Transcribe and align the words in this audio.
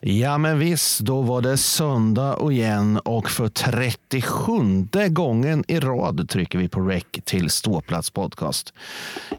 Ja, 0.00 0.38
men 0.38 0.58
visst, 0.58 1.00
då 1.00 1.22
var 1.22 1.42
det 1.42 1.56
söndag 1.56 2.34
och 2.34 2.52
igen 2.52 2.98
och 2.98 3.30
för 3.30 3.48
37 3.48 4.52
gången 5.08 5.64
i 5.68 5.80
rad 5.80 6.28
trycker 6.28 6.58
vi 6.58 6.68
på 6.68 6.80
rec 6.80 7.04
till 7.24 7.50
Ståplats 7.50 8.10
podcast. 8.10 8.74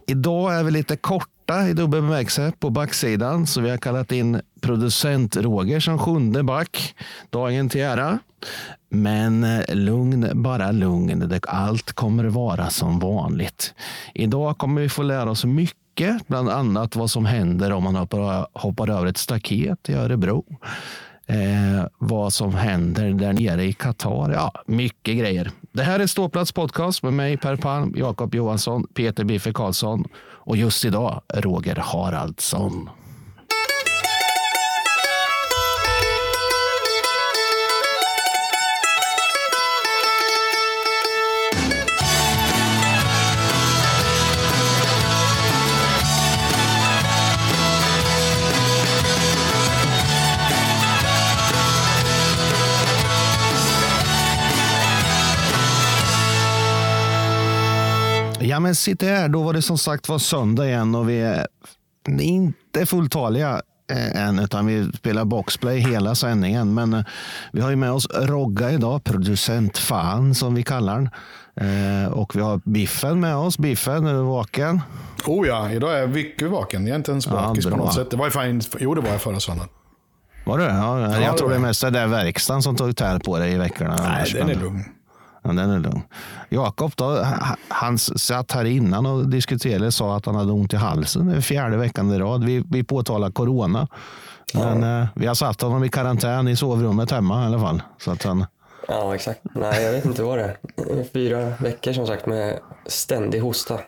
Idag 0.07 0.55
är 0.59 0.63
vi 0.63 0.71
lite 0.71 0.96
korta 0.96 1.67
i 1.67 1.73
dubbel 1.73 2.01
bemärkelse 2.01 2.51
på 2.59 2.70
backsidan, 2.70 3.47
så 3.47 3.62
vi 3.62 3.70
har 3.70 3.78
kallat 3.78 4.12
in 4.12 4.41
producent 4.62 5.38
Roger 5.38 5.79
som 5.79 5.99
sjunde 5.99 6.43
back. 6.43 6.96
Dagen 7.29 7.69
till 7.69 7.81
ära. 7.81 8.19
Men 8.89 9.44
eh, 9.44 9.76
lugn, 9.76 10.31
bara 10.33 10.71
lugn. 10.71 11.39
Allt 11.47 11.94
kommer 11.94 12.26
vara 12.26 12.69
som 12.69 12.99
vanligt. 12.99 13.74
Idag 14.13 14.58
kommer 14.58 14.81
vi 14.81 14.89
få 14.89 15.03
lära 15.03 15.31
oss 15.31 15.46
mycket 15.46 15.87
mycket, 15.97 16.27
bland 16.27 16.49
annat 16.49 16.95
vad 16.95 17.09
som 17.09 17.25
händer 17.25 17.71
om 17.71 17.84
man 17.84 17.95
hoppar, 17.95 18.47
hoppar 18.53 18.89
över 18.89 19.05
ett 19.05 19.17
staket 19.17 19.89
i 19.89 19.93
Örebro. 19.93 20.45
Eh, 21.25 21.85
vad 21.97 22.33
som 22.33 22.53
händer 22.53 23.09
där 23.09 23.33
nere 23.33 23.63
i 23.63 23.73
Qatar. 23.73 24.31
Ja, 24.31 24.52
mycket 24.65 25.17
grejer. 25.17 25.52
Det 25.71 25.83
här 25.83 25.99
är 25.99 26.07
Ståplats 26.07 26.52
podcast 26.52 27.03
med 27.03 27.13
mig 27.13 27.38
Per 27.38 27.55
Palm, 27.55 27.93
Jakob 27.97 28.35
Johansson, 28.35 28.88
Peter 28.93 29.23
Biffe 29.23 29.53
Karlsson 29.53 30.03
och 30.45 30.57
just 30.57 30.85
idag 30.85 31.21
Roger 31.33 31.75
Haraldsson. 31.75 32.89
Ja, 58.58 58.61
men 58.61 58.75
sitt 58.75 59.02
här. 59.02 59.30
Då 59.30 59.44
var 59.44 59.53
det 59.53 59.61
som 59.61 59.77
sagt 59.77 60.09
var 60.09 60.19
söndag 60.19 60.67
igen 60.67 60.95
och 60.95 61.09
vi 61.09 61.22
är 61.22 61.47
inte 62.19 62.86
fulltaliga 62.86 63.61
eh, 63.91 64.27
än, 64.27 64.39
utan 64.39 64.66
vi 64.66 64.91
spelar 64.94 65.25
boxplay 65.25 65.80
hela 65.80 66.16
sändningen. 66.16 66.73
Men 66.73 66.94
eh, 66.94 67.05
vi 67.52 67.61
har 67.61 67.69
ju 67.69 67.75
med 67.75 67.91
oss 67.91 68.08
Rogga 68.13 68.72
idag, 68.72 69.03
producent 69.03 69.78
fan 69.78 70.35
som 70.35 70.55
vi 70.55 70.63
kallar 70.63 70.95
den. 70.95 71.09
Eh, 72.03 72.11
och 72.11 72.35
vi 72.35 72.41
har 72.41 72.61
Biffen 72.66 73.19
med 73.19 73.35
oss. 73.35 73.58
Biffen, 73.58 74.08
är 74.08 74.13
du 74.13 74.22
vaken? 74.22 74.81
Oh 75.25 75.47
ja, 75.47 75.72
idag 75.72 76.00
är 76.00 76.08
mycket 76.08 76.50
vaken. 76.50 76.88
Jag 76.88 76.91
är 76.91 76.97
inte 76.97 77.11
ens 77.11 77.28
bakis 77.28 77.66
ja, 77.66 77.72
på 77.72 77.78
något 77.78 77.94
sätt. 77.94 78.11
Det 78.11 78.17
var 78.17 78.30
fan, 78.30 78.61
jo, 78.80 78.94
det 78.94 79.02
var 79.02 79.09
jag 79.09 79.22
förra 79.22 79.39
söndagen. 79.39 79.69
Var 80.45 80.58
det? 80.58 80.66
Ja, 80.66 81.00
jag 81.00 81.22
ja, 81.22 81.38
tror 81.38 81.50
det 81.50 81.55
är 81.55 81.59
mest 81.59 81.81
det 81.81 81.89
där 81.89 82.08
verkstaden 82.08 82.61
som 82.61 82.75
tog 82.75 82.97
tär 82.97 83.19
på 83.19 83.39
dig 83.39 83.53
i 83.53 83.58
veckorna. 83.58 83.95
Nej, 84.03 84.31
den 84.33 84.50
är 84.50 84.55
lugn. 84.55 84.83
Ja, 85.48 85.53
den 85.53 85.70
är 85.70 85.80
lugn. 85.80 86.02
Jakob 86.50 86.92
då, 86.95 87.26
han 87.67 87.98
satt 87.98 88.52
här 88.52 88.66
innan 88.66 89.06
och 89.06 89.30
diskuterade 89.30 89.86
och 89.86 89.94
sa 89.94 90.17
att 90.17 90.26
han 90.26 90.36
hade 90.36 90.52
ont 90.52 90.73
i 90.73 90.76
halsen. 90.76 91.28
Det 91.28 91.36
är 91.36 91.42
fjärde 91.42 91.78
veckan 91.78 92.12
i 92.12 92.20
rad. 92.20 92.44
Vi, 92.44 92.64
vi 92.70 92.84
påtalar 92.84 93.31
corona. 93.31 93.88
Men 94.53 94.81
ja. 94.81 95.02
eh, 95.02 95.08
vi 95.16 95.28
har 95.28 95.36
satt 95.36 95.62
honom 95.62 95.84
i 95.84 95.90
karantän 95.90 96.48
i 96.48 96.56
sovrummet 96.56 97.12
hemma 97.12 97.44
i 97.44 97.45
alla 97.45 97.59
fall. 97.59 97.81
Så 97.98 98.12
att 98.12 98.23
han... 98.23 98.45
Ja, 98.88 99.16
exakt. 99.16 99.40
Nej, 99.44 99.84
jag 99.84 99.92
vet 99.92 100.06
inte 100.06 100.23
vad 100.23 100.38
det 100.38 100.44
är. 100.44 101.03
Fyra 101.14 101.53
veckor 101.59 101.94
som 101.94 102.08
sagt 102.08 102.25
med 102.25 102.59
ständig 102.86 103.40
hosta. 103.40 103.80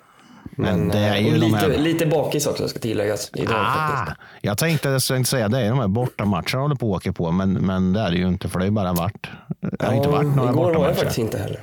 Men, 0.59 0.79
Men 0.79 0.89
det 0.89 0.97
är 0.97 1.17
ju 1.17 1.37
lite, 1.37 1.57
här... 1.57 1.77
lite 1.77 2.05
bakis 2.05 2.47
också 2.47 2.67
ska 2.67 2.79
tilläggas. 2.79 3.31
Idag, 3.33 3.55
ah, 3.55 4.05
jag 4.41 4.57
tänkte 4.57 4.89
jag 4.89 5.01
tänkte 5.01 5.29
säga 5.29 5.47
det 5.47 5.59
är 5.59 5.69
de 5.69 5.79
här 5.79 5.87
bortamatcherna 5.87 6.61
håller 6.61 6.75
på 6.75 6.95
att 6.95 7.01
åka 7.01 7.13
på. 7.13 7.31
Men, 7.31 7.53
men 7.53 7.93
det 7.93 7.99
är 7.99 8.11
det 8.11 8.17
ju 8.17 8.27
inte 8.27 8.49
för 8.49 8.59
det 8.59 8.65
har 8.65 8.71
bara 8.71 8.93
varit. 8.93 9.27
Det 9.61 9.85
har 9.85 9.93
ja, 9.93 9.97
inte 9.97 10.09
varit 10.09 10.35
några 10.35 10.51
igår 10.51 10.73
var 10.73 10.85
jag 10.85 10.95
faktiskt 10.95 11.19
inte 11.19 11.37
heller. 11.37 11.59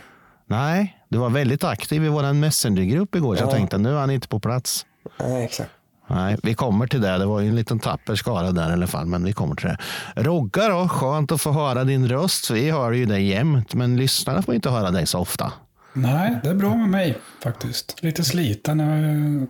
Nej, 0.47 0.99
du 1.09 1.19
var 1.19 1.31
väldigt 1.31 1.65
aktiv 1.65 2.05
i 2.05 2.09
vår 2.09 2.33
Messengergrupp 2.33 3.15
igår. 3.15 3.37
Så 3.37 3.43
jag 3.43 3.51
tänkte 3.51 3.79
nu 3.79 3.95
är 3.95 4.01
han 4.01 4.11
inte 4.11 4.29
på 4.29 4.41
plats. 4.41 4.87
Nej, 5.21 5.45
exakt. 5.45 5.71
Nej, 6.09 6.37
vi 6.43 6.55
kommer 6.55 6.87
till 6.87 7.01
det. 7.01 7.19
Det 7.19 7.27
var 7.27 7.41
ju 7.41 7.49
en 7.49 7.57
liten 7.57 7.79
tapper 7.79 8.15
skara 8.15 8.53
där 8.53 8.71
i 8.71 8.73
alla 8.73 8.87
fall, 8.87 9.07
men 9.07 9.25
vi 9.25 9.33
kommer 9.33 9.55
till 9.55 9.69
det. 9.69 9.79
Rogga 10.23 10.69
då, 10.69 10.89
skönt 10.89 11.33
att 11.33 11.41
få 11.41 11.53
höra 11.53 11.85
din 11.85 12.09
röst. 12.09 12.51
Vi 12.51 12.71
hör 12.71 12.93
ju 12.93 13.07
dig 13.07 13.27
jämt, 13.27 13.75
men 13.75 13.97
lyssnarna 13.97 14.43
får 14.43 14.55
inte 14.55 14.71
höra 14.71 14.91
dig 14.91 15.07
så 15.07 15.19
ofta. 15.19 15.53
Nej, 15.97 16.41
det 16.43 16.51
är 16.51 16.55
bra 16.55 16.77
med 16.77 16.89
mig 16.89 17.19
faktiskt. 17.43 18.03
Lite 18.03 18.25
sliten. 18.25 18.79
Jag 18.79 18.87
har 18.87 19.47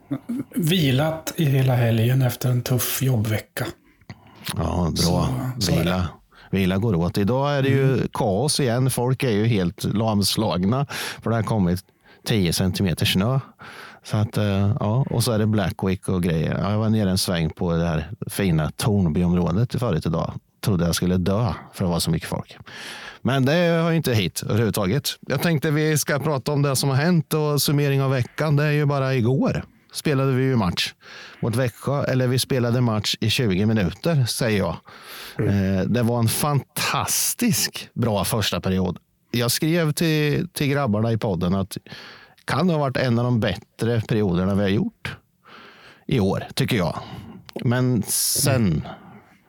vilat 0.55 1.33
i 1.37 1.45
hela 1.45 1.75
helgen 1.75 2.23
efter 2.23 2.51
en 2.51 2.62
tuff 2.62 3.03
jobbvecka. 3.03 3.67
Ja, 4.56 4.93
bra. 5.06 5.29
Så, 5.59 5.73
Vila. 5.73 6.09
Vila 6.51 6.79
går 6.79 6.95
åt. 6.95 7.19
Idag 7.19 7.59
är 7.59 7.62
det 7.62 7.69
ju 7.69 7.93
mm. 7.95 8.09
kaos 8.12 8.61
igen. 8.61 8.91
Folk 8.91 9.23
är 9.23 9.31
ju 9.31 9.47
helt 9.47 9.85
lamslagna. 9.85 10.87
För 11.23 11.31
det 11.31 11.37
har 11.37 11.43
kommit 11.43 11.85
10 12.27 12.53
centimeter 12.53 13.06
snö. 13.06 13.41
Så 14.05 14.17
att, 14.17 14.37
eh, 14.37 14.77
ja, 14.81 15.06
och 15.11 15.25
så 15.25 15.33
är 15.33 15.39
det 15.39 15.47
Black 15.47 15.83
Week 15.83 16.09
och 16.09 16.23
grejer. 16.23 16.71
Jag 16.71 16.79
var 16.79 16.89
nere 16.89 17.11
en 17.11 17.19
sväng 17.19 17.51
på 17.51 17.73
det 17.73 17.85
här 17.85 18.11
fina 18.31 18.71
Tornbyområdet 18.71 19.81
förut 19.81 20.06
idag. 20.06 20.33
Trodde 20.66 20.87
jag 20.87 20.94
skulle 20.94 21.16
dö 21.16 21.54
för 21.75 21.84
det 21.84 21.91
var 21.91 22.00
så 22.00 22.10
mycket 22.10 22.28
folk. 22.28 22.56
Men 23.22 23.44
det 23.44 23.82
har 23.82 23.93
inte 23.93 24.15
hit 24.15 24.43
överhuvudtaget. 24.43 25.09
Jag 25.21 25.43
tänkte 25.43 25.71
vi 25.71 25.99
ska 25.99 26.19
prata 26.19 26.53
om 26.53 26.62
det 26.62 26.77
som 26.77 26.88
har 26.88 26.97
hänt 26.97 27.34
och 27.34 27.62
summering 27.62 28.03
av 28.03 28.10
veckan. 28.10 28.56
Det 28.56 28.65
är 28.65 28.71
ju 28.71 28.84
bara 28.84 29.15
igår 29.15 29.65
spelade 29.93 30.32
vi 30.32 30.44
ju 30.44 30.56
match 30.56 30.94
mot 31.41 31.56
Växjö. 31.56 32.05
Eller 32.05 32.26
vi 32.26 32.38
spelade 32.38 32.81
match 32.81 33.16
i 33.21 33.31
20 33.31 33.66
minuter, 33.66 34.25
säger 34.25 34.59
jag. 34.59 34.76
Mm. 35.38 35.93
Det 35.93 36.03
var 36.03 36.19
en 36.19 36.28
fantastisk 36.28 37.88
bra 37.94 38.25
första 38.25 38.60
period. 38.60 38.99
Jag 39.31 39.50
skrev 39.50 39.93
till, 39.93 40.49
till 40.49 40.69
grabbarna 40.69 41.12
i 41.12 41.19
podden 41.19 41.55
att 41.55 41.76
kan 42.44 42.71
ha 42.71 42.78
varit 42.78 42.97
en 42.97 43.19
av 43.19 43.25
de 43.25 43.41
bättre 43.41 44.00
perioderna 44.00 44.55
vi 44.55 44.62
har 44.62 44.69
gjort 44.69 45.16
i 46.06 46.21
år, 46.21 46.44
tycker 46.55 46.76
jag. 46.76 46.99
Men 47.65 48.03
sen 48.06 48.66
mm. 48.66 48.82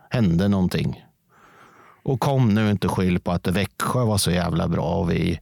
hände 0.09 0.47
någonting. 0.47 1.03
Och 2.07 2.19
kom 2.19 2.49
nu 2.49 2.71
inte 2.71 2.87
skyll 2.87 3.19
på 3.19 3.31
att 3.31 3.47
Växjö 3.47 4.03
var 4.03 4.17
så 4.17 4.31
jävla 4.31 4.67
bra 4.67 4.95
och 4.95 5.11
vi... 5.11 5.39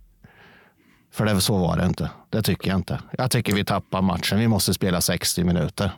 För 1.12 1.26
det, 1.26 1.42
så 1.42 1.58
var 1.58 1.78
det 1.78 1.86
inte. 1.86 2.10
Det 2.30 2.42
tycker 2.42 2.70
jag 2.70 2.80
inte. 2.80 3.00
Jag 3.18 3.32
tycker 3.32 3.54
vi 3.54 3.66
tappar 3.66 4.02
matchen. 4.02 4.40
Vi 4.40 4.48
måste 4.48 4.74
spela 4.74 5.02
60 5.02 5.44
minuter. 5.44 5.92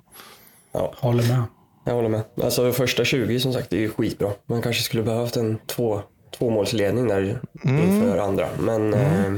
Ja, 0.72 0.94
håller 0.97 1.28
med. 1.28 1.44
Jag 1.83 1.94
håller 1.94 2.09
med. 2.09 2.23
Alltså 2.44 2.72
första 2.72 3.05
20 3.05 3.39
som 3.39 3.53
sagt 3.53 3.73
är 3.73 3.78
ju 3.78 3.89
skitbra. 3.89 4.31
Man 4.45 4.61
kanske 4.61 4.83
skulle 4.83 5.03
behövt 5.03 5.38
en 5.38 5.57
två, 5.66 6.01
tvåmålsledning 6.38 7.07
där 7.07 7.39
mm. 7.63 7.84
inför 7.84 8.17
andra. 8.17 8.49
Men 8.59 8.94
mm. 8.94 9.35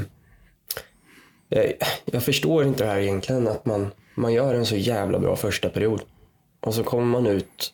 eh, 1.50 1.62
jag, 1.62 1.72
jag, 2.04 2.22
förstår 2.22 2.64
inte 2.64 2.84
det 2.84 2.90
här 2.90 2.98
egentligen. 2.98 3.48
Att 3.48 3.66
man, 3.66 3.90
man 4.14 4.32
gör 4.32 4.54
en 4.54 4.66
så 4.66 4.76
jävla 4.76 5.18
bra 5.18 5.36
första 5.36 5.68
period. 5.68 6.02
Och 6.60 6.74
så 6.74 6.84
kommer 6.84 7.06
man 7.06 7.26
ut 7.26 7.72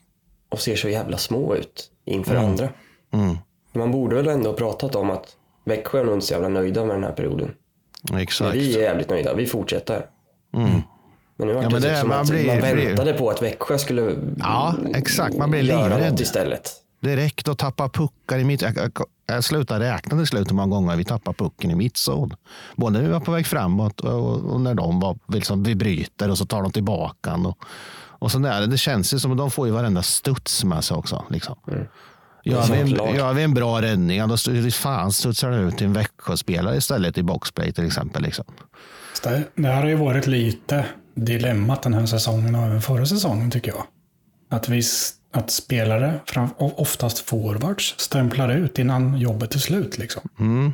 och 0.48 0.60
ser 0.60 0.76
så 0.76 0.88
jävla 0.88 1.18
små 1.18 1.54
ut 1.54 1.90
inför 2.04 2.34
mm. 2.34 2.44
andra. 2.44 2.68
Mm. 3.12 3.36
Man 3.76 3.92
borde 3.92 4.16
väl 4.16 4.28
ändå 4.28 4.50
ha 4.50 4.56
pratat 4.56 4.94
om 4.94 5.10
att 5.10 5.36
Växjö 5.64 6.00
är 6.00 6.04
nog 6.04 6.14
inte 6.14 6.26
så 6.26 6.32
jävla 6.32 6.48
nöjda 6.48 6.84
med 6.84 6.96
den 6.96 7.04
här 7.04 7.12
perioden. 7.12 7.54
Exakt. 8.18 8.54
Men 8.54 8.58
vi 8.58 8.76
är 8.76 8.82
jävligt 8.82 9.10
nöjda. 9.10 9.34
Vi 9.34 9.46
fortsätter. 9.46 10.06
Mm. 10.54 10.82
Men 11.36 11.48
nu 11.48 11.54
var 11.54 11.62
ja, 11.62 11.68
det, 11.68 11.78
det 11.78 11.96
som 11.96 12.08
man, 12.08 12.26
blir, 12.26 12.46
man 12.46 12.60
väntade 12.60 13.12
på 13.12 13.30
att 13.30 13.42
Växjö 13.42 13.78
skulle 13.78 14.16
ja, 14.38 14.74
exakt. 14.94 15.36
Man 15.36 15.50
blir 15.50 15.62
livrädd 15.62 16.20
istället. 16.20 16.70
Direkt 17.00 17.48
och 17.48 17.58
tappa 17.58 17.88
puckar 17.88 18.38
i 18.38 18.44
mitt... 18.44 18.62
Jag, 18.62 18.76
jag, 18.76 18.92
jag 19.26 19.44
slutade 19.44 19.92
räkna 19.92 20.16
till 20.16 20.26
slut 20.26 20.50
hur 20.50 20.56
många 20.56 20.76
gånger 20.76 20.96
vi 20.96 21.04
tappade 21.04 21.36
pucken 21.36 21.70
i 21.70 21.74
mittzon. 21.74 22.34
Både 22.76 22.98
när 22.98 23.06
vi 23.06 23.12
var 23.12 23.20
på 23.20 23.32
väg 23.32 23.46
framåt 23.46 24.00
och, 24.00 24.36
och 24.36 24.60
när 24.60 24.74
de 24.74 25.00
var, 25.00 25.18
liksom, 25.28 25.62
vi 25.62 25.74
bryter 25.74 26.30
och 26.30 26.38
så 26.38 26.46
tar 26.46 26.62
de 26.62 26.72
tillbaka. 26.72 27.34
Och, 27.34 27.58
och 28.18 28.32
så 28.32 28.38
där. 28.38 28.66
Det 28.66 28.78
känns 28.78 29.14
ju 29.14 29.18
som 29.18 29.32
att 29.32 29.38
de 29.38 29.50
får 29.50 29.66
ju 29.66 29.72
varenda 29.72 30.02
studs 30.02 30.64
med 30.64 30.84
sig 30.84 30.96
också. 30.96 31.24
Liksom. 31.30 31.56
Mm. 31.68 31.86
Gör 32.46 32.66
vi, 32.72 32.80
en, 32.80 33.14
gör 33.16 33.32
vi 33.32 33.42
en 33.42 33.54
bra 33.54 33.82
räddning, 33.82 34.28
då 34.28 34.36
fan 34.70 35.12
studsar 35.12 35.50
den 35.50 35.68
ut 35.68 35.76
till 35.76 35.86
en 35.86 35.92
Växjöspelare 35.92 36.76
istället 36.76 37.18
i 37.18 37.22
boxplay 37.22 37.72
till 37.72 37.86
exempel. 37.86 38.22
Liksom. 38.22 38.44
Det, 39.22 39.42
det 39.54 39.68
här 39.68 39.82
har 39.82 39.88
ju 39.88 39.94
varit 39.94 40.26
lite 40.26 40.86
dilemmat 41.14 41.82
den 41.82 41.94
här 41.94 42.06
säsongen 42.06 42.54
och 42.54 42.62
även 42.62 42.82
förra 42.82 43.06
säsongen 43.06 43.50
tycker 43.50 43.70
jag. 43.70 43.84
Att, 44.50 44.68
vi, 44.68 44.82
att 45.32 45.50
spelare, 45.50 46.20
oftast 46.58 47.18
forwards, 47.18 47.94
stämplar 47.98 48.48
ut 48.48 48.78
innan 48.78 49.18
jobbet 49.18 49.54
är 49.54 49.58
slut. 49.58 49.98
Liksom. 49.98 50.22
Mm. 50.38 50.72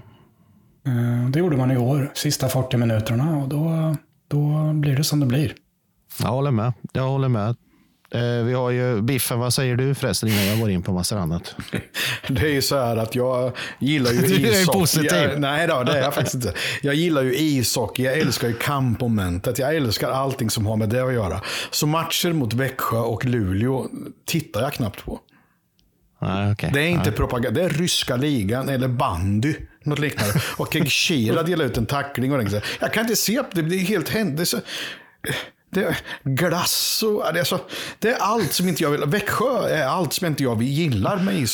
Eh, 0.87 1.31
det 1.31 1.39
gjorde 1.39 1.57
man 1.57 1.71
i 1.71 1.77
år, 1.77 2.11
sista 2.15 2.49
40 2.49 2.77
minuterna 2.77 3.37
och 3.37 3.49
då, 3.49 3.97
då 4.29 4.73
blir 4.73 4.97
det 4.97 5.05
som 5.05 5.21
det 5.21 5.27
blir. 5.27 5.55
Jag 6.21 6.29
håller 6.29 6.51
med. 6.51 6.73
Jag 6.93 7.09
håller 7.09 7.29
med. 7.29 7.57
Eh, 8.15 8.45
vi 8.45 8.53
har 8.53 8.71
ju 8.71 9.03
Biffen, 9.03 9.39
vad 9.39 9.55
säger 9.55 9.77
du 9.77 9.95
förresten 9.95 10.29
innan 10.29 10.47
jag 10.47 10.59
går 10.59 10.71
in 10.71 10.83
på 10.83 10.93
massor 10.93 11.17
annat? 11.17 11.57
Det 12.29 12.43
är 12.43 12.53
ju 12.53 12.63
så 12.63 12.77
här 12.77 12.97
att 12.97 13.15
jag 13.15 13.57
gillar 13.79 14.11
ju 14.11 14.19
ishockey. 14.25 14.43
Du 14.43 14.61
är 14.61 14.67
positiv. 14.67 15.13
Jag, 15.13 15.41
nej 15.41 15.67
då, 15.67 15.83
det 15.83 15.93
är 15.93 16.03
jag 16.03 16.15
faktiskt 16.15 16.35
inte. 16.35 16.55
Jag 16.83 16.95
gillar 16.95 17.23
ju 17.23 17.37
ishockey, 17.37 18.03
jag 18.03 18.19
älskar 18.19 18.49
ju 18.49 18.55
kampmomentet, 18.55 19.59
jag 19.59 19.77
älskar 19.77 20.11
allting 20.11 20.51
som 20.51 20.67
har 20.67 20.77
med 20.77 20.89
det 20.89 21.05
att 21.05 21.13
göra. 21.13 21.41
Så 21.71 21.87
matcher 21.87 22.33
mot 22.33 22.53
Växjö 22.53 22.99
och 22.99 23.25
Luleå 23.25 23.87
tittar 24.27 24.63
jag 24.63 24.73
knappt 24.73 25.05
på. 25.05 25.21
Nej, 26.19 26.53
okej. 26.53 26.71
Det 26.75 26.81
är 26.81 26.89
inte 26.89 27.13
propaganda, 27.13 27.61
det 27.61 27.67
är 27.67 27.71
ryska 27.71 28.17
ligan 28.17 28.69
eller 28.69 28.89
bandy. 28.89 29.55
Något 29.85 29.99
liknande. 29.99 30.35
Och 30.57 30.77
Kira 30.87 31.43
delar 31.43 31.65
ut 31.65 31.77
en 31.77 31.87
tackling 31.87 32.33
och 32.33 32.43
Jag 32.81 32.93
kan 32.93 33.03
inte 33.03 33.17
se, 33.17 33.43
det 33.53 33.63
blir 33.63 33.79
helt 33.79 34.09
händelse. 34.09 34.61
Det 35.75 35.81
är 35.81 35.97
glass 36.25 37.03
och 37.03 37.33
det 37.35 37.41
är, 37.41 37.45
så, 37.45 37.59
det 37.99 38.09
är 38.09 38.17
allt 38.19 38.53
som 38.53 38.69
inte 38.69 38.83
jag 38.83 38.91
vill. 38.91 39.05
Växjö 39.07 39.69
är 39.69 39.87
allt 39.87 40.13
som 40.13 40.27
inte 40.27 40.43
jag 40.43 40.63
gillar 40.63 41.17
med, 41.17 41.49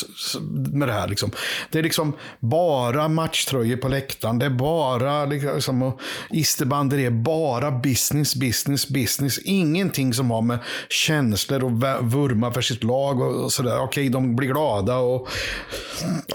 med 0.73 0.87
det 0.87 0.93
här. 0.93 1.07
Liksom. 1.07 1.31
Det 1.69 1.79
är 1.79 1.83
liksom 1.83 2.13
bara 2.39 3.07
matchtröjor 3.07 3.77
på 3.77 3.87
läktaren. 3.87 4.39
Det 4.39 4.45
är 4.45 4.49
bara 4.49 5.25
liksom, 5.25 5.97
isterbander. 6.29 6.97
Det 6.97 7.05
är 7.05 7.09
bara 7.09 7.71
business, 7.71 8.35
business, 8.35 8.87
business. 8.87 9.39
Ingenting 9.39 10.13
som 10.13 10.31
har 10.31 10.41
med 10.41 10.59
känslor 10.89 11.63
och 11.63 11.71
vurma 12.11 12.53
för 12.53 12.61
sitt 12.61 12.83
lag 12.83 13.21
och 13.21 13.51
sådär. 13.51 13.79
Okej, 13.79 14.09
de 14.09 14.35
blir 14.35 14.47
glada 14.47 14.97
och, 14.97 15.29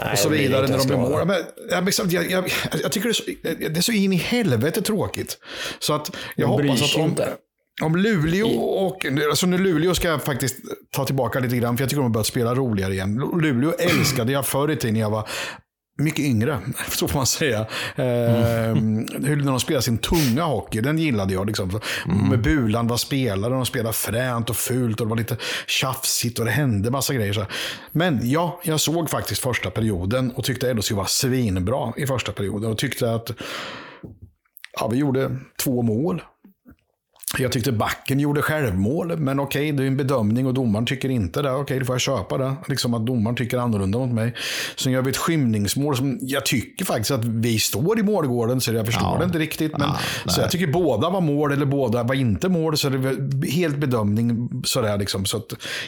Nej, 0.01 0.11
och 0.11 0.19
så 0.19 0.29
vidare 0.29 0.67
när 0.67 0.77
de 0.77 0.87
blir 0.87 0.97
mål. 0.97 1.27
Men, 1.27 1.91
jag, 2.09 2.31
jag, 2.31 2.51
jag, 2.83 2.91
tycker 2.91 3.09
det 3.09 3.11
är, 3.11 3.13
så, 3.13 3.23
det 3.69 3.77
är 3.77 3.81
så 3.81 3.91
in 3.91 4.13
i 4.13 4.17
helvete 4.17 4.81
tråkigt. 4.81 5.37
Så 5.79 5.93
att 5.93 6.15
jag 6.35 6.47
hoppas 6.47 6.81
att 6.81 6.95
om, 6.95 7.15
om 7.81 7.95
Luleå 7.95 8.47
och... 8.59 9.05
Alltså 9.29 9.45
nu 9.45 9.57
Luleå 9.57 9.95
ska 9.95 10.07
jag 10.07 10.23
faktiskt 10.23 10.55
ta 10.91 11.05
tillbaka 11.05 11.39
lite 11.39 11.57
grann, 11.57 11.77
för 11.77 11.83
jag 11.83 11.89
tycker 11.89 12.01
de 12.01 12.05
har 12.05 12.13
börjat 12.13 12.27
spela 12.27 12.55
roligare 12.55 12.93
igen. 12.93 13.15
Luleå 13.41 13.73
älskade 13.79 14.31
jag 14.31 14.45
förr 14.45 14.71
i 14.71 14.75
tiden 14.75 14.93
när 14.93 15.01
jag 15.01 15.09
var 15.09 15.29
mycket 15.97 16.19
yngre, 16.19 16.59
så 16.89 17.07
får 17.07 17.17
man 17.17 17.25
säga. 17.25 17.65
Mm. 17.95 18.99
Eh, 18.99 19.27
hur 19.27 19.35
när 19.35 19.51
de 19.51 19.59
spelade 19.59 19.83
sin 19.83 19.97
tunga 19.97 20.43
hockey, 20.43 20.81
den 20.81 20.97
gillade 20.97 21.33
jag. 21.33 21.47
Liksom. 21.47 21.79
Mm. 22.05 22.29
Med 22.29 22.41
Buland 22.41 22.89
var 22.89 22.97
spelare, 22.97 23.53
de 23.53 23.65
spelade 23.65 23.93
fränt 23.93 24.49
och 24.49 24.55
fult 24.55 25.01
och 25.01 25.07
det 25.07 25.09
var 25.09 25.17
lite 25.17 25.37
tjafsigt 25.67 26.39
och 26.39 26.45
det 26.45 26.51
hände 26.51 26.91
massa 26.91 27.13
grejer. 27.13 27.33
Så. 27.33 27.45
Men 27.91 28.29
ja, 28.29 28.61
jag 28.63 28.79
såg 28.79 29.09
faktiskt 29.09 29.41
första 29.41 29.71
perioden 29.71 30.31
och 30.31 30.43
tyckte 30.43 30.73
LHC 30.73 30.91
var 30.91 31.05
svinbra 31.05 31.93
i 31.97 32.07
första 32.07 32.31
perioden. 32.31 32.71
Och 32.71 32.77
tyckte 32.77 33.13
att 33.13 33.31
ja, 34.79 34.87
vi 34.87 34.97
gjorde 34.97 35.37
två 35.63 35.81
mål. 35.81 36.21
Jag 37.37 37.51
tyckte 37.51 37.71
backen 37.71 38.19
gjorde 38.19 38.41
självmål, 38.41 39.17
men 39.17 39.39
okej, 39.39 39.61
okay, 39.61 39.77
det 39.77 39.83
är 39.83 39.87
en 39.87 39.97
bedömning 39.97 40.47
och 40.47 40.53
domaren 40.53 40.85
tycker 40.85 41.09
inte 41.09 41.41
det. 41.41 41.51
Okej, 41.51 41.61
okay, 41.61 41.79
då 41.79 41.85
får 41.85 41.93
jag 41.93 42.01
köpa 42.01 42.37
det. 42.37 42.55
Liksom 42.67 42.93
att 42.93 43.05
domaren 43.05 43.35
tycker 43.35 43.57
annorlunda 43.57 43.99
mot 43.99 44.13
mig. 44.13 44.33
Sen 44.75 44.91
gör 44.91 45.01
vi 45.01 45.09
ett 45.09 45.17
skymningsmål 45.17 45.97
som 45.97 46.19
jag 46.21 46.45
tycker 46.45 46.85
faktiskt 46.85 47.11
att 47.11 47.25
vi 47.25 47.59
står 47.59 47.99
i 47.99 48.03
målgården, 48.03 48.61
så 48.61 48.73
jag 48.73 48.85
förstår 48.85 49.09
ja. 49.13 49.17
det 49.19 49.25
inte 49.25 49.39
riktigt. 49.39 49.71
Men, 49.71 49.81
ja, 50.25 50.31
så 50.31 50.41
jag 50.41 50.51
tycker 50.51 50.67
båda 50.67 51.09
var 51.09 51.21
mål 51.21 51.51
eller 51.51 51.65
båda 51.65 52.03
var 52.03 52.15
inte 52.15 52.49
mål, 52.49 52.77
så 52.77 52.89
det 52.89 52.97
är 52.97 53.51
helt 53.51 53.77
bedömning. 53.77 54.49
Sådär 54.65 54.97
liksom. 54.97 55.25
Så 55.25 55.41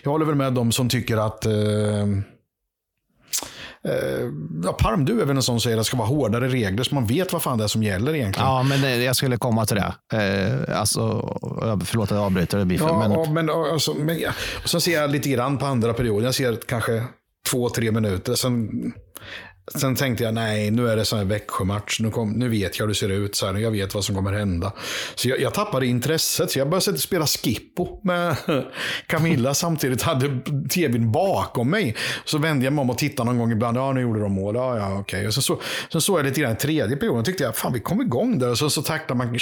jag 0.04 0.12
håller 0.12 0.25
väl 0.25 0.36
med 0.36 0.54
de 0.54 0.72
som 0.72 0.90
tycker 0.90 1.18
att 1.18 1.45
eh, 1.45 1.54
Eh, 3.83 3.94
ja, 4.63 4.74
Palm, 4.74 5.06
du 5.06 5.21
är 5.21 5.25
väl 5.25 5.35
en 5.35 5.44
sån 5.44 5.56
som 5.56 5.62
säger 5.62 5.77
att 5.77 5.81
det 5.81 5.85
ska 5.85 5.97
vara 5.97 6.07
hårdare 6.07 6.47
regler 6.47 6.83
så 6.83 6.95
man 6.95 7.06
vet 7.06 7.33
vad 7.33 7.41
fan 7.41 7.57
det 7.57 7.63
är 7.63 7.68
som 7.68 7.83
gäller 7.83 8.15
egentligen. 8.15 8.50
Ja, 8.50 8.63
men 8.63 9.03
jag 9.03 9.15
skulle 9.15 9.38
komma 9.38 9.65
till 9.65 9.75
det. 9.75 9.94
Eh, 10.13 10.79
alltså, 10.79 11.03
förlåt 11.85 12.12
att 12.12 12.18
jag 12.18 12.25
avbryter 12.25 12.57
det, 12.57 12.65
Biffen. 12.65 12.88
Ja, 12.88 13.00
men... 13.00 13.12
Ja, 13.12 13.31
men, 13.31 13.50
alltså, 13.50 13.94
men. 13.94 14.18
Och 14.63 14.69
så 14.69 14.79
ser 14.79 15.01
jag 15.01 15.09
lite 15.09 15.29
grann 15.29 15.57
på 15.57 15.65
andra 15.65 15.94
perioden. 15.94 16.25
Jag 16.25 16.35
ser 16.35 16.57
kanske 16.68 17.03
två, 17.51 17.69
tre 17.69 17.91
minuter. 17.91 18.35
Sen 18.35 18.69
Sen 19.75 19.96
tänkte 19.96 20.24
jag, 20.24 20.34
nej, 20.34 20.72
nu 20.72 20.90
är 20.90 20.96
det 20.96 21.06
sån 21.06 21.19
här 21.19 21.25
Växjö-match. 21.25 22.00
Nu, 22.00 22.12
nu 22.36 22.50
vet 22.50 22.80
jag 22.80 22.86
hur 22.86 22.88
det 22.88 22.96
ser 22.96 23.10
ut. 23.10 23.36
Så 23.36 23.46
här, 23.46 23.54
jag 23.54 23.72
vet 23.72 23.94
vad 23.94 24.04
som 24.04 24.16
kommer 24.16 24.34
hända. 24.34 24.72
Så 25.16 25.30
jag, 25.30 25.40
jag 25.40 25.54
tappade 25.54 25.86
intresset. 25.86 26.52
Så 26.52 26.60
jag 26.60 26.69
började 26.69 26.98
spela 26.98 27.28
Skippo 27.28 28.00
med 28.04 28.36
Camilla. 29.08 29.54
samtidigt 29.54 30.02
hade 30.02 30.40
tvn 30.69 31.12
bakom 31.12 31.69
mig. 31.69 31.96
Så 32.25 32.38
vände 32.38 32.66
jag 32.66 32.74
mig 32.74 32.81
om 32.81 32.90
och 32.90 32.98
tittade 32.98 33.30
någon 33.30 33.38
gång 33.38 33.52
ibland. 33.52 33.78
Ja, 33.78 33.94
nu 33.94 34.02
gjorde 34.02 34.19
de 34.19 34.31
mål. 34.31 34.56
Ja, 34.56 34.78
ja, 34.78 35.00
okej. 35.00 35.02
Okay. 35.02 35.28
Och 35.28 35.34
sen, 35.34 35.44
så, 35.44 35.62
sen 35.92 36.02
såg 36.02 36.19
jag 36.19 36.25
lite 36.25 36.42
grann 36.42 36.54
i 36.54 36.56
tredje 36.56 36.98
perioden. 36.98 37.24
tyckte 37.24 37.44
jag, 37.44 37.56
fan 37.56 37.74
vi 37.74 37.80
kom 37.80 38.02
igång 38.02 38.40
där. 38.40 38.50
Och 38.50 38.58
så, 38.58 38.69
så 38.69 38.81
tacklade 38.81 39.18
man 39.18 39.40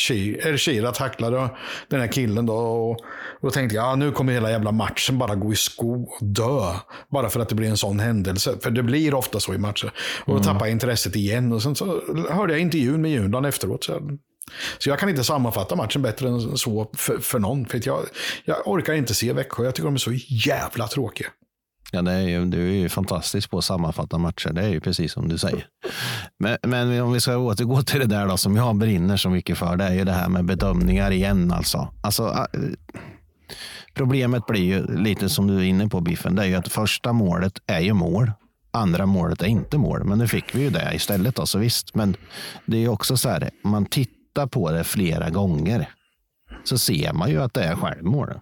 Shira, 0.58 0.92
tacklade 0.92 1.50
den 1.90 2.00
här 2.00 2.12
killen. 2.12 2.46
Då, 2.46 2.56
och, 2.56 2.92
och 2.92 3.02
då 3.42 3.50
tänkte 3.50 3.76
jag, 3.76 3.86
ja, 3.86 3.96
nu 3.96 4.12
kommer 4.12 4.34
hela 4.34 4.52
jävla 4.52 4.72
matchen 4.72 5.18
bara 5.18 5.36
gå 5.36 5.54
i 5.54 5.56
sko 5.56 6.04
och 6.04 6.26
dö. 6.26 6.74
Bara 7.12 7.30
för 7.30 7.40
att 7.40 7.50
det 7.50 7.56
blir 7.56 7.70
en 7.70 7.78
sån 7.78 8.00
händelse. 8.00 8.56
För 8.62 8.72
det 8.72 8.84
blir 8.84 9.14
ofta 9.14 9.40
så 9.40 9.54
i 9.54 9.58
matcher. 9.58 9.92
Och 10.20 10.34
mm. 10.34 10.44
tappade 10.44 10.66
jag 10.66 10.72
intresset 10.72 11.16
igen. 11.16 11.52
Och 11.52 11.62
sen 11.62 11.76
så 11.76 12.02
hörde 12.30 12.54
jag 12.54 12.60
intervjun 12.60 13.02
med 13.02 13.12
Jundan 13.12 13.46
efteråt. 13.46 13.84
Så, 13.84 14.18
så 14.78 14.90
jag 14.90 15.00
kan 15.00 15.10
inte 15.10 15.24
sammanfatta 15.24 15.76
matchen 15.76 16.02
bättre 16.02 16.28
än 16.28 16.58
så 16.58 16.92
för, 16.94 17.18
för 17.18 17.40
någon. 17.40 17.66
För 17.66 17.82
jag, 17.86 18.00
jag 18.46 18.68
orkar 18.68 18.94
inte 18.94 19.14
se 19.14 19.34
Växjö. 19.34 19.64
Jag 19.64 19.76
tycker 19.76 19.86
de 19.86 19.94
är 19.94 20.00
så 20.00 20.14
jävla 20.28 20.88
tråkiga. 20.88 21.28
Ja, 21.92 22.02
det 22.02 22.12
är 22.12 22.22
ju, 22.22 22.46
du 22.46 22.70
är 22.70 22.74
ju 22.74 22.90
fantastisk 22.90 23.50
på 23.50 23.58
att 23.58 23.64
sammanfatta 23.64 24.18
matcher. 24.18 24.50
Det 24.50 24.62
är 24.62 24.70
ju 24.70 24.80
precis 24.80 25.12
som 25.12 25.28
du 25.28 25.38
säger. 25.38 25.68
Men, 26.40 26.58
men 26.62 27.02
om 27.02 27.14
vi 27.14 27.20
ska 27.20 27.38
återgå 27.38 27.82
till 27.82 28.00
det 28.00 28.06
där 28.06 28.28
då, 28.28 28.38
som 28.38 28.56
jag 28.56 28.76
brinner 28.76 29.18
så 29.18 29.30
mycket 29.30 29.58
för. 29.58 29.76
Det 29.76 29.84
är 29.84 29.94
ju 29.94 30.04
det 30.04 30.12
här 30.12 30.30
med 30.30 30.46
bedömningar 30.46 31.12
igen. 31.12 31.52
Alltså. 31.52 31.94
Alltså, 32.02 32.48
problemet 33.94 34.46
blir 34.46 34.64
ju 34.64 34.98
lite 34.98 35.30
som 35.30 35.48
du 35.48 35.58
är 35.58 35.64
inne 35.64 35.90
på 35.90 36.02
Biffen. 36.02 36.36
Det 36.36 36.42
är 36.42 36.48
ju 36.48 36.56
att 36.56 36.68
första 36.68 37.14
målet 37.14 37.62
är 37.68 37.80
ju 37.80 37.94
mål 37.94 38.32
andra 38.76 39.06
målet 39.06 39.42
är 39.42 39.48
inte 39.48 39.78
mål. 39.78 40.04
Men 40.04 40.18
nu 40.18 40.28
fick 40.28 40.56
vi 40.56 40.62
ju 40.62 40.70
det 40.70 40.92
istället. 40.96 41.36
Då, 41.36 41.46
så 41.46 41.60
visst, 41.60 41.96
men 41.96 42.16
det 42.66 42.78
är 42.84 42.90
också 42.90 43.18
så 43.18 43.30
här, 43.30 43.50
man 43.64 43.86
tittar 43.86 44.48
på 44.48 44.72
det 44.72 44.84
flera 44.84 45.30
gånger 45.30 45.90
så 46.64 46.78
ser 46.78 47.14
man 47.14 47.30
ju 47.30 47.42
att 47.42 47.54
det 47.54 47.64
är 47.64 47.76
självmål. 47.76 48.40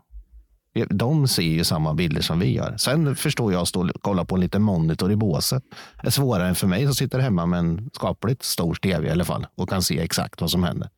De 0.89 1.27
ser 1.27 1.43
ju 1.43 1.63
samma 1.63 1.93
bilder 1.93 2.21
som 2.21 2.39
vi 2.39 2.53
gör. 2.53 2.77
Sen 2.77 3.15
förstår 3.15 3.53
jag 3.53 3.61
att 3.61 3.67
stå 3.67 3.81
och 3.81 4.01
kolla 4.01 4.25
på 4.25 4.35
en 4.35 4.41
liten 4.41 4.61
monitor 4.61 5.11
i 5.11 5.15
båset. 5.15 5.63
Det 6.01 6.07
är 6.07 6.11
svårare 6.11 6.47
än 6.47 6.55
för 6.55 6.67
mig 6.67 6.85
som 6.85 6.95
sitter 6.95 7.19
hemma 7.19 7.45
med 7.45 7.59
en 7.59 7.89
skapligt 7.93 8.43
stor 8.43 8.75
tv 8.75 9.07
i 9.07 9.11
alla 9.11 9.25
fall 9.25 9.47
och 9.55 9.69
kan 9.69 9.83
se 9.83 9.99
exakt 9.99 10.41
vad 10.41 10.51
som 10.51 10.63
händer. 10.63 10.89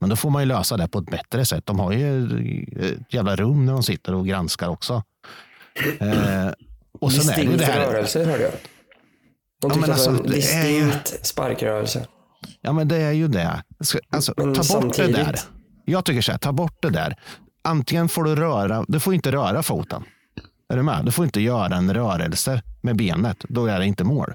Men 0.00 0.10
då 0.10 0.16
får 0.16 0.30
man 0.30 0.42
ju 0.42 0.46
lösa 0.46 0.76
det 0.76 0.88
på 0.88 0.98
ett 0.98 1.10
bättre 1.10 1.44
sätt. 1.44 1.66
De 1.66 1.78
har 1.78 1.92
ju 1.92 2.24
eh, 2.80 2.86
ett 2.86 3.14
jävla 3.14 3.36
rum 3.36 3.66
när 3.66 3.72
de 3.72 3.82
sitter 3.82 4.14
och 4.14 4.26
granskar 4.26 4.68
också. 4.68 5.02
Eh, 5.98 6.50
och 7.00 7.12
sen 7.12 7.34
är 7.34 7.50
det, 7.50 7.56
det 7.56 7.64
här... 7.64 7.92
rörelse 7.92 8.24
hörde 8.24 8.42
jag. 8.42 8.52
De 9.68 9.74
tyckte 9.74 9.90
ja, 9.90 9.94
alltså, 9.94 10.10
det 10.10 10.16
var 10.16 10.24
en 10.24 10.30
distinkt 10.30 11.12
ju... 11.12 11.18
sparkrörelse. 11.22 12.06
Ja, 12.60 12.72
men 12.72 12.88
det 12.88 12.96
är 12.96 13.12
ju 13.12 13.28
det. 13.28 13.62
Alltså, 14.10 14.34
ta 14.34 14.46
bort 14.46 14.64
samtidigt... 14.64 15.16
det 15.16 15.24
där. 15.24 15.40
Jag 15.84 16.04
tycker 16.04 16.20
så 16.20 16.32
här, 16.32 16.38
ta 16.38 16.52
bort 16.52 16.82
det 16.82 16.90
där. 16.90 17.16
Antingen 17.62 18.08
får 18.08 18.24
du 18.24 18.36
röra, 18.36 18.84
du 18.88 19.00
får 19.00 19.14
inte 19.14 19.32
röra 19.32 19.62
foten. 19.62 20.04
Är 20.68 20.76
du 20.76 20.82
med? 20.82 21.04
Du 21.04 21.12
får 21.12 21.24
inte 21.24 21.40
göra 21.40 21.76
en 21.76 21.94
rörelse 21.94 22.62
med 22.82 22.96
benet. 22.96 23.44
Då 23.48 23.66
är 23.66 23.78
det 23.78 23.86
inte 23.86 24.04
mål. 24.04 24.34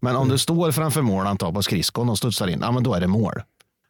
Men 0.00 0.16
om 0.16 0.22
mm. 0.22 0.32
du 0.32 0.38
står 0.38 0.72
framför 0.72 1.02
mål, 1.02 1.26
antar 1.26 1.52
på 1.52 1.62
skridskon 1.62 2.08
och 2.08 2.18
studsar 2.18 2.46
in, 2.46 2.58
ja, 2.62 2.72
men 2.72 2.82
då 2.82 2.94
är 2.94 3.00
det 3.00 3.06
mål. 3.06 3.42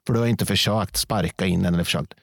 För 0.06 0.14
du 0.14 0.20
har 0.20 0.26
inte 0.26 0.46
försökt 0.46 0.96
sparka 0.96 1.46
in 1.46 1.62
den 1.62 1.74
eller 1.74 1.84
försökt. 1.84 2.14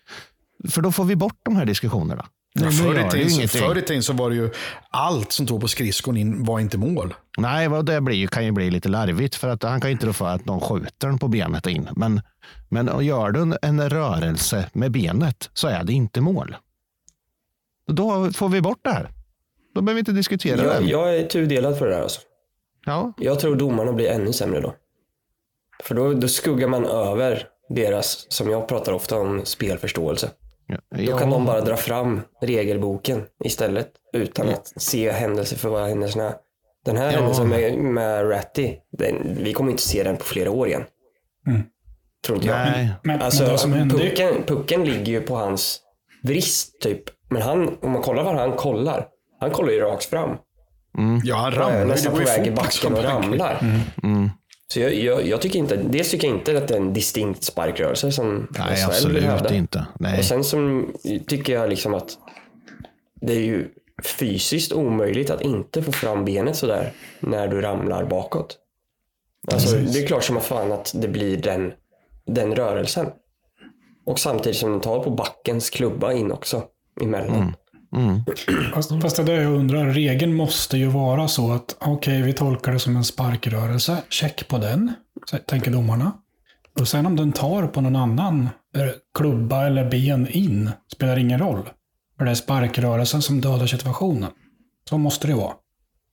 För 0.70 0.82
då 0.82 0.92
får 0.92 1.06
vi 1.06 1.16
bort 1.16 1.40
de 1.44 1.56
här 1.56 1.66
diskussionerna. 1.66 2.26
Ja, 2.66 2.72
förr, 2.72 3.08
i 3.08 3.10
tiden, 3.10 3.48
förr 3.48 3.78
i 3.78 3.82
tiden 3.82 4.04
så 4.04 4.14
var 4.14 4.30
det 4.30 4.36
ju 4.36 4.50
allt 4.90 5.32
som 5.32 5.48
tog 5.48 5.62
på 5.62 5.68
skridskon 5.68 6.18
in 6.18 6.44
var 6.44 6.60
inte 6.60 6.78
mål. 6.78 7.14
Nej, 7.38 7.70
det 7.84 8.02
blir, 8.02 8.28
kan 8.28 8.46
ju 8.46 8.52
bli 8.52 8.72
lite 8.72 8.90
larvigt 8.90 9.36
för 9.36 9.48
att 9.48 9.64
han 9.64 9.82
kan 9.82 9.92
inte 9.92 10.08
rå 10.08 10.14
för 10.14 10.28
att 10.28 10.46
någon 10.46 10.62
skjuter 10.62 11.08
den 11.08 11.20
på 11.20 11.28
benet 11.28 11.68
in. 11.68 11.90
Men, 11.96 12.22
men 12.70 13.06
gör 13.06 13.32
du 13.32 13.58
en 13.62 13.90
rörelse 13.90 14.70
med 14.74 14.92
benet 14.92 15.50
så 15.54 15.68
är 15.68 15.84
det 15.84 15.94
inte 15.94 16.22
mål. 16.22 16.56
Då 17.88 18.32
får 18.32 18.50
vi 18.50 18.62
bort 18.62 18.80
det 18.82 18.90
här. 18.90 19.10
Då 19.76 19.82
behöver 19.82 19.96
vi 19.96 20.00
inte 20.00 20.12
diskutera 20.12 20.64
jag, 20.64 20.84
det. 20.84 20.90
Jag 20.90 21.18
är 21.18 21.28
tudelad 21.28 21.78
för 21.78 21.88
det 21.88 21.96
här. 21.96 22.02
Alltså. 22.02 22.22
Ja. 22.86 23.14
Jag 23.18 23.40
tror 23.40 23.56
domarna 23.56 23.94
blir 23.94 24.08
ännu 24.08 24.34
sämre 24.34 24.62
då. 24.62 24.76
För 25.84 25.96
då, 25.96 26.14
då 26.14 26.28
skuggar 26.28 26.68
man 26.68 26.86
över 26.86 27.48
deras, 27.70 28.26
som 28.30 28.50
jag 28.50 28.68
pratar 28.68 28.92
ofta 28.92 29.18
om, 29.18 29.42
spelförståelse. 29.46 30.32
Ja. 30.70 30.78
Då 31.06 31.18
kan 31.18 31.30
de 31.30 31.46
bara 31.46 31.62
dra 31.62 31.78
fram 31.78 32.22
regelboken 32.42 33.26
istället 33.44 33.92
utan 34.14 34.48
ja. 34.48 34.54
att 34.54 34.82
se 34.82 35.12
händelser 35.12 35.58
för 35.58 35.70
vad 35.70 35.88
händelserna 35.88 36.24
är. 36.24 36.36
Den 36.86 36.98
här 36.98 37.12
ja. 37.12 37.20
händelsen 37.20 37.50
med, 37.50 37.78
med 37.78 38.32
Ratty, 38.32 38.76
den, 38.98 39.38
vi 39.44 39.54
kommer 39.54 39.72
inte 39.72 39.84
se 39.84 40.04
den 40.04 40.18
på 40.18 40.24
flera 40.24 40.52
år 40.52 40.68
igen. 40.68 40.84
Mm. 41.48 41.62
Tror 42.26 42.38
inte 42.38 42.52
Nej. 42.52 42.86
jag. 42.86 42.96
Men, 43.04 43.22
alltså, 43.22 43.44
men 43.44 43.58
som 43.58 43.90
pucken, 43.90 44.44
pucken 44.48 44.86
ligger 44.86 45.12
ju 45.12 45.22
på 45.22 45.36
hans 45.36 45.82
vrist 46.24 46.82
typ. 46.82 47.04
Men 47.30 47.42
han, 47.42 47.78
om 47.82 47.92
man 47.92 48.02
kollar 48.02 48.24
var 48.24 48.34
han 48.34 48.52
kollar, 48.52 49.08
han 49.40 49.52
kollar 49.52 49.72
ju 49.72 49.80
rakt 49.80 50.06
fram. 50.06 50.38
Mm. 50.98 51.22
Ja, 51.24 51.36
han 51.36 51.52
ramlar. 51.52 51.86
Nästan 51.86 52.12
på 52.12 52.20
väg 52.20 52.48
i 52.48 52.52
backen 52.52 52.94
och 52.94 53.04
ramlar. 53.04 53.58
Mm. 53.62 53.80
Mm. 54.04 54.30
Så 54.74 54.80
jag, 54.80 54.94
jag, 54.94 55.28
jag, 55.28 55.42
tycker 55.42 55.60
inte, 55.60 55.76
dels 55.76 56.12
tycker 56.12 56.28
jag 56.28 56.38
inte 56.38 56.58
att 56.58 56.68
det 56.68 56.74
är 56.74 56.80
en 56.80 56.94
distinkt 56.94 57.44
sparkrörelse 57.44 58.12
som 58.12 58.48
Nej, 58.60 58.76
SHL 58.76 58.86
absolut 58.86 59.52
inte. 59.52 59.86
Nej. 60.00 60.20
Och 60.20 60.26
sen 60.26 60.44
så 60.44 60.84
tycker 61.28 61.54
jag 61.54 61.70
liksom 61.70 61.94
att 61.94 62.18
det 63.22 63.34
är 63.34 63.40
ju 63.40 63.68
fysiskt 64.04 64.74
omöjligt 64.74 65.30
att 65.30 65.42
inte 65.42 65.84
få 65.84 65.92
fram 65.92 66.26
benet 66.26 66.56
sådär 66.56 66.92
när 67.20 67.48
du 67.48 67.62
ramlar 67.62 68.06
bakåt. 68.06 68.58
Alltså, 69.52 69.76
det 69.76 70.04
är 70.04 70.08
klart 70.08 70.24
som 70.24 70.42
fan 70.42 70.72
att 70.72 70.92
det 70.96 71.08
blir 71.08 71.38
den, 71.38 71.74
den 72.26 72.56
rörelsen. 72.56 73.08
Och 74.06 74.20
samtidigt 74.20 74.58
som 74.58 74.72
den 74.72 74.82
tar 74.82 75.04
på 75.04 75.10
backens 75.10 75.70
klubba 75.70 76.14
in 76.14 76.32
också 76.32 76.64
emellan. 77.02 77.36
Mm. 77.36 77.54
Fast, 78.74 79.02
fast 79.02 79.16
det 79.16 79.22
är 79.22 79.26
det 79.26 79.44
jag 79.44 79.54
undrar. 79.54 79.86
Regeln 79.86 80.34
måste 80.34 80.78
ju 80.78 80.88
vara 80.88 81.28
så 81.28 81.52
att 81.52 81.76
okej, 81.80 82.22
vi 82.22 82.34
tolkar 82.34 82.72
det 82.72 82.80
som 82.80 82.96
en 82.96 83.04
sparkrörelse. 83.04 83.98
Check 84.10 84.48
på 84.48 84.58
den, 84.58 84.94
tänker 85.46 85.72
domarna. 85.72 86.12
Och 86.80 86.88
sen 86.88 87.06
om 87.06 87.16
den 87.16 87.32
tar 87.32 87.68
på 87.68 87.82
någon 87.82 87.96
annan 87.96 88.50
eh, 88.76 88.86
klubba 89.18 89.68
eller 89.68 89.90
ben 89.90 90.28
in 90.32 90.72
spelar 90.94 91.18
ingen 91.20 91.40
roll. 91.40 91.70
För 92.18 92.26
det 92.26 92.32
är 92.32 92.36
sparkrörelsen 92.36 93.22
som 93.22 93.42
dödar 93.42 93.68
situationen. 93.68 94.30
Så 94.90 94.98
måste 94.98 95.28
det 95.28 95.34
vara. 95.34 95.54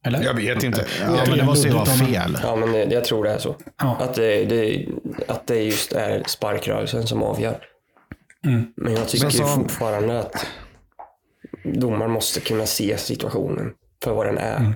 Eller? 0.05 0.23
Jag 0.23 0.35
vet 0.35 0.63
inte. 0.63 0.87
Ja, 1.01 1.25
men 1.29 1.39
det 1.39 1.45
måste 1.45 1.69
ju 1.69 1.75
vara 1.75 1.87
fel. 1.87 2.39
Ja, 2.43 2.57
men 2.57 2.73
det, 2.73 2.85
jag 2.85 3.05
tror 3.05 3.25
det 3.25 3.31
är 3.31 3.39
så. 3.39 3.57
Ja. 3.79 3.97
Att, 4.01 4.15
det, 4.15 4.45
det, 4.45 4.87
att 5.29 5.47
det 5.47 5.63
just 5.63 5.93
är 5.93 6.23
sparkrörelsen 6.27 7.07
som 7.07 7.23
avgör. 7.23 7.59
Mm. 8.45 8.67
Men 8.77 8.93
jag 8.93 9.09
tycker 9.09 9.31
Sen 9.31 9.47
så- 9.47 9.55
fortfarande 9.55 10.21
att 10.21 10.47
domaren 11.75 12.11
måste 12.11 12.41
kunna 12.41 12.67
se 12.67 12.99
situationen 12.99 13.73
för 14.05 14.15
vad 14.15 14.27
den 14.27 14.39
är. 14.39 14.57
Mm. 14.57 14.73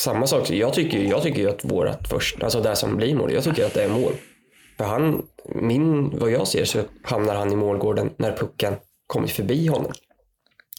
Samma 0.00 0.26
sak, 0.26 0.50
jag 0.50 0.72
tycker, 0.72 0.98
jag 0.98 1.22
tycker 1.22 1.48
att 1.48 1.64
vårat 1.64 2.08
först, 2.08 2.42
alltså 2.42 2.60
det 2.60 2.76
som 2.76 2.96
blir 2.96 3.14
mål, 3.14 3.32
jag 3.32 3.44
tycker 3.44 3.66
att 3.66 3.74
det 3.74 3.84
är 3.84 3.88
mål. 3.88 4.12
För 4.78 4.84
han, 4.84 5.22
min, 5.54 6.18
vad 6.18 6.30
jag 6.30 6.48
ser 6.48 6.64
så 6.64 6.78
hamnar 7.02 7.34
han 7.34 7.52
i 7.52 7.56
målgården 7.56 8.10
när 8.16 8.32
pucken 8.36 8.74
kommit 9.06 9.30
förbi 9.30 9.66
honom. 9.66 9.92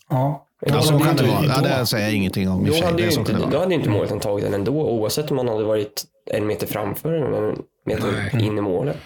Ja. 0.10 0.48
Ja, 0.66 0.82
så 0.82 0.92
det 0.92 0.98
är 0.98 1.00
kan 1.00 1.16
det 1.16 1.24
inte 1.24 1.36
vara. 1.36 1.46
Ja, 1.70 1.78
det 1.80 1.86
säger 1.86 2.06
jag 2.06 2.16
ingenting 2.16 2.50
om. 2.50 2.66
i 2.66 2.68
Då 2.70 2.74
sig. 2.74 2.82
hade, 2.86 3.02
ju 3.04 3.12
inte, 3.12 3.34
då 3.52 3.60
hade 3.60 3.74
ju 3.74 3.78
inte 3.80 3.90
målet 3.90 4.22
tagit 4.22 4.46
den 4.46 4.54
ändå, 4.54 4.72
oavsett 4.90 5.32
om 5.32 5.38
han 5.38 5.48
hade 5.48 5.64
varit 5.64 6.04
en 6.32 6.48
meter 6.48 6.68
framför 6.68 7.14
eller 7.14 7.50
en 7.50 7.60
meter 7.86 8.40
in 8.42 8.58
i 8.58 8.62
målet. 8.62 8.98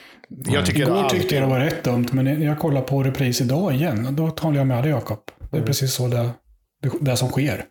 Jag 0.48 0.66
tycker 0.66 0.82
Igår 0.82 0.96
alltid- 0.96 1.20
tyckte 1.20 1.36
jag 1.36 1.44
det 1.44 1.50
var 1.50 1.60
rätt 1.60 1.84
dumt, 1.84 2.08
men 2.12 2.42
jag 2.42 2.60
kollar 2.60 2.82
på 2.82 3.04
repris 3.04 3.42
idag 3.42 3.74
igen. 3.76 4.08
Då 4.12 4.30
talar 4.30 4.58
jag 4.58 4.68
med 4.68 4.84
dig 4.84 4.92
Jakob. 4.92 5.20
Det 5.56 5.60
är 5.60 5.62
Mm. 5.62 5.68
precis 5.68 5.94
så 5.94 6.08
det, 6.08 6.30
det, 6.82 6.92
det 7.02 7.18
som 7.18 7.30
sker. 7.30 7.66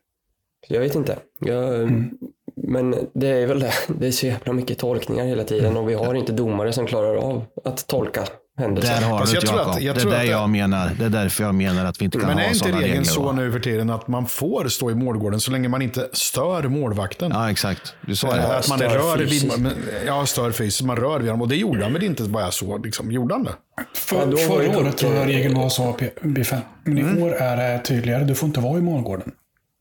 Jag 0.68 0.80
vet 0.80 0.94
inte. 0.94 1.18
Jag, 1.40 1.74
Mm. 1.74 2.18
Men 2.56 2.96
det 3.14 3.28
är 3.28 3.46
väl 3.46 3.60
det. 3.60 3.72
Det 3.98 4.06
är 4.06 4.10
så 4.12 4.26
jävla 4.26 4.52
mycket 4.52 4.78
tolkningar 4.78 5.24
hela 5.24 5.44
tiden 5.44 5.76
och 5.76 5.88
vi 5.88 5.94
har 5.94 6.14
inte 6.14 6.32
domare 6.32 6.72
som 6.72 6.86
klarar 6.86 7.14
av 7.16 7.44
att 7.64 7.86
tolka 7.86 8.24
händelser. 8.58 9.00
Där 9.00 9.08
har 9.08 9.18
Fast 9.18 9.32
du 9.32 9.36
jag 9.36 9.42
det 9.44 9.48
tror 9.48 9.60
att- 9.60 9.66
Jakob. 9.66 9.82
jag 9.82 9.94
Det 9.96 10.00
är 10.02 10.04
det 10.10 10.16
det- 10.16 10.24
jag 10.24 10.50
menar. 10.50 10.90
Det 10.98 11.04
är 11.04 11.08
därför 11.08 11.44
jag 11.44 11.54
menar 11.54 11.84
att 11.84 12.00
vi 12.00 12.04
inte 12.04 12.18
kan 12.18 12.26
Men 12.28 12.36
ha 12.36 12.44
är 12.44 12.46
inte 12.46 12.58
sådana 12.58 12.76
regeln 12.76 12.92
regler. 12.92 13.04
så 13.12 13.32
nu 13.32 13.52
för 13.52 13.60
tiden 13.60 13.90
att 13.90 14.08
man 14.08 14.26
får 14.26 14.68
stå 14.68 14.90
i 14.90 14.94
målgården 14.94 15.40
så 15.40 15.50
länge 15.50 15.68
man 15.68 15.82
inte 15.82 16.08
stör 16.12 16.62
målvakten? 16.68 17.30
Ja, 17.34 17.50
exakt. 17.50 17.94
Du 18.06 18.16
sa 18.16 18.34
det. 18.36 18.56
att 18.56 18.68
man 18.68 18.78
stör 18.78 18.88
rör 18.88 19.16
vid, 19.18 19.52
men- 19.58 19.72
ja, 20.06 20.26
stör 20.26 20.52
fysiskt. 20.52 20.82
Man 20.86 20.96
rör 20.96 21.18
vid 21.20 21.28
dem. 21.30 21.40
Och 21.42 21.48
det 21.48 21.56
gjorde 21.56 21.82
han 21.82 21.92
väl 21.92 22.02
inte 22.02 22.22
vad 22.22 22.42
jag 22.42 22.52
såg. 22.54 22.86
Liksom. 22.86 23.10
Gjorde 23.12 23.34
han 23.34 23.44
det? 23.44 23.52
För, 23.94 24.16
Ja, 24.30 24.36
förra 24.36 24.56
året 24.56 24.72
pucken- 24.76 24.92
tror 24.92 25.14
jag 25.14 25.26
regeln 25.28 25.54
var 25.54 25.68
så, 25.68 25.92
P- 25.92 26.10
Biffen. 26.22 26.60
Men 26.84 26.98
Mm. 26.98 27.18
i 27.18 27.22
år 27.22 27.34
är 27.34 27.56
det 27.56 27.78
tydligare. 27.84 28.24
Du 28.24 28.34
får 28.34 28.46
inte 28.46 28.60
vara 28.60 28.78
i 28.78 28.82
målgården. 28.82 29.32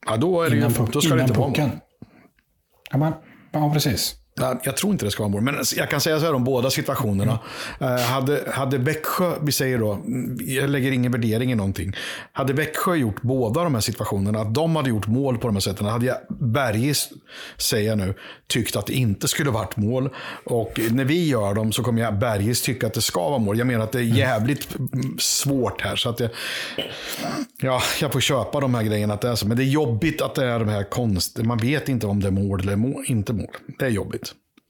Ja, 0.08 0.18
då, 0.18 0.42
är 0.42 0.50
det 0.50 0.56
ju, 0.56 0.62
då 0.62 0.70
ska 1.02 1.10
det 1.10 1.16
innan 1.16 1.20
inte 1.20 1.34
vara 1.40 1.48
mål. 1.48 1.56
pucken. 1.56 1.72
Ja, 2.92 2.98
men, 2.98 3.14
ja, 3.52 3.70
precis. 3.74 4.16
Ja, 4.36 4.60
Jag 4.64 4.78
tror 4.78 4.92
inte 4.92 5.06
det 5.06 5.12
ska 5.12 5.24
vara 5.24 5.32
mål. 5.32 5.42
Men 5.42 5.56
jag 5.76 5.90
kan 5.90 6.02
säga 6.02 6.20
så 6.20 6.26
här 6.26 6.34
om 6.34 6.44
båda 6.44 6.70
situationerna. 6.70 7.40
Eh, 7.80 8.00
hade, 8.00 8.44
hade 8.54 8.78
Växjö, 8.78 9.34
vi 9.42 9.52
säger 9.52 9.80
då, 9.80 9.94
mm, 9.94 10.38
jag 10.42 10.70
lägger 10.70 10.92
ingen 10.92 11.12
värdering 11.12 11.52
i 11.52 11.56
någonting. 11.56 11.94
Hade 12.32 12.54
Växjö 12.54 12.96
gjort 12.96 13.22
båda 13.22 13.64
de 13.64 13.74
här 13.74 13.82
situationerna, 13.82 14.40
att 14.40 14.54
de 14.54 14.76
hade 14.76 14.90
gjort 14.90 15.08
mål 15.08 15.38
på 15.38 15.48
de 15.48 15.56
här 15.56 15.62
sätten, 15.62 15.86
hade 15.86 16.06
jag 16.06 16.18
Bergis, 16.30 17.10
säger 17.58 17.90
jag 17.90 17.98
nu, 17.98 18.14
tyckt 18.48 18.76
att 18.76 18.86
det 18.86 18.94
inte 18.94 19.28
skulle 19.28 19.52
varit 19.52 19.78
mål. 19.78 20.10
Och 20.46 20.80
när 20.92 21.06
vi 21.06 21.28
gör 21.28 21.54
dem 21.54 21.72
så 21.72 21.84
kommer 21.84 22.02
jag 22.02 22.20
Bergis 22.20 22.62
tycka 22.62 22.88
att 22.88 22.94
det 22.94 23.02
ska 23.02 23.30
vara 23.30 23.40
mål. 23.40 23.58
Jag 23.58 23.68
menar 23.68 23.84
att 23.84 23.92
det 23.92 24.00
är 24.00 24.04
jävligt 24.04 24.76
mm, 24.76 25.18
svårt 25.20 25.82
här. 25.82 25.96
Så 25.96 26.10
att 26.10 26.20
jag, 26.20 26.30
ja, 27.62 27.82
jag 28.02 28.12
får 28.12 28.20
köpa 28.20 28.60
de 28.60 28.76
här 28.76 28.84
grejerna 28.84 29.14
att 29.14 29.22
det 29.22 29.30
är 29.30 29.36
så. 29.36 29.48
Men 29.48 29.58
det 29.58 29.64
är 29.64 29.66
jobbigt 29.66 30.22
att 30.22 30.36
det 30.36 30.46
är 30.46 30.60
de 30.60 30.70
här 30.70 30.84
konst... 30.84 31.38
Man 31.38 31.58
vet 31.58 31.90
inte 31.90 32.08
om 32.08 32.20
det 32.20 32.28
är 32.28 32.32
mål 32.32 32.60
eller 32.60 32.76
mål, 32.76 33.04
inte 33.08 33.34
mål. 33.34 33.48
Det 33.80 33.86
är 33.86 33.90
jobbigt. 33.90 34.23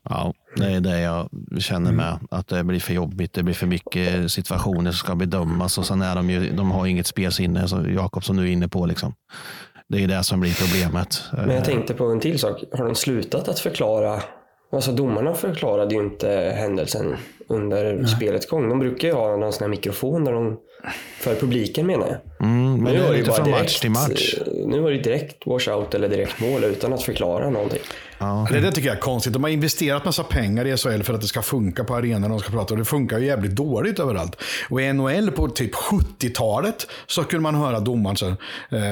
Ja, 0.10 0.34
det 0.56 0.66
är 0.66 0.80
det 0.80 1.00
jag 1.02 1.30
känner 1.60 1.92
med. 1.92 2.20
Att 2.32 2.48
det 2.48 2.64
blir 2.64 2.80
för 2.80 2.94
jobbigt. 2.94 3.34
Det 3.34 3.44
blir 3.44 3.54
för 3.56 3.68
mycket 3.68 4.32
situationer 4.32 4.92
som 4.92 4.98
ska 4.98 5.16
bedömas. 5.16 5.78
Och 5.78 5.86
sen 5.86 6.02
är 6.02 6.16
de 6.16 6.30
ju, 6.30 6.52
de 6.52 6.72
har 6.72 6.86
inget 6.88 7.08
spelsinne, 7.08 7.68
så 7.68 7.86
Jakob 7.96 8.24
som 8.24 8.38
du 8.38 8.44
är 8.44 8.48
inne 8.52 8.68
på. 8.68 8.86
Liksom. 8.86 9.14
Det 9.88 10.04
är 10.04 10.08
det 10.08 10.24
som 10.24 10.40
blir 10.40 10.54
problemet. 10.68 11.22
Men 11.32 11.56
jag 11.56 11.66
tänkte 11.66 11.94
på 11.94 12.06
en 12.06 12.20
till 12.20 12.40
sak. 12.40 12.64
Har 12.78 12.86
de 12.86 12.96
slutat 12.96 13.48
att 13.48 13.60
förklara? 13.60 14.22
Alltså 14.72 14.92
domarna 14.92 15.34
förklarade 15.34 15.96
ju 15.96 16.02
inte 16.02 16.54
händelsen 16.58 17.16
under 17.50 18.06
spelets 18.06 18.48
gång. 18.48 18.70
De 18.70 18.80
brukar 18.80 19.08
ju 19.08 19.14
ha 19.14 19.38
någon 19.38 19.54
sån 19.54 19.64
här 19.64 19.70
mikrofon 19.70 20.24
där 20.26 20.32
de, 20.32 20.58
för 21.20 21.36
publiken 21.36 21.88
menar 21.88 22.08
jag. 22.08 22.48
Mm, 22.50 22.84
men 22.84 22.94
det 22.94 23.00
var 23.02 23.08
är 23.08 23.12
ju 23.14 23.18
lite 23.18 23.30
bara 23.30 23.36
från 23.44 23.52
match 23.52 23.60
direkt, 23.62 23.82
till 23.82 23.92
match. 23.92 24.36
eh, 24.48 24.68
Nu 24.68 24.80
var 24.80 24.92
det 24.92 24.98
direkt 24.98 25.48
washout 25.48 25.94
eller 25.94 26.10
direkt 26.10 26.40
mål 26.42 26.64
utan 26.64 26.94
att 26.94 27.04
förklara 27.04 27.50
någonting. 27.50 27.80
Ja. 28.24 28.48
Det 28.52 28.60
där 28.60 28.72
tycker 28.72 28.88
jag 28.88 28.98
är 28.98 29.02
konstigt. 29.02 29.34
De 29.34 29.44
har 29.44 29.50
investerat 29.50 30.06
massa 30.06 30.24
pengar 30.24 30.66
i 30.66 30.78
SHL 30.78 31.02
för 31.02 31.14
att 31.14 31.22
det 31.22 31.28
ska 31.28 31.42
funka 31.42 31.84
på 31.84 31.96
arenan. 31.96 32.30
De 32.30 32.40
ska 32.40 32.52
prata, 32.52 32.74
och 32.74 32.78
det 32.78 32.86
funkar 32.86 33.20
ju 33.20 33.26
jävligt 33.26 33.56
dåligt 33.56 34.00
överallt. 34.00 34.42
Och 34.70 34.82
i 34.82 34.94
NHL 34.94 35.32
på 35.32 35.48
typ 35.48 35.76
70-talet 35.76 36.88
så 37.08 37.24
kunde 37.24 37.44
man 37.44 37.56
höra 37.56 37.80
domaren 37.80 38.16
så 38.16 38.26
här, 38.26 38.38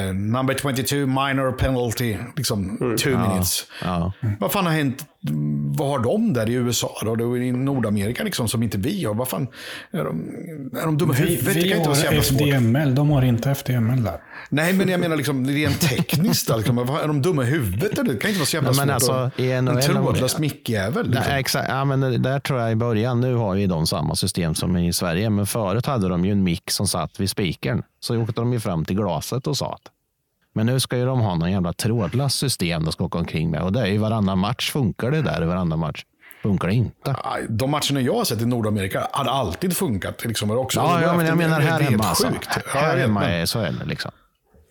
eh, 0.07 0.13
number 0.13 0.53
22 0.53 0.95
minor 0.95 1.51
penalty, 1.51 2.17
liksom 2.35 2.77
two 3.03 3.09
minutes. 3.09 3.65
Ja. 3.83 4.13
Vad 4.39 4.51
fan 4.51 4.65
har 4.65 4.73
hänt? 4.73 5.05
Vad 5.77 5.87
har 5.89 5.99
de 5.99 6.33
där 6.33 6.49
i 6.49 6.53
USA 6.53 6.91
då? 7.05 7.15
Det 7.15 7.23
är 7.23 7.37
i 7.37 7.51
Nordamerika 7.51 8.23
liksom 8.23 8.47
som 8.47 8.63
inte 8.63 8.77
vi 8.77 9.05
har. 9.05 9.13
Vad 9.13 9.27
fan? 9.27 9.47
Är 9.91 10.03
de, 10.03 10.29
är 10.81 10.85
de 10.85 10.97
dumma 10.97 11.17
i 11.17 11.21
Vi, 11.21 11.35
huvudet? 11.35 11.53
Det 11.53 11.61
vi 11.61 11.95
så 11.95 12.07
har. 12.07 12.13
FDML, 12.13 12.95
de 12.95 13.09
har 13.09 13.21
inte 13.21 13.51
FDML 13.51 14.03
där. 14.03 14.19
Nej, 14.53 14.73
men 14.73 14.89
jag 14.89 14.99
menar 14.99 15.15
liksom 15.15 15.47
rent 15.47 15.81
tekniskt. 15.81 16.49
Liksom, 16.57 16.77
är 16.77 17.07
de 17.07 17.21
dumma 17.21 17.43
i 17.43 17.45
huvudet? 17.45 17.97
Eller? 17.99 18.13
Det 18.13 18.19
kan 18.19 18.29
inte 18.29 18.39
vara 18.39 18.45
så 18.45 18.55
jävla 18.57 18.71
Nej, 18.71 18.85
men 18.85 18.99
svårt. 18.99 19.15
alltså, 19.15 19.41
i 19.41 19.51
en 19.51 19.81
trådlös 19.81 20.37
mickjävel. 20.39 21.09
Liksom. 21.11 21.33
Exakt. 21.35 21.69
Ja, 21.69 21.85
men 21.85 21.99
det- 22.01 22.17
där 22.17 22.39
tror 22.39 22.59
jag 22.59 22.71
i 22.71 22.75
början, 22.75 23.21
nu 23.21 23.35
har 23.35 23.55
ju 23.55 23.67
de 23.67 23.87
samma 23.87 24.15
system 24.15 24.55
som 24.55 24.77
i 24.77 24.93
Sverige, 24.93 25.29
men 25.29 25.45
förut 25.47 25.85
hade 25.85 26.07
de 26.09 26.25
ju 26.25 26.31
en 26.31 26.43
mick 26.43 26.71
som 26.71 26.87
satt 26.87 27.19
vid 27.19 27.29
spikern. 27.29 27.83
Så 27.99 28.17
åkte 28.21 28.33
de 28.41 28.53
ju 28.53 28.59
fram 28.59 28.85
till 28.85 28.95
glaset 28.95 29.47
och 29.47 29.57
sa 29.57 29.73
att. 29.73 29.81
Men 30.53 30.65
nu 30.65 30.79
ska 30.79 30.97
ju 30.97 31.05
de 31.05 31.19
ha 31.21 31.35
någon 31.35 31.51
jävla 31.51 31.73
trådlös 31.73 32.33
system 32.35 32.83
de 32.85 32.91
ska 32.91 33.03
åka 33.03 33.17
omkring 33.17 33.51
med. 33.51 33.61
Och 33.61 33.73
det 33.73 33.79
är 33.81 33.85
ju 33.85 33.97
varannan 33.97 34.39
match 34.39 34.71
funkar 34.71 35.11
det 35.11 35.21
där, 35.21 35.41
varannan 35.41 35.79
match 35.79 36.03
funkar 36.43 36.67
det 36.67 36.73
inte. 36.73 37.15
De 37.49 37.71
matcherna 37.71 38.01
jag 38.01 38.13
har 38.13 38.25
sett 38.25 38.41
i 38.41 38.45
Nordamerika 38.45 39.07
hade 39.11 39.31
alltid 39.31 39.77
funkat. 39.77 40.25
Liksom, 40.25 40.51
också, 40.51 40.79
Ja, 40.79 41.01
ja 41.01 41.13
men 41.17 41.25
jag 41.25 41.37
menar 41.37 41.59
här 41.59 41.79
det 41.79 41.85
är 41.85 41.89
hemma. 41.91 42.03
Alltså. 42.03 42.27
Här 42.73 42.95
vet, 42.95 43.01
hemma 43.05 43.19
men- 43.19 43.29
är 43.29 43.45
SHL 43.45 43.87
liksom. 43.87 44.11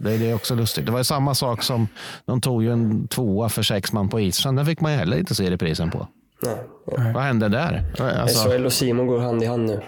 Det, 0.01 0.17
det 0.19 0.31
är 0.31 0.35
också 0.35 0.55
lustigt. 0.55 0.87
Det 0.87 0.93
var 0.93 0.99
ju 0.99 1.05
samma 1.05 1.35
sak 1.35 1.63
som 1.63 1.89
de 2.27 2.41
tog 2.41 2.63
ju 2.63 2.73
en 2.73 3.09
tvåa 3.09 3.49
för 3.49 3.63
sex 3.63 3.93
man 3.93 4.09
på 4.09 4.21
isen. 4.21 4.57
Den 4.57 4.67
fick 4.67 4.81
man 4.81 4.93
ju 4.93 4.99
heller 4.99 5.17
inte 5.19 5.35
se 5.35 5.51
reprisen 5.51 5.91
på. 5.91 6.09
Nej. 6.43 7.13
Vad 7.15 7.23
hände 7.23 7.49
där? 7.49 7.85
Alltså, 8.21 8.49
SHL 8.49 8.67
och 8.67 8.73
Simon 8.73 9.07
går 9.07 9.19
hand 9.21 9.43
i 9.43 9.47
hand 9.47 9.67
nu. 9.67 9.81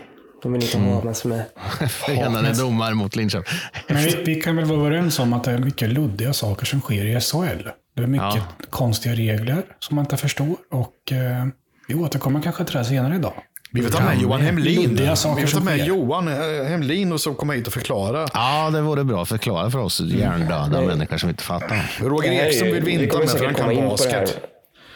De 0.42 0.52
vill 0.52 0.62
inte 0.62 0.76
Mm. 0.78 0.88
ha 0.90 1.04
massor 1.04 1.28
med. 1.28 1.44
förenade 1.90 2.52
domar 2.52 2.94
mot 2.94 3.16
Linköping. 3.16 3.58
Men 3.88 3.96
vi, 4.04 4.22
vi 4.26 4.34
kan 4.34 4.56
väl 4.56 4.64
vara 4.64 4.78
överens 4.80 5.18
om 5.18 5.32
att 5.32 5.44
det 5.44 5.50
är 5.52 5.58
mycket 5.58 5.88
luddiga 5.92 6.32
saker 6.32 6.66
som 6.66 6.80
sker 6.80 7.04
i 7.04 7.20
SHL. 7.20 7.68
Det 7.96 8.02
är 8.02 8.06
mycket 8.06 8.26
Ja. 8.34 8.66
konstiga 8.70 9.14
regler 9.14 9.62
som 9.78 9.96
man 9.96 10.04
inte 10.04 10.16
förstår. 10.16 10.56
Och 10.70 11.12
eh, 11.12 11.46
vi 11.88 11.94
återkommer 11.94 12.42
kanske 12.42 12.64
till 12.64 12.76
det 12.76 12.84
senare 12.84 13.14
idag. 13.16 13.32
Vi 13.72 13.82
får 13.82 13.90
ta 13.90 14.04
med 14.04 14.20
Johan? 14.20 14.40
Hemlin. 14.40 14.94
Vi 14.96 15.06
får 15.06 15.58
ta 15.58 15.64
med. 15.64 15.86
Johan 15.86 16.28
eh, 16.28 16.64
Hemlin 16.64 17.12
och 17.12 17.20
så 17.20 17.34
komma 17.34 17.52
hit 17.52 17.66
och 17.66 17.72
förklara. 17.72 18.26
Ja, 18.34 18.70
det 18.70 18.80
vore 18.80 19.04
bra 19.04 19.22
att 19.22 19.28
förklara 19.28 19.70
för 19.70 19.78
oss 19.78 20.00
hjärndöda 20.00 20.80
människor 20.86 21.16
som 21.16 21.28
inte 21.30 21.42
fattar. 21.42 21.96
Roger 22.00 22.50
ju- 22.52 22.72
vill 22.72 22.82
vi 22.84 22.90
inte 22.92 23.04
ha 23.04 23.10
kommer 23.10 23.24
med 23.24 23.30
för 23.30 23.44
han 23.46 23.54
säkert 23.54 23.56
kan 23.56 23.68
komma 23.68 23.72
in 23.72 23.88
på 23.90 23.96
det 24.04 24.10
här. 24.10 24.20
basket. 24.20 24.42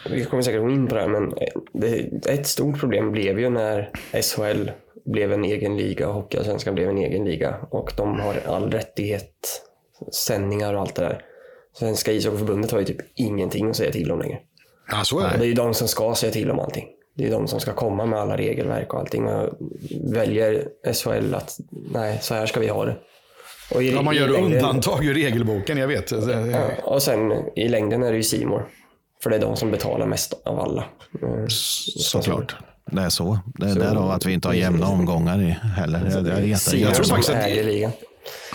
Vi 0.09 0.25
kommer 0.25 0.43
säkert 0.43 0.61
gå 0.61 0.69
in 0.69 0.87
på 0.87 0.95
det 0.95 1.01
här, 1.01 1.07
men 1.07 1.33
det, 1.73 2.25
ett 2.33 2.47
stort 2.47 2.79
problem 2.79 3.11
blev 3.11 3.39
ju 3.39 3.49
när 3.49 3.91
SHL 4.21 4.69
blev 5.05 5.33
en 5.33 5.43
egen 5.45 5.77
liga 5.77 6.07
och 6.07 6.13
Hockeyallsvenskan 6.13 6.75
blev 6.75 6.89
en 6.89 6.97
egen 6.97 7.25
liga. 7.25 7.55
Och 7.71 7.93
de 7.97 8.19
har 8.19 8.35
all 8.47 8.71
rättighet, 8.71 9.61
sändningar 10.13 10.73
och 10.73 10.81
allt 10.81 10.95
det 10.95 11.01
där. 11.01 11.21
Svenska 11.79 12.11
ishockeyförbundet 12.11 12.71
har 12.71 12.79
ju 12.79 12.85
typ 12.85 12.97
ingenting 13.15 13.69
att 13.69 13.75
säga 13.75 13.91
till 13.91 14.11
om 14.11 14.19
längre. 14.19 14.37
Ja, 14.91 15.03
så 15.03 15.19
är 15.19 15.23
Och 15.25 15.31
det. 15.31 15.37
det 15.37 15.43
är 15.43 15.47
ju 15.47 15.53
de 15.53 15.73
som 15.73 15.87
ska 15.87 16.15
säga 16.15 16.31
till 16.31 16.51
om 16.51 16.59
allting. 16.59 16.85
Det 17.17 17.27
är 17.27 17.31
de 17.31 17.47
som 17.47 17.59
ska 17.59 17.73
komma 17.73 18.05
med 18.05 18.19
alla 18.19 18.37
regelverk 18.37 18.93
och 18.93 18.99
allting. 18.99 19.27
Och 19.27 19.49
väljer 20.13 20.63
SHL 20.93 21.35
att 21.35 21.57
nej, 21.91 22.19
så 22.21 22.33
här 22.33 22.45
ska 22.45 22.59
vi 22.59 22.67
ha 22.67 22.85
det. 22.85 22.97
Och 23.73 23.83
i, 23.83 23.91
Ja, 23.93 24.01
man 24.01 24.13
i 24.15 24.17
gör 24.17 24.27
längden- 24.29 24.53
undantag 24.53 25.05
i 25.05 25.13
regelboken, 25.13 25.77
jag 25.77 25.87
vet. 25.87 26.11
Ja, 26.11 26.69
och 26.83 27.01
sen 27.03 27.31
i 27.55 27.67
längden 27.67 28.03
är 28.03 28.11
det 28.11 28.17
ju 28.17 28.23
Simor. 28.23 28.67
För 29.23 29.29
det 29.29 29.35
är 29.35 29.39
de 29.39 29.55
som 29.55 29.71
betalar 29.71 30.05
mest 30.05 30.33
av 30.45 30.59
alla. 30.59 30.85
Mm. 31.21 31.49
Såklart. 31.49 32.55
Det 32.91 33.01
är 33.01 33.09
så. 33.09 33.39
Det 33.45 33.69
är 33.69 33.75
därav 33.75 34.11
att 34.11 34.25
vi 34.25 34.33
inte 34.33 34.47
har 34.47 34.55
jämna 34.55 34.87
omgångar 34.87 35.41
i 35.41 35.49
heller. 35.49 35.99
Jag, 36.13 36.27
jag 36.27 36.47
Jag 36.79 36.93
tror 36.95 37.05
faktiskt 37.05 37.29
att- 37.29 37.65
ligan. 37.65 37.91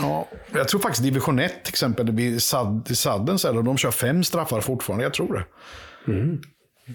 Ja, 0.00 0.26
jag 0.54 0.68
tror 0.68 0.80
faktiskt 0.80 1.02
division 1.04 1.38
1 1.38 1.64
till 1.64 1.70
exempel, 1.72 2.20
i 2.20 2.40
Sadden, 2.40 3.38
så 3.38 3.52
det, 3.52 3.62
de 3.62 3.76
kör 3.76 3.90
fem 3.90 4.24
straffar 4.24 4.60
fortfarande. 4.60 5.04
Jag 5.04 5.14
tror 5.14 5.32
det. 5.34 5.44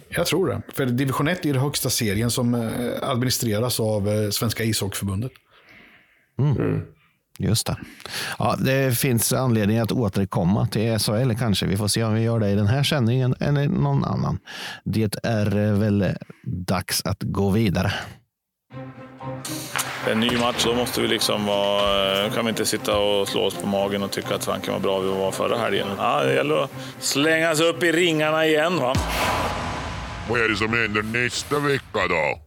Jag 0.10 0.26
tror 0.26 0.48
det. 0.48 0.62
För 0.74 0.86
division 0.86 1.28
1 1.28 1.46
är 1.46 1.54
den 1.54 1.62
högsta 1.62 1.90
serien 1.90 2.32
som 2.32 2.54
eh, 2.56 3.10
administreras 3.10 3.80
av 3.80 4.10
eh, 4.10 4.30
Svenska 4.30 4.64
ishockeyförbundet. 4.64 5.32
Just 7.40 7.68
det. 7.68 7.78
Ja, 8.40 8.56
det 8.60 8.98
finns 8.98 9.34
anledning 9.34 9.80
att 9.80 9.92
återkomma 9.92 10.68
till 10.68 11.00
SHL 11.00 11.34
kanske. 11.40 11.66
Vi 11.66 11.78
får 11.78 11.88
se 11.88 12.04
om 12.04 12.14
vi 12.14 12.22
gör 12.22 12.40
det 12.40 12.50
i 12.50 12.56
den 12.56 12.68
här 12.68 12.84
sändningen 12.84 13.36
eller 13.40 13.68
någon 13.68 14.04
annan. 14.06 14.40
Det 14.84 15.16
är 15.24 15.72
väl 15.74 16.06
dags 16.44 17.06
att 17.06 17.24
gå 17.24 17.50
vidare. 17.50 17.94
En 20.12 20.20
ny 20.20 20.38
match, 20.38 20.64
då 20.66 20.74
måste 20.74 21.02
vi 21.02 21.08
liksom 21.08 21.46
vara, 21.46 22.30
kan 22.30 22.46
vi 22.46 22.50
inte 22.50 22.66
sitta 22.66 22.98
och 22.98 23.28
slå 23.28 23.42
oss 23.42 23.56
på 23.56 23.68
magen 23.68 24.04
och 24.04 24.12
tycka 24.12 24.36
att 24.36 24.46
fanken 24.46 24.74
var 24.74 24.80
bra 24.80 25.00
vi 25.00 25.10
var 25.10 25.32
förra 25.32 25.58
helgen. 25.58 25.88
Ja, 25.98 26.24
det 26.24 26.34
gäller 26.34 26.64
att 26.64 26.72
slänga 27.00 27.56
sig 27.56 27.70
upp 27.70 27.84
i 27.84 27.92
ringarna 27.92 28.46
igen. 28.46 28.80
Va? 28.80 28.94
Vad 30.30 30.40
är 30.42 30.50
det 30.50 30.56
som 30.56 30.74
händer 30.74 31.04
nästa 31.04 31.60
vecka 31.60 32.00
då? 32.10 32.40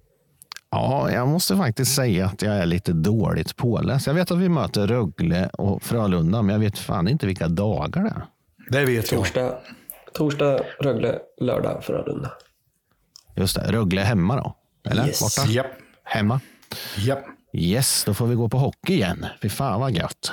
Ja, 0.71 1.11
jag 1.11 1.29
måste 1.29 1.57
faktiskt 1.57 1.95
säga 1.95 2.27
att 2.27 2.43
jag 2.43 2.55
är 2.57 2.67
lite 2.67 2.93
dåligt 2.93 3.57
påläst. 3.57 4.07
Jag 4.07 4.15
vet 4.15 4.31
att 4.31 4.39
vi 4.39 4.49
möter 4.49 4.87
Rögle 4.87 5.51
och 5.53 5.83
Frölunda, 5.83 6.43
men 6.43 6.53
jag 6.53 6.61
vet 6.61 6.79
fan 6.79 7.09
inte 7.09 7.27
vilka 7.27 7.49
dagar 7.49 8.03
det 8.03 8.09
är. 8.09 8.27
Det 8.71 8.85
vet 8.85 9.13
jag. 9.13 9.21
Torsdag, 9.21 9.59
torsdag 10.13 10.61
Rögle, 10.81 11.19
lördag 11.41 11.85
Frölunda. 11.85 12.31
Just 13.37 13.57
det, 13.57 13.73
Rögle 13.73 14.01
hemma 14.01 14.37
då? 14.37 14.57
Eller? 14.91 15.07
Yes. 15.07 15.21
Borta? 15.21 15.51
Japp. 15.51 15.67
Hemma? 16.05 16.41
Japp. 16.97 17.25
Yes, 17.53 18.05
då 18.05 18.15
får 18.15 18.27
vi 18.27 18.35
gå 18.35 18.49
på 18.49 18.59
hockey 18.59 18.93
igen. 18.93 19.27
Fy 19.43 19.49
fan 19.49 19.81
vad 19.81 19.93
gött. 19.93 20.33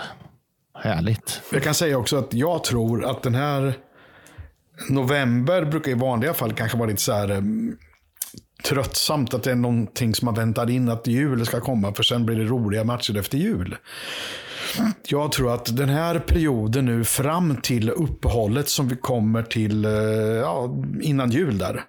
Härligt. 0.74 1.42
Jag 1.51 1.63
kan 1.63 1.74
säga 1.74 1.98
också 1.98 2.18
att 2.18 2.34
jag 2.34 2.63
tror 2.63 3.06
att 3.06 3.24
den 3.24 3.36
här 3.36 3.74
november 4.90 5.66
brukar 5.66 5.92
i 5.92 5.94
vanliga 5.94 6.34
fall 6.34 6.54
kanske 6.54 6.78
vara 6.78 6.90
lite 6.90 7.02
så 7.02 7.14
här 7.14 7.30
eh, 7.30 7.42
tröttsamt. 8.64 9.34
Att 9.34 9.44
det 9.44 9.52
är 9.52 9.56
någonting 9.56 10.16
som 10.16 10.26
man 10.26 10.36
väntar 10.36 10.70
in 10.70 10.90
att 10.90 11.08
jul 11.08 11.46
ska 11.46 11.60
komma. 11.60 11.94
För 11.94 12.04
sen 12.04 12.26
blir 12.26 12.36
det 12.36 12.44
roliga 12.44 12.84
matcher 12.84 13.18
efter 13.18 13.38
jul. 13.38 13.76
Jag 15.08 15.32
tror 15.32 15.54
att 15.54 15.78
den 15.78 15.90
här 15.90 16.20
perioden 16.20 16.86
nu 16.86 17.04
fram 17.04 17.56
till 17.56 17.90
uppehållet 17.90 18.70
som 18.70 18.88
vi 18.88 18.96
kommer 18.96 19.44
till 19.44 19.86
eh, 19.86 19.92
ja, 19.92 20.76
innan 21.02 21.32
jul 21.32 21.58
där 21.58 21.84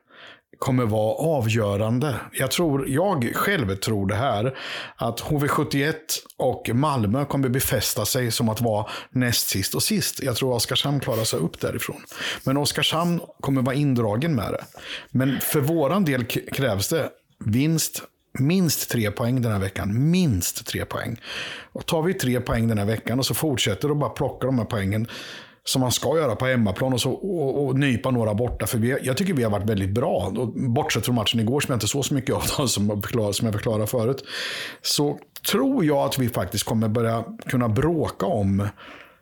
kommer 0.59 0.85
vara 0.85 1.15
avgörande. 1.15 2.15
Jag, 2.33 2.51
tror, 2.51 2.89
jag 2.89 3.33
själv 3.35 3.77
tror 3.77 4.07
det 4.07 4.15
här, 4.15 4.59
att 4.97 5.21
HV71 5.21 5.95
och 6.37 6.71
Malmö 6.75 7.25
kommer 7.25 7.49
befästa 7.49 8.07
sig 8.07 8.31
som 8.31 8.49
att 8.49 8.61
vara 8.61 8.87
näst 9.11 9.49
sist 9.49 9.75
och 9.75 9.83
sist. 9.83 10.23
Jag 10.23 10.37
tror 10.37 10.55
Oskarshamn 10.55 11.01
klarar 11.01 11.25
sig 11.25 11.39
upp 11.39 11.61
därifrån. 11.61 12.03
Men 12.45 12.57
Oskarshamn 12.57 13.21
kommer 13.41 13.63
vara 13.63 13.75
indragen 13.75 14.35
med 14.35 14.53
det. 14.53 14.65
Men 15.11 15.41
för 15.41 15.61
våran 15.61 16.05
del 16.05 16.25
krävs 16.25 16.89
det 16.89 17.11
vinst, 17.45 18.03
minst 18.39 18.91
tre 18.91 19.11
poäng 19.11 19.43
den 19.43 19.53
här 19.53 19.59
veckan. 19.59 20.11
Minst 20.11 20.67
tre 20.67 20.85
poäng. 20.85 21.21
Och 21.73 21.87
tar 21.87 22.03
vi 22.03 22.15
tre 22.15 22.41
poäng 22.41 22.69
den 22.69 22.79
här 22.79 22.87
veckan 22.87 23.19
och 23.19 23.27
så 23.27 23.35
fortsätter 23.35 23.91
och 23.91 23.97
bara 23.97 24.11
plocka 24.11 24.47
de 24.47 24.59
här 24.59 24.67
poängen 24.67 25.07
som 25.69 25.81
man 25.81 25.93
ska 25.93 26.17
göra 26.17 26.37
på 26.37 26.47
hemmaplan 26.47 26.93
och, 26.93 27.01
så, 27.01 27.13
och, 27.13 27.67
och 27.67 27.79
nypa 27.79 28.11
några 28.11 28.35
borta. 28.35 28.67
För 28.67 28.79
vi, 28.79 28.97
jag 29.03 29.17
tycker 29.17 29.35
vi 29.35 29.43
har 29.43 29.51
varit 29.51 29.71
väldigt 29.71 29.91
bra. 29.91 30.33
Och 30.37 30.49
bortsett 30.49 31.05
från 31.05 31.15
matchen 31.15 31.41
igår 31.41 31.61
som 31.61 31.73
jag 31.73 31.77
inte 31.77 31.89
såg 31.89 32.05
så 32.05 32.15
mycket 32.15 32.35
av, 32.35 32.43
då, 32.59 32.69
som, 32.69 32.89
jag 32.89 33.03
förklarade, 33.03 33.35
som 33.35 33.47
jag 33.47 33.55
förklarade 33.55 33.87
förut. 33.87 34.25
Så 34.83 35.19
tror 35.51 35.85
jag 35.85 35.99
att 35.99 36.19
vi 36.19 36.29
faktiskt 36.29 36.65
kommer 36.65 36.89
börja 36.89 37.25
kunna 37.47 37.69
bråka 37.69 38.27
om 38.27 38.69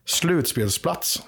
slutspelsplats. 0.04 1.22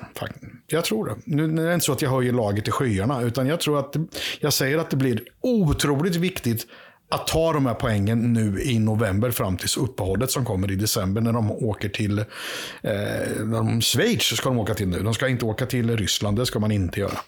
Jag 0.66 0.84
tror 0.84 1.06
det. 1.06 1.14
Nu 1.24 1.62
är 1.62 1.66
det 1.66 1.74
inte 1.74 1.86
så 1.86 1.92
att 1.92 2.02
jag 2.02 2.10
höjer 2.10 2.32
laget 2.32 2.68
i 2.68 2.70
skyarna, 2.70 3.22
utan 3.22 3.46
jag 3.46 3.60
tror 3.60 3.78
att 3.78 3.96
jag 4.40 4.52
säger 4.52 4.78
att 4.78 4.90
det 4.90 4.96
blir 4.96 5.22
otroligt 5.40 6.16
viktigt 6.16 6.66
att 7.10 7.26
ta 7.26 7.52
de 7.52 7.66
här 7.66 7.74
poängen 7.74 8.32
nu 8.32 8.62
i 8.62 8.78
november 8.78 9.30
fram 9.30 9.56
tills 9.56 9.76
uppehållet 9.76 10.30
som 10.30 10.44
kommer 10.44 10.70
i 10.70 10.74
december 10.74 11.20
när 11.20 11.32
de 11.32 11.50
åker 11.50 11.88
till 11.88 12.18
eh, 12.18 12.24
när 12.82 13.56
de, 13.56 13.80
Schweiz. 13.80 14.36
ska 14.36 14.48
de 14.48 14.58
åka 14.58 14.74
till 14.74 14.88
nu. 14.88 15.02
De 15.02 15.14
ska 15.14 15.28
inte 15.28 15.44
åka 15.44 15.66
till 15.66 15.96
Ryssland, 15.96 16.38
det 16.38 16.46
ska 16.46 16.58
man 16.58 16.70
inte 16.70 17.00
göra. 17.00 17.18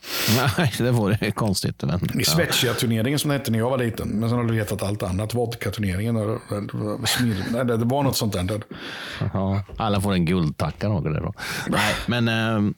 Nej, 0.59 0.73
det 0.79 0.91
vore 0.91 1.31
konstigt. 1.31 1.83
Men, 1.83 2.21
I 2.21 2.25
Svezia-turneringen 2.25 3.19
som 3.19 3.29
det 3.29 3.37
hette 3.37 3.51
när 3.51 3.59
jag 3.59 3.71
var 3.71 3.79
liten. 3.79 4.09
Men 4.09 4.29
sen 4.29 4.39
har 4.39 4.45
det 4.45 4.55
hetat 4.55 4.83
allt 4.83 5.03
annat. 5.03 5.35
Vodka-turneringen. 5.35 6.15
Det 7.65 7.85
var 7.85 8.03
något 8.03 8.17
sånt 8.17 8.33
där. 8.33 8.63
Ja, 9.33 9.63
alla 9.77 10.01
får 10.01 10.13
en 10.13 10.25
guldtacka 10.25 10.89
något 10.89 11.05
där 11.05 11.21
då. 11.21 11.35
Nej, 11.69 11.95
men 12.07 12.29
eh, 12.29 12.73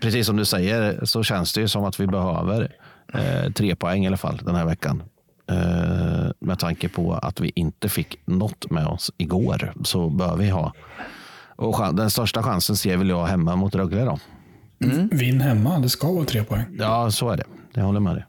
precis 0.00 0.26
som 0.26 0.36
du 0.36 0.44
säger 0.44 1.04
så 1.04 1.22
känns 1.22 1.52
det 1.52 1.60
ju 1.60 1.68
som 1.68 1.84
att 1.84 2.00
vi 2.00 2.06
behöver 2.06 2.72
eh, 3.14 3.52
tre 3.52 3.76
poäng 3.76 4.04
i 4.04 4.06
alla 4.06 4.16
fall 4.16 4.40
den 4.44 4.54
här 4.54 4.64
veckan. 4.64 5.02
Eh, 5.50 6.30
med 6.38 6.58
tanke 6.58 6.88
på 6.88 7.14
att 7.14 7.40
vi 7.40 7.52
inte 7.54 7.88
fick 7.88 8.18
något 8.24 8.70
med 8.70 8.86
oss 8.86 9.10
igår 9.16 9.72
så 9.84 10.10
bör 10.10 10.36
vi 10.36 10.50
ha. 10.50 10.72
Och 11.56 11.94
den 11.94 12.10
största 12.10 12.42
chansen 12.42 12.76
ser 12.76 12.96
väl 12.96 13.08
jag 13.08 13.26
hemma 13.26 13.56
mot 13.56 13.74
Rögle 13.74 14.04
då. 14.04 14.18
Mm. 14.84 15.08
Vinn 15.12 15.40
hemma, 15.40 15.78
det 15.78 15.88
ska 15.88 16.12
vara 16.12 16.24
tre 16.24 16.44
poäng. 16.44 16.64
Ja, 16.78 17.10
så 17.10 17.30
är 17.30 17.36
det. 17.36 17.44
Jag 17.72 17.84
håller 17.84 18.00
med 18.00 18.14
dig. 18.14 18.24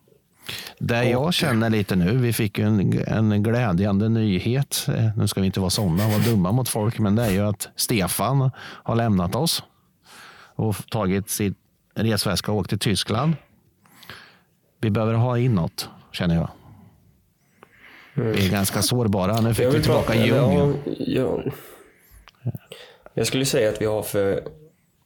Det 0.79 1.03
jag 1.03 1.33
känner 1.33 1.69
lite 1.69 1.95
nu, 1.95 2.17
vi 2.17 2.33
fick 2.33 2.59
en, 2.59 3.03
en 3.07 3.43
glädjande 3.43 4.09
nyhet. 4.09 4.85
Eh, 4.87 5.17
nu 5.17 5.27
ska 5.27 5.41
vi 5.41 5.45
inte 5.45 5.59
vara 5.59 5.69
sådana 5.69 6.05
och 6.05 6.11
vara 6.11 6.23
dumma 6.23 6.51
mot 6.51 6.69
folk, 6.69 6.99
men 6.99 7.15
det 7.15 7.25
är 7.25 7.31
ju 7.31 7.41
att 7.41 7.69
Stefan 7.75 8.51
har 8.57 8.95
lämnat 8.95 9.35
oss 9.35 9.63
och 10.55 10.75
tagit 10.89 11.29
sin 11.29 11.55
resväska 11.95 12.51
och 12.51 12.57
åkt 12.57 12.69
till 12.69 12.79
Tyskland. 12.79 13.33
Vi 14.81 14.89
behöver 14.89 15.13
ha 15.13 15.37
in 15.37 15.55
något, 15.55 15.89
känner 16.11 16.35
jag. 16.35 16.49
Vi 18.13 18.45
är 18.45 18.51
ganska 18.51 18.81
sårbara. 18.81 19.41
Nu 19.41 19.53
fick 19.53 19.67
vi 19.67 19.81
tillbaka 19.81 20.15
Ljung. 20.15 20.73
Ja, 20.97 21.43
jag 23.13 23.27
skulle 23.27 23.45
säga 23.45 23.69
att 23.69 23.81
vi 23.81 23.85
har 23.85 24.01
för 24.01 24.43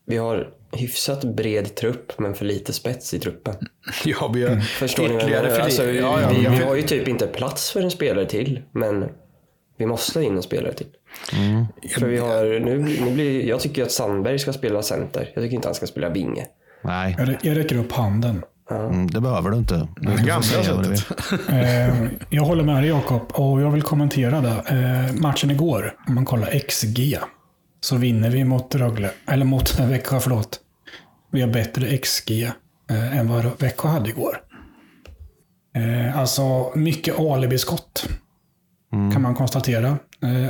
vi 0.06 0.18
har 0.18 0.50
hyfsat 0.72 1.24
bred 1.24 1.76
trupp 1.76 2.20
men 2.20 2.36
för 2.36 2.46
lite 2.46 2.74
spets 2.74 3.14
i 3.14 3.20
truppen. 3.20 3.56
Ja, 4.06 4.32
vi 4.34 4.44
har 4.44 4.50
mm. 4.50 4.62
Förstår 4.62 5.06
ytterligare 5.06 5.50
för 5.50 5.60
alltså, 5.60 5.84
vi, 5.84 6.00
ja, 6.00 6.22
ja, 6.22 6.30
vi, 6.30 6.40
vi 6.40 6.64
har 6.64 6.76
ju 6.76 6.82
typ 6.82 7.08
inte 7.08 7.28
plats 7.28 7.72
för 7.72 7.82
en 7.82 7.92
spelare 7.92 8.26
till 8.26 8.62
men 8.72 9.06
vi 9.78 9.86
måste 9.86 10.22
in 10.22 10.36
en 10.36 10.44
spelare 10.44 10.74
till. 10.74 10.88
Mm. 11.34 11.66
För 12.00 12.06
vi 12.06 12.18
har, 12.18 12.60
nu, 12.60 12.78
nu 12.78 13.12
blir, 13.12 13.46
jag 13.46 13.60
tycker 13.60 13.84
att 13.84 13.92
Sandberg 13.92 14.40
ska 14.40 14.54
spela 14.54 14.82
center. 14.82 15.32
Jag 15.34 15.44
tycker 15.44 15.56
inte 15.56 15.68
han 15.68 15.76
ska 15.76 15.88
spela 15.88 16.10
vinge. 16.10 16.48
Nej. 16.82 17.16
Jag, 17.20 17.38
jag 17.42 17.58
räcker 17.58 17.78
upp 17.78 17.92
handen. 17.92 18.44
Mm, 18.70 19.08
det 19.08 19.22
behöver 19.22 19.52
du 19.52 19.58
inte. 19.58 19.88
Du 19.96 20.16
gamla 20.16 20.42
sättet. 20.42 21.06
eh, 21.50 22.06
jag 22.30 22.44
håller 22.44 22.64
med 22.64 22.84
dig 22.84 22.90
Jakob 22.90 23.32
och 23.32 23.62
jag 23.62 23.72
vill 23.72 23.82
kommentera 23.82 24.42
det. 24.42 24.64
Eh, 24.68 25.22
matchen 25.22 25.52
igår, 25.52 25.96
om 26.08 26.16
man 26.16 26.26
kollar 26.26 26.60
XG, 26.60 27.20
så 27.82 27.96
vinner 27.96 28.30
vi 28.30 28.44
mot 28.44 28.76
Rögle, 28.76 29.12
eller 29.28 29.46
mot 29.46 29.80
Växjö, 29.80 30.20
förlåt. 30.20 30.60
Vi 31.32 31.42
har 31.42 31.50
bättre 31.50 31.98
XG 31.98 32.44
eh, 32.90 33.18
än 33.18 33.30
vad 33.30 33.60
Växjö 33.60 33.88
hade 33.88 34.10
igår. 34.10 34.38
Eh, 35.76 36.20
alltså 36.20 36.72
mycket 36.76 37.20
alibiskott 37.20 38.08
mm. 38.94 39.12
kan 39.12 39.22
man 39.22 39.36
konstatera. 39.36 39.98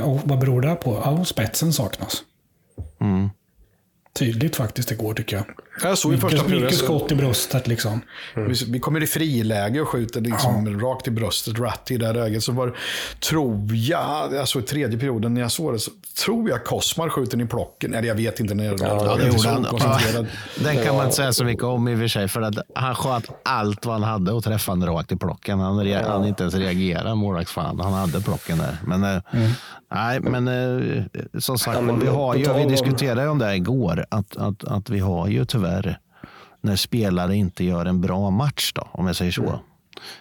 Och 0.04 0.20
vad 0.24 0.38
beror 0.38 0.60
det 0.60 0.74
på? 0.74 1.02
Ja, 1.04 1.24
spetsen 1.24 1.72
saknas. 1.72 2.22
Mm 3.00 3.30
tydligt 4.18 4.56
faktiskt 4.56 4.90
igår 4.90 5.14
tycker 5.14 5.36
jag. 5.36 5.44
Jag 5.82 5.98
såg 5.98 6.12
mycket, 6.12 6.30
första 6.30 6.48
mycket 6.48 6.74
skott 6.74 7.12
i 7.12 7.14
bröstet 7.14 7.68
liksom. 7.68 8.00
Mm. 8.36 8.48
Vi, 8.48 8.54
vi, 8.68 8.80
kommer 8.80 9.02
i 9.02 9.06
friläge 9.06 9.80
och 9.80 9.88
skjuter 9.88 10.20
liksom 10.20 10.66
ja. 10.66 10.88
rakt 10.88 11.08
i 11.08 11.10
bröstet, 11.10 11.60
rätt 11.60 11.90
i 11.90 11.96
det 11.96 12.12
där 12.12 12.20
ögat. 12.20 12.42
Så 12.42 12.52
var 12.52 12.76
tror 13.20 13.74
jag, 13.74 14.36
alltså 14.36 14.58
i 14.58 14.62
tredje 14.62 14.98
perioden 14.98 15.34
när 15.34 15.40
jag 15.40 15.52
såg 15.52 15.72
det, 15.72 15.78
så 15.78 15.90
tror 16.24 16.50
jag 16.50 16.64
Kosmar 16.64 17.08
skjuter 17.08 17.40
i 17.42 17.46
plocken. 17.46 17.94
Eller 17.94 18.08
jag 18.08 18.14
vet 18.14 18.40
inte 18.40 18.54
när 18.54 18.64
ja, 18.64 18.70
det 18.70 19.26
gjorde 19.26 19.48
han. 19.48 19.66
Ja, 19.80 20.24
den 20.62 20.84
kan 20.84 20.96
man 20.96 21.04
inte 21.04 21.16
säga 21.16 21.32
så 21.32 21.44
mycket 21.44 21.64
om 21.64 21.88
i 21.88 21.94
och 21.94 21.98
för 21.98 22.08
sig. 22.08 22.28
För 22.28 22.42
att 22.42 22.54
han 22.74 22.94
sköt 22.94 23.24
allt 23.42 23.86
vad 23.86 23.94
han 23.94 24.02
hade 24.02 24.32
och 24.32 24.44
träffade 24.44 24.86
rakt 24.86 25.12
i 25.12 25.16
plocken. 25.16 25.60
Han, 25.60 25.88
ja. 25.88 26.00
han 26.08 26.24
inte 26.24 26.42
ens 26.42 26.54
reagerade, 26.54 27.14
målvaktsfan. 27.14 27.80
Han 27.80 27.92
hade 27.92 28.20
plocken 28.20 28.58
där. 28.58 28.76
Men, 28.86 29.04
eh, 29.04 29.20
mm. 29.32 29.50
nej, 29.92 30.20
men 30.20 30.48
eh, 30.48 31.04
som 31.38 31.58
sagt, 31.58 31.78
ja, 31.86 31.92
vi, 31.92 32.06
har 32.06 32.34
ju, 32.34 32.52
vi 32.52 32.64
diskuterade 32.64 33.22
ju 33.22 33.28
om 33.28 33.38
det 33.38 33.56
igår 33.56 34.06
att, 34.10 34.36
att, 34.36 34.64
att 34.64 34.90
vi 34.90 34.98
har 34.98 35.28
ju 35.28 35.44
tyvärr 35.44 35.67
när 36.60 36.76
spelare 36.76 37.36
inte 37.36 37.64
gör 37.64 37.86
en 37.86 38.00
bra 38.00 38.30
match, 38.30 38.72
då, 38.74 38.88
om 38.92 39.06
jag 39.06 39.16
säger 39.16 39.32
så, 39.32 39.42
mm. 39.42 39.58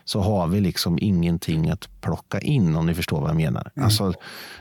så 0.05 0.19
har 0.21 0.47
vi 0.47 0.61
liksom 0.61 0.97
ingenting 1.01 1.69
att 1.69 1.96
plocka 2.07 2.39
in 2.39 2.75
om 2.75 2.85
ni 2.85 2.93
förstår 2.93 3.21
vad 3.21 3.29
jag 3.29 3.37
menar. 3.37 3.71
Mm. 3.75 3.85
Alltså, 3.85 4.13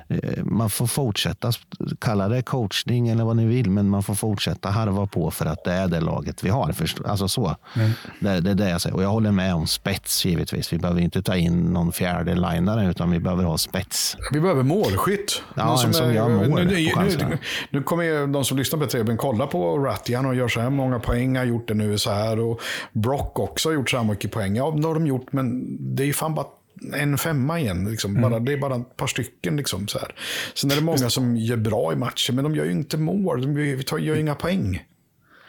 Eh, 0.08 0.44
man 0.44 0.70
får 0.70 0.86
fortsätta, 0.86 1.52
kalla 1.98 2.28
det 2.28 2.42
coachning 2.42 3.08
eller 3.08 3.24
vad 3.24 3.36
ni 3.36 3.46
vill, 3.46 3.70
men 3.70 3.88
man 3.88 4.02
får 4.02 4.14
fortsätta 4.14 4.68
harva 4.68 5.06
på 5.06 5.30
för 5.30 5.46
att 5.46 5.64
det 5.64 5.72
är 5.72 5.88
det 5.88 6.00
laget 6.00 6.44
vi 6.44 6.48
har. 6.48 6.74
Alltså 7.04 7.28
så. 7.28 7.56
Mm. 7.76 7.90
Det, 8.20 8.40
det 8.40 8.50
är 8.50 8.54
det 8.54 8.70
jag 8.70 8.80
säger. 8.80 8.96
Och 8.96 9.02
jag 9.02 9.08
håller 9.08 9.32
med 9.32 9.54
om 9.54 9.66
spets 9.66 10.24
givetvis. 10.24 10.72
Vi 10.72 10.78
behöver 10.78 11.00
inte 11.00 11.22
ta 11.22 11.36
in 11.36 11.60
någon 11.60 11.92
fjärde 11.92 12.34
linare 12.34 12.90
utan 12.90 13.10
vi 13.10 13.20
behöver 13.20 13.44
ha 13.44 13.58
spets. 13.58 14.16
Vi 14.32 14.40
behöver 14.40 14.62
målskytt. 14.62 15.42
Ja, 15.54 15.76
som, 15.76 15.92
som 15.92 16.06
är, 16.06 16.12
gör 16.12 16.28
mål 16.28 16.64
nu, 16.64 16.92
nu, 17.18 17.38
nu, 17.70 17.82
kommer 17.82 18.26
de 18.26 18.44
som 18.44 18.58
lyssnar 18.58 18.78
på 18.78 18.86
TVn 18.86 19.16
kolla 19.16 19.46
på 19.46 19.78
Rattian 19.78 20.26
och 20.26 20.34
gör 20.34 20.48
så 20.48 20.60
här 20.60 20.70
många 20.70 20.98
poäng, 20.98 21.36
har 21.36 21.44
gjort 21.44 21.68
det 21.68 21.74
nu 21.74 21.98
så 21.98 22.10
här. 22.10 22.38
Och 22.38 22.60
Brock 22.92 23.38
också 23.38 23.68
har 23.68 23.74
gjort 23.74 23.90
så 23.90 23.96
här 23.96 24.04
mycket 24.04 24.32
poäng. 24.32 24.56
Ja, 24.56 24.70
det 24.70 24.86
har 24.86 24.94
de 24.94 25.06
gjort, 25.06 25.32
men 25.32 25.76
det 25.96 26.02
är 26.02 26.06
ju 26.06 26.12
fan 26.12 26.34
bara 26.34 26.46
en 26.94 27.18
femma 27.18 27.60
igen. 27.60 27.90
Liksom. 27.90 28.20
Bara, 28.22 28.38
det 28.40 28.52
är 28.52 28.56
bara 28.58 28.76
ett 28.76 28.96
par 28.96 29.06
stycken. 29.06 29.56
Liksom, 29.56 29.88
så 29.88 29.98
här. 29.98 30.14
Sen 30.54 30.70
är 30.70 30.74
det 30.74 30.80
många 30.82 31.10
som 31.10 31.36
gör 31.36 31.56
bra 31.56 31.92
i 31.92 31.96
matchen, 31.96 32.34
men 32.34 32.44
de 32.44 32.54
gör 32.54 32.64
ju 32.64 32.70
inte 32.70 32.96
mål. 32.96 33.40
De 33.42 33.66
gör, 33.66 33.82
tar- 33.82 33.98
gör 33.98 34.14
ju 34.14 34.20
inga 34.20 34.34
poäng. 34.34 34.82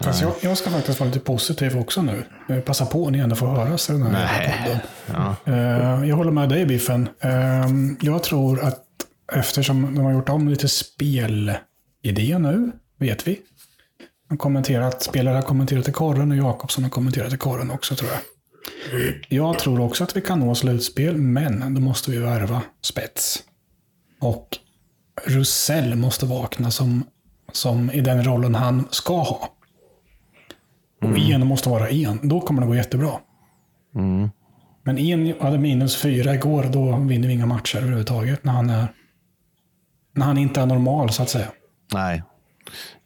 Fast 0.02 0.22
jag, 0.22 0.34
jag 0.42 0.58
ska 0.58 0.70
faktiskt 0.70 1.00
vara 1.00 1.08
lite 1.08 1.20
positiv 1.20 1.78
också 1.78 2.02
nu. 2.02 2.24
Eh, 2.50 2.60
Passa 2.60 2.86
på 2.86 3.10
ni 3.10 3.20
ändå 3.20 3.36
får 3.36 3.48
höras 3.48 3.90
i 3.90 3.94
den 3.94 4.02
här 4.04 4.64
podden. 4.64 4.80
Ja. 5.06 5.36
Eh, 5.54 6.10
Jag 6.10 6.16
håller 6.16 6.32
med 6.32 6.50
dig 6.50 6.66
Biffen. 6.66 7.10
Eh, 7.20 7.68
Jag 8.02 8.24
tror 8.24 8.60
att 8.60 8.84
eftersom 9.34 9.96
de 9.96 10.06
har 10.06 10.14
gjort 10.14 10.30
om 10.30 10.48
lite 10.50 10.68
spelidé 10.68 12.38
nu, 12.40 12.72
vet 13.00 13.28
vi. 13.28 13.40
De 14.30 14.38
kommenterat, 14.38 15.04
spelare 15.04 15.36
har 15.36 15.42
kommenterat 15.42 15.88
i 15.88 15.92
korren 15.92 16.32
och 16.32 16.38
Jakobsson 16.38 16.84
har 16.84 16.92
kommenterat 16.92 17.34
i 17.34 17.38
korren 17.38 17.72
också 17.72 17.96
tror 17.96 18.10
jag. 18.12 18.20
Jag 19.28 19.60
tror 19.60 19.82
också 19.82 20.04
att 20.04 20.18
vi 20.18 20.22
kan 20.22 20.40
nå 20.40 20.56
slutspel, 20.56 21.18
men 21.18 21.74
då 21.74 21.82
måste 21.82 22.12
vi 22.12 22.18
värva 22.18 22.62
spets. 22.82 23.44
Och 24.20 24.58
Rusell 25.26 25.96
måste 25.96 26.26
vakna 26.26 26.72
som, 26.72 27.04
som 27.52 27.92
i 27.92 28.02
den 28.02 28.24
rollen 28.24 28.56
han 28.56 28.88
ska 28.92 29.22
ha. 29.22 29.50
Och 31.02 31.18
en 31.18 31.48
måste 31.48 31.70
vara 31.70 31.90
en. 31.90 32.30
Då 32.30 32.42
kommer 32.42 32.62
det 32.62 32.68
gå 32.68 32.76
jättebra. 32.76 33.12
Men 34.84 34.98
en 34.98 35.34
hade 35.40 35.58
minus 35.58 36.02
fyra 36.02 36.36
igår, 36.36 36.64
då 36.64 36.98
vinner 36.98 37.28
vi 37.28 37.34
inga 37.34 37.46
matcher 37.46 37.78
överhuvudtaget. 37.78 38.44
När 38.44 38.54
han, 38.54 38.70
är, 38.70 38.88
när 40.14 40.26
han 40.26 40.38
inte 40.38 40.62
är 40.62 40.66
normal, 40.66 41.10
så 41.10 41.24
att 41.24 41.30
säga. 41.30 41.48
Nej, 41.94 42.24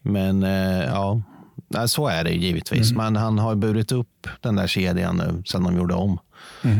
men 0.02 0.44
eh, 0.44 0.84
ja, 0.86 1.22
Nej, 1.74 1.90
så 1.90 2.08
är 2.08 2.24
det 2.24 2.32
givetvis. 2.32 2.92
Men 2.92 3.16
han 3.16 3.40
har 3.40 3.56
burit 3.56 3.92
upp 3.92 4.28
den 4.42 4.56
där 4.56 4.68
kedjan 4.68 5.18
nu 5.18 5.44
sen 5.46 5.64
de 5.64 5.78
gjorde 5.78 5.94
om 5.94 6.20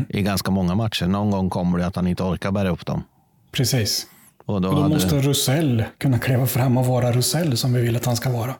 i 0.08 0.22
ganska 0.22 0.50
många 0.50 0.74
matcher. 0.74 1.06
Någon 1.06 1.30
gång 1.30 1.50
kommer 1.50 1.78
det 1.78 1.86
att 1.86 1.96
han 1.96 2.06
inte 2.06 2.22
orkar 2.22 2.50
bära 2.50 2.70
upp 2.70 2.86
dem. 2.86 3.02
Precis. 3.52 4.06
Och 4.46 4.60
då, 4.60 4.68
Och 4.68 4.74
då 4.74 4.82
hade- 4.82 4.94
måste 4.94 5.18
Rusell 5.20 5.84
kunna 5.98 6.18
kliva 6.18 6.46
fram 6.46 6.76
och 6.76 6.86
vara 6.86 7.12
Rusell 7.12 7.56
som 7.56 7.72
vi 7.72 7.80
vill 7.82 7.96
att 7.96 8.04
han 8.06 8.16
ska 8.16 8.30
vara. 8.30 8.54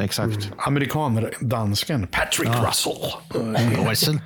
Exakt. 0.00 0.50
Amerikaner-dansken 0.58 2.06
Patrick 2.06 2.48
Russell. 2.66 2.92
Russell. 3.88 4.20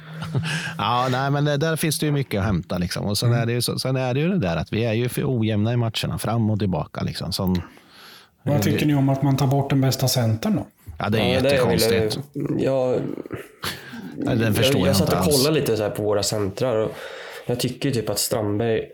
ja, 0.79 1.09
nej, 1.11 1.31
men 1.31 1.45
det, 1.45 1.57
där 1.57 1.77
finns 1.77 1.99
det 1.99 2.07
ju 2.07 2.13
mycket 2.13 2.39
att 2.41 2.47
hämta. 2.47 2.79
Liksom. 2.79 3.07
Och 3.07 3.19
sen, 3.19 3.33
är 3.33 3.47
det 3.47 3.53
ju, 3.53 3.63
så- 3.63 3.79
sen 3.79 3.97
är 3.97 4.15
det 4.15 4.21
ju 4.21 4.29
det 4.29 4.39
där 4.39 4.57
att 4.57 4.73
vi 4.73 4.85
är 4.85 4.93
ju 4.93 5.09
för 5.09 5.23
ojämna 5.41 5.73
i 5.73 5.77
matcherna, 5.77 6.19
fram 6.19 6.51
och 6.51 6.59
tillbaka. 6.59 7.03
Liksom. 7.03 7.33
Som, 7.33 7.63
Vad 8.49 8.63
tycker 8.63 8.87
ni 8.87 8.95
om 8.95 9.09
att 9.09 9.23
man 9.23 9.37
tar 9.37 9.47
bort 9.47 9.71
den 9.71 9.81
bästa 9.81 10.09
centern 10.09 10.57
då? 10.57 10.67
ja, 10.99 11.09
det 11.09 11.19
är 11.19 11.35
Ja, 11.35 11.41
det 11.41 11.49
jättekonstigt. 11.51 12.19
ville- 12.33 12.65
jag, 12.65 13.01
Nej, 14.17 14.37
Den 14.37 14.55
förstår 14.55 14.75
jag, 14.81 14.81
jag, 14.81 14.89
jag 14.89 14.97
satt 14.97 15.27
och 15.27 15.33
kollade 15.33 15.61
lite 15.61 15.77
så 15.77 15.83
här 15.83 15.91
på 15.91 16.03
våra 16.03 16.23
centrar. 16.23 16.77
Och 16.77 16.91
jag 17.47 17.61
tycker 17.61 17.91
typ 17.91 18.11
att 18.11 18.19
Strandberg, 18.19 18.85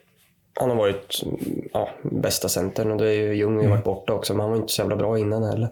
han 0.61 0.69
har 0.71 0.77
varit 0.77 1.23
ja, 1.73 1.89
bästa 2.03 2.49
centern 2.49 2.91
och 2.93 2.99
det 2.99 3.09
är 3.09 3.13
ju 3.13 3.35
Ljung 3.37 3.57
har 3.57 3.63
ju 3.63 3.69
varit 3.69 3.85
borta 3.85 4.13
också, 4.13 4.33
men 4.35 4.41
han 4.41 4.51
var 4.51 4.57
inte 4.57 4.73
så 4.73 4.83
jävla 4.83 4.97
bra 4.97 5.19
innan 5.19 5.43
heller. 5.43 5.69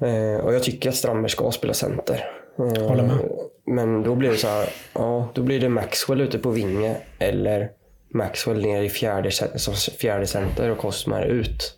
Eh, 0.00 0.44
och 0.44 0.54
jag 0.54 0.62
tycker 0.62 0.88
att 0.88 0.94
Strandberg 0.96 1.30
ska 1.30 1.50
spela 1.50 1.74
center. 1.74 2.30
Eh, 2.58 2.82
Håller 2.88 3.02
med. 3.02 3.18
Men 3.66 4.02
då 4.02 4.14
blir 4.14 4.30
det 4.30 4.36
så 4.36 4.48
här, 4.48 4.68
ja, 4.92 5.28
då 5.34 5.42
blir 5.42 5.60
det 5.60 5.68
Maxwell 5.68 6.20
ute 6.20 6.38
på 6.38 6.50
vinge 6.50 6.96
eller 7.18 7.70
Maxwell 8.14 8.62
ner 8.62 8.82
i 8.82 8.88
fjärde, 8.88 9.30
som 9.56 9.74
fjärde 9.74 10.26
center 10.26 10.70
och 10.70 10.78
Kostmar 10.78 11.22
ut. 11.22 11.74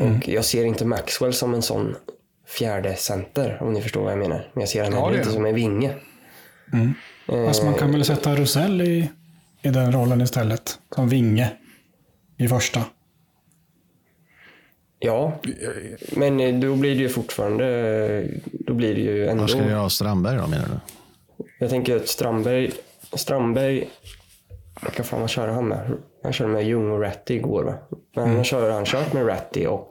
Och 0.00 0.28
jag 0.28 0.44
ser 0.44 0.64
inte 0.64 0.84
Maxwell 0.84 1.32
som 1.32 1.54
en 1.54 1.62
sån 1.62 1.96
fjärde 2.46 2.96
center 2.96 3.58
om 3.60 3.72
ni 3.72 3.82
förstår 3.82 4.02
vad 4.02 4.12
jag 4.12 4.18
menar. 4.18 4.50
Men 4.52 4.60
jag 4.60 4.68
ser 4.68 4.84
honom 4.84 4.98
Ja, 4.98 5.18
inte 5.18 5.30
som 5.30 5.46
en 5.46 5.54
vinge. 5.54 5.94
Fast 7.26 7.64
man 7.64 7.74
kan 7.74 7.92
väl 7.92 8.04
sätta 8.04 8.34
Rusell 8.34 8.80
i, 8.80 9.10
i 9.62 9.68
den 9.68 9.92
rollen 9.92 10.20
istället. 10.20 10.78
Som 10.94 11.08
vinge. 11.08 11.52
I 12.36 12.48
första. 12.48 12.84
Ja, 14.98 15.40
men 16.12 16.40
eh, 16.40 16.54
då 16.54 16.76
blir 16.76 16.94
det 16.94 17.00
ju 17.00 17.08
fortfarande, 17.08 18.28
då 18.44 18.74
blir 18.74 18.94
det 18.94 19.00
ju 19.00 19.26
ändå. 19.26 19.40
Vad 19.42 19.50
ska 19.50 19.62
du 19.62 19.70
göra 19.70 19.82
av 19.82 19.88
Strandberg 19.88 20.36
då 20.36 20.46
menar 20.46 20.64
du? 20.68 20.80
Jag 21.58 21.70
tänker 21.70 21.96
att 21.96 22.08
Strandberg, 22.08 22.70
Strandberg, 23.12 23.88
vilka 24.82 25.02
fan 25.02 25.20
vad 25.20 25.30
körde 25.30 25.52
han 25.52 25.68
med? 25.68 25.92
Han 26.22 26.32
körde 26.32 26.50
med 26.52 26.64
Ljung 26.66 26.90
och 26.90 27.00
Ratty 27.00 27.34
igår 27.34 27.64
va? 27.64 27.74
Men 28.14 28.24
Mm. 28.24 28.36
han 28.36 28.44
kör 28.44 28.70
han 28.70 28.84
kört 28.84 29.12
med 29.12 29.26
Ratty 29.28 29.66
och, 29.66 29.90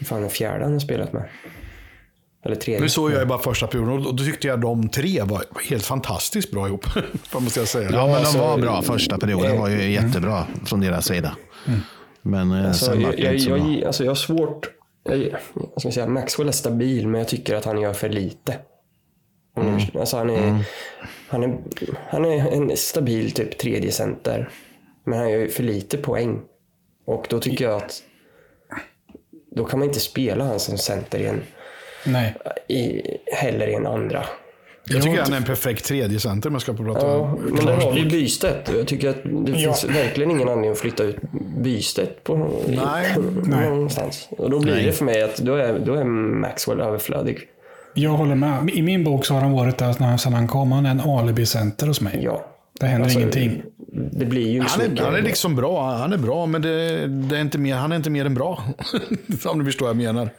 vad 0.00 0.06
fan 0.08 0.20
den 0.20 0.30
fjärde 0.30 0.64
han 0.64 0.72
har 0.72 0.80
spelat 0.80 1.12
med? 1.12 1.28
Eller 2.44 2.56
tredje? 2.56 2.80
Nu 2.80 2.88
såg 2.88 3.12
jag 3.12 3.20
ju 3.20 3.26
bara 3.26 3.38
första 3.38 3.66
perioden 3.66 4.06
och 4.06 4.14
då 4.16 4.24
tyckte 4.24 4.46
jag 4.46 4.60
de 4.60 4.88
tre 4.88 5.22
var 5.22 5.44
helt 5.70 5.84
fantastiskt 5.84 6.50
bra 6.50 6.66
ihop. 6.68 6.86
Vad 7.32 7.42
måste 7.42 7.60
jag 7.60 7.68
säga. 7.68 7.90
Ja, 7.92 8.06
men 8.06 8.14
alltså, 8.16 8.38
de 8.38 8.50
var 8.50 8.58
bra. 8.58 8.82
Första 8.82 9.18
perioden 9.18 9.58
var 9.58 9.68
ju 9.68 9.90
jättebra 9.92 10.46
från 10.66 10.80
deras 10.80 11.06
sida. 11.06 11.36
Men 12.22 12.52
eh, 12.52 12.66
Alltså, 12.66 12.84
sen 12.84 13.02
var 13.02 13.08
jag, 13.08 13.16
det 13.16 13.22
jag, 13.22 13.32
inte 13.34 13.44
så 13.44 13.50
bra. 13.50 13.58
jag, 13.58 13.84
alltså 13.84 14.04
jag 14.04 14.10
har 14.10 14.14
svårt... 14.14 14.70
Jag, 15.04 15.18
vad 15.54 15.80
ska 15.80 15.86
jag 15.86 15.94
säga, 15.94 16.06
Maxwell 16.08 16.48
är 16.48 16.52
stabil, 16.52 17.08
men 17.08 17.18
jag 17.18 17.28
tycker 17.28 17.54
att 17.54 17.64
han 17.64 17.80
gör 17.80 17.92
för 17.92 18.08
lite. 18.08 18.56
Mm. 19.56 19.80
Alltså 20.00 20.16
han, 20.16 20.30
är, 20.30 20.64
han, 21.32 21.42
är, 21.44 21.58
han 22.10 22.24
är 22.24 22.52
en 22.52 22.76
stabil 22.76 23.32
typ 23.32 23.58
tredje 23.58 23.92
center. 23.92 24.48
Men 25.04 25.18
han 25.18 25.30
gör 25.30 25.38
ju 25.38 25.48
för 25.48 25.62
lite 25.62 25.98
poäng. 25.98 26.40
Och 27.06 27.26
då 27.30 27.40
tycker 27.40 27.64
jag 27.64 27.76
att 27.82 28.02
då 29.56 29.64
kan 29.64 29.78
man 29.78 29.88
inte 29.88 30.00
spela 30.00 30.44
han 30.44 30.60
som 30.60 30.78
center 30.78 31.18
i 31.18 31.26
en, 31.26 31.40
Nej. 32.06 32.34
i, 32.68 33.02
heller 33.32 33.66
i 33.68 33.74
en 33.74 33.86
andra. 33.86 34.24
Jag 34.84 35.02
tycker 35.02 35.22
han 35.22 35.32
är 35.32 35.36
en 35.36 35.44
perfekt 35.44 35.84
tredje 35.84 36.20
center 36.20 36.48
om 36.48 36.54
jag 36.54 36.62
ska 36.62 36.72
prata 36.74 37.06
Ja, 37.06 37.36
men 37.40 37.66
där 37.66 37.76
har 37.76 37.92
vi 37.92 38.04
Bystedt. 38.04 38.68
Och 38.68 38.78
Jag 38.78 38.86
tycker 38.86 39.08
att 39.08 39.22
det 39.24 39.52
Ja. 39.52 39.56
finns 39.56 39.84
verkligen 39.84 40.30
ingen 40.30 40.48
anledning 40.48 40.70
att 40.70 40.78
flytta 40.78 41.02
ut 41.02 41.16
Bystedt 41.58 42.24
på 42.24 42.50
Nej. 42.68 43.16
någonstans. 43.70 44.28
Och 44.30 44.50
då 44.50 44.58
blir 44.60 44.86
det 44.86 44.92
för 44.92 45.04
mig 45.04 45.22
att 45.22 45.36
då 45.36 45.54
är, 45.54 45.78
då 45.78 45.94
är 45.94 46.04
Maxwell 46.04 46.80
överflödig. 46.80 47.38
Jag 47.94 48.10
håller 48.10 48.34
med. 48.34 48.70
I 48.70 48.82
min 48.82 49.04
bok 49.04 49.24
så 49.24 49.34
har 49.34 49.40
han 49.40 49.52
varit 49.52 49.78
där 49.78 49.96
när- 49.98 50.16
sedan 50.16 50.32
han 50.32 50.48
kom. 50.48 50.72
Han 50.72 50.86
är 50.86 50.90
en 50.90 51.00
alibi-center 51.00 51.86
hos 51.86 52.00
mig. 52.00 52.20
Ja. 52.24 52.46
Det 52.80 52.86
händer 52.86 53.04
Alltså, 53.04 53.18
ingenting. 53.18 53.62
Det 54.12 54.24
blir 54.24 54.50
ju 54.50 54.60
Han 54.62 54.80
är, 54.80 55.02
han 55.04 55.14
är 55.14 55.22
liksom 55.22 55.56
bra, 55.56 55.92
han 55.96 56.12
är 56.12 56.18
bra, 56.18 56.46
men 56.46 56.62
det, 56.62 57.06
det 57.06 57.36
är 57.36 57.40
inte 57.40 57.58
mer, 57.58 57.76
han 57.76 57.92
är 57.92 57.96
inte 57.96 58.10
mer 58.10 58.24
än 58.24 58.34
bra. 58.34 58.62
Om 59.46 59.58
du 59.58 59.64
förstår 59.64 59.86
vad 59.86 59.96
jag 59.96 60.14
menar. 60.14 60.30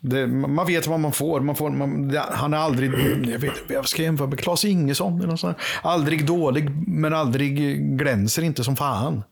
Det, 0.00 0.26
man 0.26 0.66
vet 0.66 0.86
vad 0.86 1.00
man 1.00 1.12
får. 1.12 1.40
Man 1.40 1.56
får 1.56 1.70
man, 1.70 2.08
det, 2.08 2.22
han 2.30 2.54
är 2.54 2.58
aldrig, 2.58 2.90
jag, 3.32 3.38
vet, 3.38 3.52
jag 3.68 3.88
ska 3.88 4.02
jämföra 4.02 4.28
med 4.28 4.38
Claes 4.38 4.64
Ingesson. 4.64 5.18
Eller 5.18 5.26
något 5.28 5.40
sånt. 5.40 5.56
där. 5.56 5.90
Aldrig 5.90 6.26
dålig, 6.26 6.70
men 6.86 7.14
aldrig 7.14 7.56
glänser 7.98 8.42
inte 8.42 8.64
som 8.64 8.76
fan. 8.76 9.22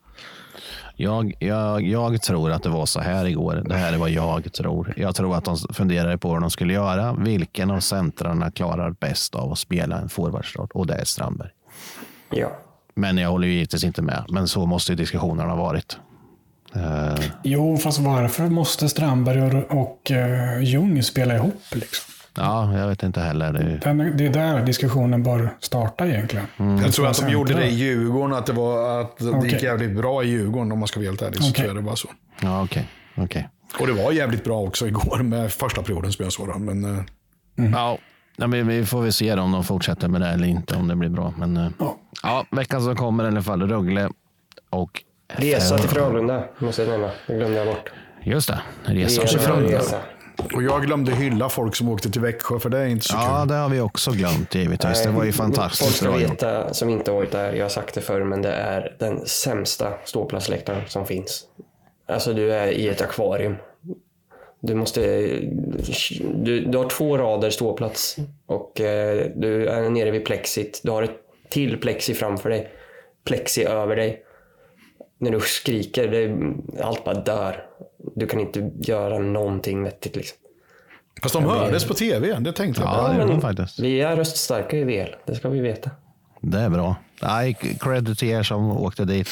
Jag, 0.95 1.33
jag, 1.39 1.81
jag 1.81 2.21
tror 2.21 2.51
att 2.51 2.63
det 2.63 2.69
var 2.69 2.85
så 2.85 2.99
här 2.99 3.25
igår. 3.25 3.63
Det 3.65 3.75
här 3.75 3.93
är 3.93 3.97
vad 3.97 4.09
jag 4.09 4.53
tror. 4.53 4.93
Jag 4.97 5.15
tror 5.15 5.35
att 5.35 5.45
de 5.45 5.57
funderade 5.57 6.17
på 6.17 6.29
vad 6.29 6.41
de 6.41 6.49
skulle 6.49 6.73
göra. 6.73 7.13
Vilken 7.13 7.71
av 7.71 7.79
centrarna 7.79 8.51
klarar 8.51 8.91
bäst 8.91 9.35
av 9.35 9.51
att 9.51 9.59
spela 9.59 9.99
en 9.99 10.09
forwardstart? 10.09 10.71
Och 10.73 10.87
det 10.87 10.93
är 10.95 11.05
Strandberg. 11.05 11.49
Ja. 12.29 12.51
Men 12.95 13.17
jag 13.17 13.29
håller 13.29 13.47
ju 13.47 13.53
givetvis 13.53 13.83
inte 13.83 14.01
med. 14.01 14.25
Men 14.29 14.47
så 14.47 14.65
måste 14.65 14.91
ju 14.91 14.95
diskussionerna 14.95 15.49
ha 15.49 15.55
varit. 15.55 15.97
Eh, 16.75 17.15
Jo, 17.43 17.77
fast 17.77 17.99
varför 17.99 18.43
måste 18.43 18.89
Strandberg 18.89 19.41
och, 19.41 19.81
och 19.81 20.11
uh, 20.11 20.63
Ljung 20.63 21.03
spela 21.03 21.35
ihop? 21.35 21.61
Liksom? 21.71 22.12
Ja, 22.37 22.77
jag 22.77 22.87
vet 22.87 23.03
inte 23.03 23.19
heller. 23.19 23.53
Det 23.53 23.59
är, 23.59 23.69
ju- 23.69 23.77
Den, 23.77 24.17
det 24.17 24.25
är 24.25 24.29
där 24.33 24.65
diskussionen 24.65 25.23
bör 25.23 25.49
starta 25.59 26.07
egentligen. 26.07 26.45
Jag 26.83 26.93
tror 26.93 27.07
att 27.07 27.19
de 27.21 27.31
gjorde 27.31 27.53
det 27.53 27.65
i 27.67 27.73
Djurgården, 27.73 28.33
att 28.37 28.45
det, 28.45 28.53
var, 28.53 29.01
att 29.01 29.17
det 29.17 29.29
Okej. 29.29 29.51
gick 29.51 29.63
jävligt 29.63 29.97
bra 29.97 30.23
i 30.23 30.27
Djurgården 30.27 30.71
om 30.71 30.79
man 30.79 30.87
ska 30.87 30.99
vara 30.99 31.07
helt 31.09 31.21
ärlig. 31.21 31.37
Så 31.37 31.43
Okej. 31.43 31.53
tror 31.53 31.67
jag 31.67 31.75
det 31.75 31.89
var 31.89 31.95
så. 31.95 32.07
ja, 32.41 32.63
okej. 32.63 32.87
okej. 33.17 33.49
Och 33.79 33.87
det 33.87 33.93
var 33.93 34.11
jävligt 34.11 34.43
bra 34.43 34.61
också 34.61 34.87
igår 34.87 35.23
med 35.23 35.51
första 35.51 35.81
perioden 35.83 36.11
som 36.11 36.23
jag 36.23 36.33
såg. 36.33 36.59
Men, 36.59 36.97
eh, 36.97 37.03
Ja, 37.73 37.97
ja, 38.35 38.47
men 38.47 38.67
vi 38.67 38.85
får 38.85 39.01
väl 39.01 39.13
se 39.13 39.33
om 39.33 39.51
de 39.51 39.63
fortsätter 39.63 40.07
med 40.07 40.21
det 40.21 40.27
eller 40.27 40.47
inte. 40.47 40.75
Om 40.75 40.87
det 40.87 40.95
blir 40.95 41.09
bra. 41.09 41.33
Men 41.37 41.57
eh, 41.57 41.67
Ja. 41.79 41.97
ja, 42.23 42.45
veckan 42.51 42.81
som 42.83 42.95
kommer 42.95 43.23
i 43.23 43.27
alla 43.27 43.41
fall. 43.41 43.61
Rögle 43.69 44.09
och... 44.69 45.03
Resa 45.35 45.77
till 45.77 45.89
Frölunda, 45.89 46.43
måste 46.59 46.81
jag 46.81 46.91
nämna. 46.91 47.09
Det 47.27 47.33
glömde 47.37 47.57
jag 47.57 47.67
bort. 47.67 47.89
Just 48.23 48.47
det. 48.47 48.61
Resa 48.85 49.21
Resa, 49.21 49.27
till 49.27 49.39
Frölunda. 49.39 49.77
resa. 49.77 49.97
Och 50.53 50.63
jag 50.63 50.85
glömde 50.85 51.11
hylla 51.11 51.49
folk 51.49 51.75
som 51.75 51.89
åkte 51.89 52.09
till 52.09 52.21
Växjö, 52.21 52.59
för 52.59 52.69
det 52.69 52.77
är 52.77 52.85
inte 52.87 53.05
så 53.05 53.15
Ja, 53.15 53.37
kul. 53.39 53.47
det 53.47 53.55
har 53.55 53.69
vi 53.69 53.79
också 53.79 54.11
glömt 54.11 54.55
givetvis. 54.55 55.03
Det 55.03 55.09
var 55.09 55.23
ju 55.23 55.31
Folk 55.31 55.45
fantastiskt 55.47 55.95
ska 55.95 56.05
bra 56.05 56.21
gjort. 56.21 56.31
veta, 56.31 56.73
som 56.73 56.89
inte 56.89 57.11
har 57.11 57.15
varit 57.15 57.31
där, 57.31 57.53
jag 57.53 57.63
har 57.65 57.69
sagt 57.69 57.95
det 57.95 58.01
förr, 58.01 58.23
men 58.23 58.41
det 58.41 58.51
är 58.51 58.95
den 58.99 59.25
sämsta 59.25 59.93
ståplatsläktaren 60.05 60.81
som 60.87 61.05
finns. 61.05 61.43
Alltså 62.07 62.33
du 62.33 62.53
är 62.53 62.67
i 62.67 62.87
ett 62.89 63.01
akvarium. 63.01 63.55
Du 64.61 64.75
måste... 64.75 65.01
Du, 66.35 66.59
du 66.65 66.77
har 66.77 66.89
två 66.89 67.17
rader 67.17 67.49
ståplats 67.49 68.15
och 68.45 68.81
eh, 68.81 69.27
du 69.35 69.67
är 69.67 69.89
nere 69.89 70.11
vid 70.11 70.25
plexit. 70.25 70.81
Du 70.83 70.91
har 70.91 71.03
ett 71.03 71.15
till 71.49 71.77
plexi 71.77 72.13
framför 72.13 72.49
dig. 72.49 72.71
Plexi 73.25 73.63
över 73.65 73.95
dig. 73.95 74.23
När 75.17 75.31
du 75.31 75.39
skriker, 75.39 76.07
det, 76.07 76.35
allt 76.83 77.03
bara 77.03 77.13
dör. 77.15 77.65
Du 78.15 78.27
kan 78.27 78.39
inte 78.39 78.71
göra 78.79 79.19
någonting 79.19 79.83
vettigt 79.83 80.15
liksom. 80.15 80.37
Fast 81.21 81.33
de 81.33 81.43
hördes 81.43 81.85
på 81.85 81.93
tv, 81.93 82.39
det 82.39 82.51
tänkte 82.53 82.81
jag. 82.81 82.89
Ja, 82.89 83.07
det 83.07 83.21
gjorde 83.21 83.31
de 83.33 83.41
faktiskt. 83.41 83.79
Vi 83.79 84.01
är 84.01 84.15
röststarka 84.15 84.77
i 84.77 84.83
VL, 84.83 85.15
det 85.25 85.35
ska 85.35 85.49
vi 85.49 85.59
veta. 85.59 85.89
Det 86.41 86.59
är 86.59 86.69
bra. 86.69 86.95
Nej, 87.21 87.53
cred 87.79 88.17
till 88.17 88.29
er 88.29 88.43
som 88.43 88.71
åkte 88.71 89.05
dit 89.05 89.29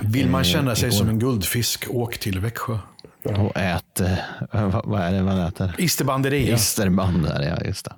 Vill 0.00 0.30
man 0.30 0.44
känna 0.44 0.74
sig 0.74 0.88
igår. 0.88 0.96
som 0.96 1.08
en 1.08 1.18
guldfisk, 1.18 1.86
åk 1.90 2.18
till 2.18 2.40
Växjö. 2.40 2.78
och 3.22 3.56
ät, 3.56 4.00
eh, 4.00 4.18
vad, 4.84 5.00
är 5.00 5.12
det 5.12 5.22
man 5.22 5.38
äter? 5.38 5.74
Isterbanderia. 5.78 6.54
Isterband 6.54 7.22
där, 7.22 7.42
ja 7.42 7.66
just 7.66 7.84
det. 7.84 7.94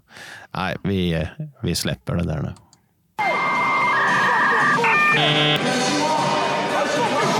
Nej, 0.55 0.77
vi, 0.85 1.13
eh, 1.15 1.29
vi 1.63 1.75
släpper 1.75 2.15
det 2.15 2.25
där 2.25 2.43
nu. 2.43 2.53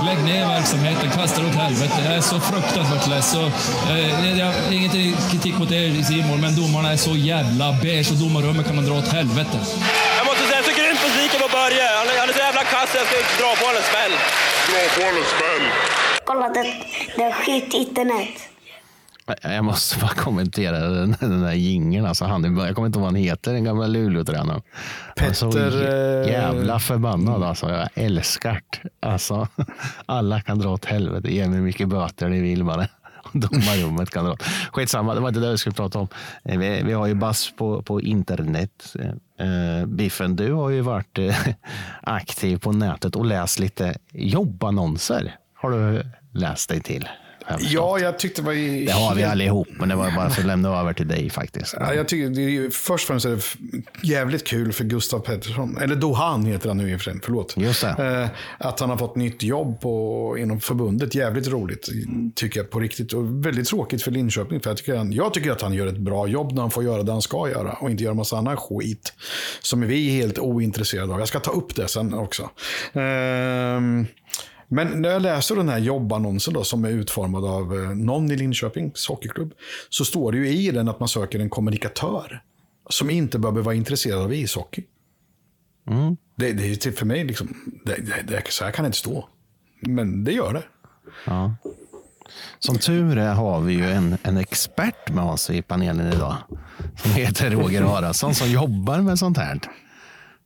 Lägg 0.05 0.19
ner 0.23 0.47
verksamheten, 0.47 1.09
kasta 1.09 1.41
det 1.41 1.47
åt 1.47 1.55
helvete. 1.55 1.97
Jag 2.05 2.13
är 2.13 2.21
så 2.21 2.39
fruktansvärt 2.39 3.07
less. 3.07 3.35
Och, 3.35 3.51
eh, 3.91 4.39
jag 4.39 4.45
har 4.45 4.71
ingen 4.71 4.91
kritik 5.31 5.55
mot 5.59 5.71
er 5.71 6.03
Simon, 6.03 6.41
men 6.41 6.55
domarna 6.55 6.91
är 6.91 6.97
så 6.97 7.15
jävla 7.31 7.65
beige 7.83 8.11
och 8.11 8.17
domarrummet 8.23 8.65
kan 8.67 8.75
man 8.75 8.85
dra 8.85 8.95
åt 9.01 9.11
helvete. 9.19 9.57
Jag 10.17 10.25
måste 10.29 10.43
säga, 10.43 10.57
jag 10.61 10.65
så 10.65 10.73
grymt 10.81 11.01
besviken 11.07 11.39
på 11.45 11.49
Börje. 11.57 11.85
Han 11.99 12.07
är, 12.11 12.15
han 12.19 12.29
är 12.29 12.33
så 12.33 12.43
jävla 12.47 12.63
kass, 12.63 12.89
jag 12.99 13.05
ska 13.07 13.17
dra 13.41 13.49
på 13.59 13.65
honom 13.65 13.81
en 13.81 13.87
smäll. 13.91 14.13
Dra 14.69 14.81
på 14.95 15.01
en 15.09 15.25
smäll. 15.33 15.65
Kolla, 16.29 16.49
det, 16.55 16.63
det 17.15 17.23
är 17.23 17.33
skit 17.41 17.73
internet. 17.73 18.35
Jag 19.43 19.65
måste 19.65 19.99
bara 19.99 20.09
kommentera 20.13 20.79
den, 20.79 21.15
den 21.19 21.41
där 21.41 21.53
jingeln. 21.53 22.05
Alltså 22.05 22.25
han, 22.25 22.57
jag 22.57 22.75
kommer 22.75 22.85
inte 22.85 22.97
ihåg 22.99 23.03
vad 23.03 23.13
han 23.13 23.15
heter, 23.15 23.53
den 23.53 23.63
gamla 23.63 23.87
Luleå-tränaren. 23.87 24.61
Så 25.33 25.51
Petter, 25.51 25.71
jä- 25.71 26.23
eh, 26.25 26.31
Jävla 26.31 26.79
förbannad 26.79 27.43
alltså. 27.43 27.69
Jag 27.69 27.89
älskar 27.93 28.61
det. 28.71 29.07
Alltså, 29.07 29.47
alla 30.05 30.41
kan 30.41 30.59
dra 30.59 30.69
åt 30.69 30.85
helvete. 30.85 31.33
Ge 31.33 31.47
mig 31.47 31.55
hur 31.57 31.63
mycket 31.65 31.87
böter 31.89 32.29
ni 32.29 32.41
vill 32.41 32.63
bara. 32.63 32.87
Domarrummet 33.33 34.09
kan 34.09 34.25
dra 34.25 34.31
åt. 34.33 34.43
Skitsamma, 34.73 35.13
det 35.15 35.19
var 35.21 35.27
inte 35.27 35.39
det 35.39 35.51
vi 35.51 35.57
skulle 35.57 35.73
prata 35.75 35.99
om. 35.99 36.07
Eh, 36.43 36.57
Vi, 36.59 36.81
vi 36.83 36.93
har 36.93 37.07
ju 37.07 37.13
Bass 37.15 37.51
på, 37.57 37.81
på 37.81 38.01
internet. 38.01 38.95
Eh, 39.39 39.85
Biffen, 39.87 40.35
du 40.35 40.53
har 40.53 40.69
ju 40.69 40.81
varit 40.81 41.19
aktiv 42.01 42.57
på 42.57 42.71
nätet 42.71 43.15
och 43.15 43.25
läst 43.25 43.59
lite 43.59 43.95
jobbannonser. 44.13 45.35
Har 45.55 45.71
du 45.71 46.03
läst 46.33 46.69
dig 46.69 46.81
till? 46.81 47.09
Ja, 47.59 47.99
jag 47.99 48.19
tyckte 48.19 48.41
det 48.41 48.45
var... 48.45 48.53
i- 48.53 48.85
Det 48.85 48.91
har 48.91 49.15
vi 49.15 49.23
allihop, 49.23 49.67
men 49.71 49.89
det 49.89 49.95
var 49.95 50.11
bara 50.15 50.29
för 50.29 50.41
att 50.41 50.47
lämna 50.47 50.79
över 50.79 50.93
till 50.93 51.07
dig 51.07 51.29
faktiskt. 51.29 51.75
Ja, 51.79 51.93
jag 51.93 52.07
tycker 52.07 52.29
det 52.29 52.41
är 52.41 52.49
ju, 52.49 52.71
först 52.71 53.03
och 53.03 53.07
främst 53.07 53.25
är 53.25 53.29
det 53.29 53.41
jävligt 54.07 54.47
kul 54.47 54.73
för 54.73 54.83
Gustav 54.83 55.19
Pettersson, 55.19 55.77
eller 55.81 55.95
Dohan 55.95 56.45
heter 56.45 56.67
han 56.67 56.77
nu 56.77 56.91
i 56.91 56.95
och 56.95 56.99
för 57.01 57.11
sig, 57.11 57.19
förlåt. 57.23 57.53
Just 57.57 57.81
det. 57.81 58.29
Eh, 58.59 58.67
att 58.67 58.79
han 58.79 58.89
har 58.89 58.97
fått 58.97 59.15
nytt 59.15 59.43
jobb 59.43 59.81
på, 59.81 60.35
inom 60.39 60.59
förbundet, 60.59 61.15
jävligt 61.15 61.47
roligt 61.47 61.89
tycker 62.35 62.59
jag 62.59 62.69
på 62.69 62.79
riktigt. 62.79 63.13
Och 63.13 63.45
väldigt 63.45 63.67
tråkigt 63.67 64.01
för 64.01 64.11
Linköping, 64.11 64.59
för 64.59 64.69
jag 64.69 64.77
tycker, 64.77 64.95
han, 64.97 65.11
jag 65.13 65.33
tycker 65.33 65.51
att 65.51 65.61
han 65.61 65.73
gör 65.73 65.87
ett 65.87 65.97
bra 65.97 66.27
jobb 66.27 66.51
när 66.51 66.61
han 66.61 66.71
får 66.71 66.83
göra 66.83 67.03
det 67.03 67.11
han 67.11 67.21
ska 67.21 67.49
göra 67.49 67.71
och 67.73 67.89
inte 67.89 68.03
göra 68.03 68.13
massa 68.13 68.37
annan 68.37 68.57
skit 68.57 69.13
som 69.61 69.81
vi 69.81 70.07
är 70.07 70.11
helt 70.11 70.39
ointresserade 70.39 71.13
av. 71.13 71.19
Jag 71.19 71.27
ska 71.27 71.39
ta 71.39 71.51
upp 71.51 71.75
det 71.75 71.87
sen 71.87 72.13
också. 72.13 72.49
Ehm, 72.93 74.07
men 74.71 75.01
när 75.01 75.09
jag 75.09 75.21
läser 75.21 75.55
den 75.55 75.69
här 75.69 75.77
jobbannonsen 75.77 76.53
då, 76.53 76.63
som 76.63 76.85
är 76.85 76.89
utformad 76.89 77.45
av 77.45 77.75
eh, 77.75 77.89
någon 77.89 78.31
i 78.31 78.35
Linköpings 78.35 79.07
hockeyklubb, 79.07 79.53
så 79.89 80.05
står 80.05 80.31
det 80.31 80.37
ju 80.37 80.49
i 80.49 80.71
den 80.71 80.89
att 80.89 80.99
man 80.99 81.09
söker 81.09 81.39
en 81.39 81.49
kommunikatör 81.49 82.43
som 82.89 83.09
inte 83.09 83.39
behöver 83.39 83.61
vara 83.61 83.75
intresserad 83.75 84.21
av 84.21 84.33
ishockey. 84.33 84.83
Det, 86.35 86.53
det 86.53 86.85
är 86.85 86.91
för 86.91 87.05
mig, 87.05 87.23
liksom, 87.23 87.47
det, 87.85 87.95
det, 87.95 88.23
det, 88.27 88.43
så 88.49 88.63
här 88.63 88.71
kan 88.71 88.83
det 88.83 88.87
inte 88.87 88.97
stå. 88.97 89.29
Men 89.81 90.23
det 90.23 90.31
gör 90.31 90.53
det. 90.53 90.63
Ja. 91.25 91.55
Som 92.59 92.77
tur 92.77 93.17
är 93.17 93.33
har 93.33 93.61
vi 93.61 93.73
ju 93.73 93.91
en, 93.91 94.17
en 94.23 94.37
expert 94.37 95.09
med 95.09 95.23
oss 95.23 95.49
i 95.49 95.61
panelen 95.61 96.13
idag. 96.13 96.35
Som 96.95 97.11
heter 97.11 97.51
Roger 97.51 97.81
Haraldsson 97.81 98.35
som 98.35 98.51
jobbar 98.51 99.01
med 99.01 99.19
sånt 99.19 99.37
här. 99.37 99.59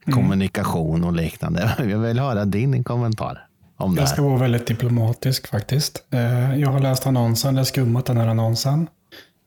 Kommunikation 0.06 1.04
och 1.04 1.14
liknande. 1.14 1.76
Jag 1.80 2.00
vill 2.00 2.20
höra 2.20 2.46
din 2.46 2.84
kommentar 2.84 3.48
om 3.84 3.96
det 3.96 4.02
Jag 4.02 4.10
ska 4.10 4.22
här. 4.22 4.30
vara 4.30 4.40
väldigt 4.40 4.68
diplomatisk 4.68 5.48
faktiskt. 5.48 6.04
Eh, 6.12 6.56
Jag 6.60 6.70
har 6.70 6.80
läst 6.80 7.08
annonsen, 7.08 7.56
eller 7.56 7.64
skummat 7.64 8.06
den 8.06 8.18
här 8.18 8.28
annonsen. 8.28 8.88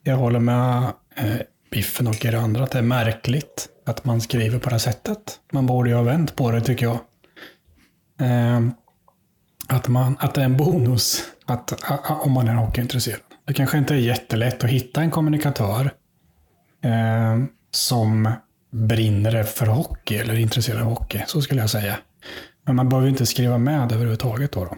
Jag 0.03 0.17
håller 0.17 0.39
med 0.41 0.83
eh, 1.17 1.25
Biffen 1.71 2.07
och 2.07 2.25
er 2.25 2.35
andra 2.35 2.65
att 2.65 2.71
det 2.71 2.79
är 2.79 2.83
märkligt 2.83 3.69
att 3.87 4.05
man 4.05 4.21
skriver 4.21 4.59
på 4.59 4.69
det 4.69 4.75
här 4.75 4.79
sättet. 4.79 5.19
Man 5.53 5.67
borde 5.67 5.91
ju 5.91 5.97
ha 5.97 6.03
vänt 6.03 6.37
på 6.37 6.51
det 6.51 6.61
tycker 6.61 6.87
jag. 6.87 6.99
Eh, 8.21 8.61
Att, 9.69 9.89
man, 9.89 10.17
att 10.21 10.35
det 10.35 10.41
är 10.41 10.45
en 10.45 10.57
bonus 10.57 11.23
att, 11.47 11.83
om 12.09 12.33
man 12.33 12.49
är 12.49 12.55
hockeyintresserad. 12.55 13.21
Det 13.47 13.53
kanske 13.55 13.79
inte 13.79 13.95
är 13.95 13.99
jättelätt 13.99 14.65
att 14.65 14.71
hitta 14.71 15.01
en 15.01 15.11
kommunikatör 15.11 15.91
eh, 16.85 17.45
som 17.71 18.33
brinner 18.73 19.43
för 19.43 19.67
hockey 19.67 20.17
eller 20.17 20.35
är 20.35 20.39
intresserad 20.39 20.83
av 20.83 20.89
hockey. 20.89 21.23
Så 21.27 21.43
skulle 21.43 21.61
jag 21.61 21.71
säga. 21.71 21.97
Men 22.67 22.77
man 22.77 22.89
behöver 22.89 23.09
inte 23.09 23.27
skriva 23.27 23.59
med 23.59 23.93
överhuvudtaget 23.93 24.53
då. 24.53 24.65
då. 24.65 24.77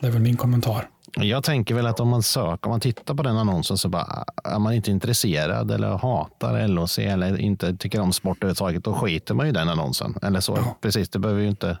Det 0.00 0.06
är 0.06 0.10
väl 0.10 0.22
min 0.22 0.36
kommentar. 0.36 0.88
Jag 1.16 1.44
tänker 1.44 1.74
väl 1.74 1.86
att 1.86 2.00
om 2.00 2.08
man 2.08 2.22
söker, 2.22 2.66
om 2.66 2.70
man 2.70 2.80
tittar 2.80 3.14
på 3.14 3.22
den 3.22 3.36
annonsen 3.36 3.78
så 3.78 3.88
bara, 3.88 4.24
är 4.44 4.58
man 4.58 4.74
inte 4.74 4.90
intresserad 4.90 5.70
eller 5.70 5.88
hatar 5.88 6.68
LOC 6.68 6.98
eller 6.98 7.40
inte 7.40 7.76
tycker 7.76 8.00
om 8.00 8.12
sport 8.12 8.36
överhuvudtaget, 8.36 8.84
då 8.84 8.94
skiter 8.94 9.34
man 9.34 9.46
ju 9.46 9.50
i 9.50 9.52
den 9.52 9.68
annonsen. 9.68 10.14
Eller 10.22 10.40
så. 10.40 10.58
Precis, 10.80 11.08
det 11.08 11.18
behöver 11.18 11.42
ju 11.42 11.48
inte 11.48 11.78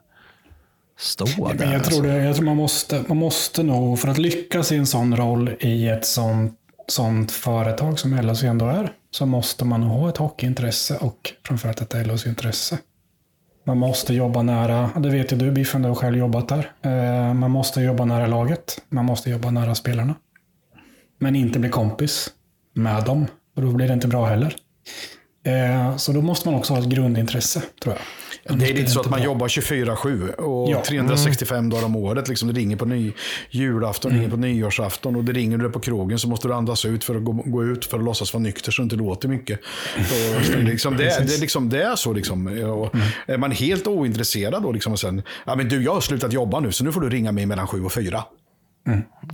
stå 0.98 1.24
där. 1.24 1.54
Men 1.58 1.72
jag, 1.72 1.84
tror 1.84 1.98
alltså. 1.98 2.02
det, 2.02 2.24
jag 2.24 2.36
tror 2.36 2.44
man 2.44 2.56
måste, 2.56 3.04
man 3.08 3.16
måste 3.16 3.62
nog, 3.62 3.98
för 3.98 4.08
att 4.08 4.18
lyckas 4.18 4.72
i 4.72 4.76
en 4.76 4.86
sån 4.86 5.16
roll 5.16 5.50
i 5.60 5.88
ett 5.88 6.06
sånt, 6.06 6.54
sånt 6.88 7.32
företag 7.32 7.98
som 7.98 8.14
LHC 8.14 8.42
ändå 8.42 8.66
är, 8.66 8.92
så 9.10 9.26
måste 9.26 9.64
man 9.64 9.82
ha 9.82 10.08
ett 10.08 10.16
hockeyintresse 10.16 10.96
och 10.96 11.32
framförallt 11.46 11.80
ett 11.80 12.06
LHC-intresse. 12.06 12.78
Man 13.66 13.78
måste 13.78 14.14
jobba 14.14 14.42
nära, 14.42 14.90
det 14.96 15.10
vet 15.10 15.32
ju 15.32 15.36
du 15.36 15.50
Biffen, 15.50 15.82
du 15.82 15.88
har 15.88 15.94
själv 15.94 16.18
jobbat 16.18 16.48
där. 16.48 16.72
Eh, 16.82 17.34
man 17.34 17.50
måste 17.50 17.80
jobba 17.80 18.04
nära 18.04 18.26
laget, 18.26 18.82
man 18.88 19.04
måste 19.04 19.30
jobba 19.30 19.50
nära 19.50 19.74
spelarna. 19.74 20.14
Men 21.18 21.36
inte 21.36 21.58
bli 21.58 21.70
kompis 21.70 22.28
med 22.74 23.04
dem, 23.04 23.26
och 23.56 23.62
då 23.62 23.72
blir 23.72 23.88
det 23.88 23.94
inte 23.94 24.08
bra 24.08 24.26
heller. 24.26 24.56
Eh, 25.44 25.96
så 25.96 26.12
då 26.12 26.22
måste 26.22 26.48
man 26.48 26.58
också 26.58 26.74
ha 26.74 26.80
ett 26.80 26.88
grundintresse, 26.88 27.62
tror 27.82 27.94
jag. 27.94 28.02
Det 28.48 28.70
är 28.70 28.74
lite 28.74 28.90
så 28.90 29.00
att 29.00 29.10
man 29.10 29.22
jobbar 29.22 29.48
24-7 29.48 30.30
och 30.34 30.70
Ja. 30.70 30.82
365 30.88 31.70
dagar 31.70 31.84
om 31.84 31.96
året. 31.96 32.28
Liksom, 32.28 32.48
det 32.54 32.60
ringer 32.60 32.76
på 32.76 32.84
ny, 32.84 33.12
julafton, 33.50 34.10
Mm. 34.10 34.20
ringer 34.20 34.30
på 34.30 34.40
nyårsafton 34.40 35.16
och 35.16 35.24
det 35.24 35.32
ringer 35.32 35.58
du 35.58 35.70
på 35.70 35.80
krogen 35.80 36.18
så 36.18 36.28
måste 36.28 36.48
du 36.48 36.54
andas 36.54 36.84
ut 36.84 37.04
för 37.04 37.14
att 37.14 37.24
gå, 37.24 37.32
gå 37.32 37.64
ut 37.64 37.84
för 37.84 37.98
att 37.98 38.04
låtsas 38.04 38.32
vara 38.34 38.42
nykter 38.42 38.72
så 38.72 38.82
det 38.82 38.84
inte 38.84 38.96
låter 38.96 39.28
mycket. 39.28 39.60
Och, 39.96 40.62
liksom, 40.62 40.96
det, 40.96 41.04
det, 41.04 41.34
är 41.34 41.40
liksom, 41.40 41.68
det 41.68 41.82
är 41.82 41.96
så. 41.96 42.12
Liksom. 42.12 42.46
Och 42.46 42.94
Mm. 42.94 43.06
Är 43.26 43.38
man 43.38 43.50
helt 43.50 43.86
ointresserad 43.86 44.62
då 44.62 44.72
liksom, 44.72 44.92
och 44.92 45.00
sen, 45.00 45.22
ja, 45.46 45.54
men 45.56 45.68
du, 45.68 45.82
jag 45.82 45.94
har 45.94 46.00
slutat 46.00 46.32
jobba 46.32 46.60
nu 46.60 46.72
så 46.72 46.84
nu 46.84 46.92
får 46.92 47.00
du 47.00 47.10
ringa 47.10 47.32
mig 47.32 47.46
mellan 47.46 47.66
7 47.66 47.84
och 47.84 47.92
4. 47.92 48.24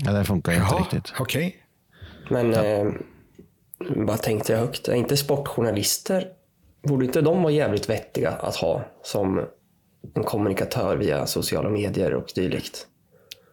Ja, 0.04 0.12
det 0.12 0.24
funkar 0.24 0.52
ju 0.52 0.58
inte 0.58 0.70
Ja, 0.74 0.78
riktigt. 0.78 1.12
okej. 1.18 1.56
Men 2.30 2.54
eh, 2.54 2.92
bara 4.06 4.16
tänkte 4.16 4.52
jag 4.52 4.60
högt, 4.60 4.88
är 4.88 4.94
inte 4.94 5.16
sportjournalister, 5.16 6.24
borde 6.82 7.04
inte 7.04 7.20
de 7.20 7.42
vara 7.42 7.52
jävligt 7.52 7.90
vettiga 7.90 8.30
att 8.30 8.56
ha 8.56 8.82
som 9.02 9.40
en 10.14 10.24
kommunikatör 10.24 10.96
via 10.96 11.26
sociala 11.26 11.68
medier 11.70 12.14
och 12.14 12.26
dylikt? 12.34 12.86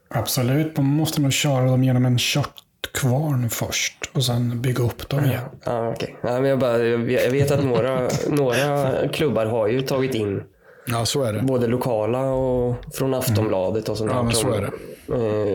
Absolut, 0.10 0.78
man 0.78 0.86
måste 0.86 1.22
nog 1.22 1.34
köra 1.34 1.65
dem 1.65 1.84
genom 1.84 2.06
en 2.06 2.18
köttkvarn 2.20 3.50
först 3.50 4.10
och 4.13 4.24
sen 4.26 4.62
bygga 4.62 4.84
upp 4.84 5.10
dem 5.10 5.26
igen. 5.26 5.42
Ja, 5.65 5.89
okej. 5.89 6.15
Ja, 6.24 6.39
men 6.42 6.50
jag, 6.50 6.60
bara, 6.60 6.78
jag 6.84 7.32
vet 7.32 7.52
att 7.52 7.63
några, 7.65 8.10
några 8.30 9.08
klubbar 9.08 9.46
har 9.46 9.68
ju 9.68 9.82
tagit 9.82 10.15
in 10.15 10.44
Ja, 10.88 11.06
så 11.06 11.24
är 11.24 11.34
det. 11.34 11.42
både 11.42 11.68
lokala 11.68 12.24
och 12.32 12.76
från 12.94 13.13
Aftonbladet 13.13 13.89
och 13.89 13.98
sånt 13.98 14.12
Ja, 14.13 14.24
men 14.24 14.32
så 14.34 14.54
är 14.54 14.62
det. 14.62 14.72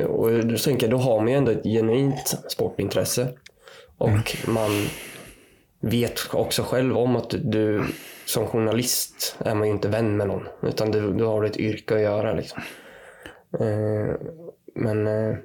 Eh, 0.01 0.05
Och 0.07 0.45
då 0.45 0.57
tänker 0.59 0.87
jag, 0.87 0.91
då 0.91 1.03
har 1.03 1.19
man 1.21 1.29
ju 1.29 1.35
ändå 1.35 1.51
ett 1.53 1.63
genuint 1.65 2.39
sportintresse. 2.49 3.29
Och 3.99 4.09
Mm. 4.09 4.23
man 4.47 4.71
vet 5.85 6.21
också 6.33 6.63
själv 6.63 6.97
om 6.99 7.17
att 7.17 7.31
du 7.31 7.85
som 8.27 8.47
journalist 8.47 9.37
är 9.39 9.55
man 9.55 9.67
ju 9.69 9.75
inte 9.75 9.89
vän 9.89 10.17
med 10.17 10.27
någon. 10.29 10.49
Utan 10.63 10.91
du, 10.91 11.13
du 11.13 11.25
har 11.25 11.45
ett 11.45 11.57
yrke 11.57 11.95
att 11.95 12.01
göra 12.01 12.33
liksom. 12.33 12.63
Eh, 13.61 14.15
Men 14.75 15.07
eh, 15.07 15.37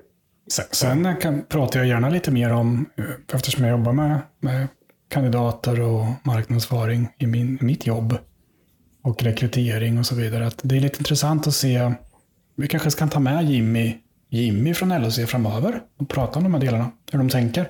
Sen, 0.52 0.66
sen 0.72 1.16
kan, 1.22 1.44
pratar 1.50 1.80
jag 1.80 1.88
gärna 1.88 2.10
lite 2.10 2.32
mer 2.32 2.54
om, 2.54 2.86
eh, 2.98 3.06
eftersom 3.34 3.64
jag 3.64 3.72
jobbar 3.72 3.94
med, 3.94 4.20
med 4.40 4.68
kandidater 5.10 5.82
och 5.82 6.06
marknadsföring 6.24 7.08
i 7.18 7.28
min, 7.28 7.58
mitt 7.62 7.88
jobb 7.88 8.18
och 9.04 9.24
rekrytering 9.24 10.00
och 10.00 10.06
så 10.06 10.16
vidare, 10.16 10.48
att 10.48 10.60
det 10.64 10.76
är 10.78 10.80
lite 10.80 10.98
intressant 10.98 11.48
att 11.48 11.54
se, 11.54 11.92
vi 12.56 12.68
kanske 12.68 12.92
ska 12.92 13.08
ta 13.08 13.20
med 13.20 13.46
Jimmy, 13.46 13.96
Jimmy 14.30 14.74
från 14.74 14.90
LHC 15.02 15.20
framöver 15.28 15.82
och 16.00 16.10
prata 16.10 16.40
om 16.40 16.44
de 16.44 16.54
här 16.54 16.62
delarna, 16.62 16.92
hur 17.12 17.20
de 17.20 17.30
tänker. 17.30 17.70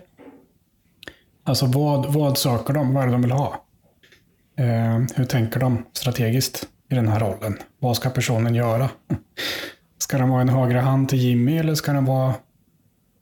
Alltså 1.49 1.65
vad, 1.65 2.05
vad 2.13 2.37
söker 2.37 2.73
de? 2.73 2.93
Vad 2.93 3.03
är 3.03 3.07
det 3.07 3.11
de 3.13 3.21
vill 3.21 3.31
ha? 3.31 3.65
Eh, 4.57 4.99
hur 5.15 5.25
tänker 5.25 5.59
de 5.59 5.85
strategiskt 5.93 6.67
i 6.91 6.95
den 6.95 7.07
här 7.07 7.19
rollen? 7.19 7.57
Vad 7.79 7.95
ska 7.95 8.09
personen 8.09 8.55
göra? 8.55 8.89
Ska 9.97 10.17
den 10.17 10.29
vara 10.29 10.41
en 10.41 10.49
högre 10.49 10.77
hand 10.79 11.09
till 11.09 11.19
Jimmy 11.19 11.57
eller 11.57 11.75
ska 11.75 11.93
den 11.93 12.05
vara, 12.05 12.33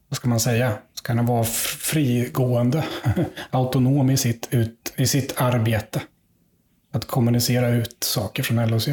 vad 0.10 0.18
ska 0.18 0.30
man 0.30 0.40
säga, 0.40 0.74
ska 0.94 1.14
den 1.14 1.26
vara 1.26 1.44
frigående, 1.44 2.84
autonom 3.52 4.10
i 4.10 4.18
sitt, 4.18 4.48
ut, 4.52 4.94
i 4.96 5.08
sitt 5.08 5.34
arbete? 5.42 6.02
Att 6.94 7.08
kommunicera 7.08 7.70
ut 7.70 7.98
saker 8.04 8.44
från 8.44 8.68
LOC. 8.70 8.90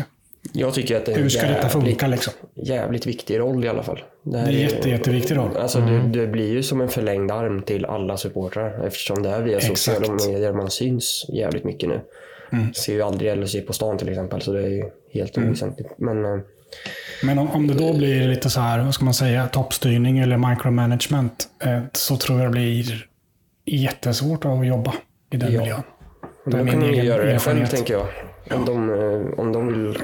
Jag 0.53 0.75
tycker 0.75 0.97
att 0.97 1.07
det 1.07 1.13
är 1.13 1.17
Hur 1.19 1.29
ska 1.29 1.41
detta 1.41 1.53
jävligt- 1.55 1.73
funka 1.73 2.07
liksom? 2.07 2.33
jävligt 2.55 3.07
viktig 3.07 3.39
roll 3.39 3.65
i 3.65 3.69
alla 3.69 3.83
fall. 3.83 4.03
Det, 4.27 4.39
här 4.39 4.47
Det 4.47 4.53
är 4.53 4.59
jätte, 4.63 4.89
jätteviktig 4.91 5.37
roll. 5.37 5.57
Alltså 5.57 5.81
det, 5.81 5.99
det 6.21 6.27
blir 6.27 6.53
ju 6.53 6.63
som 6.63 6.81
en 6.81 6.89
förlängd 6.89 7.31
arm 7.31 7.63
till 7.63 7.85
alla 7.85 8.17
supportrar 8.17 8.87
eftersom 8.87 9.23
det 9.23 9.29
är 9.29 9.43
via 9.43 9.57
Exakt. 9.57 9.79
sociala 9.79 10.15
medier 10.15 10.53
man 10.53 10.71
syns 10.71 11.27
jävligt 11.29 11.65
mycket 11.65 11.89
nu. 11.89 12.01
Ser 12.75 12.93
ju 12.93 13.03
aldrig 13.03 13.39
LHC 13.39 13.57
på 13.67 13.73
stan 13.73 13.99
till 13.99 14.09
exempel 14.09 14.41
så 14.43 14.53
det 14.53 14.63
är 14.63 14.69
ju 14.69 14.85
helt 15.13 15.39
oväsentligt. 15.39 15.91
Men 15.99 16.25
eh, 16.25 16.39
Men 17.23 17.39
om, 17.39 17.51
om 17.51 17.67
det 17.67 17.75
då 17.75 17.93
blir 17.93 18.29
lite 18.29 18.51
så 18.51 18.61
här, 18.61 18.85
vad 18.85 18.95
ska 18.95 19.05
man 19.05 19.15
säga, 19.15 19.47
toppstyrning 19.47 20.19
eller 20.19 20.37
micromanagement, 20.51 21.49
eh, 21.65 21.81
så 21.93 22.17
tror 22.17 22.39
jag 22.41 22.49
det 22.49 22.53
blir 22.53 23.07
jättesvårt 23.67 24.45
att 24.45 24.67
jobba 24.67 24.95
i 25.31 25.37
den 25.37 25.53
Ja. 25.53 25.61
miljön. 25.61 25.83
Då 26.45 26.51
kan 26.57 26.81
de 26.81 26.87
ju 26.87 27.03
göra 27.05 27.25
det 27.25 27.39
själv 27.39 27.67
tänker 27.67 27.95
jag. 27.95 28.07
Om 28.59 28.65
de, 28.65 28.91
eh, 28.91 29.39
om 29.41 29.53
de 29.53 29.67
vill 29.69 29.99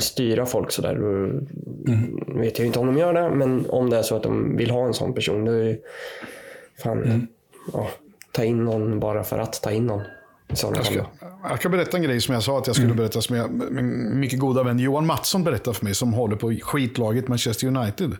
styra 0.00 0.46
folk 0.46 0.70
sådär. 0.72 0.94
Då 0.94 1.06
Mm. 1.06 2.24
vet 2.40 2.58
jag 2.58 2.66
inte 2.66 2.78
om 2.78 2.86
de 2.86 2.98
gör 2.98 3.12
det. 3.14 3.30
Men 3.30 3.70
om 3.70 3.90
det 3.90 3.96
är 3.98 4.02
så 4.02 4.16
att 4.16 4.22
de 4.22 4.56
vill 4.56 4.70
ha 4.70 4.86
en 4.86 4.94
sån 4.94 5.14
person. 5.14 5.44
Då 5.44 5.52
är 5.52 5.64
det 5.64 5.78
fan, 6.82 7.02
Mm. 7.04 7.26
ja, 7.72 7.88
ta 8.32 8.44
in 8.44 8.64
någon 8.64 9.00
bara 9.00 9.24
för 9.24 9.38
att 9.38 9.62
ta 9.62 9.70
in 9.70 9.86
någon. 9.86 10.02
Jag 10.62 10.84
ska, 10.86 11.04
jag 11.48 11.58
ska 11.58 11.68
berätta 11.68 11.96
en 11.96 12.02
grej 12.02 12.20
som 12.20 12.34
jag 12.34 12.42
sa 12.42 12.58
att 12.58 12.66
jag 12.66 12.76
skulle 12.76 12.94
berätta. 12.94 13.20
Som 13.20 13.36
jag, 13.36 13.50
min 13.72 14.20
mycket 14.20 14.38
goda 14.38 14.62
vän 14.62 14.78
Johan 14.78 15.06
Mattsson 15.06 15.44
berättade 15.44 15.76
för 15.76 15.84
mig. 15.84 15.94
Som 15.94 16.12
håller 16.12 16.36
på 16.36 16.54
skitlaget 16.62 17.28
Manchester 17.28 17.66
United. 17.66 18.12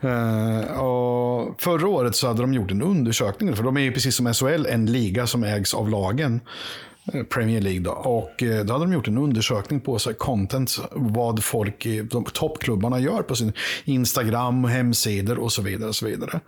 Eh, 0.00 0.80
och 0.82 1.60
förra 1.62 1.88
året 1.88 2.16
så 2.16 2.26
hade 2.26 2.40
de 2.40 2.54
gjort 2.54 2.70
en 2.70 2.82
undersökning. 2.82 3.56
För 3.56 3.62
de 3.64 3.76
är 3.76 3.80
ju 3.80 3.92
precis 3.92 4.14
som 4.16 4.34
SHL 4.34 4.66
en 4.66 4.86
liga 4.86 5.26
som 5.26 5.44
ägs 5.44 5.74
av 5.74 5.88
lagen. 5.88 6.40
Premier 7.28 7.60
League 7.60 7.80
då. 7.80 7.90
Och 7.90 8.42
eh, 8.42 8.64
då 8.64 8.72
hade 8.72 8.84
de 8.84 8.92
gjort 8.92 9.08
en 9.08 9.18
undersökning 9.18 9.80
på 9.80 9.98
så 9.98 10.10
här, 10.10 10.16
content. 10.16 10.78
Vad 10.92 11.44
folk, 11.44 11.86
i 11.86 12.00
de 12.00 12.24
toppklubbarna 12.24 13.00
gör 13.00 13.22
på 13.22 13.36
sin 13.36 13.52
Instagram, 13.84 14.64
hemsidor 14.64 15.38
och 15.38 15.52
så 15.52 15.62
vidare. 15.62 15.88
Och 15.88 15.96
så 15.96 16.06
vidare. 16.06 16.40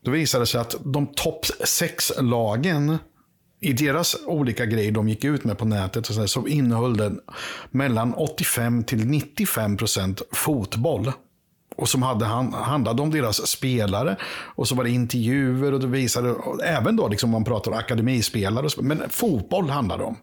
Då 0.00 0.10
visade 0.10 0.42
det 0.42 0.46
sig 0.46 0.60
att 0.60 0.76
de 0.84 1.06
topp 1.06 1.46
sex 1.64 2.12
lagen 2.20 2.98
i 3.60 3.72
deras 3.72 4.16
olika 4.26 4.66
grejer 4.66 4.92
de 4.92 5.08
gick 5.08 5.24
ut 5.24 5.44
med 5.44 5.58
på 5.58 5.64
nätet 5.64 6.08
och 6.08 6.14
så, 6.14 6.20
där, 6.20 6.26
så 6.26 6.46
innehöll 6.46 6.96
den 6.96 7.20
mellan 7.70 8.14
85 8.14 8.84
till 8.84 9.06
95 9.06 9.76
procent 9.76 10.22
fotboll. 10.32 11.12
Och 11.76 11.88
som 11.88 12.02
hade, 12.02 12.24
han- 12.24 12.52
handlade 12.52 13.02
om 13.02 13.10
deras 13.10 13.46
spelare. 13.46 14.16
Och 14.54 14.68
så 14.68 14.74
var 14.74 14.84
det 14.84 14.90
intervjuer 14.90 15.72
och 15.74 15.80
det 15.80 15.86
visade, 15.86 16.30
och 16.30 16.64
även 16.64 16.96
då 16.96 17.08
liksom 17.08 17.30
man 17.30 17.44
pratar 17.44 17.70
om 17.72 17.78
akademispelare. 17.78 18.64
och 18.64 18.72
så- 18.72 18.82
Men 18.82 19.02
fotboll 19.10 19.70
handlade 19.70 20.02
det 20.02 20.06
om. 20.06 20.16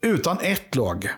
Utan 0.00 0.38
ett 0.40 0.74
lag 0.74 1.08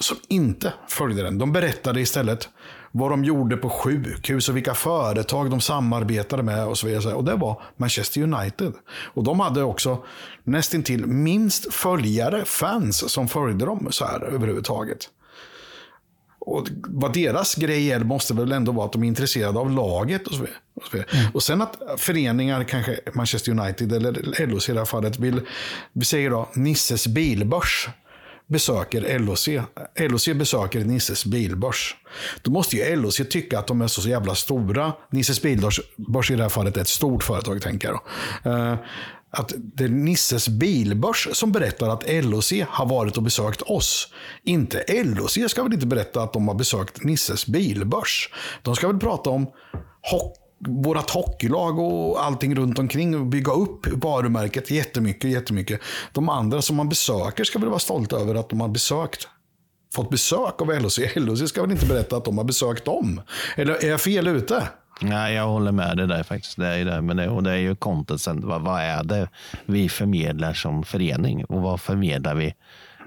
som 0.00 0.16
inte 0.28 0.72
följde 0.88 1.22
den. 1.22 1.38
De 1.38 1.52
berättade 1.52 2.00
istället 2.00 2.48
vad 2.92 3.10
de 3.10 3.24
gjorde 3.24 3.56
på 3.56 3.70
sjukhus 3.70 4.48
och 4.48 4.56
vilka 4.56 4.74
företag 4.74 5.50
de 5.50 5.60
samarbetade 5.60 6.42
med 6.42 6.66
och 6.66 6.78
så 6.78 6.86
vidare. 6.86 7.14
Och 7.14 7.24
det 7.24 7.34
var 7.34 7.62
Manchester 7.76 8.22
United. 8.22 8.72
Och 9.14 9.24
de 9.24 9.40
hade 9.40 9.62
också 9.62 10.04
nästintill 10.44 11.06
minst 11.06 11.74
följare, 11.74 12.44
fans, 12.44 13.10
som 13.12 13.28
följde 13.28 13.64
dem 13.64 13.88
så 13.90 14.04
här 14.04 14.20
överhuvudtaget. 14.24 15.08
Och 16.40 16.68
vad 16.88 17.12
deras 17.12 17.54
grej 17.54 17.90
är 17.90 18.00
måste 18.00 18.34
väl 18.34 18.52
ändå 18.52 18.72
vara 18.72 18.86
att 18.86 18.92
de 18.92 19.02
är 19.02 19.06
intresserade 19.06 19.58
av 19.58 19.70
laget. 19.70 20.26
Och, 20.26 20.34
så 20.34 20.40
vidare. 20.40 20.56
och, 20.74 20.82
så 20.82 20.90
vidare. 20.92 21.30
och 21.34 21.42
sen 21.42 21.62
att 21.62 21.76
föreningar, 21.96 22.64
kanske 22.64 23.00
Manchester 23.14 23.52
United 23.52 23.92
eller 23.92 24.46
LOC 24.46 24.68
i 24.68 24.72
det 24.72 24.78
här 24.78 24.84
fallet, 24.84 25.18
vill, 25.18 25.40
vi 25.92 26.04
säger 26.04 26.30
då 26.30 26.48
Nisses 26.54 27.06
bilbörs 27.06 27.88
besöker 28.50 29.18
LOC. 29.18 29.48
LOC 29.98 30.28
besöker 30.28 30.84
Nisses 30.84 31.24
bilbörs. 31.24 31.96
Då 32.42 32.50
måste 32.50 32.76
ju 32.76 32.96
LOC 32.96 33.20
tycka 33.30 33.58
att 33.58 33.66
de 33.66 33.82
är 33.82 33.86
så 33.86 34.08
jävla 34.08 34.34
stora. 34.34 34.92
Nisses 35.10 35.42
bilbörs 35.42 35.80
börs 35.96 36.30
i 36.30 36.36
det 36.36 36.42
här 36.42 36.50
fallet 36.50 36.76
är 36.76 36.80
ett 36.80 36.88
stort 36.88 37.22
företag, 37.22 37.62
tänker 37.62 37.88
jag. 37.88 38.00
Då. 38.44 38.78
Att 39.30 39.52
det 39.56 39.84
är 39.84 39.88
Nisses 39.88 40.48
bilbörs 40.48 41.28
som 41.32 41.52
berättar 41.52 41.88
att 41.88 42.24
LOC 42.24 42.52
har 42.68 42.86
varit 42.86 43.16
och 43.16 43.22
besökt 43.22 43.62
oss. 43.62 44.08
Inte 44.42 44.84
LOC 45.04 45.38
ska 45.48 45.62
väl 45.62 45.72
inte 45.72 45.86
berätta 45.86 46.22
att 46.22 46.32
de 46.32 46.48
har 46.48 46.54
besökt 46.54 47.04
Nisses 47.04 47.46
bilbörs. 47.46 48.30
De 48.62 48.76
ska 48.76 48.86
väl 48.86 48.98
prata 48.98 49.30
om 49.30 49.46
hockey 50.10 50.40
vårat 50.68 51.10
hockeylag 51.10 51.78
och 51.78 52.24
allting 52.24 52.56
runt 52.56 52.78
omkring 52.78 53.16
och 53.16 53.26
bygga 53.26 53.52
upp 53.52 53.86
varumärket 53.86 54.70
jättemycket, 54.70 55.30
jättemycket. 55.30 55.80
De 56.12 56.28
andra 56.28 56.62
som 56.62 56.76
man 56.76 56.88
besöker 56.88 57.44
ska 57.44 57.58
väl 57.58 57.68
vara 57.68 57.78
stolta 57.78 58.16
över 58.16 58.34
att 58.34 58.48
de 58.48 58.60
har 58.60 58.68
besökt 58.68 59.28
fått 59.94 60.10
besök 60.10 60.62
av 60.62 60.82
LOC. 60.82 60.98
LOC 61.16 61.48
ska 61.48 61.62
väl 61.62 61.70
inte 61.70 61.86
berätta 61.86 62.16
att 62.16 62.24
de 62.24 62.38
har 62.38 62.44
besökt 62.44 62.84
dem? 62.84 63.20
Eller 63.56 63.84
är 63.84 63.88
jag 63.88 64.00
fel 64.00 64.28
ute? 64.28 64.68
Nej, 65.02 65.34
jag 65.34 65.46
håller 65.46 65.72
med 65.72 65.96
dig 65.96 66.06
där 66.06 66.22
faktiskt. 66.22 66.56
Det 66.56 66.66
är 66.66 66.84
det. 66.84 67.00
Men 67.00 67.16
det, 67.16 67.28
och 67.28 67.42
det 67.42 67.50
är 67.50 67.56
ju 67.56 67.76
contenten. 67.76 68.48
Vad, 68.48 68.62
vad 68.62 68.80
är 68.80 69.04
det 69.04 69.28
vi 69.66 69.88
förmedlar 69.88 70.52
som 70.52 70.84
förening? 70.84 71.44
Och 71.44 71.62
vad 71.62 71.80
förmedlar 71.80 72.34
vi? 72.34 72.54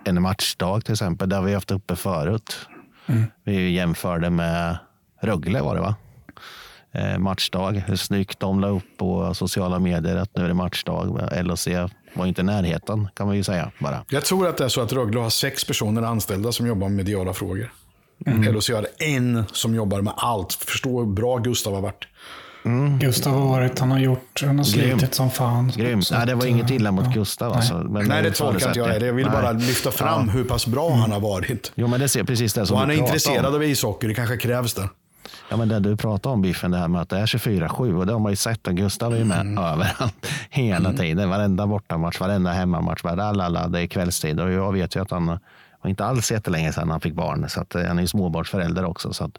En 0.06 0.22
matchdag 0.22 0.86
till 0.86 0.94
exempel, 0.94 1.30
där 1.30 1.42
vi 1.42 1.52
har 1.52 1.58
haft 1.58 1.72
uppe 1.72 1.96
förut. 1.96 2.68
Vi 3.44 3.72
jämförde 3.72 4.30
med 4.30 4.78
Rögle 5.22 5.62
var 5.62 5.76
det 5.76 5.82
va? 5.82 5.96
Eh, 6.92 7.18
matchdag. 7.18 7.84
Hur 7.88 7.96
snyggt 7.96 8.40
de 8.40 8.60
la 8.60 8.68
upp 8.68 8.98
på 8.98 9.34
sociala 9.34 9.80
medier 9.80 10.16
att 10.16 10.36
nu 10.36 10.44
är 10.44 10.48
det 10.48 10.54
matchdag. 10.54 11.30
LOC 11.42 11.68
var 12.14 12.26
inte 12.26 12.42
i 12.42 12.44
närheten 12.44 13.08
kan 13.14 13.28
man 13.28 13.36
ju 13.36 13.44
säga 13.44 13.72
bara. 13.80 14.06
Jag 14.10 14.26
tror 14.26 14.48
att 14.48 14.58
det 14.58 14.64
är 14.64 14.70
så 14.70 14.82
att 14.82 14.94
Rögle 14.94 15.20
har 15.20 15.30
sex 15.30 15.66
personer 15.66 16.02
anställda 16.02 16.52
som 16.52 16.68
jobbar 16.68 16.88
med 16.88 16.98
mediala 16.98 17.34
frågor. 17.34 17.72
LOC 18.26 18.70
har 18.70 18.88
en 19.00 19.44
som 19.52 19.76
jobbar 19.76 20.02
med 20.02 20.14
allt. 20.18 20.54
Förstå 20.54 21.00
hur 21.00 21.06
bra 21.08 21.38
Gustav 21.38 21.74
har 21.74 21.82
varit. 21.82 22.08
Gustav 23.00 23.34
har 23.34 23.48
varit, 23.48 23.80
han 23.80 23.92
har 23.92 24.00
gjort, 24.00 24.42
han 24.46 24.58
har 24.58 24.66
Grym. 24.76 25.00
slitit 25.00 25.14
som 25.14 25.32
fan. 25.32 25.72
Grymt. 25.76 26.08
Så 26.08 26.16
Nej, 26.16 26.26
det 26.28 26.36
var 26.36 26.46
inget 26.46 26.70
eh, 26.70 26.76
illa 26.76 26.92
mot 26.92 27.06
ja. 27.06 27.12
Gustav. 27.12 27.54
Alltså. 27.54 27.74
Men 27.74 28.06
Nej, 28.08 28.24
det 28.24 28.32
tolkar 28.32 28.68
inte 28.68 28.80
jag 28.80 28.90
det. 29.02 29.06
Jag 29.06 29.14
vill 29.14 29.26
Nej. 29.26 29.42
bara 29.42 29.52
lyfta 29.52 29.92
fram 29.92 30.30
hur 30.30 30.44
pass 30.44 30.68
bra 30.68 30.94
han 30.96 31.12
har 31.12 31.20
varit. 31.20 31.72
Jo, 31.76 31.88
men 31.88 32.00
det 32.00 32.16
är 32.16 32.24
precis 32.24 32.54
det 32.54 32.66
som 32.66 32.74
Och 32.76 32.80
han 32.80 32.92
är 32.92 32.96
intresserad 32.96 33.46
om. 33.46 33.56
av 33.56 33.64
ishockey. 33.64 34.08
Det 34.08 34.14
kanske 34.14 34.38
krävs 34.38 34.74
det. 34.74 34.90
Ja, 35.50 35.58
men 35.58 35.68
det 35.70 35.80
du 35.80 35.98
pratar 35.98 36.30
om 36.30 36.42
Biffen, 36.42 36.72
det 36.72 36.78
här 36.78 36.88
med 36.88 37.02
att 37.02 37.10
det 37.10 37.18
är 37.18 37.26
24-7 37.26 37.98
och 38.00 38.06
det 38.06 38.14
har 38.14 38.20
man 38.20 38.32
ju 38.32 38.36
sett 38.36 38.68
och 38.68 38.76
Gustav 38.76 39.14
är 39.14 39.18
ju 39.18 39.26
med 39.26 39.40
Mm. 39.42 39.58
överallt 39.64 40.28
hela 40.50 40.94
tiden. 40.94 41.30
Varenda 41.30 41.68
bortamatch, 41.68 42.20
varenda 42.20 42.52
hemmamatch, 42.52 43.04
varenda, 43.04 43.68
det 43.68 43.82
är 43.82 43.88
kvällstid 43.88 44.40
och 44.40 44.52
jag 44.52 44.74
vet 44.74 44.96
ju 44.96 45.02
att 45.02 45.12
han 45.12 45.40
var 45.84 45.90
inte 45.90 46.06
alls 46.06 46.32
jättelänge 46.32 46.74
sedan 46.74 46.90
han 46.90 47.02
fick 47.02 47.14
barn 47.14 47.50
så 47.50 47.62
att, 47.62 47.76
eh, 47.76 47.84
han 47.86 47.98
är 47.98 48.02
ju 48.02 48.08
småbarnsförälder 48.08 48.86
också. 48.86 49.14
Så 49.14 49.24
att, 49.24 49.38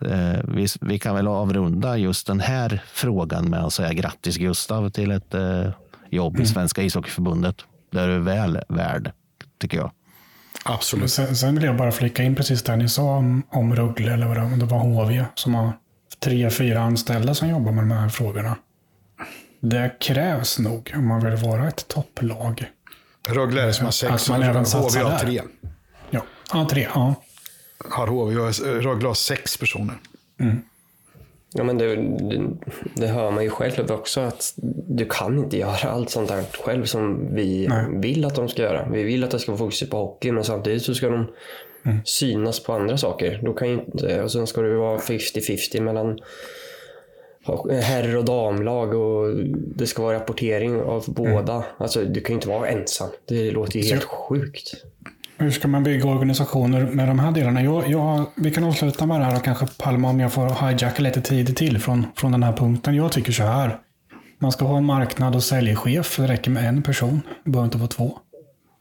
eh, 0.00 0.40
vi, 0.44 0.66
vi 0.80 0.98
kan 0.98 1.14
väl 1.14 1.28
avrunda 1.28 1.96
just 1.96 2.26
den 2.26 2.40
här 2.40 2.82
frågan 2.92 3.50
med 3.50 3.64
att 3.64 3.72
säga 3.72 3.92
grattis 3.92 4.36
Gustav 4.36 4.90
till 4.90 5.10
ett 5.10 5.34
eh, 5.34 5.68
jobb 6.10 6.34
Mm. 6.34 6.42
i 6.42 6.46
Svenska 6.46 6.82
ishockeyförbundet. 6.82 7.56
Det 7.92 8.00
är 8.00 8.08
du 8.08 8.18
väl 8.20 8.60
värd, 8.68 9.12
tycker 9.60 9.78
jag. 9.78 9.90
Absolut. 10.64 11.10
Sen, 11.10 11.36
sen 11.36 11.54
vill 11.54 11.64
jag 11.64 11.76
bara 11.76 11.92
flika 11.92 12.22
in 12.22 12.34
precis 12.34 12.62
det 12.62 12.76
ni 12.76 12.88
sa 12.88 13.02
om, 13.16 13.42
om 13.50 13.76
Rögle, 13.76 14.12
eller 14.14 14.26
vad 14.26 14.36
det, 14.36 14.42
om 14.42 14.58
det 14.58 14.64
var 14.64 14.78
HV, 14.78 15.24
som 15.34 15.54
har 15.54 15.72
tre, 16.24 16.50
fyra 16.50 16.80
anställda 16.80 17.34
som 17.34 17.48
jobbar 17.48 17.72
med 17.72 17.84
de 17.84 17.90
här 17.90 18.08
frågorna. 18.08 18.56
Det 19.60 19.96
krävs 20.00 20.58
nog 20.58 20.92
om 20.96 21.06
man 21.08 21.24
vill 21.24 21.36
vara 21.36 21.68
ett 21.68 21.88
topplag. 21.88 22.66
Rögle 23.28 23.62
är 23.62 23.66
det 23.66 23.72
som 23.72 23.84
har 23.84 23.88
Att 23.88 23.94
sex. 23.94 24.28
man 24.28 24.42
även 24.42 24.64
HV 24.64 25.00
har 25.00 25.18
tre. 25.18 25.42
Ja, 26.10 26.22
ja 26.52 26.68
tre. 26.70 26.88
Ja. 26.94 27.14
Har 27.90 28.06
HV, 28.06 28.34
Rögle 28.80 29.06
har 29.08 29.14
sex 29.14 29.56
personer. 29.56 29.94
Ja, 31.54 31.64
men 31.64 31.78
det, 31.78 31.96
det, 31.96 32.42
det 32.94 33.06
hör 33.06 33.30
man 33.30 33.44
ju 33.44 33.50
själv 33.50 33.90
också 33.90 34.20
att 34.20 34.54
du 34.88 35.06
kan 35.10 35.38
inte 35.38 35.58
göra 35.58 35.90
allt 35.90 36.10
sånt 36.10 36.30
här 36.30 36.44
själv 36.64 36.84
som 36.84 37.34
vi 37.34 37.66
Nej. 37.68 37.86
vill 37.92 38.24
att 38.24 38.34
de 38.34 38.48
ska 38.48 38.62
göra. 38.62 38.88
Vi 38.88 39.02
vill 39.02 39.24
att 39.24 39.30
det 39.30 39.38
ska 39.38 39.52
vara 39.52 39.58
fokus 39.58 39.90
på 39.90 39.96
hockey, 39.96 40.32
men 40.32 40.44
samtidigt 40.44 40.82
så 40.82 40.94
ska 40.94 41.08
de 41.08 41.26
synas 42.04 42.60
på 42.62 42.72
andra 42.72 42.98
saker. 42.98 43.40
Då 43.44 43.52
kan 43.52 43.68
ju 43.68 43.74
inte, 43.74 44.22
och 44.22 44.32
sen 44.32 44.46
ska 44.46 44.62
det 44.62 44.76
vara 44.76 44.98
50-50 44.98 45.80
mellan 45.80 46.18
herr 47.82 48.16
och 48.16 48.24
damlag 48.24 48.94
och 48.94 49.36
det 49.76 49.86
ska 49.86 50.02
vara 50.02 50.16
rapportering 50.16 50.80
av 50.80 51.04
båda. 51.06 51.64
Alltså, 51.78 52.04
du 52.04 52.20
kan 52.20 52.28
ju 52.32 52.34
inte 52.34 52.48
vara 52.48 52.68
ensam. 52.68 53.08
Det 53.28 53.50
låter 53.50 53.76
ju 53.76 53.82
Så- 53.82 53.94
helt 53.94 54.04
sjukt. 54.04 54.74
Hur 55.38 55.50
ska 55.50 55.68
man 55.68 55.82
bygga 55.84 56.04
organisationer 56.08 56.86
med 56.86 57.08
de 57.08 57.18
här 57.18 57.32
delarna? 57.32 57.62
Jag, 57.62 57.88
jag, 57.90 58.24
vi 58.36 58.50
kan 58.50 58.64
avsluta 58.64 59.06
med 59.06 59.20
det 59.20 59.24
här 59.24 59.36
och 59.36 59.44
kanske 59.44 59.66
Palma 59.78 60.08
om 60.10 60.20
jag 60.20 60.32
får 60.32 60.66
hijacka 60.68 61.02
lite 61.02 61.20
tid 61.20 61.56
till 61.56 61.78
från, 61.78 62.06
från 62.16 62.32
den 62.32 62.42
här 62.42 62.52
punkten. 62.52 62.94
Jag 62.94 63.12
tycker 63.12 63.32
så 63.32 63.42
här. 63.42 63.78
Man 64.38 64.52
ska 64.52 64.64
ha 64.64 64.76
en 64.76 64.84
marknad 64.84 65.34
och 65.34 65.42
säljchef. 65.42 66.16
Det 66.16 66.26
räcker 66.26 66.50
med 66.50 66.68
en 66.68 66.82
person. 66.82 67.20
Det 67.44 67.50
behöver 67.50 67.64
inte 67.64 67.78
vara 67.78 67.88
två. 67.88 68.18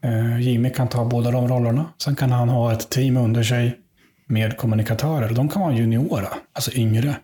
Eh, 0.03 0.41
Jimmy 0.41 0.69
kan 0.69 0.87
ta 0.87 1.05
båda 1.05 1.31
de 1.31 1.47
rollerna. 1.47 1.85
Sen 2.03 2.15
kan 2.15 2.31
han 2.31 2.49
ha 2.49 2.73
ett 2.73 2.89
team 2.89 3.17
under 3.17 3.43
sig 3.43 3.75
med 4.27 4.57
kommunikatörer. 4.57 5.29
De 5.33 5.49
kan 5.49 5.61
vara 5.61 5.73
juniora, 5.73 6.27
alltså 6.53 6.71
yngre. 6.73 7.15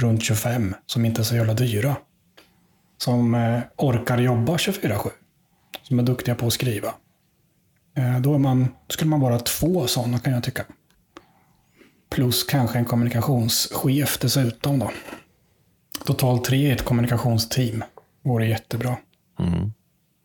Runt 0.00 0.22
25, 0.22 0.74
som 0.86 1.04
inte 1.04 1.20
är 1.20 1.24
så 1.24 1.36
jävla 1.36 1.54
dyra. 1.54 1.96
Som 2.98 3.34
eh, 3.34 3.60
orkar 3.76 4.18
jobba 4.18 4.56
24-7. 4.56 5.10
Som 5.82 5.98
är 5.98 6.02
duktiga 6.02 6.34
på 6.34 6.46
att 6.46 6.52
skriva. 6.52 6.94
Eh, 7.96 8.20
Då 8.20 8.34
är 8.34 8.38
man, 8.38 8.68
skulle 8.88 9.10
man 9.10 9.20
vara 9.20 9.38
två 9.38 9.86
sådana 9.86 10.18
kan 10.18 10.32
jag 10.32 10.42
tycka. 10.42 10.64
Plus 12.10 12.44
kanske 12.44 12.78
en 12.78 12.84
kommunikationschef 12.84 14.18
dessutom 14.18 14.78
då. 14.78 14.90
Totalt 16.04 16.44
tre 16.44 16.56
i 16.56 16.70
ett 16.70 16.84
kommunikationsteam. 16.84 17.84
Vore 18.22 18.46
jättebra. 18.48 18.96
Mm. 19.38 19.72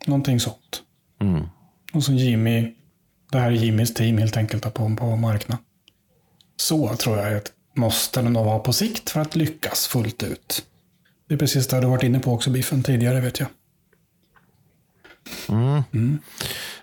Någonting 0.05 0.39
sånt. 0.39 0.83
Mm. 1.21 1.43
Och 1.93 2.03
så 2.03 2.11
Jimmy. 2.11 2.75
Det 3.31 3.39
här 3.39 3.51
är 3.51 3.55
Jimmys 3.55 3.93
team 3.93 4.17
helt 4.17 4.37
enkelt 4.37 4.73
på, 4.73 4.95
på 4.95 5.15
marknad. 5.15 5.57
Så 6.55 6.95
tror 6.95 7.17
jag 7.17 7.37
att 7.37 7.51
måste 7.75 8.21
det 8.21 8.29
nog 8.29 8.45
vara 8.45 8.59
på 8.59 8.73
sikt 8.73 9.09
för 9.09 9.19
att 9.19 9.35
lyckas 9.35 9.87
fullt 9.87 10.23
ut. 10.23 10.65
Det 11.27 11.33
är 11.33 11.37
precis 11.37 11.67
det 11.67 11.81
du 11.81 11.87
varit 11.87 12.03
inne 12.03 12.19
på 12.19 12.31
också 12.33 12.49
Biffen 12.49 12.83
tidigare 12.83 13.21
vet 13.21 13.39
jag. 13.39 13.49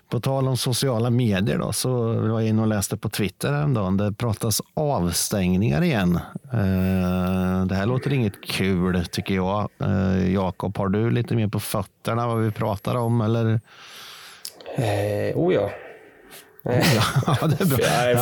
På 0.09 0.19
tal 0.19 0.47
om 0.47 0.57
sociala 0.57 1.09
medier 1.09 1.57
då, 1.57 1.73
så 1.73 2.13
var 2.13 2.39
jag 2.39 2.49
inne 2.49 2.61
och 2.61 2.67
läste 2.67 2.97
på 2.97 3.09
Twitter 3.09 3.51
häromdagen. 3.51 3.97
Det 3.97 4.13
pratas 4.13 4.61
avstängningar 4.73 5.81
igen. 5.83 6.19
Eh, 6.53 7.65
Det 7.65 7.75
här 7.75 7.85
låter 7.85 8.13
inget 8.13 8.41
kul 8.45 9.05
tycker 9.11 9.35
jag. 9.35 9.69
Eh, 9.79 10.33
Jakob, 10.33 10.77
har 10.77 10.87
du 10.87 11.11
lite 11.11 11.35
mer 11.35 11.47
på 11.47 11.59
fötterna 11.59 12.27
vad 12.27 12.37
vi 12.37 12.51
pratar 12.51 12.95
om? 12.95 13.21
Eller? 13.21 13.61
Eh, 14.75 15.35
oh 15.37 15.53
ja. 15.53 15.69
Ja, 16.63 17.47
det 17.47 17.61
är 17.61 17.65
bra. 17.65 17.77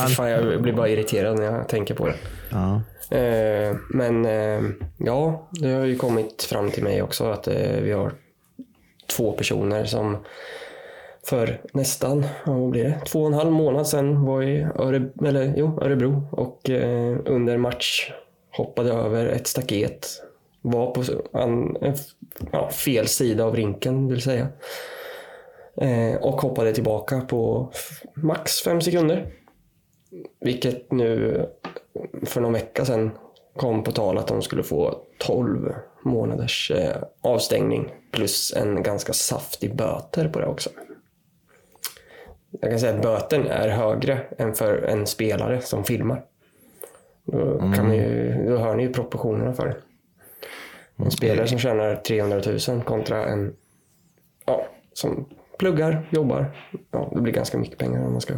För 0.08 0.14
fan, 0.14 0.30
jag 0.30 0.62
blir 0.62 0.74
bara 0.74 0.90
irriterad 0.90 1.40
när 1.40 1.46
jag 1.46 1.68
tänker 1.68 1.94
på 1.94 2.08
det. 2.08 2.16
Ja. 2.50 2.82
Eh, 3.12 3.76
men 3.90 4.26
eh, 4.26 4.62
ja, 4.98 5.48
det 5.52 5.74
har 5.74 5.86
ju 5.86 5.96
kommit 5.96 6.44
fram 6.44 6.72
till 6.72 6.84
mig 6.84 7.02
också 7.02 7.26
att 7.26 7.48
eh, 7.48 7.82
vi 7.82 7.92
har 7.92 8.12
två 9.18 9.32
personer 9.32 9.86
som 9.86 10.18
för 11.24 11.62
nästan, 11.74 12.26
vad 12.46 12.70
blir 12.70 12.84
det, 12.84 13.00
två 13.06 13.22
och 13.22 13.28
en 13.28 13.34
halv 13.34 13.52
månad 13.52 13.88
sedan 13.88 14.26
var 14.26 14.44
i 14.44 14.68
Öre, 14.76 15.10
eller, 15.26 15.54
jo, 15.58 15.80
Örebro 15.82 16.28
och 16.32 16.70
under 17.26 17.58
match 17.58 18.12
hoppade 18.52 18.94
över 18.94 19.26
ett 19.26 19.48
staket. 19.48 20.08
Var 20.62 20.92
på 20.92 21.04
an, 21.38 21.78
en, 21.82 21.96
ja, 22.52 22.70
fel 22.70 23.08
sida 23.08 23.44
av 23.44 23.56
rinken 23.56 24.08
vill 24.08 24.22
säga. 24.22 24.48
Eh, 25.78 26.16
och 26.16 26.42
hoppade 26.42 26.74
tillbaka 26.74 27.22
på 27.22 27.72
max 28.14 28.62
fem 28.62 28.82
sekunder. 28.82 29.34
Vilket 30.40 30.92
nu 30.92 31.46
för 32.26 32.42
någon 32.42 32.54
vecka 32.54 32.86
sedan 32.86 33.12
kom 33.56 33.84
på 33.84 33.92
tal 33.92 34.18
att 34.18 34.28
de 34.28 34.42
skulle 34.42 34.64
få 34.64 35.02
12 35.18 35.74
månaders 36.02 36.72
eh, 36.72 37.04
avstängning 37.22 37.94
plus 38.12 38.54
en 38.54 38.84
ganska 38.84 39.14
saftig 39.14 39.76
böter 39.76 40.30
på 40.30 40.40
det 40.40 40.46
också. 40.46 40.70
Jag 42.62 42.72
kan 42.72 42.80
säga 42.80 42.96
att 42.96 43.02
böten 43.02 43.48
är 43.48 43.70
högre 43.70 44.22
än 44.38 44.54
för 44.54 44.84
en 44.84 45.08
spelare 45.08 45.62
som 45.62 45.84
filmar. 45.84 46.26
Då, 47.26 47.60
kan 47.76 47.90
ni 47.90 47.96
ju, 47.96 48.46
då 48.50 48.58
hör 48.58 48.76
ni 48.76 48.84
ju 48.84 48.94
proportionerna 48.94 49.54
för 49.54 49.68
det. 49.68 49.76
En 51.04 51.12
spelare 51.12 51.48
som 51.48 51.60
tjänar 51.60 51.96
300 51.96 52.42
000 52.68 52.84
kontra 52.84 53.26
en 53.26 53.56
ja, 54.46 54.66
som 54.94 55.26
pluggar, 55.62 56.08
jobbar. 56.10 56.56
Ja, 56.92 57.12
det 57.16 57.22
blir 57.22 57.34
ganska 57.34 57.58
mycket 57.58 57.78
pengar 57.78 58.06
om 58.06 58.12
man 58.12 58.22
ska 58.22 58.34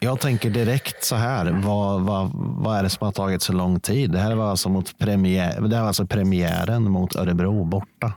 Jag 0.00 0.20
tänker 0.20 0.50
direkt 0.50 1.04
så 1.04 1.16
här. 1.16 1.62
Vad, 1.64 2.00
vad, 2.00 2.30
vad 2.34 2.78
är 2.78 2.82
det 2.82 2.90
som 2.90 3.04
har 3.04 3.12
tagit 3.12 3.42
så 3.42 3.52
lång 3.52 3.80
tid? 3.80 4.10
Det 4.10 4.18
här 4.18 4.34
var 4.34 4.50
alltså, 4.50 4.68
mot 4.68 4.98
premiär, 4.98 5.60
det 5.60 5.76
här 5.76 5.82
var 5.82 5.88
alltså 5.88 6.06
premiären 6.06 6.90
mot 6.90 7.16
Örebro 7.16 7.64
borta. 7.64 8.12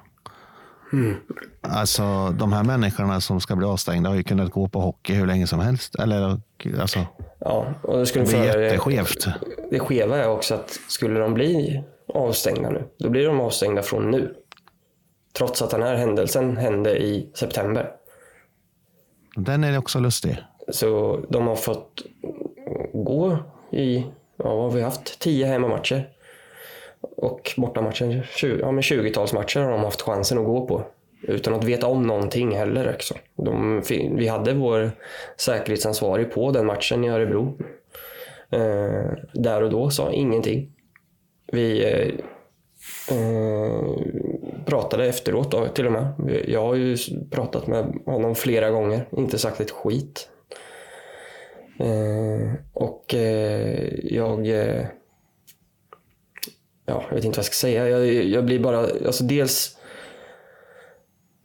Alltså 1.62 2.30
de 2.30 2.54
här 2.54 2.64
människorna 2.64 3.22
som 3.22 3.42
ska 3.42 3.56
bli 3.56 3.68
avstängda 3.68 4.10
har 4.10 4.16
ju 4.16 4.24
kunnat 4.24 4.52
gå 4.52 4.68
på 4.68 4.80
hockey 4.80 5.14
hur 5.14 5.28
länge 5.28 5.48
som 5.48 5.60
helst. 5.60 5.96
Eller 5.96 6.42
alltså, 6.82 7.00
Ja, 7.40 7.74
och 7.82 7.98
det 7.98 8.06
skulle 8.06 8.26
det 8.26 8.32
blir 8.32 8.62
jätteskevt. 8.62 9.28
Det 9.72 9.80
skeva 9.80 10.18
är 10.18 10.30
också 10.30 10.56
att 10.56 10.80
skulle 10.88 11.20
de 11.20 11.34
bli 11.34 11.84
avstängda 12.14 12.70
nu, 12.70 12.84
då 13.00 13.10
blir 13.10 13.26
de 13.26 13.40
avstängda 13.40 13.82
från 13.82 14.12
nu. 14.12 14.36
Trots 15.38 15.62
att 15.62 15.70
den 15.70 15.84
här 15.84 15.96
händelsen 15.96 16.58
hände 16.58 16.98
i 16.98 17.30
september. 17.34 17.92
Den 19.38 19.64
är 19.64 19.78
också 19.78 20.00
lustig. 20.00 20.38
Så 20.68 21.20
de 21.30 21.48
har 21.48 21.56
fått 21.56 22.04
gå 22.94 23.38
i, 23.72 23.98
ja 24.38 24.56
vad 24.56 24.64
har 24.64 24.72
vi 24.72 24.82
haft, 24.82 25.20
tio 25.20 25.46
hemmamatcher. 25.46 26.10
Och 27.02 27.54
bortamatcher, 27.58 28.30
20, 28.36 28.60
ja 28.60 28.72
men 28.72 28.82
20-tals 28.82 29.34
matcher 29.34 29.60
har 29.60 29.72
de 29.72 29.84
haft 29.84 30.02
chansen 30.02 30.38
att 30.38 30.46
gå 30.46 30.68
på. 30.68 30.84
Utan 31.22 31.54
att 31.54 31.64
veta 31.64 31.88
om 31.88 32.04
någonting 32.04 32.56
heller 32.56 32.94
också. 32.94 33.16
De, 33.36 33.82
vi 34.16 34.28
hade 34.28 34.54
vår 34.54 34.92
säkerhetsansvarig 35.38 36.32
på 36.32 36.52
den 36.52 36.66
matchen 36.66 37.04
i 37.04 37.10
Örebro. 37.10 37.58
Eh, 38.50 39.12
där 39.34 39.64
och 39.64 39.70
då 39.70 39.90
sa 39.90 40.12
ingenting. 40.12 40.72
Vi 41.52 41.94
eh, 41.94 42.26
Eh, 43.12 43.96
pratade 44.66 45.06
efteråt 45.06 45.52
då, 45.52 45.68
till 45.68 45.86
och 45.86 45.92
med. 45.92 46.08
Jag 46.48 46.62
har 46.62 46.76
ju 46.76 46.98
pratat 47.32 47.68
med 47.68 48.00
honom 48.06 48.36
flera 48.36 48.70
gånger, 48.70 49.08
inte 49.12 49.38
sagt 49.38 49.60
ett 49.60 49.72
skit. 49.72 50.30
Eh, 51.80 52.54
och 52.74 53.14
eh, 53.14 53.90
jag... 54.04 54.48
Eh, 54.48 54.86
ja, 56.86 57.04
jag 57.10 57.16
vet 57.16 57.26
inte 57.26 57.38
vad 57.38 57.38
jag 57.38 57.46
ska 57.46 57.54
säga. 57.54 57.90
Jag, 57.90 58.06
jag 58.08 58.46
blir 58.46 58.60
bara... 58.60 58.80
Alltså 58.80 59.24
dels... 59.24 59.74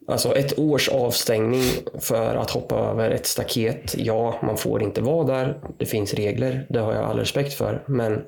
Alltså 0.07 0.37
ett 0.37 0.59
års 0.59 0.89
avstängning 0.89 1.63
för 2.01 2.35
att 2.35 2.51
hoppa 2.51 2.77
över 2.77 3.11
ett 3.11 3.27
staket. 3.27 3.95
Ja, 3.97 4.39
man 4.43 4.57
får 4.57 4.83
inte 4.83 5.01
vara 5.01 5.27
där. 5.27 5.61
Det 5.79 5.87
finns 5.87 6.15
regler. 6.15 6.67
Det 6.69 6.79
har 6.79 6.95
jag 6.95 7.05
all 7.05 7.19
respekt 7.19 7.55
för. 7.55 7.83
Men 7.87 8.25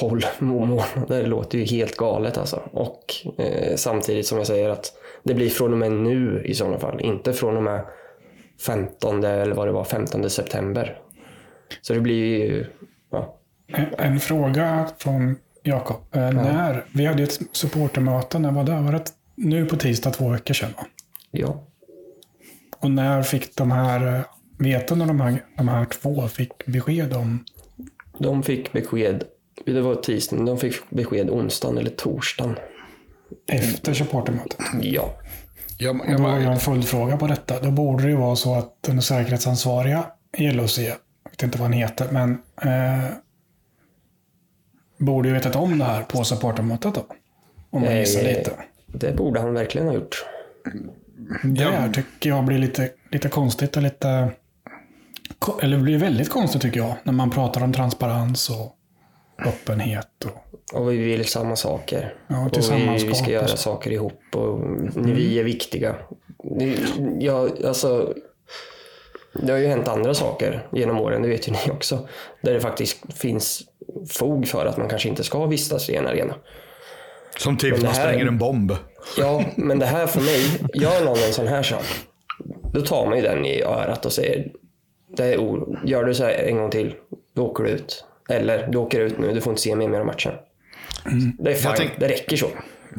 12 0.00 0.20
månader 0.38 1.26
låter 1.26 1.58
ju 1.58 1.64
helt 1.64 1.96
galet 1.96 2.38
alltså. 2.38 2.62
Och 2.72 3.14
eh, 3.38 3.76
samtidigt 3.76 4.26
som 4.26 4.38
jag 4.38 4.46
säger 4.46 4.68
att 4.68 4.92
det 5.22 5.34
blir 5.34 5.48
från 5.50 5.72
och 5.72 5.78
med 5.78 5.92
nu 5.92 6.42
i 6.44 6.54
sådana 6.54 6.78
fall. 6.78 7.00
Inte 7.00 7.32
från 7.32 7.56
och 7.56 7.62
med 7.62 7.84
15 8.66 9.24
eller 9.24 9.54
vad 9.54 9.68
det 9.68 9.72
var, 9.72 9.84
15 9.84 10.30
september. 10.30 10.98
Så 11.82 11.94
det 11.94 12.00
blir 12.00 12.44
ju... 12.44 12.66
Ja, 13.10 13.38
En, 13.66 13.86
en 13.98 14.20
fråga 14.20 14.88
från 14.98 15.36
Jakob. 15.62 15.96
Eh, 16.12 16.32
När, 16.32 16.84
vi 16.94 17.06
hade 17.06 17.22
ett 17.22 17.38
supportermöte, 17.52 18.38
när 18.38 18.52
var 18.52 18.64
det? 18.64 18.80
Var 18.80 18.92
det 18.92 19.04
nu 19.34 19.66
på 19.66 19.76
tisdag 19.76 20.10
två 20.10 20.28
veckor 20.28 20.54
sedan? 20.54 20.70
Va? 20.76 20.86
ja. 21.30 21.64
Och 22.78 22.90
när 22.90 23.22
fick 23.22 23.56
de 23.56 23.70
här, 23.70 24.24
vet 24.58 24.88
du 24.88 24.94
när 24.94 25.06
de 25.06 25.20
här, 25.20 25.44
de 25.56 25.68
här 25.68 25.84
två 25.84 26.28
fick 26.28 26.66
besked 26.66 27.12
om 27.12 27.44
De 28.18 28.42
fick 28.42 28.72
besked, 28.72 29.24
det 29.66 29.80
var 29.80 29.94
tisdagen, 29.94 30.44
de 30.44 30.58
fick 30.58 30.90
besked 30.90 31.30
onsdagen 31.30 31.78
eller 31.78 31.90
torsdagen. 31.90 32.56
efter 33.46 33.94
supportermötet? 33.94 34.58
Ja. 34.82 35.14
Jag, 35.78 36.00
Och 36.00 36.06
jag, 36.08 36.18
då 36.18 36.22
har 36.24 36.38
jag 36.38 36.52
en 36.52 36.58
följdfråga 36.58 37.16
på 37.16 37.26
detta. 37.26 37.60
Då 37.60 37.70
borde 37.70 38.02
det 38.02 38.10
ju 38.10 38.16
vara 38.16 38.36
så 38.36 38.54
att 38.54 38.82
den 38.82 39.02
säkerhetsansvariga 39.02 40.04
i 40.36 40.50
LOC, 40.50 40.78
jag 40.78 40.96
vet 41.30 41.42
inte 41.42 41.58
vad 41.58 41.64
han 41.64 41.72
heter, 41.72 42.08
men 42.10 42.30
eh, 42.62 43.10
borde 44.98 45.28
ju 45.28 45.34
vetat 45.34 45.56
om 45.56 45.78
det 45.78 45.84
här 45.84 46.02
på 46.02 46.24
supportermötet 46.24 46.94
då. 46.94 47.06
Om 47.70 47.82
man 47.82 47.96
gissar 47.96 48.20
Eh, 48.20 48.26
lite. 48.26 48.50
Det 48.86 49.16
borde 49.16 49.40
han 49.40 49.54
verkligen 49.54 49.86
ha 49.86 49.94
gjort. 49.94 50.24
Det 51.44 51.64
här 51.64 51.92
tycker 51.92 52.30
jag 52.30 52.44
blir 52.44 52.58
lite, 52.58 52.90
lite 53.10 53.28
konstigt 53.28 53.76
och 53.76 53.82
lite... 53.82 54.30
Eller 55.62 55.78
blir 55.78 55.98
väldigt 55.98 56.28
konstigt 56.30 56.62
tycker 56.62 56.80
jag. 56.80 56.94
När 57.02 57.12
man 57.12 57.30
pratar 57.30 57.62
om 57.62 57.72
transparens 57.72 58.50
och 58.50 58.77
öppenhet. 59.46 60.24
Och, 60.24 60.80
Och 60.80 60.92
vi 60.92 60.96
vill 60.96 61.24
samma 61.24 61.56
saker. 61.56 62.14
Ja, 62.28 62.44
och 62.46 62.56
vi, 62.72 63.04
vi 63.06 63.14
ska 63.14 63.30
göra 63.30 63.46
saker 63.46 63.90
ihop 63.92 64.22
och 64.34 64.60
vi 64.96 65.38
är 65.38 65.44
viktiga. 65.44 65.94
Det- 66.58 66.76
Ja, 67.20 67.48
alltså, 67.66 68.14
det 69.42 69.52
har 69.52 69.58
ju 69.58 69.66
hänt 69.66 69.88
andra 69.88 70.14
saker 70.14 70.66
genom 70.72 70.98
åren, 71.00 71.22
det 71.22 71.28
vet 71.28 71.48
ju 71.48 71.52
ni 71.52 71.70
också. 71.72 72.08
Där 72.42 72.54
det 72.54 72.60
faktiskt 72.60 73.12
finns 73.18 73.62
fog 74.10 74.46
för 74.48 74.66
att 74.66 74.76
man 74.76 74.88
kanske 74.88 75.08
inte 75.08 75.24
ska 75.24 75.46
vistas 75.46 75.90
i 75.90 75.94
en 75.96 76.06
arena. 76.06 76.34
som 77.38 77.56
typ 77.56 77.76
det 77.76 77.82
man 77.82 77.92
här- 77.94 78.06
spränger 78.08 78.26
en 78.26 78.38
bomb. 78.38 78.72
Ja, 79.18 79.44
men 79.56 79.78
det 79.78 79.86
här 79.86 80.06
för 80.06 80.20
mig, 80.20 80.60
gör 80.74 81.04
någon 81.04 81.18
en 81.26 81.32
sån 81.32 81.46
här 81.46 81.62
sak, 81.62 81.84
då 82.72 82.80
tar 82.80 83.06
man 83.06 83.16
ju 83.16 83.22
den 83.22 83.44
i 83.46 83.62
örat 83.62 84.06
och 84.06 84.12
säger, 84.12 84.50
det 85.16 85.24
är 85.24 85.38
gör 85.84 86.04
du 86.04 86.14
så 86.14 86.24
här 86.24 86.30
en 86.32 86.56
gång 86.56 86.70
till, 86.70 86.94
då 87.34 87.46
åker 87.46 87.64
du 87.64 87.70
ut. 87.70 88.04
Eller, 88.28 88.66
du 88.66 88.78
åker 88.78 89.00
ut 89.00 89.18
nu, 89.18 89.34
du 89.34 89.40
får 89.40 89.50
inte 89.50 89.62
se 89.62 89.76
mer, 89.76 89.88
mer 89.88 90.00
av 90.00 90.06
matchen. 90.06 90.32
Det 91.38 91.50
är 91.50 91.54
fine, 91.54 91.72
tänk- 91.76 91.98
det 92.00 92.08
räcker 92.08 92.36
så. 92.36 92.46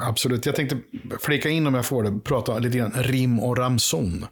Absolut. 0.01 0.45
Jag 0.45 0.55
tänkte 0.55 0.77
flika 1.21 1.49
in 1.49 1.67
om 1.67 1.75
jag 1.75 1.85
får 1.85 2.03
det, 2.03 2.19
prata 2.23 2.59
lite 2.59 2.77
grann 2.77 2.93
rim 2.95 3.39
och 3.39 3.57
ramson. 3.57 4.25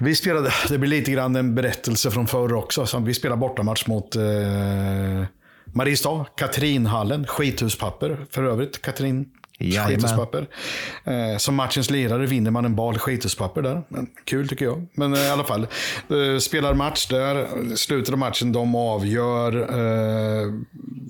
Vi 0.00 0.14
spelade, 0.14 0.52
det 0.68 0.78
blir 0.78 0.90
lite 0.90 1.10
grann 1.10 1.36
en 1.36 1.54
berättelse 1.54 2.10
från 2.10 2.26
förr 2.26 2.54
också. 2.54 2.86
Så 2.86 2.98
vi 2.98 3.14
spelade 3.14 3.40
bortamatch 3.40 3.86
mot 3.86 4.16
eh, 4.16 4.22
Mariestad, 5.64 6.24
Katrinhallen, 6.36 7.26
skithuspapper 7.26 8.26
för 8.30 8.44
övrigt. 8.44 8.82
Katrin. 8.82 9.28
Skituspapper. 9.60 10.48
Eh, 11.04 11.36
som 11.38 11.54
matchens 11.54 11.90
lirare 11.90 12.26
vinner 12.26 12.50
man 12.50 12.64
en 12.64 12.76
bal 12.76 12.98
skituspapper 12.98 13.62
där. 13.62 13.82
Men, 13.88 14.06
kul 14.24 14.48
tycker 14.48 14.64
jag. 14.64 14.86
Men 14.94 15.14
eh, 15.14 15.20
i 15.20 15.28
alla 15.28 15.44
fall. 15.44 15.66
Eh, 16.08 16.38
spelar 16.38 16.74
match 16.74 17.06
där. 17.06 17.46
Slutet 17.76 18.12
av 18.12 18.18
matchen, 18.18 18.52
de 18.52 18.74
avgör. 18.74 19.56
Eh, 19.60 20.52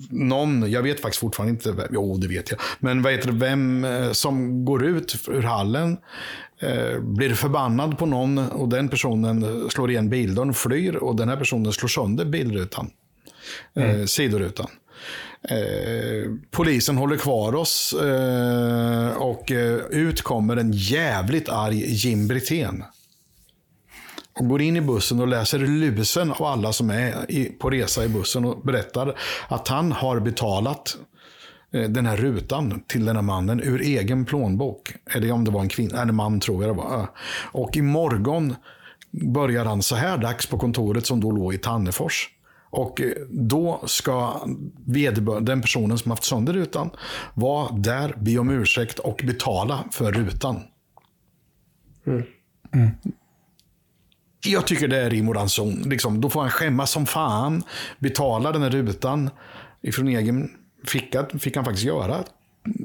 någon, 0.09 0.71
jag 0.71 0.81
vet 0.81 0.99
faktiskt 0.99 1.21
fortfarande 1.21 1.51
inte, 1.51 1.71
vem, 1.71 1.87
jo 1.91 2.17
det 2.17 2.27
vet 2.27 2.51
jag. 2.51 2.59
Men 2.79 3.01
vad 3.01 3.13
heter 3.13 3.31
det, 3.31 3.37
vem 3.37 3.85
eh, 3.85 4.11
som 4.11 4.65
går 4.65 4.85
ut 4.85 5.15
ur 5.27 5.41
hallen. 5.41 5.97
Eh, 6.59 6.99
blir 6.99 7.33
förbannad 7.33 7.97
på 7.97 8.05
någon 8.05 8.37
och 8.37 8.69
den 8.69 8.89
personen 8.89 9.69
slår 9.69 9.91
igen 9.91 10.09
bildörren 10.09 10.49
och 10.49 10.57
flyr. 10.57 10.95
Och 10.95 11.15
den 11.15 11.29
här 11.29 11.37
personen 11.37 11.73
slår 11.73 11.87
sönder 11.87 12.25
bilrutan. 12.25 12.91
Eh, 13.75 14.05
sidorutan. 14.05 14.67
Eh, 15.49 16.31
polisen 16.51 16.97
håller 16.97 17.17
kvar 17.17 17.55
oss 17.55 17.93
eh, 17.93 19.11
och 19.17 19.51
eh, 19.51 19.77
ut 19.89 20.21
kommer 20.21 20.57
en 20.57 20.71
jävligt 20.71 21.49
arg 21.49 21.85
Jim 21.93 22.27
Brithén. 22.27 22.83
Och 24.39 24.47
går 24.47 24.61
in 24.61 24.77
i 24.77 24.81
bussen 24.81 25.19
och 25.19 25.27
läser 25.27 25.59
lusen 25.59 26.31
av 26.31 26.43
alla 26.43 26.73
som 26.73 26.89
är 26.89 27.31
i, 27.31 27.45
på 27.45 27.69
resa 27.69 28.05
i 28.05 28.09
bussen 28.09 28.45
och 28.45 28.61
berättar 28.61 29.15
att 29.47 29.67
han 29.67 29.91
har 29.91 30.19
betalat 30.19 30.97
eh, 31.73 31.89
den 31.89 32.05
här 32.05 32.17
rutan 32.17 32.83
till 32.87 33.05
den 33.05 33.15
här 33.15 33.23
mannen 33.23 33.61
ur 33.63 33.81
egen 33.81 34.25
plånbok. 34.25 34.93
Eller 35.15 35.31
om 35.31 35.43
det 35.43 35.51
var 35.51 35.61
en 35.61 35.69
kvinna, 35.69 36.01
en 36.01 36.15
man 36.15 36.39
tror 36.39 36.63
jag 36.63 36.75
det 36.75 36.77
var. 36.77 37.07
Och 37.51 37.77
imorgon 37.77 38.55
börjar 39.11 39.65
han 39.65 39.81
så 39.81 39.95
här 39.95 40.17
dags 40.17 40.47
på 40.47 40.57
kontoret 40.57 41.05
som 41.05 41.19
då 41.21 41.31
låg 41.31 41.53
i 41.53 41.57
Tannefors. 41.57 42.29
Och 42.71 43.01
eh, 43.01 43.11
då 43.29 43.81
ska 43.85 44.47
den 45.41 45.61
personen 45.61 45.97
som 45.97 46.11
haft 46.11 46.23
sönder 46.23 46.53
rutan 46.53 46.89
vara 47.33 47.71
där, 47.71 48.15
be 48.17 48.37
om 48.37 48.49
ursäkt 48.49 48.99
och 48.99 49.21
betala 49.25 49.83
för 49.91 50.11
rutan. 50.11 50.59
Jag 54.45 54.67
tycker 54.67 54.87
det 54.87 54.97
är 55.01 55.09
rim 55.09 55.29
och 55.29 55.35
ranson. 55.35 55.73
Liksom, 55.73 56.21
då 56.21 56.29
får 56.29 56.41
han 56.41 56.49
skämmas 56.49 56.91
som 56.91 57.05
fan. 57.05 57.63
Betala 57.99 58.51
den 58.51 58.61
här 58.61 58.69
rutan 58.69 59.29
ifrån 59.81 60.07
egen 60.07 60.51
ficka. 60.87 61.25
fick 61.39 61.55
han 61.55 61.65
faktiskt 61.65 61.85
göra. 61.85 62.23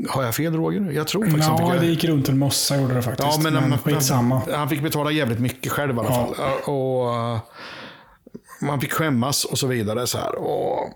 Har 0.08 0.22
jag 0.22 0.34
fel 0.34 0.54
Roger? 0.54 0.90
Jag 0.92 1.08
tror 1.08 1.24
faktiskt 1.24 1.48
Ja, 1.48 1.70
fick 1.72 1.80
det 1.80 1.86
gick 1.86 2.04
runt 2.04 2.28
en 2.28 2.38
mossa 2.38 2.80
gjorde 2.80 2.94
det 2.94 3.02
faktiskt. 3.02 3.28
Ja, 3.44 3.50
men, 3.50 3.52
men 3.52 3.78
han. 4.10 4.40
Han, 4.52 4.68
fick 4.68 4.82
betala 4.82 5.10
jävligt 5.10 5.38
mycket 5.40 5.72
själv 5.72 5.96
i 5.96 5.98
alla 6.00 6.08
Ja. 6.08 6.34
fall. 6.34 6.74
Och, 6.74 7.34
uh, 7.34 7.40
man 8.66 8.80
fick 8.80 8.92
skämmas 8.92 9.44
och 9.44 9.58
så 9.58 9.66
vidare. 9.66 10.06
Så 10.06 10.18
här. 10.18 10.34
Och 10.34 10.92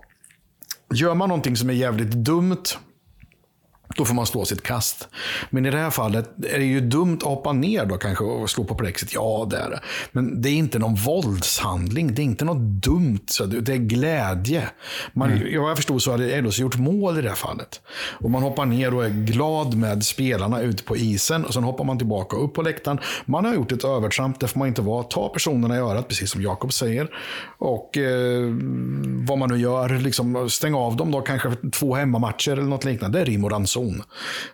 gör 0.93 1.15
man 1.15 1.29
någonting 1.29 1.55
som 1.55 1.69
är 1.69 1.73
jävligt 1.73 2.11
dumt, 2.11 2.63
då 3.95 4.05
får 4.05 4.13
man 4.13 4.25
slå 4.25 4.45
sitt 4.45 4.63
kast. 4.63 5.07
Men 5.49 5.65
i 5.65 5.71
det 5.71 5.77
här 5.77 5.89
fallet 5.89 6.29
är 6.53 6.59
det 6.59 6.65
ju 6.65 6.79
dumt 6.79 7.17
att 7.21 7.23
hoppa 7.23 7.53
ner 7.53 7.85
då 7.85 7.97
kanske 7.97 8.23
och 8.23 8.49
slå 8.49 8.63
på 8.63 8.75
plexit. 8.75 9.13
Ja, 9.13 9.47
det 9.49 9.57
är 9.57 9.69
det. 9.69 9.79
Men 10.11 10.41
det 10.41 10.49
är 10.49 10.53
inte 10.53 10.79
någon 10.79 10.95
våldshandling. 10.95 12.15
Det 12.15 12.21
är 12.21 12.23
inte 12.23 12.45
något 12.45 12.83
dumt. 12.83 13.19
Så 13.25 13.45
det 13.45 13.73
är 13.73 13.77
glädje. 13.77 14.69
Man, 15.13 15.31
Mm. 15.31 15.53
Jag 15.53 15.75
förstod 15.77 16.01
så 16.01 16.11
hade 16.11 16.41
LHC 16.41 16.59
gjort 16.59 16.77
mål 16.77 17.19
i 17.19 17.21
det 17.21 17.29
här 17.29 17.35
fallet. 17.35 17.81
Och 18.19 18.31
man 18.31 18.43
hoppar 18.43 18.65
ner 18.65 18.93
och 18.93 19.05
är 19.05 19.09
glad 19.09 19.73
med 19.75 20.05
spelarna 20.05 20.61
ute 20.61 20.83
på 20.83 20.97
isen. 20.97 21.45
Och 21.45 21.53
sen 21.53 21.63
hoppar 21.63 21.83
man 21.83 21.97
tillbaka 21.97 22.37
upp 22.37 22.53
på 22.53 22.61
läktaren. 22.61 22.99
Man 23.25 23.45
har 23.45 23.53
gjort 23.53 23.71
ett 23.71 23.83
övertramp. 23.85 24.39
Det 24.39 24.47
får 24.47 24.59
man 24.59 24.67
inte 24.67 24.81
vara. 24.81 25.03
Ta 25.03 25.29
personerna 25.29 25.75
i 25.75 25.79
örat, 25.79 26.07
precis 26.07 26.31
som 26.31 26.41
Jakob 26.41 26.73
säger. 26.73 27.09
Och 27.57 27.97
eh, 27.97 28.41
vad 29.27 29.37
man 29.37 29.49
nu 29.49 29.57
gör, 29.57 29.89
liksom, 29.89 30.49
stäng 30.49 30.73
av 30.73 30.95
dem 30.95 31.11
då 31.11 31.21
kanske 31.21 31.49
två 31.71 31.95
hemmamatcher 31.95 32.51
eller 32.51 32.63
något 32.63 32.85
liknande. 32.85 33.17
Det 33.17 33.21
är 33.21 33.25
rim 33.25 33.43
och 33.43 33.51
ranson. 33.51 33.80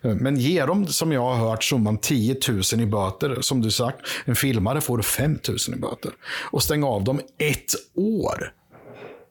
Eh, 0.02 0.16
Men 0.16 0.36
ge 0.40 0.66
dem, 0.66 0.88
som 0.88 1.12
jag 1.12 1.22
har 1.22 1.50
hört, 1.50 1.64
summan 1.64 1.98
10 1.98 2.36
000 2.48 2.82
i 2.82 2.86
böter. 2.86 3.42
Som 3.42 3.62
du 3.62 3.72
sagt, 3.72 4.00
en 4.26 4.36
filmare 4.36 4.82
får 4.82 5.02
5 5.02 5.40
000 5.48 5.58
i 5.78 5.80
böter. 5.80 6.12
Och 6.52 6.64
stäng 6.64 6.84
av 6.84 7.04
dem 7.04 7.20
ett 7.38 7.74
år. 7.96 8.54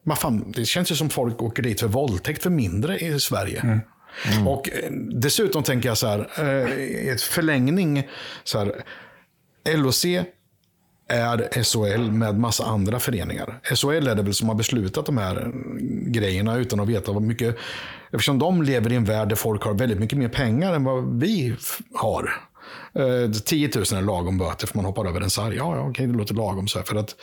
Men 0.02 0.16
fan, 0.16 0.52
det 0.56 0.64
känns 0.64 0.90
ju 0.90 0.94
som 0.94 1.10
folk 1.10 1.42
åker 1.42 1.62
dit 1.62 1.80
för 1.80 1.88
våldtäkt 1.88 2.42
för 2.42 2.50
mindre 2.50 2.98
i 2.98 3.20
Sverige. 3.20 3.80
Och 4.46 4.70
eh, 4.70 4.90
dessutom 5.10 5.62
tänker 5.62 5.88
jag 5.88 5.98
så 5.98 6.06
här, 6.06 6.28
eh, 6.38 6.72
i 7.14 7.16
förlängning, 7.18 8.08
så 8.44 8.58
här, 8.58 8.82
LOC 9.76 10.04
är 11.08 11.62
SHL 11.62 12.10
med 12.10 12.38
massa 12.38 12.64
andra 12.64 13.00
föreningar. 13.00 13.60
SHL 13.62 14.08
är 14.08 14.14
det 14.14 14.22
väl 14.22 14.34
som 14.34 14.48
har 14.48 14.56
beslutat 14.56 15.06
de 15.06 15.18
här 15.18 15.52
grejerna 16.06 16.56
utan 16.56 16.80
att 16.80 16.88
veta 16.88 17.12
vad 17.12 17.22
mycket... 17.22 17.56
Eftersom 18.10 18.38
de 18.38 18.62
lever 18.62 18.92
i 18.92 18.96
en 18.96 19.04
värld 19.04 19.28
där 19.28 19.36
folk 19.36 19.62
har 19.62 19.74
väldigt 19.74 19.98
mycket 19.98 20.18
mer 20.18 20.28
pengar 20.28 20.72
än 20.72 20.84
vad 20.84 21.20
vi 21.20 21.56
har. 21.94 22.30
Eh, 22.94 23.30
10 23.44 23.70
000 23.74 23.82
är 23.82 24.02
lagom 24.02 24.38
böter 24.38 24.66
för 24.66 24.76
man 24.76 24.84
hoppar 24.84 25.06
över 25.06 25.20
en 25.20 25.30
sarg. 25.30 25.56
Ja, 25.56 25.76
ja, 25.76 25.88
okej, 25.88 26.06
det 26.06 26.12
låter 26.12 26.34
lagom. 26.34 26.68
Så 26.68 26.78
här, 26.78 26.86
för 26.86 26.96
att, 26.96 27.16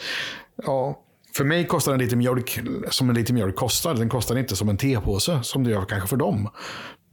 ja, 0.66 1.00
för 1.36 1.44
mig 1.44 1.68
kostar 1.68 1.94
en 1.94 2.00
liter 2.00 2.16
mjölk 2.16 2.60
som 2.90 3.10
en 3.10 3.16
liter 3.16 3.34
mjölk 3.34 3.56
kostar. 3.56 3.94
Den 3.94 4.10
kostar 4.10 4.38
inte 4.38 4.56
som 4.56 4.70
en 4.70 4.78
tepåse 4.78 5.40
som 5.44 5.64
det 5.64 5.72
gör 5.72 5.86
kanske 5.86 6.08
för 6.08 6.18
dem. 6.18 6.50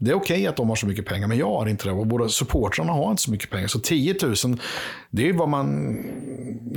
Det 0.03 0.11
är 0.11 0.15
okej 0.15 0.47
att 0.47 0.57
de 0.57 0.69
har 0.69 0.77
så 0.77 0.87
mycket 0.87 1.07
pengar, 1.07 1.29
men 1.29 1.39
jag 1.39 1.51
har 1.51 1.67
inte 1.67 1.89
det. 1.89 1.93
Och 1.93 2.07
båda 2.07 2.29
supportrarna 2.29 2.93
har 2.93 3.11
inte 3.11 3.23
så 3.23 3.31
mycket 3.31 3.51
pengar. 3.51 3.67
Så 3.67 3.79
10 3.79 4.15
000, 4.23 4.35
det 5.11 5.29
är 5.29 5.33
vad 5.33 5.49
man 5.49 5.97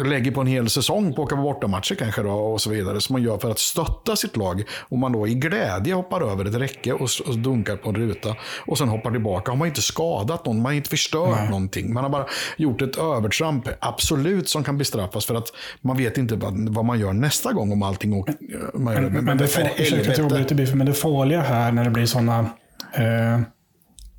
lägger 0.06 0.32
på 0.32 0.42
en 0.42 0.48
hel 0.48 0.70
säsong 0.70 1.14
på 1.14 1.22
att 1.22 1.26
åka 1.26 1.36
på 1.36 1.42
bortamatcher 1.42 1.96
kanske 1.96 2.22
då, 2.22 2.32
och 2.32 2.62
så 2.62 2.70
vidare. 2.70 3.02
Som 3.02 3.14
man 3.14 3.24
gör 3.24 3.38
för 3.38 3.52
att 3.52 3.60
stötta 3.60 4.16
sitt 4.16 4.38
lag. 4.38 4.64
Och 4.72 4.98
man 4.98 5.12
då 5.12 5.28
i 5.28 5.34
glädje 5.34 5.94
hoppar 5.94 6.22
över 6.22 6.46
ett 6.46 6.56
räcke 6.56 6.94
och, 6.94 7.10
och 7.28 7.38
dunkar 7.38 7.76
på 7.76 7.90
en 7.90 7.96
ruta. 7.96 8.36
Och 8.66 8.78
sen 8.78 8.90
hoppar 8.90 9.12
tillbaka. 9.12 9.52
Har 9.52 9.58
man 9.58 9.68
inte 9.68 9.82
skadat 9.82 10.46
någon, 10.46 10.56
man 10.56 10.66
har 10.66 10.74
inte 10.74 10.90
förstört 10.90 11.50
någonting. 11.50 11.94
Man 11.94 12.04
har 12.04 12.12
bara 12.12 12.26
gjort 12.58 12.82
ett 12.82 12.98
övertramp, 12.98 13.68
absolut, 13.80 14.50
som 14.50 14.64
kan 14.64 14.78
bestraffas. 14.78 15.26
För 15.26 15.36
att 15.36 15.48
man 15.82 15.98
vet 15.98 16.18
inte 16.18 16.36
vad, 16.36 16.86
man 16.86 17.00
gör 17.00 17.14
nästa 17.14 17.54
gång 17.54 17.72
om 17.72 17.84
allting 17.84 18.14
åker. 18.14 18.36
Gör 18.40 18.72
det. 18.74 18.80
Men, 18.80 19.26
men 19.26 19.38
det, 19.38 20.76
men 20.76 20.86
det 20.86 20.94
farliga 20.94 21.42
här 21.42 21.72
när 21.72 21.84
det 21.84 21.90
blir 21.90 22.06
sådana 22.06 22.50
eh, 22.94 23.40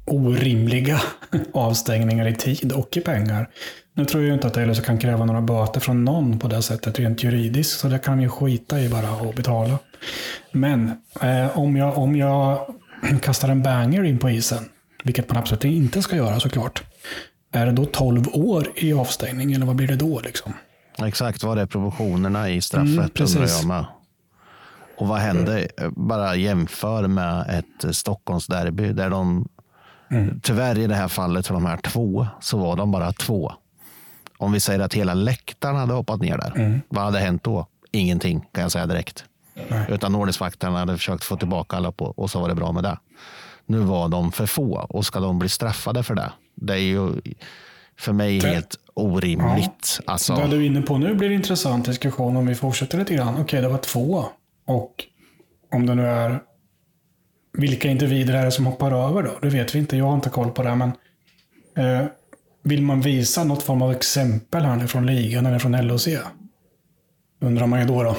orimliga 0.06 1.00
avstängningar 1.54 2.26
i 2.28 2.34
tid 2.34 2.72
och 2.72 2.96
i 2.96 3.00
pengar. 3.00 3.50
Nu 3.96 4.04
tror 4.04 4.24
jag 4.24 4.34
inte 4.34 4.46
att 4.46 4.56
LHC 4.56 4.80
kan 4.80 4.98
kräva 4.98 5.24
några 5.24 5.40
böter 5.40 5.80
från 5.80 6.04
någon 6.04 6.38
på 6.38 6.48
det 6.48 6.62
sättet 6.62 6.98
rent 6.98 7.22
juridiskt, 7.22 7.80
så 7.80 7.88
det 7.88 7.98
kan 7.98 8.20
ju 8.22 8.28
skita 8.28 8.80
i 8.80 8.88
bara 8.88 9.10
och 9.16 9.34
betala. 9.34 9.78
Men 10.52 10.92
eh, 11.20 11.58
om, 11.58 11.76
jag, 11.76 11.98
om 11.98 12.16
jag 12.16 12.74
kastar 13.22 13.48
en 13.48 13.62
banger 13.62 14.04
in 14.04 14.18
på 14.18 14.30
isen, 14.30 14.68
vilket 15.04 15.28
man 15.28 15.38
absolut 15.38 15.64
inte 15.64 16.02
ska 16.02 16.16
göra 16.16 16.40
såklart, 16.40 16.82
är 17.52 17.66
det 17.66 17.72
då 17.72 17.84
12 17.84 18.24
år 18.32 18.66
i 18.76 18.92
avstängning 18.92 19.52
eller 19.52 19.66
vad 19.66 19.76
blir 19.76 19.88
det 19.88 19.96
då? 19.96 20.20
Liksom? 20.20 20.52
Exakt 20.98 21.42
vad 21.42 21.58
är 21.58 21.66
proportionerna 21.66 22.50
i 22.50 22.60
straffet 22.60 22.88
Mm, 22.92 23.10
precis. 23.10 23.36
undrar 23.36 23.50
jag 23.50 23.66
med. 23.66 23.84
Och 24.96 25.08
vad 25.08 25.18
händer? 25.18 25.68
Bara 25.96 26.36
jämför 26.36 27.06
med 27.08 27.46
ett 27.58 27.96
Stockholmsderby 27.96 28.92
där 28.92 29.10
de, 29.10 29.48
tyvärr 30.42 30.78
i 30.78 30.86
det 30.86 30.94
här 30.94 31.08
fallet 31.08 31.46
för 31.46 31.54
de 31.54 31.66
här 31.66 31.76
två, 31.76 32.26
så 32.40 32.58
var 32.58 32.76
de 32.76 32.90
bara 32.90 33.12
två. 33.12 33.52
Om 34.38 34.52
vi 34.52 34.60
säger 34.60 34.80
att 34.80 34.94
hela 34.94 35.14
läktaren 35.14 35.76
hade 35.76 35.92
hoppat 35.94 36.20
ner 36.20 36.38
där, 36.38 36.80
vad 36.88 37.04
hade 37.04 37.18
hänt 37.18 37.42
då? 37.44 37.66
Ingenting 37.92 38.40
kan 38.52 38.62
jag 38.62 38.72
säga 38.72 38.86
direkt. 38.86 39.24
Utan 39.88 40.14
ordningsvakterna 40.14 40.78
hade 40.78 40.96
försökt 40.96 41.24
få 41.24 41.36
tillbaka 41.36 41.76
alla 41.76 41.92
på, 41.92 42.04
och 42.04 42.30
så 42.30 42.40
var 42.40 42.48
det 42.48 42.54
bra 42.54 42.72
med 42.72 42.82
det. 42.82 42.98
Nu 43.66 43.78
var 43.78 44.08
de 44.08 44.32
för 44.32 44.46
få 44.46 44.86
och 44.88 45.06
ska 45.06 45.20
de 45.20 45.38
bli 45.38 45.48
straffade 45.48 46.02
för 46.02 46.14
det? 46.14 46.32
Det 46.54 46.72
är 46.74 46.78
ju 46.78 47.10
för 47.98 48.12
mig 48.12 48.40
Det- 48.40 48.48
helt 48.48 48.76
orimligt. 48.94 50.00
Alltså, 50.06 50.34
Det 50.36 50.46
du 50.46 50.56
är 50.56 50.60
inne 50.66 50.82
på 50.82 50.98
nu 50.98 51.14
blir 51.14 51.30
intressant 51.30 51.86
diskussion 51.86 52.36
om 52.36 52.46
vi 52.46 52.54
fortsätter 52.54 52.98
lite 52.98 53.14
grann. 53.14 53.36
Okej, 53.40 53.60
det 53.62 53.68
var 53.68 53.78
två. 53.78 54.24
Och 54.66 55.04
om 55.72 55.86
det 55.86 55.94
nu 55.94 56.06
är... 56.06 56.40
Vilka 57.58 57.88
individer 57.88 58.34
är 58.34 58.44
det 58.44 58.50
som 58.50 58.66
hoppar 58.66 59.08
över 59.08 59.22
då? 59.22 59.38
Det 59.42 59.48
vet 59.48 59.74
vi 59.74 59.78
inte. 59.78 59.96
Jag 59.96 60.04
har 60.04 60.14
inte 60.14 60.30
koll 60.30 60.50
på 60.50 60.62
det. 60.62 60.74
Men 60.74 60.92
eh, 61.76 62.06
vill 62.62 62.82
man 62.82 63.00
visa 63.00 63.44
något 63.44 63.62
form 63.62 63.82
av 63.82 63.92
exempel 63.92 64.64
här 64.64 64.86
från 64.86 65.06
ligan 65.06 65.46
eller 65.46 65.58
från 65.58 65.86
LOC? 65.86 66.08
Undrar 67.40 67.66
man 67.66 67.80
ju 67.80 67.86
då. 67.86 68.02
då. 68.02 68.10
Det, 68.12 68.16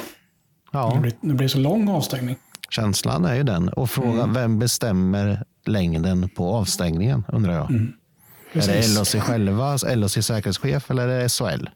ja. 0.71 0.97
blir, 1.01 1.13
det 1.21 1.33
blir 1.33 1.47
så 1.47 1.57
lång 1.57 1.89
avstängning. 1.89 2.35
Känslan 2.69 3.25
är 3.25 3.35
ju 3.35 3.43
den. 3.43 3.69
Och 3.69 3.89
fråga 3.89 4.21
Mm. 4.23 4.33
vem 4.33 4.59
bestämmer 4.59 5.43
längden 5.65 6.29
på 6.29 6.55
avstängningen 6.55 7.23
undrar 7.33 7.53
jag. 7.53 7.71
Är 7.71 8.67
det 8.67 8.85
Mm. 8.85 8.97
LOC 8.97 9.15
själva, 9.15 9.77
LOC 9.95 10.25
säkerhetschef 10.25 10.91
eller 10.91 11.07
är 11.07 11.19
det 11.23 11.29
SHL? 11.29 11.69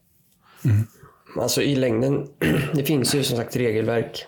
Alltså 1.40 1.62
i 1.62 1.76
längden, 1.76 2.28
det 2.74 2.84
finns 2.84 3.16
ju 3.16 3.24
som 3.24 3.38
sagt 3.38 3.56
regelverk. 3.56 4.26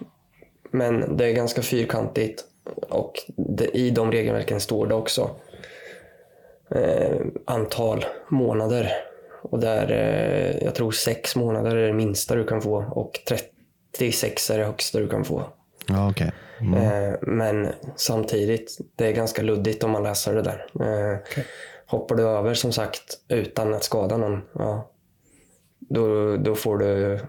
Men 0.71 1.17
det 1.17 1.25
är 1.25 1.33
ganska 1.33 1.61
fyrkantigt. 1.61 2.43
Och 2.89 3.13
det, 3.37 3.77
i 3.77 3.89
de 3.89 4.11
regelverken 4.11 4.59
står 4.59 4.87
det 4.87 4.95
också 4.95 5.29
eh, 6.75 7.21
antal 7.45 8.05
månader. 8.29 8.91
Och 9.41 9.59
där, 9.59 9.91
eh, 9.91 10.63
jag 10.63 10.75
tror 10.75 10.91
sex 10.91 11.35
månader 11.35 11.75
är 11.75 11.87
det 11.87 11.93
minsta 11.93 12.35
du 12.35 12.43
kan 12.43 12.61
få 12.61 12.85
och 12.91 13.19
36 13.97 14.49
är 14.49 14.57
det 14.57 14.65
högsta 14.65 14.99
du 14.99 15.07
kan 15.07 15.25
få. 15.25 15.43
Ja, 15.87 16.09
okej. 16.09 16.31
Eh, 16.61 17.13
Men 17.21 17.67
samtidigt, 17.95 18.77
det 18.95 19.07
är 19.07 19.11
ganska 19.11 19.41
luddigt 19.41 19.83
om 19.83 19.91
man 19.91 20.03
läser 20.03 20.35
det 20.35 20.41
där. 20.41 20.65
Eh, 20.79 21.17
Hoppar 21.85 22.15
du 22.15 22.23
över 22.23 22.53
som 22.53 22.71
sagt 22.71 23.17
utan 23.27 23.73
att 23.73 23.83
skada 23.83 24.17
någon, 24.17 24.41
ja, 24.53 24.89
då, 25.93 26.37
då 26.37 26.55
får 26.55 26.77
du 26.77 27.19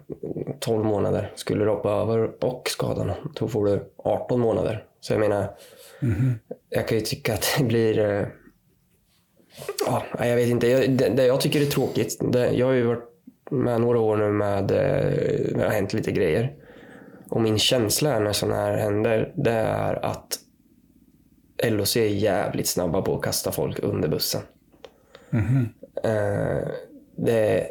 12 0.61 0.85
månader. 0.85 1.33
Skulle 1.35 1.65
du 1.65 1.71
hoppa 1.71 1.91
över 1.91 2.45
och 2.45 2.69
skada 2.69 3.05
någon, 3.05 3.33
då 3.35 3.49
får 3.49 3.67
du 3.67 3.93
18 3.97 4.41
månader. 4.41 4.85
Så 5.01 5.13
jag 5.13 5.21
menar, 5.21 5.47
jag 6.69 6.89
kan 6.89 6.99
ju 6.99 7.05
tycka 7.05 7.35
att 7.35 7.55
det 7.59 7.65
blir... 7.65 7.99
eh, 7.99 8.27
Ja, 9.87 10.03
jag 10.19 10.37
vet 10.37 10.49
inte. 10.49 10.67
Jag, 10.69 10.91
det, 10.91 11.09
det 11.09 11.27
jag 11.27 11.41
tycker 11.41 11.61
är 11.61 11.65
tråkigt, 11.67 12.19
det, 12.33 12.51
jag 12.53 12.67
har 12.67 12.73
ju 12.73 12.83
varit 12.87 13.09
med 13.51 13.81
några 13.81 14.01
år 14.01 14.17
nu 14.17 14.33
med, 14.33 14.71
eh, 14.71 15.55
det 15.57 15.63
har 15.65 15.71
hänt 15.71 15.93
lite 15.93 16.13
grejer. 16.13 16.53
Och 17.31 17.41
min 17.41 17.59
känsla 17.59 18.15
är 18.15 18.21
när 18.21 18.33
sådana 18.33 18.57
här 18.61 18.77
händer, 18.77 19.33
det 19.37 19.51
är 19.53 20.05
att 20.05 20.39
LOC 21.71 21.97
är 21.97 22.07
jävligt 22.07 22.67
snabba 22.67 23.03
på 23.03 23.15
att 23.17 23.23
kasta 23.23 23.53
folk 23.53 23.79
under 23.83 24.09
bussen. 24.09 24.41
Eh, 26.05 26.69
det, 27.17 27.67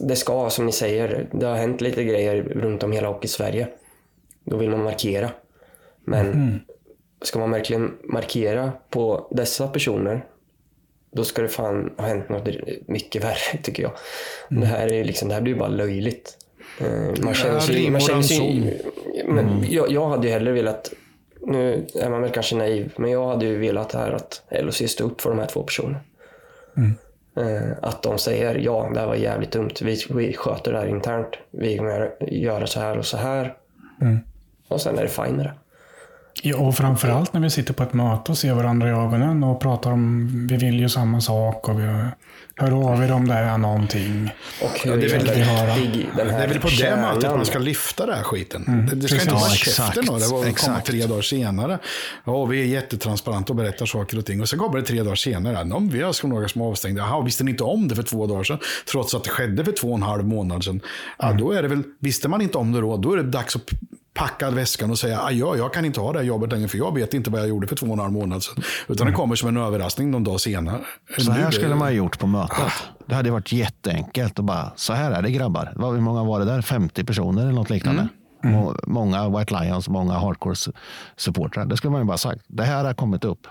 det 0.00 0.16
ska, 0.16 0.50
som 0.50 0.66
ni 0.66 0.72
säger, 0.72 1.28
det 1.32 1.46
har 1.46 1.56
hänt 1.56 1.80
lite 1.80 2.04
grejer 2.04 2.42
runt 2.42 2.82
om 2.82 2.92
hela 2.92 3.08
Hockey-Sverige. 3.08 3.68
Då 4.44 4.56
vill 4.56 4.70
man 4.70 4.82
markera. 4.82 5.30
Men 6.04 6.60
ska 7.22 7.38
man 7.38 7.50
verkligen 7.50 7.92
markera 8.04 8.72
på 8.90 9.28
dessa 9.30 9.68
personer, 9.68 10.24
då 11.12 11.24
ska 11.24 11.42
det 11.42 11.48
fan 11.48 11.94
ha 11.98 12.06
hänt 12.06 12.28
något 12.28 12.48
mycket 12.86 13.24
värre, 13.24 13.58
tycker 13.62 13.82
jag. 13.82 13.92
Det, 14.48 14.66
här 14.66 14.92
är 14.92 15.04
liksom, 15.04 15.28
det 15.28 15.34
här 15.34 15.42
blir 15.42 15.52
ju 15.52 15.58
bara 15.58 15.68
löjligt. 15.68 16.36
Eh, 16.80 17.24
Man 17.24 17.34
känner 17.34 17.60
sig, 17.60 17.90
man 17.90 18.00
känner 18.00 18.22
sig, 18.22 18.82
men 19.26 19.64
jag, 19.70 19.92
jag 19.92 20.08
hade 20.08 20.26
ju 20.26 20.32
hellre 20.32 20.52
velat, 20.52 20.92
nu 21.46 21.86
är 21.94 22.10
man 22.10 22.22
väl 22.22 22.30
kanske 22.30 22.56
naiv, 22.56 22.92
men 22.96 23.10
jag 23.10 23.26
hade 23.28 23.46
ju 23.46 23.58
velat 23.58 23.92
här 23.92 24.12
att 24.12 24.42
LOC 24.50 24.90
stod 24.90 25.10
upp 25.10 25.20
för 25.20 25.30
de 25.30 25.38
här 25.38 25.46
två 25.46 25.62
personerna. 25.62 26.00
Eh, 26.76 26.82
Att 27.82 28.02
de 28.02 28.18
säger 28.18 28.54
ja, 28.54 28.90
det 28.94 29.00
här 29.00 29.06
var 29.06 29.14
jävligt 29.14 29.52
dumt. 29.52 29.70
Vi, 29.82 30.04
vi 30.10 30.32
sköter 30.32 30.72
det 30.72 30.78
här 30.78 30.86
internt. 30.86 31.38
Vi 31.50 31.78
kommer 31.78 32.14
göra 32.20 32.66
så 32.66 32.80
här 32.80 32.98
och 32.98 33.06
så 33.06 33.16
här. 33.16 33.54
Och 34.68 34.80
sen 34.80 34.98
är 34.98 35.02
det 35.02 35.08
fine 35.08 35.36
med 35.36 35.46
det. 35.46 35.54
Ja, 36.44 36.56
och 36.56 36.74
framförallt 36.76 37.32
när 37.32 37.40
vi 37.40 37.50
sitter 37.50 37.74
på 37.74 37.82
ett 37.82 37.92
möte 37.92 38.32
och 38.32 38.38
ser 38.38 38.54
varandra 38.54 38.88
i 38.88 38.90
ögonen 38.90 39.44
och 39.44 39.60
pratar 39.60 39.92
om 39.92 40.28
vi 40.50 40.56
vill 40.56 40.80
ju 40.80 40.88
samma 40.88 41.20
sak 41.20 41.68
och 41.68 41.80
vi 41.80 41.84
hör 42.56 42.92
av 42.92 43.02
er 43.04 43.12
om 43.12 43.28
det 43.28 43.34
är 43.34 43.58
någonting. 43.58 44.30
Och 44.62 44.78
hur 44.84 44.96
det 44.96 45.06
är 45.06 45.18
väl- 45.18 45.26
Det 45.26 45.32
här 46.32 46.42
är 46.44 46.48
väl 46.48 46.58
på 46.60 46.68
det 46.68 46.96
mötet 46.96 47.30
man 47.30 47.44
ska 47.46 47.58
lyfta 47.58 48.06
den 48.06 48.14
här 48.16 48.22
skiten. 48.22 48.86
det, 48.90 48.96
det 48.96 49.08
ska 49.08 49.14
inte 49.14 49.28
Ja, 49.28 49.34
vara 49.34 49.52
exakt, 49.52 49.76
käften 49.94 50.08
av 50.14 50.20
det 50.20 50.26
och 50.26 50.56
komma 50.58 50.80
tre 50.80 51.06
dagar 51.06 51.22
senare. 51.22 51.78
Ja, 52.24 52.44
vi 52.44 52.60
är 52.60 52.64
jättetransparenta 52.66 53.52
och 53.52 53.56
berättar 53.56 53.86
saker 53.86 54.18
och 54.18 54.26
ting. 54.26 54.40
Och 54.40 54.48
sen 54.48 54.58
kommer 54.58 54.78
det 54.80 54.86
tre 54.86 55.02
dagar 55.02 55.14
senare. 55.14 55.66
Ja, 55.70 55.78
vi 55.78 56.02
har 56.02 56.26
några 56.26 56.48
som 56.48 56.60
är 56.62 56.64
avstängda. 56.66 57.02
Jaha, 57.02 57.22
visste 57.22 57.44
ni 57.44 57.50
inte 57.50 57.64
om 57.64 57.88
det 57.88 57.94
för 57.94 58.02
två 58.02 58.26
dagar 58.26 58.44
sedan? 58.44 58.58
Trots 58.90 59.14
att 59.14 59.24
det 59.24 59.30
skedde 59.30 59.64
för 59.64 59.72
två 59.72 59.88
och 59.88 59.96
en 59.96 60.02
halv 60.02 60.24
månad 60.24 60.64
sedan. 60.64 60.80
Ja, 61.18 61.32
då 61.32 61.52
är 61.52 61.62
det 61.62 61.68
väl, 61.68 61.82
visste 61.98 62.28
man 62.28 62.40
inte 62.40 62.58
om 62.58 62.72
det 62.72 62.80
då, 62.80 62.96
då 62.96 63.12
är 63.12 63.16
det 63.16 63.22
dags 63.22 63.56
att 63.56 63.62
packa 64.14 64.50
väskan 64.50 64.90
och 64.90 64.98
säga 64.98 65.30
ja, 65.32 65.56
jag 65.56 65.74
kan 65.74 65.84
inte 65.84 66.00
ha 66.00 66.12
det 66.12 66.18
här 66.18 66.26
jobbet 66.26 66.52
längre 66.52 66.68
för 66.68 66.78
jag 66.78 66.94
vet 66.94 67.14
inte 67.14 67.30
vad 67.30 67.40
jag 67.40 67.48
gjorde 67.48 67.66
för 67.66 67.76
två 67.76 67.86
och 67.86 67.92
en 67.92 67.98
halv 67.98 68.12
månad 68.12 68.42
sedan. 68.42 68.62
Utan 68.88 69.06
det 69.06 69.12
kommer 69.12 69.34
som 69.34 69.48
en 69.48 69.56
överraskning 69.56 70.10
någon 70.10 70.24
dag 70.24 70.40
senare. 70.40 70.80
Så 71.18 71.32
här 71.32 71.50
skulle 71.50 71.68
man 71.74 71.78
ha 71.88 71.90
gjort 71.90 72.18
på 72.18 72.26
mötet. 72.26 72.72
Det 73.06 73.14
hade 73.14 73.30
varit 73.30 73.52
jätteenkelt 73.52 74.38
att 74.38 74.44
bara, 74.44 74.72
så 74.76 74.92
här 74.92 75.10
är 75.10 75.22
det 75.22 75.30
grabbar. 75.30 75.72
Hur 75.92 76.00
många 76.00 76.24
var 76.24 76.38
det 76.38 76.44
där? 76.44 76.62
50 76.62 77.04
personer 77.04 77.42
eller 77.42 77.52
något 77.52 77.70
liknande. 77.70 78.08
Må- 78.44 78.76
Många 78.86 79.28
White 79.38 79.54
Lions, 79.60 79.88
många 79.88 80.12
hardcore 80.14 80.54
su- 80.54 80.72
supportrar. 81.16 81.64
Det 81.66 81.76
skulle 81.76 81.90
man 81.90 82.00
ju 82.00 82.06
bara 82.06 82.18
sagt. 82.18 82.40
Det 82.48 82.62
här 82.62 82.84
har 82.84 82.94
kommit 82.94 83.24
upp. 83.24 83.46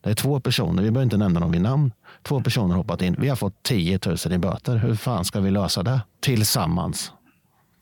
Det 0.00 0.10
är 0.10 0.14
två 0.14 0.40
personer, 0.40 0.82
vi 0.82 0.90
behöver 0.90 1.04
inte 1.04 1.16
nämna 1.16 1.40
dem 1.40 1.52
vid 1.52 1.60
namn. 1.60 1.92
Två 2.22 2.40
personer 2.40 2.74
hoppat 2.74 3.02
in. 3.02 3.16
Vi 3.18 3.28
har 3.28 3.36
fått 3.36 3.62
10 3.62 3.98
000 4.06 4.16
i 4.32 4.38
böter. 4.38 4.76
Hur 4.76 4.94
fan 4.94 5.24
ska 5.24 5.40
vi 5.40 5.50
lösa 5.50 5.82
det? 5.82 6.00
Tillsammans. 6.20 7.12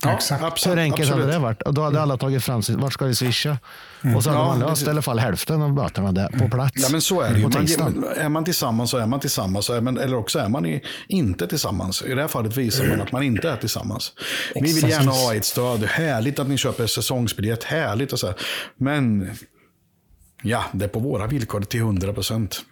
Ja, 0.05 0.15
Exakt. 0.17 0.43
absolut, 0.43 0.77
Hur 0.77 0.83
enkelt 0.83 1.01
absolut. 1.01 1.25
hade 1.25 1.33
det 1.33 1.39
varit? 1.39 1.63
Och 1.63 1.75
då 1.75 1.83
hade 1.83 2.01
alla 2.03 2.17
tagit 2.17 2.45
fram 2.45 2.63
sin, 2.63 2.81
vart 2.81 2.93
ska 2.93 3.05
vi 3.05 3.15
swisha? 3.15 3.59
Och 4.17 4.25
så 4.25 4.31
hade 4.31 4.43
Ja, 4.43 4.49
man 4.49 4.59
löst 4.61 4.87
i 4.87 4.91
alla 4.91 5.03
fall 5.03 5.19
hälften 5.19 5.63
av 5.63 5.73
böterna 5.73 6.13
där 6.13 6.29
på 6.29 6.49
plats. 6.49 6.73
Ja, 6.75 6.89
men 6.91 7.01
så 7.01 7.21
är 7.21 7.31
det 7.31 7.39
ju. 7.39 7.49
Man, 7.79 8.05
är 8.17 8.29
man 8.29 8.45
tillsammans 8.45 8.91
så 8.91 8.97
är 8.97 9.07
man 9.07 9.21
tillsammans. 9.21 9.71
Är 9.71 9.81
man, 9.81 9.99
eller 9.99 10.17
också 10.17 10.39
är 10.39 10.49
man 10.49 10.67
i, 10.67 10.81
inte 11.09 11.47
tillsammans. 11.47 12.03
I 12.03 12.15
det 12.15 12.21
här 12.21 12.29
fallet 12.29 12.57
visar 12.57 12.85
man 12.87 13.01
att 13.01 13.13
man 13.13 13.23
inte 13.23 13.51
är 13.51 13.57
tillsammans. 13.57 14.13
Vi 14.55 14.61
vill 14.61 14.71
Exakt. 14.77 14.93
gärna 14.93 15.11
ha 15.11 15.35
ett 15.35 15.45
stöd. 15.45 15.85
Härligt 15.85 16.39
att 16.39 16.49
ni 16.49 16.57
köper 16.57 16.87
säsongsbiljett. 16.87 17.65
Härligt 17.65 18.13
och 18.13 18.19
så 18.19 18.27
här. 18.27 18.37
Men 18.77 19.31
ja, 20.43 20.65
det 20.73 20.85
är 20.85 20.89
på 20.89 20.99
våra 20.99 21.27
villkor 21.27 21.61
till 21.61 21.81
100 21.81 22.13
procent. 22.13 22.65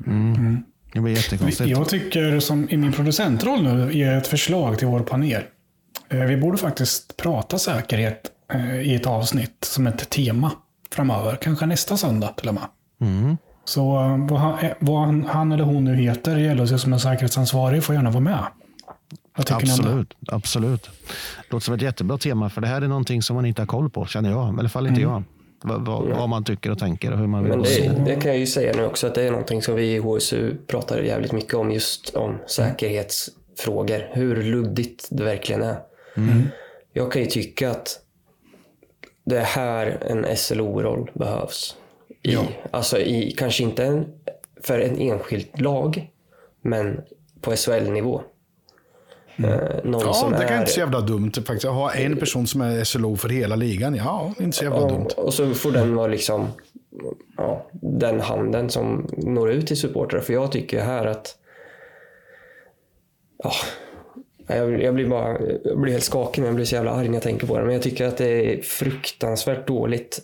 Det 0.94 1.00
blir 1.00 1.12
jättekonstigt. 1.16 1.70
Jag 1.70 1.88
tycker 1.88 2.40
som 2.40 2.70
i 2.70 2.76
min 2.76 2.92
producentroll 2.92 3.62
nu 3.62 3.92
ge 3.92 4.04
ett 4.04 4.26
förslag 4.26 4.78
till 4.78 4.86
vår 4.88 5.00
panel. 5.00 5.42
Eh, 6.12 6.24
Vi 6.26 6.36
borde 6.36 6.58
faktiskt 6.58 7.16
prata 7.16 7.58
säkerhet 7.58 8.30
eh, 8.52 8.80
i 8.80 8.94
ett 8.94 9.06
avsnitt 9.06 9.56
som 9.64 9.86
ett 9.86 10.10
tema 10.10 10.50
framöver. 10.90 11.36
Kanske 11.36 11.66
nästa 11.66 11.96
söndag 11.96 12.28
till 12.28 12.48
och 12.48 12.54
med. 12.54 12.64
Så 13.64 13.96
eh, 14.00 14.26
vad 14.28 14.40
han, 14.40 14.58
vad 14.80 15.00
han, 15.26 15.52
eller 15.52 15.64
hon 15.64 15.84
nu 15.84 15.94
heter 15.94 16.38
i 16.38 16.54
LHC 16.54 16.82
som 16.82 16.92
är 16.92 16.98
säkerhetsansvarig 16.98 17.84
får 17.84 17.94
gärna 17.94 18.10
vara 18.10 18.20
med. 18.20 18.44
Absolut, 19.34 20.14
absolut. 20.32 20.82
Det 20.82 21.52
låter 21.52 21.64
som 21.64 21.74
ett 21.74 21.82
jättebra 21.82 22.18
tema, 22.18 22.50
för 22.50 22.60
det 22.60 22.66
här 22.66 22.82
är 22.82 22.88
någonting 22.88 23.22
som 23.22 23.36
man 23.36 23.46
inte 23.46 23.62
har 23.62 23.66
koll 23.66 23.90
på, 23.90 24.06
känner 24.06 24.30
jag. 24.30 24.54
I 24.56 24.58
alla 24.58 24.68
fall 24.68 24.86
inte 24.86 25.00
jag. 25.00 25.22
Vad, 25.64 25.86
vad, 25.86 26.08
vad 26.08 26.28
man 26.28 26.44
tycker 26.44 26.70
och 26.70 26.78
tänker 26.78 27.12
och 27.12 27.18
hur 27.18 27.26
man 27.26 27.44
vill. 27.44 27.52
Men 27.52 27.62
det, 27.62 28.02
det 28.04 28.14
kan 28.20 28.30
jag 28.30 28.38
ju 28.38 28.46
säga 28.46 28.72
nu 28.76 28.84
också 28.84 29.06
att 29.06 29.14
det 29.14 29.22
är 29.22 29.30
någonting 29.30 29.62
som 29.62 29.74
vi 29.74 29.94
i 29.94 29.98
HSU 29.98 30.56
pratar 30.66 30.98
jävligt 30.98 31.32
mycket 31.32 31.54
om 31.54 31.70
just 31.70 32.08
om 32.14 32.38
säkerhetsfrågor. 32.46 34.08
Hur 34.12 34.42
luddigt 34.42 35.08
det 35.10 35.24
verkligen 35.24 35.62
är. 35.62 35.76
Jag 36.92 37.12
kan 37.12 37.22
ju 37.22 37.28
tycka 37.28 37.70
att 37.70 38.00
det 39.24 39.38
är 39.38 39.44
här 39.44 39.98
en 40.06 40.36
SLO-roll 40.36 41.10
behövs. 41.14 41.76
I, 42.22 42.36
Alltså 42.70 42.98
i, 42.98 43.34
kanske 43.38 43.62
inte 43.62 43.84
en, 43.84 44.06
för 44.62 44.78
en 44.78 44.98
enskilt 44.98 45.60
lag, 45.60 46.10
men 46.62 47.00
på 47.40 47.56
SHL-nivå. 47.56 48.22
Eh, 49.36 49.84
någon 49.84 50.00
Ja, 50.00 50.12
som 50.12 50.32
det 50.32 50.38
kan 50.38 50.56
är, 50.56 50.58
inte 50.58 50.72
så 50.72 50.80
jävla 50.80 51.00
dumt 51.00 51.32
faktiskt. 51.34 51.64
Att 51.64 51.74
ha 51.74 51.92
en 51.92 52.16
person 52.16 52.46
som 52.46 52.60
är 52.60 52.84
SLO 52.84 53.16
för 53.16 53.28
hela 53.28 53.56
ligan. 53.56 53.94
Ja, 53.94 54.34
inte 54.40 54.56
så 54.56 54.64
jävla 54.64 54.88
dumt. 54.88 55.06
Och, 55.16 55.24
och 55.24 55.34
så 55.34 55.54
får 55.54 55.72
den 55.72 55.94
vara 55.94 56.06
liksom 56.06 56.46
ja, 57.36 57.66
den 57.72 58.20
handen 58.20 58.70
som 58.70 59.06
når 59.16 59.50
ut 59.50 59.66
till 59.66 59.76
supportrar. 59.76 60.20
För 60.20 60.32
jag 60.32 60.52
tycker 60.52 60.84
här 60.84 61.06
att 61.06 61.36
ja, 63.42 63.52
jag, 64.56 64.82
jag 64.82 64.94
blir 64.94 65.06
bara 65.06 65.38
jag 65.64 65.80
blir 65.80 65.92
helt 65.92 66.04
skakig 66.04 66.40
men 66.40 66.46
jag 66.46 66.54
blir 66.54 66.64
så 66.64 66.74
jävla 66.74 66.90
arg 66.90 67.08
när 67.08 67.14
jag 67.14 67.22
tänker 67.22 67.46
på 67.46 67.58
det. 67.58 67.64
Men 67.64 67.72
jag 67.72 67.82
tycker 67.82 68.06
att 68.06 68.16
det 68.16 68.54
är 68.54 68.62
fruktansvärt 68.62 69.66
dåligt. 69.66 70.20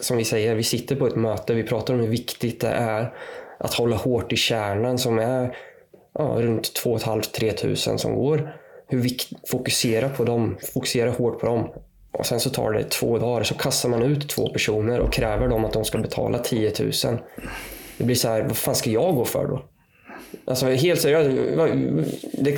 Som 0.00 0.16
vi 0.16 0.24
säger, 0.24 0.54
vi 0.54 0.62
sitter 0.62 0.96
på 0.96 1.06
ett 1.06 1.16
möte, 1.16 1.54
vi 1.54 1.62
pratar 1.62 1.94
om 1.94 2.00
hur 2.00 2.08
viktigt 2.08 2.60
det 2.60 2.68
är 2.68 3.14
att 3.58 3.74
hålla 3.74 3.96
hårt 3.96 4.32
i 4.32 4.36
kärnan 4.36 4.98
som 4.98 5.18
är 5.18 5.56
ja, 6.18 6.34
runt 6.38 6.74
2 6.74 6.98
500-3 6.98 7.52
tusen 7.52 7.98
som 7.98 8.14
går. 8.14 8.54
Hur 8.88 9.00
vikt, 9.00 9.32
fokusera 9.50 10.08
på 10.08 10.24
dem, 10.24 10.56
fokusera 10.74 11.10
hårt 11.10 11.40
på 11.40 11.46
dem. 11.46 11.68
Och 12.12 12.26
sen 12.26 12.40
så 12.40 12.50
tar 12.50 12.72
det 12.72 12.90
två 12.90 13.18
dagar 13.18 13.42
så 13.42 13.54
kastar 13.54 13.88
man 13.88 14.02
ut 14.02 14.28
två 14.28 14.48
personer 14.48 15.00
och 15.00 15.12
kräver 15.12 15.48
dem 15.48 15.64
att 15.64 15.72
de 15.72 15.84
ska 15.84 15.98
betala 15.98 16.38
10 16.38 16.72
000. 16.80 16.92
Det 17.98 18.04
blir 18.04 18.16
så 18.16 18.28
här, 18.28 18.42
vad 18.42 18.56
fan 18.56 18.74
ska 18.74 18.90
jag 18.90 19.14
gå 19.14 19.24
för 19.24 19.46
då? 19.46 19.62
Alltså 20.44 20.66
helt 20.66 21.00
seriöst, 21.00 21.30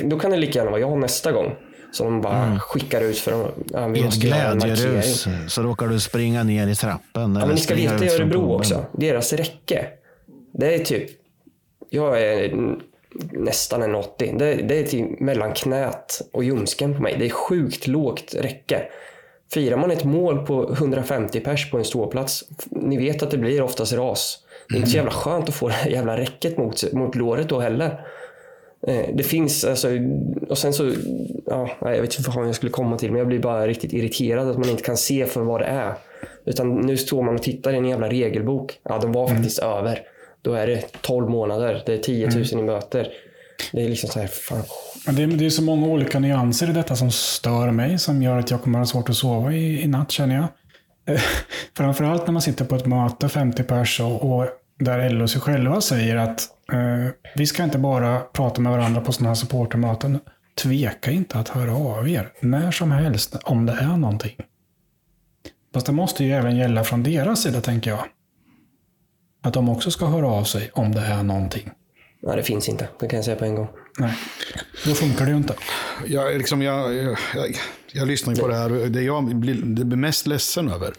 då 0.03 0.19
kan 0.19 0.31
det 0.31 0.37
lika 0.37 0.59
gärna 0.59 0.71
vara 0.71 0.81
jag 0.81 0.97
nästa 0.97 1.31
gång. 1.31 1.55
Så 1.91 2.03
de 2.03 2.21
bara 2.21 2.59
skickar 2.59 3.01
ut 3.01 3.17
för 3.17 3.45
att 3.45 3.53
ja, 3.73 3.95
I 3.95 4.03
ett 4.03 4.15
glädjerus 4.15 5.27
så 5.47 5.61
råkar 5.61 5.87
du 5.87 5.99
springa 5.99 6.43
ner 6.43 6.67
i 6.67 6.75
trappen. 6.75 7.35
Ja, 7.35 7.45
men 7.45 7.49
ni 7.49 7.57
ska 7.57 7.75
veta 7.75 8.05
i 8.05 8.09
Örebro 8.09 8.55
också, 8.55 8.85
deras 8.91 9.33
räcke. 9.33 9.85
Det 10.53 10.75
är 10.75 10.79
typ, 10.79 11.09
jag 11.89 12.21
är 12.21 12.55
nästan 13.31 13.81
en 13.81 13.95
80. 13.95 14.35
Det, 14.39 14.55
det 14.55 14.79
är 14.79 14.83
typ 14.83 15.19
mellan 15.19 15.53
knät 15.53 16.21
och 16.31 16.43
ljumsken 16.43 16.95
på 16.95 17.01
mig. 17.01 17.15
Det 17.19 17.25
är 17.25 17.29
sjukt 17.29 17.87
lågt 17.87 18.35
räcke. 18.37 18.83
Firar 19.53 19.77
man 19.77 19.91
ett 19.91 20.03
mål 20.03 20.45
på 20.45 20.73
150 20.73 21.39
pers 21.39 21.71
på 21.71 21.77
en 21.77 21.85
ståplats, 21.85 22.43
ni 22.69 22.97
vet 22.97 23.23
att 23.23 23.31
det 23.31 23.37
blir 23.37 23.61
oftast 23.61 23.93
ras. 23.93 24.37
Det 24.69 24.75
är 24.75 24.77
inte 24.77 24.89
så 24.89 24.95
jävla 24.95 25.11
skönt 25.11 25.49
att 25.49 25.55
få 25.55 25.67
det 25.67 25.73
här 25.73 25.89
jävla 25.91 26.17
räcket 26.17 26.57
mot, 26.57 26.93
mot 26.93 27.15
låret 27.15 27.49
då 27.49 27.59
heller. 27.59 27.99
Eh, 28.87 29.05
Det 29.13 29.23
finns, 29.23 29.63
alltså, 29.65 29.87
och 30.49 30.57
sen 30.57 30.73
så, 30.73 30.91
ja, 31.45 31.69
jag 31.81 32.01
vet 32.01 32.17
inte 32.19 32.31
vad 32.31 32.47
jag 32.47 32.55
skulle 32.55 32.71
komma 32.71 32.97
till, 32.97 33.11
men 33.11 33.17
jag 33.19 33.27
blir 33.27 33.39
bara 33.39 33.67
riktigt 33.67 33.93
irriterad 33.93 34.49
att 34.49 34.57
man 34.57 34.69
inte 34.69 34.83
kan 34.83 34.97
se 34.97 35.25
för 35.25 35.41
vad 35.41 35.61
det 35.61 35.65
är. 35.65 35.93
Utan 36.45 36.75
nu 36.75 36.97
står 36.97 37.23
man 37.23 37.35
och 37.35 37.43
tittar 37.43 37.73
i 37.73 37.77
en 37.77 37.85
jävla 37.85 38.09
regelbok. 38.09 38.79
Ja, 38.83 38.97
den 39.01 39.11
var 39.11 39.27
faktiskt 39.27 39.59
över. 39.59 39.99
Då 40.41 40.53
är 40.53 40.67
det 40.67 41.01
12 41.01 41.29
månader, 41.29 41.83
det 41.85 41.93
är 41.93 41.97
10 41.97 42.27
000 42.27 42.63
i 42.63 42.67
böter. 42.67 43.07
Det 43.71 43.85
är 43.85 43.89
liksom 43.89 44.09
så 44.09 44.19
här, 44.19 44.27
fan. 44.27 44.63
Men 45.05 45.15
det, 45.15 45.23
är- 45.23 45.27
det 45.27 45.45
är 45.45 45.49
så 45.49 45.63
många 45.63 45.87
olika 45.87 46.19
nyanser 46.19 46.69
i 46.69 46.73
detta 46.73 46.95
som 46.95 47.11
stör 47.11 47.71
mig, 47.71 47.99
som 47.99 48.21
gör 48.23 48.37
att 48.37 48.51
jag 48.51 48.61
kommer 48.61 48.79
att 48.79 48.87
ha 48.87 48.91
svårt 48.91 49.09
att 49.09 49.15
sova 49.15 49.53
i, 49.53 49.81
i 49.83 49.87
natt 49.87 50.11
känner 50.11 50.35
jag. 50.35 50.47
framförallt 51.77 52.25
när 52.27 52.31
man 52.33 52.41
sitter 52.41 52.65
på 52.65 52.75
ett 52.75 52.85
möte, 52.85 53.29
50 53.29 53.63
pers, 53.63 53.99
och, 53.99 54.31
och 54.39 54.45
där 54.79 55.09
LO 55.09 55.27
sig 55.27 55.41
själva 55.41 55.81
säger 55.81 56.15
att 56.15 56.41
eh, 56.71 57.11
vi 57.35 57.45
ska 57.45 57.63
inte 57.63 57.77
bara 57.77 58.19
prata 58.19 58.61
med 58.61 58.71
varandra 58.71 59.01
på 59.01 59.11
sådana 59.11 59.29
här 59.29 59.35
supportermöten. 59.35 60.19
Tveka 60.63 61.11
inte 61.11 61.39
att 61.39 61.49
höra 61.49 61.75
av 61.75 62.09
er 62.09 62.31
när 62.39 62.71
som 62.71 62.91
helst 62.91 63.35
om 63.43 63.65
det 63.65 63.73
är 63.73 63.97
någonting. 63.97 64.35
Fast 65.73 65.85
det 65.85 65.91
måste 65.91 66.23
ju 66.23 66.31
även 66.31 66.57
gälla 66.57 66.83
från 66.83 67.03
deras 67.03 67.41
sida, 67.41 67.61
tänker 67.61 67.91
jag. 67.91 68.03
Att 69.41 69.53
de 69.53 69.69
också 69.69 69.91
ska 69.91 70.05
höra 70.05 70.27
av 70.27 70.43
sig 70.43 70.71
om 70.73 70.91
det 70.91 71.01
är 71.01 71.23
någonting. 71.23 71.71
Nej, 72.21 72.37
det 72.37 72.43
finns 72.43 72.69
inte. 72.69 72.87
Det 72.99 73.07
kan 73.07 73.17
jag 73.17 73.25
säga 73.25 73.37
på 73.37 73.45
en 73.45 73.55
gång. 73.55 73.67
Nej, 73.99 74.13
då 74.85 74.93
funkar 74.93 75.25
det 75.25 75.31
ju 75.31 75.37
inte. 75.37 75.55
Jag, 76.07 76.37
liksom, 76.37 76.61
jag, 76.61 76.93
jag, 76.95 77.17
jag, 77.35 77.55
jag 77.91 78.07
lyssnar 78.07 78.33
ju 78.33 78.41
på 78.41 78.47
det 78.47 78.55
här 78.55 78.71
och 78.71 78.91
det 78.91 79.01
jag 79.01 79.35
blir, 79.35 79.55
det 79.55 79.85
blir 79.85 79.97
mest 79.97 80.27
ledsen 80.27 80.69
över. 80.69 80.93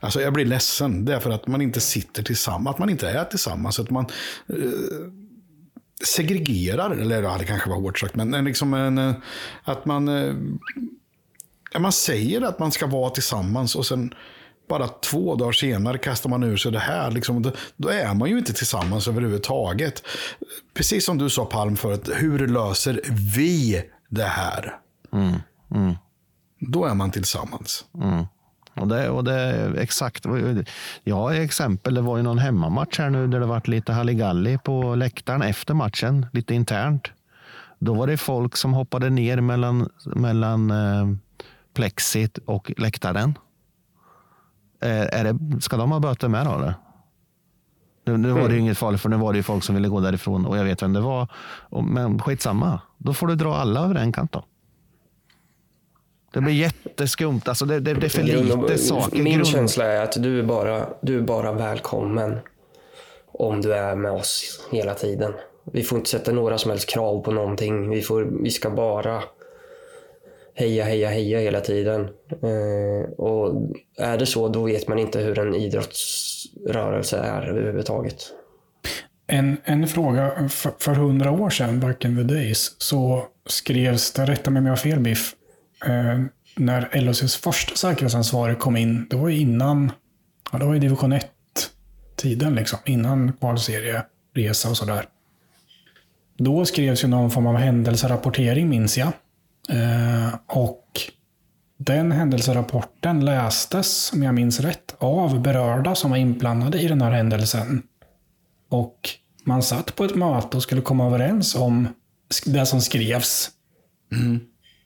Alltså 0.00 0.20
jag 0.20 0.32
blir 0.32 0.44
ledsen. 0.44 1.04
Det 1.04 1.14
är 1.14 1.20
för 1.20 1.30
att 1.30 1.46
man 1.46 1.60
inte 1.62 1.80
sitter 1.80 2.22
tillsammans. 2.22 2.74
Att 2.74 2.78
man 2.78 2.90
inte 2.90 3.08
är 3.08 3.24
tillsammans. 3.24 3.80
Att 3.80 3.90
man 3.90 4.06
eh, 4.48 4.56
segregerar. 6.04 6.90
Eller 6.90 7.22
ja, 7.22 7.36
det 7.38 7.44
kanske 7.44 7.70
var 7.70 7.76
hårt 7.76 7.98
sagt. 7.98 8.14
Men 8.14 8.34
en, 8.34 8.44
liksom 8.44 8.74
en, 8.74 8.98
eh, 8.98 9.14
att 9.64 9.86
man, 9.86 10.08
eh, 10.08 10.34
man 11.78 11.92
säger 11.92 12.42
att 12.42 12.58
man 12.58 12.72
ska 12.72 12.86
vara 12.86 13.10
tillsammans. 13.10 13.76
Och 13.76 13.86
sen 13.86 14.14
bara 14.78 14.88
två 14.88 15.34
dagar 15.34 15.52
senare 15.52 15.98
kastar 15.98 16.30
man 16.30 16.42
ur 16.42 16.56
sig 16.56 16.72
det 16.72 16.78
här. 16.78 17.10
Liksom, 17.10 17.42
då, 17.42 17.52
då 17.76 17.88
är 17.88 18.14
man 18.14 18.30
ju 18.30 18.38
inte 18.38 18.52
tillsammans 18.52 19.08
överhuvudtaget. 19.08 20.02
Precis 20.74 21.04
som 21.06 21.18
du 21.18 21.30
sa 21.30 21.44
Palm 21.44 21.76
förut, 21.76 22.10
hur 22.14 22.48
löser 22.48 23.00
vi 23.36 23.82
det 24.08 24.24
här? 24.24 24.76
Då 26.60 26.84
är 26.84 26.94
man 26.94 27.10
tillsammans. 27.10 27.84
Och 28.76 28.88
det, 28.88 29.08
och 29.08 29.24
det 29.24 29.72
exakt. 29.78 30.24
Jag 31.04 31.16
har 31.16 31.32
exempel. 31.32 31.94
Det 31.94 32.00
var 32.00 32.16
ju 32.16 32.22
någon 32.22 32.38
hemmamatch 32.38 32.98
här 32.98 33.10
nu 33.10 33.26
där 33.26 33.40
det 33.40 33.46
varit 33.46 33.68
lite 33.68 33.92
halligalli 33.92 34.58
på 34.64 34.94
läktaren 34.94 35.42
efter 35.42 35.74
matchen, 35.74 36.26
lite 36.32 36.54
internt. 36.54 37.10
Då 37.78 37.94
var 37.94 38.06
det 38.06 38.16
folk 38.16 38.56
som 38.56 38.74
hoppade 38.74 39.10
ner 39.10 39.40
mellan, 39.40 39.88
mellan 40.04 40.70
eh, 40.70 41.06
plexit 41.74 42.38
och 42.38 42.72
läktaren. 42.76 43.34
Är, 44.84 45.06
är 45.14 45.32
det, 45.32 45.60
ska 45.60 45.76
de 45.76 45.92
ha 45.92 46.00
böter 46.00 46.28
med 46.28 46.46
då? 46.46 46.52
Eller? 46.52 46.74
Nu, 48.06 48.16
nu 48.16 48.30
var 48.32 48.48
det 48.48 48.54
ju 48.54 48.60
inget 48.60 48.78
farligt 48.78 49.00
för 49.00 49.08
nu 49.08 49.16
var 49.16 49.32
det 49.32 49.36
ju 49.36 49.42
folk 49.42 49.64
som 49.64 49.74
ville 49.74 49.88
gå 49.88 50.00
därifrån 50.00 50.46
och 50.46 50.58
jag 50.58 50.64
vet 50.64 50.82
vem 50.82 50.92
det 50.92 51.00
var. 51.00 51.28
Och, 51.68 51.84
men 51.84 52.18
skitsamma, 52.18 52.80
då 52.98 53.14
får 53.14 53.26
du 53.26 53.34
dra 53.34 53.54
alla 53.54 53.84
över 53.84 53.94
en 53.94 54.12
kant 54.12 54.32
då. 54.32 54.44
Det 56.32 56.40
blir 56.40 56.54
jätteskumt. 56.54 57.40
Alltså 57.44 57.66
det, 57.66 57.80
det, 57.80 57.94
det 57.94 58.06
är 58.06 58.10
för 58.10 58.22
lite 58.22 58.78
saker. 58.78 59.22
Min 59.22 59.32
Grund- 59.32 59.46
känsla 59.46 59.84
är 59.84 60.02
att 60.02 60.22
du 60.22 60.38
är, 60.38 60.42
bara, 60.42 60.88
du 61.00 61.18
är 61.18 61.22
bara 61.22 61.52
välkommen 61.52 62.38
om 63.32 63.60
du 63.60 63.74
är 63.74 63.96
med 63.96 64.12
oss 64.12 64.60
hela 64.72 64.94
tiden. 64.94 65.32
Vi 65.64 65.82
får 65.82 65.98
inte 65.98 66.10
sätta 66.10 66.32
några 66.32 66.58
som 66.58 66.70
helst 66.70 66.88
krav 66.88 67.22
på 67.22 67.30
någonting. 67.30 67.90
Vi, 67.90 68.02
får, 68.02 68.22
vi 68.42 68.50
ska 68.50 68.70
bara 68.70 69.22
heja, 70.54 70.84
heja, 70.84 71.08
heja 71.08 71.38
hela 71.38 71.60
tiden. 71.60 72.00
Eh, 72.30 73.10
och 73.18 73.72
är 73.98 74.18
det 74.18 74.26
så, 74.26 74.48
då 74.48 74.62
vet 74.62 74.88
man 74.88 74.98
inte 74.98 75.20
hur 75.20 75.38
en 75.38 75.54
idrottsrörelse 75.54 77.18
är 77.18 77.42
överhuvudtaget. 77.42 78.16
En, 79.26 79.56
en 79.64 79.88
fråga. 79.88 80.48
För, 80.48 80.72
för 80.78 80.94
hundra 80.94 81.30
år 81.30 81.50
sedan, 81.50 81.80
back 81.80 82.04
in 82.04 82.16
the 82.16 82.34
days, 82.34 82.82
så 82.82 83.26
skrevs 83.46 84.12
det, 84.12 84.24
rätta 84.24 84.50
mig 84.50 84.60
om 84.60 84.66
jag 84.66 84.72
har 84.72 84.76
fel 84.76 85.00
Biff, 85.00 85.34
eh, 85.86 86.20
när 86.56 87.00
LHCs 87.00 87.36
första 87.36 87.76
säkerhetsansvarig 87.76 88.58
kom 88.58 88.76
in, 88.76 89.06
det 89.10 89.16
var 89.16 89.28
ju 89.28 89.38
innan, 89.38 89.92
ja, 90.52 90.58
det 90.58 90.64
var 90.64 90.74
ju 90.74 90.80
division 90.80 91.12
1-tiden 91.12 92.54
liksom, 92.54 92.78
innan 92.84 93.32
kvalserieresa 93.32 94.70
och 94.70 94.76
sådär. 94.76 95.08
Då 96.38 96.64
skrevs 96.64 97.04
ju 97.04 97.08
någon 97.08 97.30
form 97.30 97.46
av 97.46 97.56
händelserapportering 97.56 98.68
minns 98.68 98.98
jag. 98.98 99.12
Eh, 99.68 100.34
och 100.46 101.00
den 101.78 102.12
händelserapporten 102.12 103.24
lästes, 103.24 104.12
om 104.12 104.22
jag 104.22 104.34
minns 104.34 104.60
rätt, 104.60 104.94
av 104.98 105.40
berörda 105.42 105.94
som 105.94 106.10
var 106.10 106.18
inblandade 106.18 106.80
i 106.80 106.88
den 106.88 107.02
här 107.02 107.10
händelsen. 107.10 107.82
Och 108.70 108.98
man 109.44 109.62
satt 109.62 109.96
på 109.96 110.04
ett 110.04 110.14
möte 110.14 110.56
och 110.56 110.62
skulle 110.62 110.80
komma 110.80 111.06
överens 111.06 111.54
om 111.54 111.88
det 112.46 112.66
som 112.66 112.80
skrevs. 112.80 113.50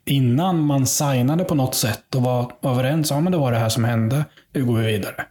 Innan 0.05 0.61
man 0.61 0.87
signade 0.87 1.45
på 1.45 1.55
något 1.55 1.75
sätt 1.75 2.15
och 2.15 2.23
var 2.23 2.53
överens 2.63 3.11
om 3.11 3.27
att 3.27 3.33
det 3.33 3.39
var 3.39 3.53
det 3.53 3.59
här 3.59 3.69
som 3.69 3.85
hände. 3.85 4.25
Hur 4.53 4.63
går 4.65 4.77
vi 4.79 4.87
vidare? 4.87 5.27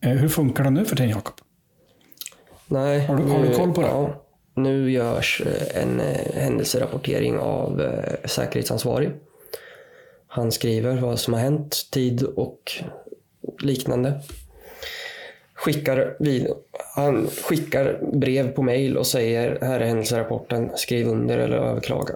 Eh, 0.00 0.10
Hur 0.10 0.28
funkar 0.28 0.64
det 0.64 0.70
nu 0.70 0.84
för 0.84 0.96
tiden, 0.96 1.10
Jakob? 1.10 1.34
Nej, 2.66 3.06
Har 3.06 3.16
du- 3.16 3.22
har 3.30 3.42
du 3.42 3.54
koll 3.54 3.72
på 3.72 3.80
det? 3.80 3.86
Ja, 3.88 4.23
nu 4.54 4.90
görs 4.90 5.42
eh, 5.46 5.82
en 5.82 6.00
eh, 6.00 6.34
händelserapportering 6.34 7.38
av 7.38 7.80
eh, 7.80 8.28
säkerhetsansvarig. 8.28 9.10
Han 10.26 10.52
skriver 10.52 10.96
vad 10.96 11.20
som 11.20 11.34
har 11.34 11.40
hänt, 11.40 11.88
tid 11.90 12.22
och 12.22 12.72
liknande. 13.60 14.20
Skickar 15.54 16.16
vid, 16.18 16.48
han 16.94 17.26
skickar 17.26 17.98
brev 18.12 18.52
på 18.52 18.62
mail 18.62 18.96
och 18.96 19.06
säger 19.06 19.58
här 19.60 19.80
är 19.80 19.86
händelserapporten, 19.86 20.70
skriv 20.76 21.08
under 21.08 21.38
eller 21.38 21.56
överklaga. 21.56 22.14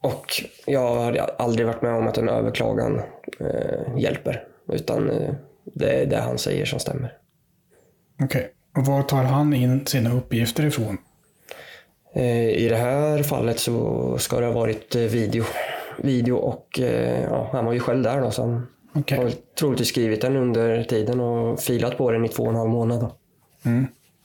Och 0.00 0.26
jag 0.66 0.94
har 0.94 1.12
aldrig 1.38 1.66
varit 1.66 1.82
med 1.82 1.94
om 1.94 2.08
att 2.08 2.18
en 2.18 2.28
överklagan 2.28 3.02
eh, 3.40 3.98
hjälper. 3.98 4.44
Utan 4.72 5.10
eh, 5.10 5.34
det 5.64 6.02
är 6.02 6.06
det 6.06 6.16
han 6.16 6.38
säger 6.38 6.64
som 6.64 6.78
stämmer. 6.78 7.18
Okej. 8.22 8.52
Och 8.76 8.86
var 8.86 9.02
tar 9.02 9.22
han 9.22 9.54
in 9.54 9.86
sina 9.86 10.12
uppgifter 10.14 10.66
ifrån? 10.66 10.98
Eh, 12.14 12.48
I 12.48 12.68
det 12.68 12.76
här 12.76 13.22
fallet 13.22 13.58
så 13.58 14.16
ska 14.18 14.40
det 14.40 14.46
ha 14.46 14.52
varit 14.52 14.94
eh, 14.94 15.02
video. 15.02 15.44
Video 15.98 16.36
och 16.36 16.80
eh, 16.80 17.22
ja, 17.22 17.48
han 17.52 17.64
var 17.64 17.72
ju 17.72 17.80
själv 17.80 18.02
där 18.02 18.20
då 18.20 18.30
så 18.30 18.42
han 18.42 18.66
Okej. 18.94 19.18
har 19.18 19.32
troligtvis 19.58 19.88
skrivit 19.88 20.20
den 20.20 20.36
under 20.36 20.84
tiden 20.84 21.20
och 21.20 21.60
filat 21.60 21.98
på 21.98 22.10
den 22.10 22.24
i 22.24 22.28
två 22.28 22.42
och 22.42 22.48
en 22.48 22.56
halv 22.56 22.70
månad. 22.70 23.00
Då. 23.00 23.12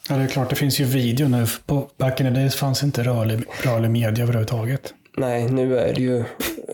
Ja, 0.09 0.15
det 0.15 0.23
är 0.23 0.27
klart, 0.27 0.49
det 0.49 0.55
finns 0.55 0.79
ju 0.79 0.85
video 0.85 1.27
nu. 1.27 1.45
På 1.65 1.89
back 1.97 2.19
in 2.21 2.27
the 2.27 2.33
days 2.33 2.55
fanns 2.55 2.83
inte 2.83 3.03
rörlig, 3.03 3.43
rörlig 3.63 3.91
media 3.91 4.23
överhuvudtaget. 4.23 4.93
Nej, 5.17 5.49
nu 5.51 5.77
är 5.79 5.93
det 5.93 6.01
ju 6.01 6.23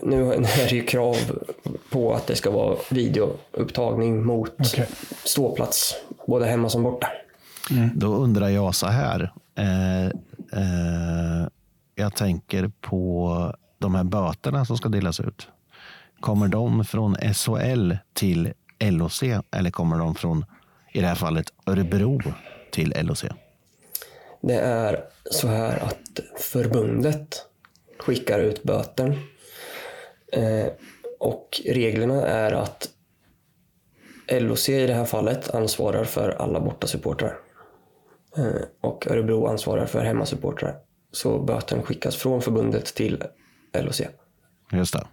nu 0.02 0.32
är 0.32 0.68
det 0.68 0.74
ju 0.74 0.82
krav 0.82 1.16
på 1.90 2.14
att 2.14 2.26
det 2.26 2.36
ska 2.36 2.50
vara 2.50 2.76
videoupptagning 2.90 4.24
mot 4.24 4.52
Okej. 4.58 4.86
ståplats, 5.24 5.94
både 6.26 6.46
hemma 6.46 6.68
som 6.68 6.82
borta. 6.82 7.08
Då 7.94 8.14
undrar 8.14 8.48
jag 8.48 8.74
så 8.74 8.86
här. 8.86 9.32
Eh, 9.54 10.06
eh, 10.52 11.48
jag 11.94 12.16
tänker 12.16 12.70
på 12.80 13.54
de 13.78 13.94
här 13.94 14.04
böterna 14.04 14.64
som 14.64 14.76
ska 14.76 14.88
delas 14.88 15.20
ut. 15.20 15.48
Kommer 16.20 16.48
de 16.48 16.84
från 16.84 17.16
SHL 17.34 17.92
till 18.12 18.52
LOC 18.80 19.22
eller 19.50 19.70
kommer 19.70 19.98
de 19.98 20.14
från, 20.14 20.44
i 20.92 21.00
det 21.00 21.06
här 21.06 21.14
fallet, 21.14 21.46
Örebro 21.66 22.22
till 22.70 22.94
LOC? 23.02 23.24
Det 24.40 24.60
är 24.60 25.04
så 25.30 25.48
här 25.48 25.78
att 25.78 26.20
förbundet 26.40 27.46
skickar 27.98 28.38
ut 28.38 28.62
böter. 28.62 29.18
Eh, 30.32 30.66
och 31.18 31.60
reglerna 31.66 32.26
är 32.26 32.52
att 32.52 32.88
LOC 34.28 34.68
i 34.68 34.86
det 34.86 34.94
här 34.94 35.04
fallet 35.04 35.54
ansvarar 35.54 36.04
för 36.04 36.30
alla 36.30 36.60
bortasupportrar. 36.60 37.38
Eh, 38.36 38.62
och 38.80 39.06
Örebro 39.10 39.46
ansvarar 39.46 39.86
för 39.86 40.04
hemmasupportrar. 40.04 40.76
Så 41.12 41.38
böten 41.38 41.82
skickas 41.82 42.16
från 42.16 42.42
förbundet 42.42 42.84
till 42.94 43.24
LOC. 43.72 44.00
Just 44.72 44.94
det. 44.94 45.06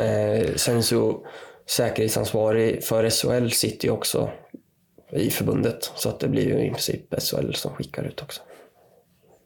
Eh, 0.00 0.54
sen 0.54 0.82
så 0.82 1.26
säkerhetsansvarig 1.66 2.84
för 2.84 3.10
SHL 3.10 3.50
sitter 3.50 3.88
ju 3.88 3.92
också 3.92 4.30
i 5.12 5.30
förbundet. 5.30 5.92
Så 5.94 6.08
att 6.08 6.20
det 6.20 6.28
blir 6.28 6.44
ju 6.46 6.66
i 6.66 6.70
princip 6.70 7.22
SHL 7.22 7.52
som 7.52 7.74
skickar 7.74 8.04
ut 8.04 8.22
också. 8.22 8.42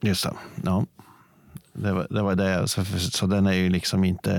Just 0.02 0.24
det. 0.24 0.34
Ja. 0.64 0.86
Det 1.78 1.92
var, 1.92 2.06
det 2.10 2.22
var 2.22 2.34
det. 2.34 2.68
Så, 2.68 2.84
så 2.98 3.26
den 3.26 3.46
är 3.46 3.52
ju 3.52 3.68
liksom 3.68 4.04
inte 4.04 4.32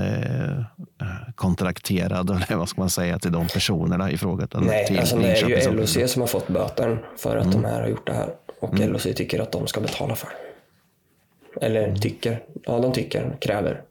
eh, 1.01 1.33
kontrakterad, 1.35 2.29
eller 2.49 2.55
vad 2.57 2.69
ska 2.69 2.81
man 2.81 2.89
säga, 2.89 3.19
till 3.19 3.31
de 3.31 3.47
personerna 3.47 4.11
i 4.11 4.17
fråga. 4.17 4.47
Nej, 4.53 4.97
alltså 4.99 5.17
det 5.17 5.31
är 5.31 5.49
ju 5.49 5.71
LOC 5.71 6.11
som 6.11 6.21
har 6.21 6.27
fått 6.27 6.47
böten 6.47 6.97
för 7.17 7.37
att 7.37 7.51
de 7.51 7.65
här 7.65 7.81
har 7.81 7.87
gjort 7.87 8.07
det 8.07 8.13
här. 8.13 8.33
Och 8.59 8.79
LOC 8.79 9.03
tycker 9.03 9.39
att 9.39 9.51
de 9.51 9.67
ska 9.67 9.81
betala 9.81 10.15
för 10.15 10.27
det. 10.29 11.65
Eller 11.65 11.95
tycker. 11.95 12.43
Ja, 12.65 12.79
de 12.79 12.93
tycker, 12.93 13.37
kräver, 13.41 13.81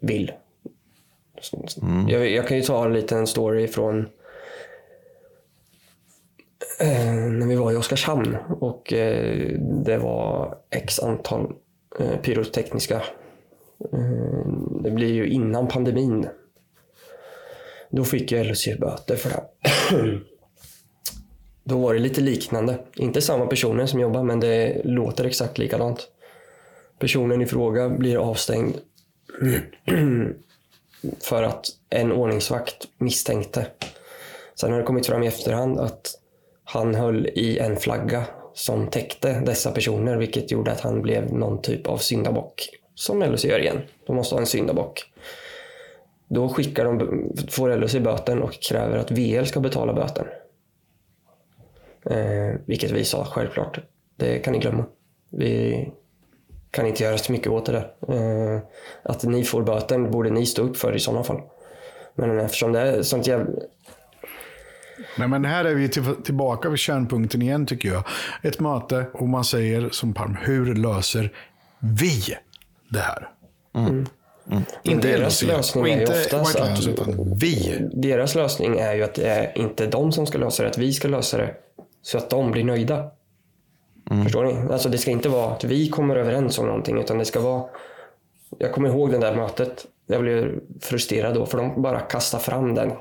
vill. 0.00 0.32
Så- 1.40 1.64
Jag, 2.08 2.30
jag 2.30 2.48
kan 2.48 2.56
ju 2.56 2.62
ta 2.62 2.84
en 2.84 2.92
liten 2.92 3.26
story 3.26 3.68
från 3.68 3.98
eh, 6.80 7.12
när 7.14 7.46
vi 7.46 7.54
var 7.56 7.72
i 7.72 7.76
Oskarshamn 7.76 8.36
och 8.60 8.92
eh, 8.92 9.48
det 9.60 9.98
var 9.98 10.54
x 10.70 11.00
antal 11.00 11.52
Eh, 12.00 12.16
pyrotekniska. 12.16 13.02
Eh, 13.92 14.52
det 14.82 14.90
blir 14.90 15.12
ju 15.12 15.28
innan 15.28 15.68
pandemin. 15.68 16.28
Då 17.90 18.04
fick 18.04 18.32
ju 18.32 18.44
LHC 18.44 18.68
böter 18.78 19.16
för 19.16 19.30
det. 19.30 19.44
Då 21.64 21.78
var 21.78 21.94
det 21.94 22.00
lite 22.00 22.20
liknande. 22.20 22.78
Inte 22.96 23.20
samma 23.20 23.46
personer 23.46 23.86
som 23.86 24.00
jobbar, 24.00 24.22
men 24.22 24.40
det 24.40 24.80
låter 24.84 25.24
exakt 25.24 25.58
likadant. 25.58 26.08
Personen 26.98 27.42
i 27.42 27.46
fråga 27.46 27.88
blir 27.88 28.16
avstängd 28.16 28.74
för 31.20 31.42
att 31.42 31.66
en 31.90 32.12
ordningsvakt 32.12 32.88
misstänkte. 32.98 33.66
Sen 34.54 34.72
har 34.72 34.78
det 34.78 34.84
kommit 34.84 35.06
fram 35.06 35.22
i 35.22 35.26
efterhand 35.26 35.78
att 35.78 36.14
han 36.64 36.94
höll 36.94 37.26
i 37.26 37.58
en 37.58 37.76
flagga 37.76 38.26
som 38.54 38.86
täckte 38.86 39.40
dessa 39.40 39.70
personer, 39.70 40.16
vilket 40.16 40.50
gjorde 40.50 40.72
att 40.72 40.80
han 40.80 41.02
blev 41.02 41.32
någon 41.32 41.62
typ 41.62 41.86
av 41.86 41.96
syndabock. 41.96 42.68
Som 42.94 43.22
LHC 43.22 43.44
gör 43.44 43.58
igen. 43.58 43.80
De 44.06 44.16
måste 44.16 44.34
ha 44.34 44.40
en 44.40 44.46
syndabock. 44.46 45.04
Då 46.28 46.48
skickar 46.48 46.84
de, 46.84 47.32
får 47.50 47.76
LHC 47.76 47.94
böten 47.94 48.42
och 48.42 48.52
kräver 48.52 48.98
att 48.98 49.10
VL 49.10 49.44
ska 49.44 49.60
betala 49.60 49.92
böten. 49.92 50.26
Eh, 52.04 52.54
vilket 52.66 52.90
vi 52.90 53.04
sa 53.04 53.24
självklart. 53.24 53.80
Det 54.16 54.38
kan 54.38 54.52
ni 54.52 54.58
glömma. 54.58 54.84
Vi 55.30 55.88
kan 56.70 56.86
inte 56.86 57.02
göra 57.02 57.18
så 57.18 57.32
mycket 57.32 57.52
åt 57.52 57.66
det 57.66 57.72
där. 57.72 58.14
Eh, 58.14 58.60
att 59.02 59.24
ni 59.24 59.44
får 59.44 59.62
böten 59.62 60.10
borde 60.10 60.30
ni 60.30 60.46
stå 60.46 60.62
upp 60.62 60.76
för 60.76 60.96
i 60.96 61.00
sådana 61.00 61.24
fall. 61.24 61.40
Men 62.14 62.40
eftersom 62.40 62.72
det 62.72 62.80
är 62.80 63.02
sånt 63.02 63.26
jävla... 63.26 63.46
Nej, 65.18 65.28
men 65.28 65.44
här 65.44 65.64
är 65.64 65.74
vi 65.74 65.88
till, 65.88 66.04
tillbaka 66.24 66.68
vid 66.68 66.78
kärnpunkten 66.78 67.42
igen 67.42 67.66
tycker 67.66 67.88
jag. 67.88 68.04
Ett 68.42 68.60
möte 68.60 69.06
och 69.12 69.28
man 69.28 69.44
säger 69.44 69.88
som 69.90 70.14
Palm, 70.14 70.36
hur 70.40 70.74
löser 70.74 71.32
vi 71.78 72.36
det 72.88 72.98
här? 72.98 73.28
Men 73.72 74.64
Inte 74.82 75.08
deras 75.08 75.42
lösning 75.42 75.86
är 75.86 76.00
ju 76.00 76.06
oftast 76.06 76.56
att 76.56 76.78
vi. 77.36 77.88
deras 77.92 78.34
lösning 78.34 78.78
är 78.78 78.94
ju 78.94 79.02
att 79.02 79.14
det 79.14 79.28
är 79.28 79.58
inte 79.58 79.86
de 79.86 80.12
som 80.12 80.26
ska 80.26 80.38
lösa 80.38 80.62
det, 80.62 80.68
att 80.68 80.78
vi 80.78 80.92
ska 80.92 81.08
lösa 81.08 81.36
det 81.36 81.54
så 82.02 82.18
att 82.18 82.30
de 82.30 82.50
blir 82.50 82.64
nöjda. 82.64 83.10
Förstår 84.24 84.44
ni? 84.44 84.72
Alltså 84.72 84.88
det 84.88 84.98
ska 84.98 85.10
inte 85.10 85.28
vara 85.28 85.52
att 85.52 85.64
vi 85.64 85.88
kommer 85.88 86.16
överens 86.16 86.58
om 86.58 86.66
någonting 86.66 86.98
utan 86.98 87.18
det 87.18 87.24
ska 87.24 87.40
vara 87.40 87.64
Jag 88.58 88.72
kommer 88.72 88.88
ihåg 88.88 89.10
det 89.10 89.18
där 89.18 89.36
mötet. 89.36 89.86
Jag 90.06 90.22
blev 90.22 90.60
frustrerad 90.80 91.34
då 91.34 91.46
för 91.46 91.58
de 91.58 91.82
bara 91.82 92.00
kastade 92.00 92.42
fram 92.42 92.74
den 92.74 92.92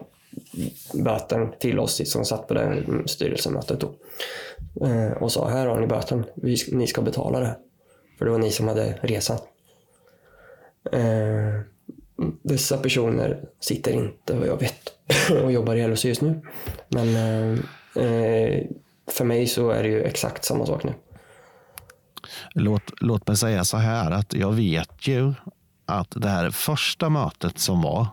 böten 0.93 1.53
till 1.59 1.79
oss 1.79 2.11
som 2.11 2.25
satt 2.25 2.47
på 2.47 2.53
det 2.53 2.83
styrelsemötet 3.05 3.79
då. 3.79 3.93
Eh, 4.85 5.11
Och 5.11 5.31
sa 5.31 5.49
här 5.49 5.67
har 5.67 5.79
ni 5.79 5.87
böten, 5.87 6.25
vi, 6.35 6.57
ni 6.71 6.87
ska 6.87 7.01
betala 7.01 7.39
det. 7.39 7.57
För 8.17 8.25
det 8.25 8.31
var 8.31 8.37
ni 8.37 8.51
som 8.51 8.67
hade 8.67 8.99
resan. 9.01 9.37
Eh, 10.91 11.61
dessa 12.43 12.77
personer 12.77 13.43
sitter 13.59 13.91
inte, 13.91 14.35
vad 14.35 14.47
jag 14.47 14.59
vet, 14.59 14.93
och 15.43 15.51
jobbar 15.51 15.75
i 15.75 15.87
LHC 15.87 16.05
just 16.05 16.21
nu. 16.21 16.41
Men 16.87 17.15
eh, 17.15 17.59
eh, 18.03 18.65
för 19.07 19.25
mig 19.25 19.47
så 19.47 19.69
är 19.69 19.83
det 19.83 19.89
ju 19.89 20.03
exakt 20.03 20.45
samma 20.45 20.65
sak 20.65 20.83
nu. 20.83 20.93
Låt, 22.53 22.83
låt 23.01 23.27
mig 23.27 23.37
säga 23.37 23.63
så 23.63 23.77
här 23.77 24.11
att 24.11 24.33
jag 24.33 24.51
vet 24.51 25.07
ju 25.07 25.33
att 25.85 26.11
det 26.15 26.27
här 26.29 26.51
första 26.51 27.09
mötet 27.09 27.59
som 27.59 27.81
var, 27.81 28.07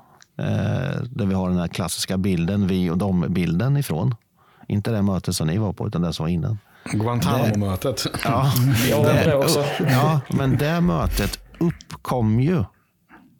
där 1.10 1.26
vi 1.26 1.34
har 1.34 1.48
den 1.48 1.58
här 1.58 1.68
klassiska 1.68 2.16
bilden, 2.18 2.66
vi 2.66 2.90
och 2.90 2.98
dem-bilden 2.98 3.76
ifrån. 3.76 4.14
Inte 4.68 4.90
det 4.90 5.02
mötet 5.02 5.36
som 5.36 5.46
ni 5.46 5.58
var 5.58 5.72
på, 5.72 5.86
utan 5.86 6.02
det 6.02 6.12
som 6.12 6.24
var 6.24 6.30
innan. 6.30 6.58
Guantanamo-mötet. 6.92 8.06
Ja, 8.24 8.52
Jag 8.90 8.98
var 8.98 9.12
det 9.24 9.34
också. 9.36 9.64
ja, 9.90 10.20
men 10.30 10.56
det 10.58 10.80
mötet 10.80 11.38
uppkom 11.58 12.40
ju 12.40 12.64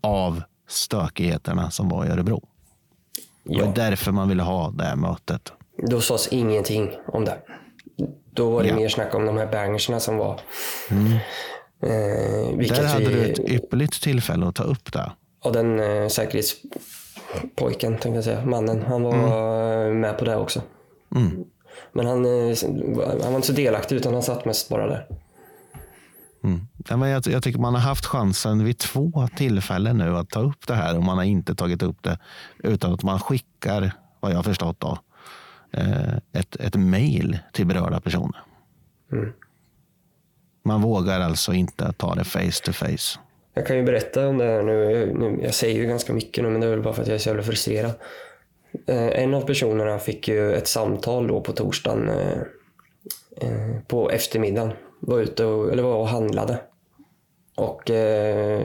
av 0.01 0.43
stökigheterna 0.69 1.71
som 1.71 1.89
var 1.89 2.05
i 2.05 2.09
Örebro. 2.09 2.47
Det 3.45 3.59
var 3.61 3.67
Ja. 3.67 3.73
därför 3.75 4.13
man 4.13 4.29
ville 4.29 4.43
ha 4.43 4.71
det 4.71 4.85
här 4.85 4.97
mötet. 4.97 5.53
Då 5.91 6.01
sades 6.01 6.29
ingenting 6.29 6.91
om 7.09 7.25
det. 7.25 7.39
Då 8.33 8.51
var 8.51 8.63
det 8.63 8.69
Ja. 8.69 8.77
mer 8.77 8.89
snack 8.89 9.15
om 9.15 9.27
de 9.27 9.37
här 9.37 9.47
bangersna 9.53 10.01
som 10.01 10.17
var. 10.17 10.41
Eh, 11.83 12.57
vilket 12.57 12.77
Där 12.77 12.87
hade 12.87 13.05
vi, 13.05 13.15
du 13.15 13.25
ett 13.33 13.39
ypperligt 13.39 14.03
tillfälle 14.03 14.47
att 14.49 14.55
ta 14.55 14.63
upp 14.63 14.93
det. 14.93 15.13
Och 15.47 15.53
den 15.53 15.81
eh, 15.81 16.09
säkerhetspojken, 16.09 17.93
tänkte 17.93 18.09
jag 18.09 18.25
säga, 18.25 18.45
mannen, 18.45 18.83
han 18.83 19.03
var 19.03 19.15
eh, 19.87 19.93
med 19.95 20.19
på 20.19 20.25
det 20.25 20.37
också. 20.37 20.63
Men 21.93 22.07
han, 22.07 22.25
eh, 22.25 22.57
han 23.23 23.33
var 23.33 23.37
inte 23.37 23.47
så 23.47 23.53
delaktig 23.53 23.97
utan 23.97 24.13
han 24.13 24.23
satt 24.23 24.45
mest 24.45 24.69
bara 24.69 24.87
där. 24.87 25.07
Ja, 26.89 26.97
men 26.97 27.09
jag, 27.09 27.27
jag 27.27 27.43
tycker 27.43 27.59
man 27.59 27.75
har 27.75 27.81
haft 27.81 28.07
chansen 28.07 28.65
vid 28.65 28.79
två 28.79 29.29
tillfällen 29.37 29.99
nu 29.99 30.17
att 30.17 30.31
ta 30.31 30.41
upp 30.41 30.67
det 30.67 30.75
här 30.75 30.97
och 30.97 31.03
man 31.03 31.17
har 31.17 31.25
inte 31.25 31.55
tagit 31.55 31.83
upp 31.83 32.03
det 32.03 32.19
utan 32.59 32.95
att 32.95 33.03
man 33.03 33.21
skickar, 33.21 33.93
vad 34.21 34.33
jag 34.33 34.37
har 34.37 34.43
förstått, 34.43 34.81
då, 34.81 34.99
eh, 35.73 36.17
ett, 36.33 36.57
ett 36.57 36.75
mejl 36.75 37.39
till 37.53 37.67
berörda 37.67 38.01
personer. 38.01 38.43
Man 40.65 40.83
vågar 40.83 41.21
alltså 41.21 41.53
inte 41.53 41.93
ta 41.93 42.15
det 42.15 42.25
face 42.25 42.63
to 42.65 42.73
face. 42.73 43.19
Jag 43.57 43.67
kan 43.67 43.77
ju 43.77 43.83
berätta 43.83 44.29
om 44.29 44.39
det 44.39 44.45
här 44.45 44.63
nu. 44.63 44.73
Jag, 44.73 45.19
nu. 45.19 45.39
jag 45.43 45.55
säger 45.55 45.81
ju 45.81 45.87
ganska 45.87 46.13
mycket 46.13 46.45
nu, 46.45 46.51
men 46.51 46.61
det 46.61 46.67
är 46.67 46.71
väl 46.71 46.83
bara 46.83 46.95
för 46.95 47.03
att 47.03 47.09
jag 47.09 47.15
är 47.15 47.19
så 47.19 47.29
jävla 47.29 47.43
frustrerad. 47.43 47.93
Eh, 48.87 49.23
en 49.23 49.35
av 49.35 49.41
personerna 49.41 49.99
fick 49.99 50.29
ju 50.29 50.55
ett 50.55 50.69
samtal 50.69 51.27
då 51.27 51.41
på 51.41 51.53
torsdagen 51.53 52.09
eh, 52.09 52.39
eh 53.41 53.81
på 53.87 54.11
eftermiddagen. 54.11 54.73
Var 55.01 55.19
ute 55.21 55.45
och, 55.45 55.73
eller 55.73 55.83
var 55.83 55.95
och 55.95 56.09
handlade. 56.09 56.59
Och 57.55 57.91
eh, 57.91 58.63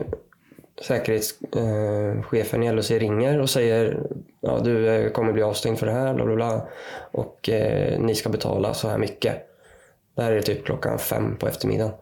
säkerhetschefen 0.81 2.63
eh, 2.63 2.69
i 2.69 2.71
LHC 2.71 2.91
ringer 2.91 3.39
och 3.39 3.49
säger 3.49 4.03
ja, 4.41 4.59
du 4.63 4.89
eh, 4.89 5.11
kommer 5.11 5.33
bli 5.33 5.43
avstängd 5.43 5.79
för 5.79 5.85
det 5.85 5.93
här, 5.93 6.13
bla 6.13 6.25
bla 6.25 6.35
bla. 6.35 6.67
Och 7.11 7.49
eh, 7.49 7.99
ni 7.99 8.15
ska 8.15 8.29
betala 8.29 8.73
så 8.73 8.87
här 8.87 8.97
mycket. 8.97 9.35
Det 10.15 10.21
här 10.21 10.31
är 10.31 10.41
typ 10.41 10.65
klockan 10.65 10.99
fem 10.99 11.37
på 11.37 11.47
eftermiddagen. 11.47 11.93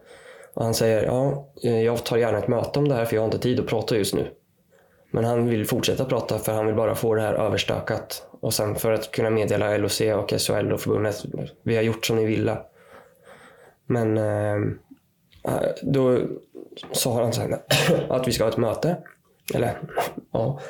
Och 0.54 0.64
han 0.64 0.74
säger, 0.74 1.04
ja, 1.04 1.52
eh, 1.64 1.82
jag 1.82 2.04
tar 2.04 2.16
gärna 2.16 2.38
ett 2.38 2.48
möte 2.48 2.78
om 2.78 2.88
det 2.88 2.94
här 2.94 3.04
för 3.04 3.16
jag 3.16 3.22
har 3.22 3.26
inte 3.26 3.38
tid 3.38 3.60
att 3.60 3.66
prata 3.66 3.96
just 3.96 4.14
nu. 4.14 4.30
Men 5.10 5.24
han 5.24 5.46
vill 5.46 5.66
fortsätta 5.66 6.04
prata 6.04 6.38
för 6.38 6.52
han 6.52 6.66
vill 6.66 6.74
bara 6.74 6.94
få 6.94 7.14
det 7.14 7.22
här 7.22 7.34
överstökat. 7.34 8.26
Och 8.40 8.54
sen 8.54 8.74
för 8.74 8.92
att 8.92 9.10
kunna 9.10 9.30
meddela 9.30 9.76
LOC 9.76 10.00
och 10.00 10.30
SHL 10.40 10.72
och 10.72 10.80
förbundet, 10.80 11.24
vi 11.62 11.76
har 11.76 11.82
gjort 11.82 12.06
som 12.06 12.16
ni 12.16 12.24
ville. 12.24 12.58
Men 13.86 14.18
eh, 14.18 14.54
eh 15.44 15.68
då 15.82 16.18
sa 16.92 17.22
han 17.22 17.32
sen 17.32 17.54
att 18.08 18.28
vi 18.28 18.32
ska 18.32 18.44
ha 18.44 18.50
ett 18.50 18.56
möte. 18.56 18.96
Eller 19.54 19.80
ja, 20.32 20.60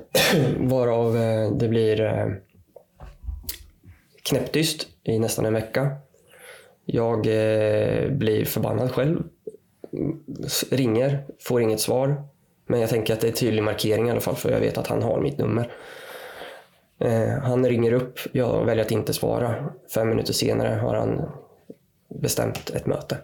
varav 0.58 1.16
eh, 1.16 1.50
det 1.50 1.68
blir 1.68 2.40
knäpptyst 4.22 4.88
i 5.04 5.18
nästan 5.18 5.46
en 5.46 5.54
vecka. 5.54 5.96
Jag 6.92 7.26
eh, 7.26 8.10
blir 8.10 8.44
förbannad 8.44 8.90
själv. 8.90 9.22
Ringer, 10.70 11.24
får 11.40 11.62
inget 11.62 11.80
svar. 11.80 12.22
Men 12.66 12.80
jag 12.80 12.90
tänker 12.90 13.14
att 13.14 13.20
det 13.20 13.28
är 13.28 13.32
tydlig 13.32 13.62
markering 13.62 14.08
i 14.08 14.10
alla 14.10 14.20
fall 14.20 14.36
för 14.36 14.52
jag 14.52 14.60
vet 14.60 14.78
att 14.78 14.86
han 14.86 15.02
har 15.02 15.20
mitt 15.20 15.38
nummer. 15.38 15.72
Eh, 17.00 17.42
han 17.42 17.66
ringer 17.66 17.92
upp, 17.92 18.18
jag 18.32 18.64
väljer 18.64 18.84
att 18.84 18.90
inte 18.90 19.12
svara. 19.12 19.70
Fem 19.94 20.08
minuter 20.08 20.32
senare 20.32 20.74
har 20.74 20.94
han 20.94 21.30
bestämt 22.20 22.70
ett 22.70 22.86
möte. 22.86 23.16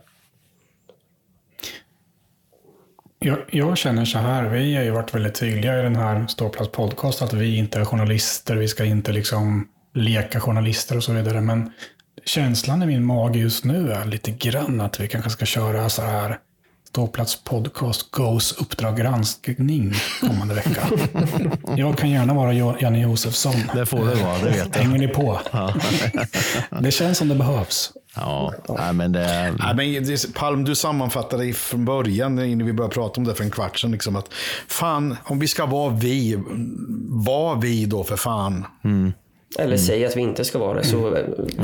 Jag, 3.18 3.38
jag 3.50 3.78
känner 3.78 4.04
så 4.04 4.18
här, 4.18 4.48
vi 4.48 4.76
har 4.76 4.82
ju 4.82 4.90
varit 4.90 5.14
väldigt 5.14 5.34
tydliga 5.34 5.78
i 5.80 5.82
den 5.82 5.96
här 5.96 6.26
Ståplats 6.26 6.72
podcast 6.72 7.22
att 7.22 7.32
vi 7.32 7.56
inte 7.56 7.78
är 7.78 7.84
journalister, 7.84 8.56
vi 8.56 8.68
ska 8.68 8.84
inte 8.84 9.12
liksom 9.12 9.68
leka 9.94 10.40
journalister 10.40 10.96
och 10.96 11.02
så 11.02 11.12
vidare. 11.12 11.40
Men 11.40 11.72
känslan 12.26 12.82
i 12.82 12.86
min 12.86 13.04
mage 13.04 13.38
just 13.38 13.64
nu 13.64 13.92
är 13.92 14.04
lite 14.04 14.30
grann 14.30 14.80
att 14.80 15.00
vi 15.00 15.08
kanske 15.08 15.30
ska 15.30 15.46
köra 15.46 15.88
så 15.88 16.02
här 16.02 16.38
Ståplats 16.88 17.44
podcast 17.44 18.10
Goes 18.10 18.52
Uppdrag 18.52 18.96
granskning 18.96 19.92
kommande 20.20 20.54
vecka. 20.54 20.88
Jag 21.76 21.98
kan 21.98 22.10
gärna 22.10 22.34
vara 22.34 22.52
Janne 22.52 23.00
Josefsson. 23.00 23.54
Det 23.74 23.86
får 23.86 23.98
det 23.98 24.14
vara, 24.14 24.38
det 24.38 24.44
vet 24.44 24.76
jag. 24.76 24.82
Hänger 24.82 24.98
ni 24.98 25.08
på? 25.08 25.40
Det 26.80 26.90
känns 26.90 27.18
som 27.18 27.28
det 27.28 27.34
behövs. 27.34 27.92
Ja, 28.14 28.54
nej, 28.68 28.92
men 28.92 29.12
det, 29.12 29.54
Nej, 29.58 29.74
men 29.74 30.04
det, 30.04 30.34
Palm, 30.34 30.64
du 30.64 30.74
sammanfattade 30.74 31.44
det 31.44 31.52
från 31.52 31.84
början 31.84 32.44
innan 32.44 32.66
vi 32.66 32.72
började 32.72 32.94
prata 32.94 33.20
om 33.20 33.24
det 33.24 33.34
för 33.34 33.44
en 33.44 33.50
kvart 33.50 33.78
sedan. 33.78 33.92
Liksom, 33.92 34.16
att 34.16 34.28
fan, 34.68 35.16
om 35.24 35.38
vi 35.38 35.48
ska 35.48 35.66
vara 35.66 35.90
vi, 35.90 36.42
var 37.08 37.56
vi 37.56 37.86
då 37.86 38.04
för 38.04 38.16
fan. 38.16 38.64
Eller 39.58 39.76
säg 39.76 40.06
att 40.06 40.16
vi 40.16 40.20
inte 40.20 40.44
ska 40.44 40.58
vara 40.58 40.74
det, 40.78 40.84
så 40.84 41.16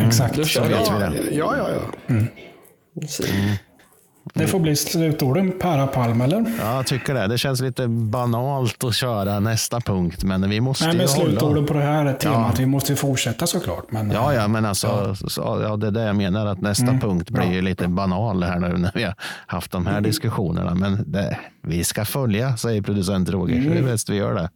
Exakt, 0.07 0.37
då 0.37 0.45
kör 0.45 0.65
vi. 0.69 0.75
Ja, 1.39 1.57
ja, 1.57 1.69
ja. 1.69 1.81
ja. 2.07 3.07
Så- 3.09 3.23
Det 4.35 4.47
får 4.47 4.61
bli 4.61 4.77
slutorden, 4.77 5.53
Para 5.61 5.87
Palm, 5.87 6.21
eller? 6.21 6.45
ja, 6.61 6.77
jag 6.77 6.87
tycker 6.87 7.15
det. 7.15 7.27
Det 7.27 7.39
känns 7.39 7.61
lite 7.61 7.89
banalt 7.89 8.85
att 8.85 8.95
köra 8.95 9.41
nästa 9.41 9.81
punkt, 9.81 10.25
men 10.25 10.51
vi 10.51 10.61
måste 10.61 10.85
Nej, 10.87 10.93
ju 10.95 10.99
men 10.99 11.09
hålla. 11.09 11.25
slutorden 11.31 11.67
på 11.67 11.75
det 11.75 11.81
här 11.83 12.13
temat. 12.13 12.59
Vi 12.61 12.67
måste 12.67 12.93
ju 12.93 12.97
fortsätta 12.97 13.47
såklart. 13.47 13.85
Men, 13.91 14.11
Ja, 14.11 14.35
ja, 14.35 14.49
men 14.49 14.65
alltså, 14.65 15.15
så, 15.15 15.61
ja, 15.63 15.77
det 15.77 15.87
är 15.87 15.91
det 15.91 16.03
jag 16.03 16.17
menar, 16.17 16.47
att 16.47 16.61
nästa 16.61 16.87
Mm. 16.87 17.01
punkt 17.01 17.31
blir 17.31 17.53
ju 17.53 17.63
lite 17.63 17.89
banal 17.89 18.43
här 18.43 18.59
nu 18.59 18.69
när 18.77 18.91
vi 18.95 19.03
har 19.05 19.15
haft 19.47 19.71
de 19.73 19.87
här 19.87 20.01
diskussionerna. 20.01 20.75
Men 20.75 21.05
det, 21.13 21.39
vi 21.63 21.85
ska 21.85 22.05
följa, 22.05 22.57
säger 22.57 22.83
producent 22.83 23.29
Roger, 23.31 23.63
så 23.63 23.69
det 23.69 23.79
är 23.79 23.83
bäst 23.83 24.09
vi 24.11 24.17
gör 24.17 24.35
det. 24.35 24.51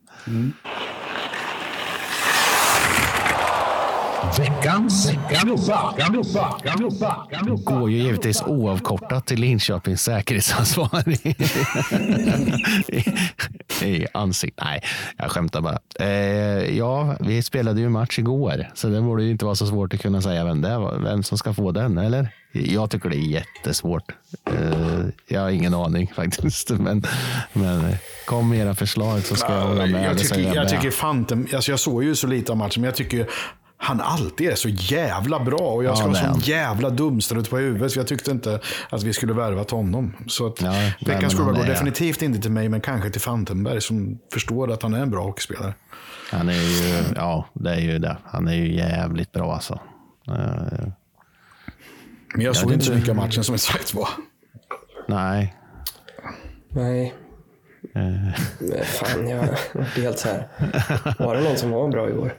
Veckans 4.34 5.10
klubba, 5.28 5.94
klubba, 5.98 6.58
klubba, 6.58 7.26
klubba. 7.30 7.76
Går 7.76 7.90
ju 7.90 7.96
givetvis 7.96 8.42
oavkortat 8.42 9.26
till 9.26 9.40
Linköpings 9.40 10.02
säkerhetsansvarig. 10.02 11.26
I, 13.82 14.06
ansiktet. 14.14 14.64
Nej, 14.64 14.82
jag 15.16 15.30
skämtar 15.30 15.60
bara. 15.60 15.78
Eh, 16.00 16.76
ja, 16.78 17.16
vi 17.20 17.42
spelade 17.42 17.80
ju 17.80 17.88
match 17.88 18.18
igår, 18.18 18.70
så 18.74 18.88
det 18.88 19.00
borde 19.00 19.22
ju 19.24 19.30
inte 19.30 19.44
vara 19.44 19.54
så 19.54 19.66
svårt 19.66 19.94
att 19.94 20.00
kunna 20.00 20.22
säga 20.22 20.44
vem 20.44 20.60
det 20.60 20.78
var, 20.78 20.98
vem 20.98 21.22
som 21.22 21.38
ska 21.38 21.54
få 21.54 21.72
den, 21.72 21.98
eller? 21.98 22.28
Jag 22.52 22.90
tycker 22.90 23.08
det 23.08 23.16
är 23.16 23.28
jättesvårt. 23.28 24.12
Eh, 24.50 25.06
jag 25.28 25.40
har 25.40 25.50
ingen 25.50 25.74
aning 25.74 26.12
faktiskt, 26.16 26.70
men, 26.70 27.02
men 27.52 27.96
kom 28.24 28.48
med 28.48 28.58
era 28.58 28.74
förslag 28.74 29.22
så 29.22 29.36
ska 29.36 29.52
jag 29.52 29.60
hålla 29.60 29.86
med. 29.86 30.04
Jag 30.04 30.10
eller 30.10 30.20
tycker, 30.20 30.54
jag 30.54 30.68
tycker 30.68 30.90
Fanten, 30.90 31.48
alltså 31.54 31.70
jag 31.70 31.80
såg 31.80 32.04
ju 32.04 32.14
så 32.14 32.26
lite 32.26 32.52
av 32.52 32.58
matchen, 32.58 32.80
men 32.80 32.84
jag 32.84 32.94
tycker 32.94 33.26
han 33.78 34.00
alltid 34.00 34.48
är 34.50 34.54
så 34.54 34.68
jävla 34.68 35.40
bra 35.40 35.58
och 35.58 35.84
jag 35.84 35.90
Ja, 35.92 35.96
ska 35.96 36.06
det 36.06 36.12
vara 36.12 36.18
är 36.20 36.24
så 36.24 36.30
han. 36.30 36.40
jävla 36.40 36.90
dumstrut 36.90 37.50
på 37.50 37.56
huvudet 37.58 37.92
så 37.92 37.98
jag 37.98 38.06
tyckte 38.06 38.30
inte 38.30 38.60
att 38.90 39.02
vi 39.02 39.12
skulle 39.12 39.32
värvat 39.32 39.70
honom. 39.70 40.14
Så 40.26 40.46
att 40.46 40.60
men 40.60 40.90
veckans 41.06 41.34
han 41.38 41.54
går 41.54 41.64
definitivt 41.64 42.22
inte 42.22 42.40
till 42.40 42.50
mig, 42.50 42.68
men 42.68 42.80
kanske 42.80 43.10
till 43.10 43.20
Fantenberg 43.20 43.80
som 43.80 44.18
förstår 44.32 44.72
att 44.72 44.82
han 44.82 44.94
är 44.94 45.02
en 45.02 45.10
bra 45.10 45.22
hockeyspelare. 45.22 45.74
Han 46.32 46.48
är 46.48 46.52
ju, 46.54 47.04
ja, 47.16 47.46
det 47.52 47.70
är 47.70 47.80
ju 47.80 47.98
det. 47.98 48.16
Han 48.24 48.48
är 48.48 48.54
ju 48.54 48.74
jävligt 48.76 49.32
bra 49.32 49.54
alltså. 49.54 49.80
Eh, 50.28 50.32
Men 50.32 50.94
jag 52.34 52.42
Jag 52.42 52.56
såg 52.56 52.72
inte 52.72 52.84
så 52.84 52.92
mycket 52.94 53.08
av 53.10 53.16
matchen 53.16 53.44
som 53.44 53.58
sagt 53.58 53.94
var. 53.94 54.08
nej. 55.08 55.54
Nej. 56.68 57.14
Men 57.94 58.84
fan, 58.84 59.28
jag 59.28 59.38
vart 59.72 59.96
helt 59.96 60.18
så 60.18 60.28
här. 60.28 60.48
Var 61.18 61.34
det 61.34 61.40
någon 61.40 61.56
som 61.56 61.70
var 61.70 61.88
bra 61.88 62.08
igår? 62.08 62.34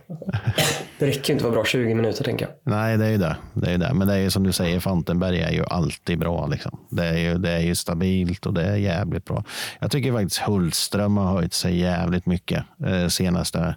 Det 0.99 1.07
räcker 1.07 1.29
ju 1.29 1.33
inte 1.33 1.35
att 1.35 1.41
vara 1.41 1.53
bra 1.53 1.65
20 1.65 1.95
minuter, 1.95 2.23
tänker 2.23 2.45
jag. 2.45 2.73
Nej, 2.73 2.97
det 2.97 3.05
är 3.05 3.09
ju 3.09 3.17
det. 3.17 3.37
det, 3.53 3.71
är 3.71 3.77
det. 3.77 3.93
Men 3.93 4.07
det 4.07 4.13
är 4.13 4.17
ju 4.17 4.29
som 4.29 4.43
du 4.43 4.51
säger, 4.51 4.79
Fantenberg 4.79 5.41
är 5.41 5.51
ju 5.51 5.65
alltid 5.65 6.19
bra. 6.19 6.47
Liksom. 6.47 6.79
Det, 6.89 7.05
är 7.05 7.17
ju, 7.17 7.37
det 7.37 7.51
är 7.51 7.59
ju 7.59 7.75
stabilt 7.75 8.45
och 8.45 8.53
det 8.53 8.63
är 8.63 8.75
jävligt 8.75 9.25
bra. 9.25 9.43
Jag 9.79 9.91
tycker 9.91 10.13
faktiskt 10.13 10.37
Hultström 10.37 11.17
har 11.17 11.33
höjt 11.33 11.53
sig 11.53 11.79
jävligt 11.79 12.25
mycket 12.25 12.63
eh, 12.85 13.07
senaste 13.07 13.75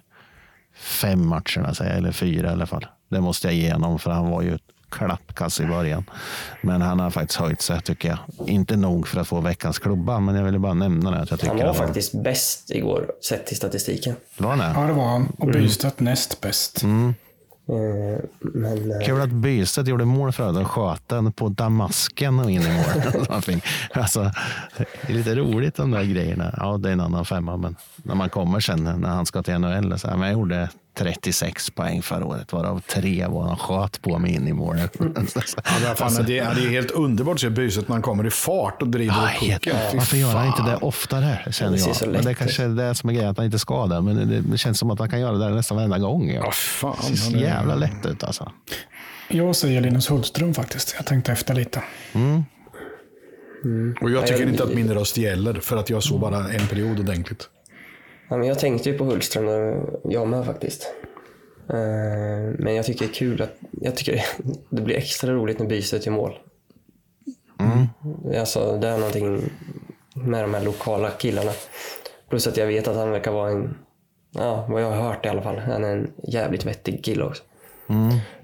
fem 0.75 1.27
matcherna, 1.27 1.73
säger 1.73 1.91
jag, 1.91 1.97
eller 1.97 2.11
fyra 2.11 2.49
i 2.49 2.51
alla 2.51 2.65
fall. 2.65 2.85
Det 3.09 3.21
måste 3.21 3.47
jag 3.47 3.55
ge 3.55 3.73
honom, 3.73 3.99
för 3.99 4.11
han 4.11 4.29
var 4.29 4.41
ju 4.41 4.55
ett 4.55 4.61
klappkass 4.91 5.59
i 5.59 5.65
början. 5.65 6.03
Men 6.61 6.81
han 6.81 6.99
har 6.99 7.09
faktiskt 7.09 7.39
höjt 7.39 7.61
sig, 7.61 7.81
tycker 7.81 8.09
jag. 8.09 8.49
Inte 8.49 8.75
nog 8.75 9.07
för 9.07 9.19
att 9.21 9.27
få 9.27 9.41
veckans 9.41 9.79
klubba, 9.79 10.19
men 10.19 10.35
jag 10.35 10.43
ville 10.43 10.59
bara 10.59 10.73
nämna 10.73 11.11
det. 11.11 11.19
Att 11.19 11.31
jag 11.31 11.39
tycker 11.39 11.53
Han 11.55 11.63
var 11.63 11.69
att 11.69 11.77
faktiskt 11.77 12.23
bäst 12.23 12.71
igår, 12.71 13.11
sett 13.29 13.45
till 13.45 13.57
statistiken. 13.57 14.15
Var 14.37 14.49
han 14.49 14.59
det? 14.59 14.71
Ja, 14.75 14.87
det 14.87 14.93
var 14.93 15.07
han. 15.07 15.27
Och 15.37 15.47
Bystedt 15.47 15.99
näst 15.99 16.41
bäst. 16.41 16.83
Eh, 16.83 18.19
Men 18.39 18.91
eh, 18.91 19.05
Kul 19.05 19.21
att 19.21 19.29
Bystedt 19.29 19.87
gjorde 19.87 20.05
mål 20.05 20.31
för 20.31 20.61
och 20.61 20.67
sköt 20.71 21.07
den 21.09 21.31
på 21.33 21.49
damasken 21.49 22.39
och 22.39 22.51
in 22.51 22.61
i 22.61 22.73
mål. 22.73 23.21
Alltså, 23.93 24.31
det 24.77 24.85
är 25.09 25.13
lite 25.13 25.35
roligt 25.35 25.75
de 25.75 25.91
där 25.91 26.03
grejerna. 26.03 26.53
Ja, 26.57 26.77
det 26.77 26.89
är 26.89 26.93
en 26.93 26.99
annan 26.99 27.25
femma, 27.25 27.57
men 27.57 27.75
när 27.95 28.15
man 28.15 28.29
kommer 28.29 28.59
sen 28.59 28.83
när 28.83 29.09
han 29.09 29.25
ska 29.25 29.43
till 29.43 29.57
NHL. 29.57 29.99
Så 29.99 30.07
här, 30.07 30.17
men 30.17 30.27
jag 30.27 30.33
gjorde 30.33 30.69
36 30.97 31.69
poäng 31.69 32.01
förra 32.01 32.25
året, 32.25 32.53
varav 32.53 32.81
tre 32.87 33.27
var 33.27 33.43
han 33.47 33.57
sköt 33.57 34.01
på 34.01 34.19
mig 34.19 34.33
in 34.35 34.47
i 34.47 34.53
målet. 34.53 34.97
Ja, 34.99 35.05
det, 35.07 35.21
är 35.87 35.95
fan, 35.95 36.07
Alltså- 36.07 36.23
det, 36.23 36.39
är, 36.39 36.55
det 36.55 36.61
är 36.61 36.69
helt 36.69 36.91
underbart 36.91 37.33
att 37.35 37.41
se 37.41 37.49
Byset 37.49 37.87
när 37.87 37.95
han 37.95 38.01
kommer 38.01 38.27
i 38.27 38.29
fart 38.29 38.81
och 38.81 38.87
driver 38.87 39.15
Ja, 39.41 39.47
pucken. 39.55 39.75
Varför 39.93 40.17
gör 40.17 40.29
han 40.35 40.47
inte 40.47 40.63
det 40.63 40.75
oftare? 40.75 41.51
Känner 41.51 41.71
Det 41.71 41.77
jag. 41.77 41.95
Men 42.01 42.11
lätt 42.11 42.23
det 42.25 42.33
kanske 42.33 42.63
är 42.63 42.67
det 42.69 42.95
som 42.95 43.09
är 43.09 43.13
grejen, 43.13 43.29
att 43.31 43.37
han 43.37 43.45
inte 43.45 43.59
ska 43.59 43.87
det. 43.87 44.01
Men 44.01 44.15
det, 44.29 44.41
det 44.41 44.57
känns 44.57 44.79
som 44.79 44.91
att 44.91 44.99
han 44.99 45.09
kan 45.09 45.19
göra 45.19 45.31
det 45.31 45.39
där 45.45 45.49
nästan 45.51 45.77
varenda 45.77 45.97
gång. 45.99 46.29
Ja. 46.31 46.51
Fan, 46.51 46.95
det 47.01 47.17
ser 47.17 47.31
så 47.31 47.37
jävla 47.37 47.75
lätt 47.75 48.05
ut 48.05 48.23
alltså. 48.23 48.51
Jag 49.27 49.55
säger 49.55 49.81
Linus 49.81 50.11
Hultström 50.11 50.53
faktiskt. 50.53 50.93
Jag 50.97 51.05
tänkte 51.05 51.31
efter 51.31 51.53
lite. 51.53 51.83
Och 54.01 54.11
jag 54.11 54.27
tycker 54.27 54.39
jag- 54.41 54.49
inte 54.49 54.63
att 54.63 54.73
min 54.73 54.93
röst 54.93 55.17
gäller 55.17 55.53
för 55.53 55.77
att 55.77 55.89
jag 55.89 56.03
såg 56.03 56.19
bara 56.19 56.37
en 56.49 56.67
period 56.67 56.99
ordentligt. 56.99 57.49
Ja, 58.31 58.37
men 58.37 58.47
jag 58.47 58.59
tänkte 58.59 58.89
ju 58.89 58.97
på 58.97 59.03
Hultström, 59.03 59.47
jag 60.03 60.27
med 60.27 60.45
faktiskt. 60.45 60.93
Eh, 61.69 62.55
Men 62.59 62.75
jag 62.75 62.85
tycker 62.85 63.05
det 63.05 63.11
är 63.11 63.13
kul 63.13 63.41
att, 63.41 63.55
jag 63.71 63.95
tycker 63.95 64.25
det 64.69 64.81
blir 64.81 64.95
extra 64.95 65.31
roligt 65.33 65.59
när 65.59 65.65
Bystedt 65.65 66.05
gör 66.05 66.13
mål. 66.13 66.33
Alltså, 68.39 68.77
det 68.77 68.87
är 68.87 68.97
någonting 68.97 69.41
med 70.13 70.43
de 70.43 70.53
här 70.53 70.61
lokala 70.61 71.09
killarna. 71.09 71.51
Plus 72.29 72.47
att 72.47 72.57
jag 72.57 72.67
vet 72.67 72.87
att 72.87 72.95
han 72.95 73.11
verkar 73.11 73.31
vara 73.31 73.51
en, 73.51 73.75
ja, 74.31 74.65
vad 74.69 74.81
jag 74.81 74.91
har 74.91 75.03
hört 75.03 75.25
i 75.25 75.29
alla 75.29 75.41
fall, 75.41 75.57
han 75.57 75.83
är 75.83 75.91
en 75.91 76.11
jävligt 76.27 76.65
vettig 76.65 77.03
kille 77.03 77.23
också. 77.23 77.43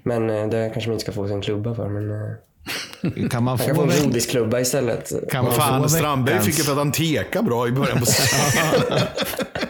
Men 0.02 0.30
eh, 0.30 0.48
det 0.48 0.70
kanske 0.72 0.90
man 0.90 0.94
inte 0.94 1.02
ska 1.02 1.12
få 1.12 1.28
sin 1.28 1.40
klubba 1.42 1.74
för. 1.74 1.88
Men, 1.88 2.10
eh, 2.10 3.28
Kan 3.30 3.44
man 3.44 3.58
kan 3.58 3.76
få 3.76 3.82
en 3.82 3.90
godisklubba 4.04 4.60
istället. 4.60 5.12
kan 5.30 5.44
man 5.44 5.54
Fan, 5.54 5.82
få 5.82 5.88
Strandberg 5.88 6.40
fick 6.40 6.58
ju 6.58 6.64
för 6.64 6.72
att 6.72 6.78
han 6.78 6.92
teka 6.92 7.42
bra 7.42 7.68
i 7.68 7.72
början 7.72 7.98
på 7.98 8.06
säsongen. 8.06 8.98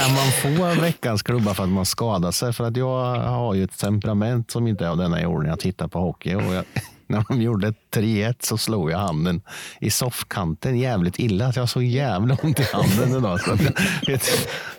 Kan 0.00 0.14
man 0.14 0.32
få 0.32 0.80
veckans 0.80 1.22
klubba 1.22 1.54
för 1.54 1.62
att 1.62 1.68
man 1.68 1.86
skadar 1.86 2.30
sig? 2.30 2.52
För 2.52 2.64
att 2.64 2.76
jag 2.76 3.14
har 3.14 3.54
ju 3.54 3.64
ett 3.64 3.78
temperament 3.78 4.50
som 4.50 4.66
inte 4.66 4.84
är 4.84 4.88
av 4.88 4.96
denna 4.96 5.22
jord 5.22 5.42
när 5.42 5.50
jag 5.50 5.60
tittar 5.60 5.88
på 5.88 5.98
hockey. 5.98 6.34
Och 6.34 6.54
jag, 6.54 6.64
när 7.06 7.24
de 7.28 7.42
gjorde 7.42 7.74
3-1 7.94 8.34
så 8.40 8.58
slog 8.58 8.90
jag 8.90 8.98
handen 8.98 9.42
i 9.80 9.90
soffkanten 9.90 10.78
jävligt 10.78 11.18
illa. 11.18 11.46
Att 11.46 11.56
jag 11.56 11.62
har 11.62 11.66
så 11.66 11.82
jävla 11.82 12.36
ont 12.42 12.60
i 12.60 12.66
handen 12.72 13.18
idag. 13.18 13.40
Så 13.40 13.52
att 13.52 13.60
jag, 13.62 13.72
vet, 14.06 14.24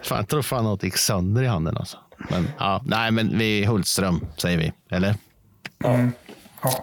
fan, 0.04 0.18
jag 0.18 0.28
tror 0.28 0.42
fan 0.42 0.64
något 0.64 0.84
gick 0.84 0.98
sönder 0.98 1.44
i 1.44 1.48
handen. 1.48 1.78
Alltså. 1.78 1.98
Men, 2.30 2.48
ja, 2.60 2.82
nej, 2.86 3.12
men 3.12 3.38
vi 3.38 3.66
Hultström 3.66 4.26
säger 4.38 4.58
vi, 4.58 4.74
eller? 4.90 5.16
Ja. 5.84 6.10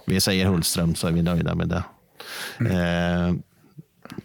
Vi 0.06 0.20
säger 0.20 0.46
Hultström 0.46 0.94
så 0.94 1.06
är 1.06 1.12
vi 1.12 1.22
nöjda 1.22 1.54
med 1.54 1.68
det. 1.68 1.82
Eh, 2.60 3.34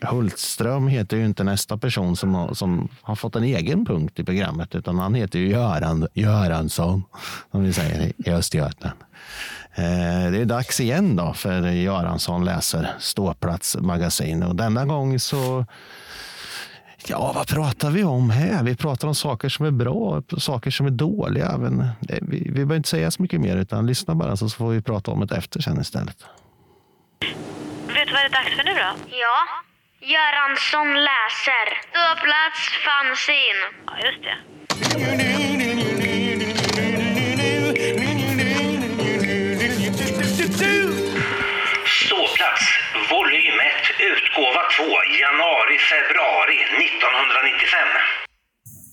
Hultström 0.02 0.88
heter 0.88 1.18
ju 1.18 1.26
inte 1.26 1.44
nästa 1.44 1.78
person 1.78 2.16
som 2.16 2.36
har, 2.36 2.54
som 2.54 2.90
har 3.02 3.16
fått 3.16 3.36
en 3.36 3.44
egen 3.44 3.86
punkt 3.86 4.20
i 4.20 4.24
programmet, 4.24 4.76
utan 4.76 5.00
han 5.00 5.14
heter 5.14 5.40
ju 5.40 5.48
Göran, 5.48 6.08
Göransson, 6.14 7.04
som 7.52 7.64
vi 7.64 7.74
säger 7.74 8.14
i 8.18 8.32
Östergötland. 8.32 8.98
Eh, 9.76 10.32
det 10.32 10.42
är 10.42 10.46
dags 10.46 10.80
igen 10.80 11.16
då 11.16 11.34
för 11.34 11.70
Göransson 11.72 12.46
läser 12.46 12.96
Ståplats 13.00 13.78
magasin 13.80 14.44
och 14.44 14.56
denna 14.56 14.86
gång 14.86 15.20
så 15.20 15.66
Ja, 17.08 17.32
vad 17.36 17.48
pratar 17.48 17.92
vi 17.92 18.04
om 18.04 18.30
här? 18.30 18.64
Vi 18.64 18.76
pratar 18.76 19.08
om 19.08 19.16
saker 19.16 19.50
som 19.50 19.66
är 19.66 19.72
bra 19.72 20.22
och 20.32 20.42
saker 20.42 20.72
som 20.72 20.86
är 20.86 20.90
dåliga. 20.90 21.58
Men 21.58 21.88
vi, 22.00 22.40
vi 22.40 22.52
behöver 22.52 22.76
inte 22.76 22.90
säga 22.90 23.12
så 23.12 23.22
mycket 23.22 23.42
mer, 23.42 23.58
utan 23.58 23.88
lyssna 23.88 24.16
bara 24.16 24.38
så 24.38 24.50
får 24.50 24.70
vi 24.70 24.82
prata 24.82 25.12
om 25.12 25.28
det 25.28 25.36
efter 25.36 25.62
sen 25.62 25.82
istället. 25.82 26.18
Vet 27.88 28.08
du 28.08 28.14
vad 28.14 28.22
det 28.22 28.26
är 28.26 28.30
dags 28.30 28.56
för 28.56 28.64
nu 28.64 28.72
då? 28.74 29.16
Ja. 29.18 29.73
Göransson 30.12 30.90
läser. 31.10 31.68
Ståplats 31.90 32.62
fanzin. 32.86 33.60
Ja, 33.88 33.94
just 34.06 34.22
det. 34.28 34.38
Ståplats, 42.00 42.66
volym 43.12 43.58
1, 43.60 43.76
utgåva 44.12 44.64
2, 44.78 44.84
januari-februari 45.24 46.60
1995. 46.88 47.88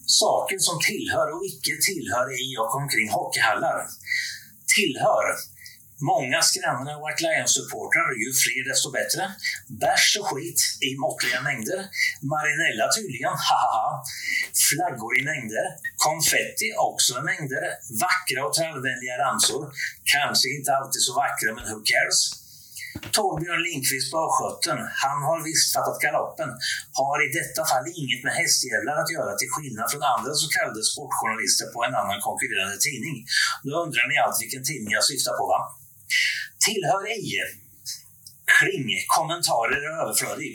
Saker 0.06 0.58
som 0.58 0.76
tillhör 0.88 1.28
och 1.34 1.44
icke 1.50 1.74
tillhör 1.88 2.28
i 2.44 2.48
och 2.62 2.74
omkring 2.80 3.08
hockeyhallar. 3.16 3.78
Tillhör. 4.76 5.26
Många 6.00 6.38
skrämmande 6.42 6.92
White 7.02 7.22
Lions-supportrar, 7.26 8.10
ju 8.22 8.28
fler 8.42 8.62
desto 8.70 8.88
bättre. 8.98 9.22
Bärs 9.82 10.08
och 10.20 10.26
skit 10.30 10.60
i 10.88 10.90
måttliga 11.04 11.40
mängder. 11.48 11.80
Marinella 12.32 12.86
tydligen, 12.96 13.36
haha. 13.48 13.86
Flaggor 14.68 15.12
i 15.20 15.22
mängder. 15.32 15.66
Konfetti 16.06 16.68
också 16.90 17.12
i 17.20 17.22
mängder. 17.30 17.62
Vackra 18.04 18.40
och 18.46 18.54
trallvänliga 18.58 19.16
ramsor. 19.24 19.62
Kanske 20.14 20.46
inte 20.56 20.70
alltid 20.78 21.02
så 21.06 21.12
vackra, 21.22 21.48
men 21.56 21.64
who 21.70 21.78
cares? 21.90 22.20
Torbjörn 23.16 23.62
Lindqvist 23.66 24.08
på 24.12 24.18
östgöten, 24.26 24.78
han 25.04 25.18
har 25.28 25.38
visst 25.48 25.68
fattat 25.74 25.98
galoppen. 26.04 26.50
Har 27.00 27.18
i 27.26 27.28
detta 27.40 27.62
fall 27.70 27.86
inget 28.00 28.22
med 28.26 28.34
hästjävlar 28.40 28.96
att 29.02 29.14
göra 29.16 29.32
till 29.36 29.50
skillnad 29.54 29.86
från 29.90 30.04
andra 30.14 30.32
så 30.40 30.46
kallade 30.56 30.82
sportjournalister 30.92 31.66
på 31.74 31.78
en 31.86 31.94
annan 32.00 32.20
konkurrerande 32.28 32.78
tidning. 32.86 33.16
Då 33.66 33.72
undrar 33.84 34.04
ni 34.08 34.16
allt 34.24 34.38
vilken 34.44 34.64
tidning 34.68 34.90
jag 34.98 35.04
syftar 35.10 35.34
på 35.40 35.44
va? 35.52 35.60
Tillhör 36.64 37.02
ej. 37.16 37.30
Kling, 38.54 38.88
kommentarer 39.16 39.80
är 39.88 39.94
överflödig. 40.02 40.52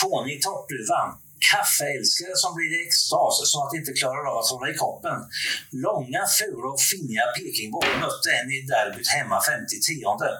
Fånig 0.00 0.42
toppluva. 0.42 1.02
Kaffeälskare 1.50 2.34
som 2.42 2.50
blir 2.56 2.70
i 2.76 2.78
extas 2.86 3.34
så 3.50 3.56
att 3.62 3.70
de 3.70 3.76
inte 3.82 3.94
klarar 4.00 4.24
av 4.30 4.36
att 4.38 4.52
hålla 4.52 4.68
i 4.72 4.76
koppen. 4.84 5.18
Långa, 5.86 6.22
fula 6.38 6.68
och 6.74 6.82
finniga 6.92 7.24
Pekingbor 7.36 7.86
mötte 8.04 8.28
en 8.38 8.48
i 8.56 8.58
derbyt 8.72 9.10
hemma 9.16 9.36
50-10. 9.40 10.36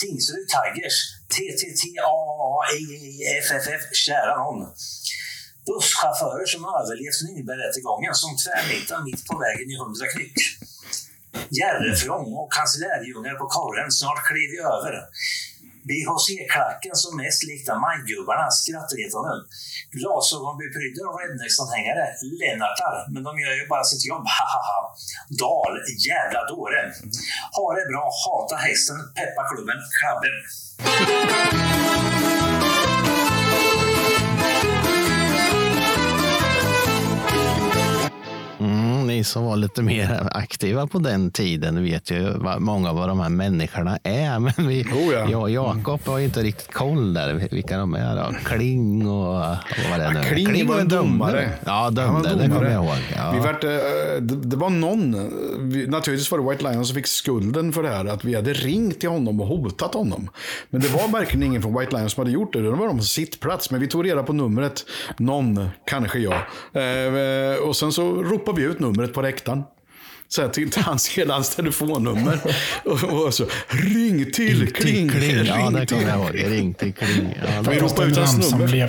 Tingsryd 0.00 0.48
Tigers. 0.54 0.96
TTTAAIFFF. 1.34 2.64
kära 4.06 4.34
någon. 4.44 4.60
Busschaufförer 5.66 6.46
som 6.54 6.62
överlevt 6.78 7.20
Nürnbergrättegången 7.26 8.14
som 8.22 8.32
tvärnitar 8.44 8.98
mitt 9.08 9.22
på 9.28 9.34
vägen 9.44 9.68
i 9.72 9.74
100 9.74 10.06
knyck. 10.14 10.38
Järrefrång 11.60 12.26
och 12.40 12.52
kanslerjungar 12.56 13.34
på 13.42 13.46
korren. 13.56 13.90
Snart 13.98 14.20
klev 14.28 14.48
vi 14.54 14.58
över. 14.74 14.94
BHC-klacken 15.88 16.94
som 17.02 17.12
mest 17.22 17.40
liknar 17.50 17.76
majgubbarna, 17.86 18.46
skrattretande. 18.60 19.34
Glasögonbeprydda 19.96 21.02
och 21.10 21.18
rednecksanhängare, 21.22 22.04
Lennartar, 22.40 22.96
men 23.12 23.22
de 23.26 23.32
gör 23.42 23.54
ju 23.60 23.64
bara 23.72 23.84
sitt 23.90 24.04
jobb, 24.10 24.24
hahaha. 24.36 24.80
Dal, 25.42 25.74
jävla 26.08 26.40
dåre. 26.54 26.80
Ha 27.56 27.66
det 27.76 27.86
bra, 27.92 28.04
hata 28.24 28.56
hästen, 28.66 28.98
peppa 29.18 29.42
klubben, 29.50 29.78
Klabben. 29.96 30.36
Ni 39.06 39.24
som 39.24 39.44
var 39.44 39.56
lite 39.56 39.82
mer 39.82 40.28
aktiva 40.32 40.86
på 40.86 40.98
den 40.98 41.30
tiden 41.30 41.84
vet 41.84 42.10
ju 42.10 42.30
vad, 42.30 42.60
många 42.60 42.90
av 42.90 42.96
vad 42.96 43.08
de 43.08 43.20
här 43.20 43.28
människorna 43.28 43.98
är. 44.02 44.38
Men 44.56 44.68
vi, 44.68 44.84
Oh 44.84 45.12
ja. 45.12 45.30
jag 45.30 45.42
och 45.42 45.50
Jakob 45.50 46.00
har 46.06 46.18
ju 46.18 46.24
inte 46.24 46.42
riktigt 46.42 46.72
koll 46.72 47.14
där 47.14 47.48
vilka 47.50 47.78
de 47.78 47.94
är. 47.94 48.16
Då. 48.16 48.34
Kling 48.44 49.08
och 49.08 49.34
vad 49.34 49.90
var 49.90 49.98
det 49.98 50.12
nu? 50.12 50.22
Kling 50.22 50.66
var 50.66 50.80
en 50.80 50.88
domare. 50.88 51.52
Ja, 51.64 51.90
dömde. 51.90 52.34
Det 52.34 52.48
kommer 52.48 52.70
jag 52.70 52.84
ihåg. 52.84 52.96
Ja. 53.16 53.32
Vi 53.32 53.38
vart, 53.38 53.64
eh, 53.64 53.70
det, 54.20 54.56
var 54.56 54.70
någon, 54.70 55.30
vi, 55.70 55.86
naturligtvis 55.86 56.30
var 56.30 56.38
det 56.38 56.50
White 56.50 56.70
Lion 56.70 56.86
som 56.86 56.94
fick 56.94 57.06
skulden 57.06 57.72
för 57.72 57.82
det 57.82 57.88
här, 57.88 58.04
att 58.04 58.24
vi 58.24 58.34
hade 58.34 58.52
ringt 58.52 59.00
till 59.00 59.08
honom 59.08 59.40
och 59.40 59.46
hotat 59.46 59.94
honom. 59.94 60.30
Men 60.70 60.80
det 60.80 60.88
var 60.88 61.08
verkligen 61.08 61.46
ingen 61.46 61.62
från 61.62 61.78
White 61.78 61.96
Lion 61.96 62.10
som 62.10 62.20
hade 62.20 62.30
gjort 62.30 62.52
det, 62.52 62.62
det 62.62 62.70
var 62.70 62.86
de 62.86 62.98
på 62.98 63.04
sittplats. 63.04 63.70
Men 63.70 63.80
vi 63.80 63.86
tog 63.86 64.06
reda 64.06 64.22
på 64.22 64.32
numret, 64.32 64.84
någon, 65.18 65.68
kanske 65.86 66.18
jag. 66.18 66.34
Eh, 66.72 67.58
och 67.68 67.76
sen 67.76 67.92
så 67.92 68.22
ropade 68.22 68.60
vi 68.60 68.66
ut 68.66 68.80
numret 68.80 68.95
på 69.14 69.22
räktaren. 69.22 69.62
Så 70.28 70.48
till, 70.48 70.70
till 70.70 70.82
hans, 70.82 71.08
hela 71.08 71.34
hans 71.34 71.56
telefonnummer. 71.56 72.38
Och, 72.84 73.24
och 73.26 73.34
så, 73.34 73.46
ring 73.68 74.32
till 74.32 74.72
Kling. 74.72 75.08
Kling. 75.08 75.44
Ja, 75.46 75.56
ring 75.56 75.72
det 75.72 75.86
till 75.86 75.96
kommer 75.96 76.08
jag 76.10 76.18
ihåg. 76.18 76.52
Ring 76.52 76.74
till 76.74 76.94
Kling. 76.94 77.34
Ja, 77.54 77.60
Vi 77.70 77.74
det- 77.76 77.80
ropade 77.80 78.08
ut 78.08 78.16
hans 78.16 78.50
nummer. 78.52 78.66
blev, 78.68 78.88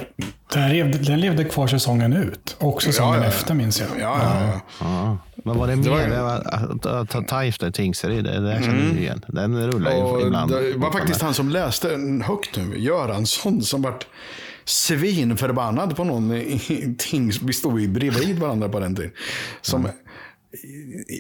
den, 0.54 0.70
levde, 0.70 0.98
den 0.98 1.20
levde 1.20 1.44
kvar 1.44 1.68
säsongen 1.68 2.14
ut. 2.14 2.56
Och 2.60 2.84
säsongen 2.84 3.14
Ja, 3.14 3.20
ja, 3.24 3.28
efter 3.28 3.54
minns 3.54 3.80
jag. 3.80 3.88
Ja, 4.00 4.20
ja, 4.24 4.42
ja. 4.52 4.62
Ja. 4.80 5.18
Men 5.46 5.58
var 5.58 5.68
det 5.68 5.76
mer? 5.76 6.18
Att- 6.24 7.02
ta 7.12 7.22
Tingsryd, 7.72 8.24
det 8.24 8.40
där 8.40 8.62
känner 8.62 8.80
Mm. 8.82 8.96
vi 8.96 9.02
igen. 9.02 9.26
Den 9.28 9.68
rullar 9.72 9.92
ju 9.92 9.98
Och 10.02 10.22
ibland. 10.22 10.52
det 10.52 10.74
var 10.78 10.92
faktiskt 10.92 11.22
han 11.22 11.34
som 11.34 11.50
läste 11.50 11.88
högt 12.26 12.58
nu, 12.58 12.80
Göransson, 12.80 13.62
som 13.62 13.82
vart 13.82 14.06
svinförbannad 14.68 15.96
på 15.96 16.04
någon 16.04 16.32
i- 16.32 16.62
i 16.68 16.96
tings... 16.98 17.42
Vi 17.42 17.54
stod 17.54 17.82
ju 17.82 17.88
bredvid 17.88 18.40
varandra 18.40 18.70
på 18.70 18.80
den 18.80 18.96
tiden. 18.96 19.12
Som, 19.62 19.88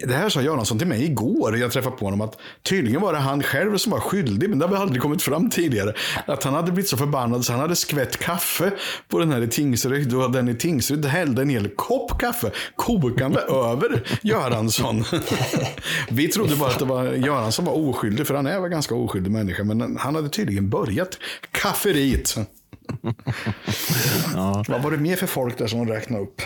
Det 0.08 0.14
här 0.14 0.30
sa 0.30 0.42
Göransson 0.42 0.78
till 0.78 0.88
mig 0.88 1.04
igår, 1.06 1.58
jag 1.58 1.72
träffade 1.72 1.96
på 1.96 2.06
honom, 2.06 2.22
att 2.22 2.38
tydligen 2.64 3.02
var 3.02 3.14
det 3.14 3.20
han 3.20 3.44
själv 3.44 3.78
som 3.78 3.92
var 3.92 4.00
skyldig, 4.00 4.50
men 4.50 4.60
det 4.60 4.66
har 4.66 4.72
vi 4.72 4.78
aldrig 4.78 5.02
kommit 5.02 5.22
fram 5.22 5.50
tidigare. 5.50 5.94
Att 6.26 6.44
han 6.44 6.54
hade 6.54 6.72
blivit 6.72 6.90
så 6.90 6.98
förbannad 6.98 7.46
så 7.46 7.52
han 7.54 7.62
hade 7.62 7.76
skvätt 7.76 8.18
kaffe 8.18 8.72
på 9.08 9.20
den 9.20 9.32
här 9.32 9.42
i 9.42 9.48
Tingsryd 9.48 10.14
och 10.14 10.32
den 10.32 10.50
i 10.50 10.56
Tingsryd 10.56 11.06
hällde 11.06 11.42
en 11.42 11.50
hel 11.50 11.70
kopp 11.76 12.20
kaffe 12.20 12.52
kokande 12.76 13.40
över 13.50 14.04
Göransson. 14.22 15.04
Vi 16.10 16.28
trodde 16.28 16.56
bara 16.56 16.70
att 16.70 16.80
det 16.80 16.86
var 16.86 17.06
Göransson 17.14 17.66
var 17.66 17.74
oskyldig, 17.74 18.28
för 18.28 18.34
han 18.36 18.48
är 18.48 18.60
väl 18.60 18.70
ganska 18.70 18.96
oskyldig 18.96 19.32
människa, 19.32 19.64
men 19.64 19.98
han 20.00 20.16
hade 20.16 20.30
tydligen 20.30 20.70
börjat 20.70 21.18
kafferiet. 21.52 22.36
Vad 24.68 24.84
var 24.84 24.92
det 24.92 24.98
mer 24.98 25.16
för 25.16 25.28
folk 25.28 25.58
där 25.58 25.68
som 25.68 25.80
hon 25.80 25.88
räknade 25.88 26.24
upp? 26.24 26.42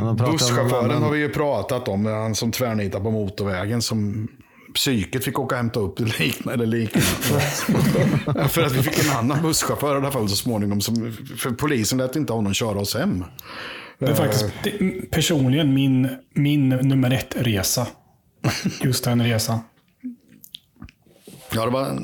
om 0.00 0.16
Busschauffören 0.16 1.02
har 1.02 1.10
vi 1.10 1.18
ju 1.18 1.28
pratat 1.28 1.88
om, 1.88 2.06
han 2.06 2.34
som 2.34 2.52
tvärnitar 2.52 3.00
på 3.00 3.10
motorvägen 3.10 3.82
som 3.82 4.28
psyket 4.74 5.24
fick 5.24 5.38
åka 5.38 5.54
och 5.54 5.58
hämta 5.58 5.80
upp 5.80 6.00
liknande, 6.00 6.52
eller 6.52 6.66
liknande. 6.66 7.40
för 8.48 8.62
att 8.62 8.72
vi 8.72 8.82
fick 8.82 9.04
en 9.04 9.16
annan 9.16 9.42
busschaufför 9.42 9.94
i 9.94 9.98
alla 9.98 10.10
fall 10.10 10.28
så 10.28 10.36
småningom. 10.36 10.80
Som, 10.80 11.16
för 11.38 11.50
polisen 11.50 11.98
lät 11.98 12.16
inte 12.16 12.32
honom 12.32 12.54
köra 12.54 12.78
oss 12.78 12.94
hem. 12.94 13.24
Det 13.98 14.06
är 14.06 14.14
faktiskt 14.14 14.46
det, 14.64 15.10
personligen 15.10 15.74
min, 15.74 16.08
min 16.34 16.68
nummer 16.68 17.10
ett-resa. 17.10 17.86
Just 18.82 19.04
den 19.04 19.24
resan. 19.24 19.58
Ja, 21.52 21.64
det 21.64 21.70
var 21.70 21.98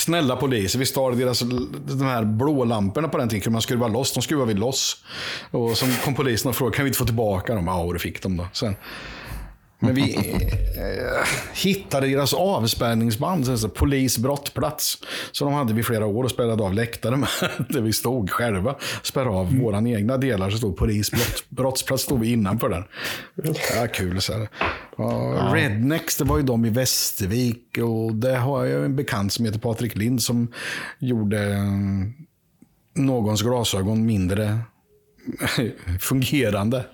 snälla 0.00 0.36
poliser. 0.36 0.78
Vi 0.78 0.86
stal 0.86 1.18
deras, 1.18 1.40
de 1.40 2.02
här 2.02 2.24
blå 2.24 2.64
lamporna 2.64 3.08
på 3.08 3.18
den 3.18 3.28
tiden. 3.28 3.42
kunde 3.42 3.52
Man 3.54 3.62
skruva 3.62 3.88
loss. 3.88 4.12
De 4.12 4.22
skruvade 4.22 4.54
vi 4.54 4.60
loss. 4.60 5.04
Och 5.50 5.76
så 5.76 5.86
kom 6.04 6.14
polisen 6.14 6.48
och 6.48 6.56
frågade, 6.56 6.76
kan 6.76 6.84
vi 6.84 6.88
inte 6.88 6.98
få 6.98 7.04
tillbaka 7.04 7.54
dem? 7.54 7.66
Ja, 7.66 7.82
och 7.82 7.92
det 7.92 7.98
fick 7.98 8.22
de 8.22 8.36
då. 8.36 8.46
Sen, 8.52 8.76
men 9.86 9.94
vi 9.94 10.14
eh, 10.76 11.28
hittade 11.54 12.06
deras 12.06 12.34
avspärrningsband, 12.34 13.48
alltså 13.48 13.68
polis 13.68 14.18
brottplats. 14.18 14.98
Så 15.32 15.44
de 15.44 15.54
hade 15.54 15.74
vi 15.74 15.82
flera 15.82 16.06
år 16.06 16.24
och 16.24 16.30
spärrade 16.30 16.62
av 16.62 16.74
läktare 16.74 17.16
med, 17.16 17.28
där 17.68 17.80
vi 17.80 17.92
stod 17.92 18.30
själva. 18.30 18.74
Spärrade 19.02 19.30
av 19.30 19.58
våra 19.58 19.88
egna 19.88 20.16
delar, 20.16 20.50
så 20.50 20.58
stod 20.58 20.76
polis 20.76 21.10
brott, 21.10 21.44
brottsplats, 21.48 22.02
stod 22.02 22.20
vi 22.20 22.32
innanför 22.32 22.68
den. 22.68 22.84
Ja, 23.76 23.86
kul. 23.94 24.20
Så 24.20 24.32
här. 24.32 24.48
Ja, 24.98 25.50
Rednecks, 25.54 26.16
det 26.16 26.24
var 26.24 26.36
ju 26.36 26.42
de 26.42 26.64
i 26.64 26.70
Västervik. 26.70 27.78
Och 27.78 28.14
där 28.14 28.36
har 28.36 28.64
jag 28.64 28.84
en 28.84 28.96
bekant 28.96 29.32
som 29.32 29.44
heter 29.44 29.58
Patrik 29.58 29.96
Lind 29.96 30.22
som 30.22 30.52
gjorde 30.98 31.52
eh, 31.52 31.64
någons 32.94 33.42
glasögon 33.42 34.06
mindre 34.06 34.58
fungerande. 36.00 36.84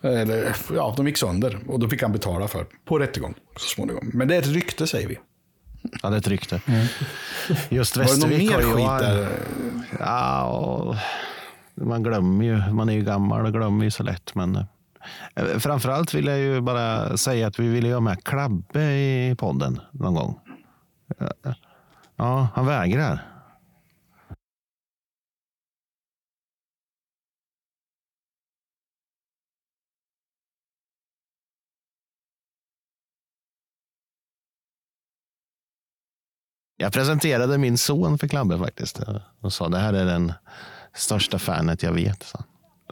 Eller, 0.00 0.56
ja, 0.74 0.94
de 0.96 1.06
gick 1.06 1.16
sönder 1.16 1.58
och 1.66 1.78
då 1.78 1.88
fick 1.88 2.02
han 2.02 2.12
betala 2.12 2.48
för 2.48 2.66
på 2.84 2.98
rättegång 2.98 3.34
så 3.56 3.68
småningom. 3.68 4.10
Men 4.14 4.28
det 4.28 4.34
är 4.34 4.38
ett 4.38 4.46
rykte 4.46 4.86
säger 4.86 5.08
vi. 5.08 5.18
Ja, 6.02 6.10
det 6.10 6.16
är 6.16 6.18
ett 6.18 6.28
rykte. 6.28 6.60
Just 7.68 7.96
Var 7.96 8.04
det 8.04 8.10
någon 8.10 8.30
Västervik 8.30 8.50
mer 8.50 8.54
har 8.54 8.62
ju 8.62 8.68
skit 8.68 9.08
där? 9.08 9.28
Ja, 9.98 10.44
och 10.44 10.96
man 11.86 12.02
glömmer 12.02 12.44
ju. 12.44 12.72
Man 12.72 12.88
är 12.88 12.92
ju 12.92 13.02
gammal 13.02 13.46
och 13.46 13.52
glömmer 13.52 13.84
ju 13.84 13.90
så 13.90 14.02
lätt. 14.02 14.34
Men 14.34 14.56
eh, 15.34 15.58
framförallt 15.58 16.14
vill 16.14 16.26
jag 16.26 16.38
ju 16.38 16.60
bara 16.60 17.16
säga 17.16 17.46
att 17.46 17.58
vi 17.58 17.68
ville 17.68 17.88
ju 17.88 17.94
ha 17.94 18.00
med 18.00 18.24
Klabbe 18.24 18.82
i 18.82 19.34
podden 19.38 19.80
någon 19.92 20.14
gång. 20.14 20.40
Ja, 22.16 22.48
han 22.54 22.66
vägrar. 22.66 23.37
Jag 36.80 36.92
presenterade 36.92 37.58
min 37.58 37.78
son 37.78 38.18
för 38.18 38.28
Klabbe 38.28 38.58
faktiskt. 38.58 39.00
Och 39.40 39.52
sa 39.52 39.68
det 39.68 39.78
här 39.78 39.92
är 39.92 40.04
den 40.04 40.32
största 40.96 41.38
fanet 41.38 41.82
jag 41.82 41.92
vet. 41.92 42.32
han. 42.34 42.44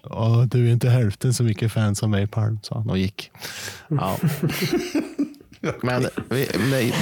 Ja, 0.03 0.47
du 0.51 0.69
är 0.69 0.73
inte 0.73 0.89
hälften 0.89 1.35
så 1.35 1.43
mycket 1.43 1.73
fan 1.73 1.95
som 1.95 2.11
mig 2.11 2.27
Palm, 2.27 2.59
sa 2.63 2.75
han 2.75 2.91
och 2.91 2.99
gick. 2.99 3.31
Ja. 3.89 4.17
Men 5.83 6.09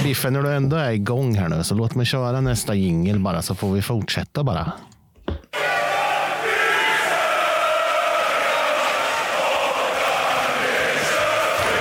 Biffen, 0.03 0.33
när 0.33 0.43
du 0.43 0.53
ändå 0.53 0.75
är 0.75 0.91
igång 0.91 1.35
här 1.35 1.49
nu, 1.49 1.63
så 1.63 1.75
låt 1.75 1.95
mig 1.95 2.05
köra 2.05 2.41
nästa 2.41 2.75
jingel 2.75 3.19
bara 3.19 3.41
så 3.41 3.55
får 3.55 3.71
vi 3.73 3.81
fortsätta 3.81 4.43
bara. 4.43 4.71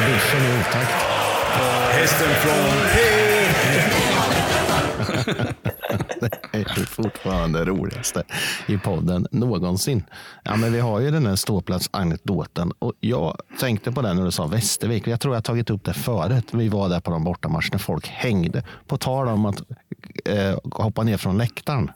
Biffen 0.06 0.44
i 0.44 0.60
otakt. 0.60 1.04
Hästen 1.90 2.28
från 2.28 4.03
Det 6.20 6.30
är 6.52 6.78
ju 6.78 6.84
fortfarande 6.86 7.58
det 7.58 7.64
roligaste 7.64 8.22
i 8.66 8.78
podden 8.78 9.26
någonsin. 9.30 10.04
Ja, 10.42 10.56
men 10.56 10.72
vi 10.72 10.80
har 10.80 11.00
ju 11.00 11.10
den 11.10 11.26
här 11.26 11.36
ståplatsanekdoten 11.36 12.72
och 12.78 12.92
jag 13.00 13.36
tänkte 13.60 13.92
på 13.92 14.02
den 14.02 14.16
när 14.16 14.24
du 14.24 14.30
sa 14.30 14.46
Västervik. 14.46 15.06
Jag 15.06 15.20
tror 15.20 15.34
jag 15.34 15.44
tagit 15.44 15.70
upp 15.70 15.84
det 15.84 15.92
förut. 15.92 16.48
Vi 16.52 16.68
var 16.68 16.88
där 16.88 17.00
på 17.00 17.10
de 17.10 17.24
bortamatch 17.24 17.68
när 17.72 17.78
folk 17.78 18.06
hängde. 18.08 18.62
På 18.86 18.98
tal 18.98 19.28
om 19.28 19.46
att 19.46 19.62
eh, 20.24 20.58
hoppa 20.72 21.02
ner 21.02 21.16
från 21.16 21.38
läktaren 21.38 21.90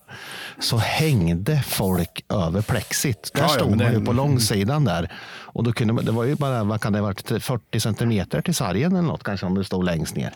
så 0.60 0.76
hängde 0.76 1.62
folk 1.66 2.24
över 2.28 2.62
plexit. 2.62 3.30
Där 3.34 3.40
Ja, 3.40 3.46
ja, 3.48 3.54
stod 3.54 3.70
men 3.70 3.78
man 3.78 3.92
ju 3.92 4.04
på 4.04 4.12
långsidan 4.12 4.84
där. 4.84 5.12
Och 5.58 5.64
då 5.64 5.72
kunde 5.72 5.92
man, 5.92 6.04
det 6.04 6.12
var 6.12 6.24
ju 6.24 6.34
bara, 6.34 6.64
vad 6.64 6.80
kan 6.80 6.92
det 6.92 7.00
varit, 7.00 7.42
40 7.42 7.80
centimeter 7.80 8.40
till 8.40 8.54
sargen 8.54 8.92
eller 8.96 9.08
något 9.08 9.22
kanske 9.22 9.46
om 9.46 9.54
du 9.54 9.64
stod 9.64 9.84
längst 9.84 10.16
ner. 10.16 10.34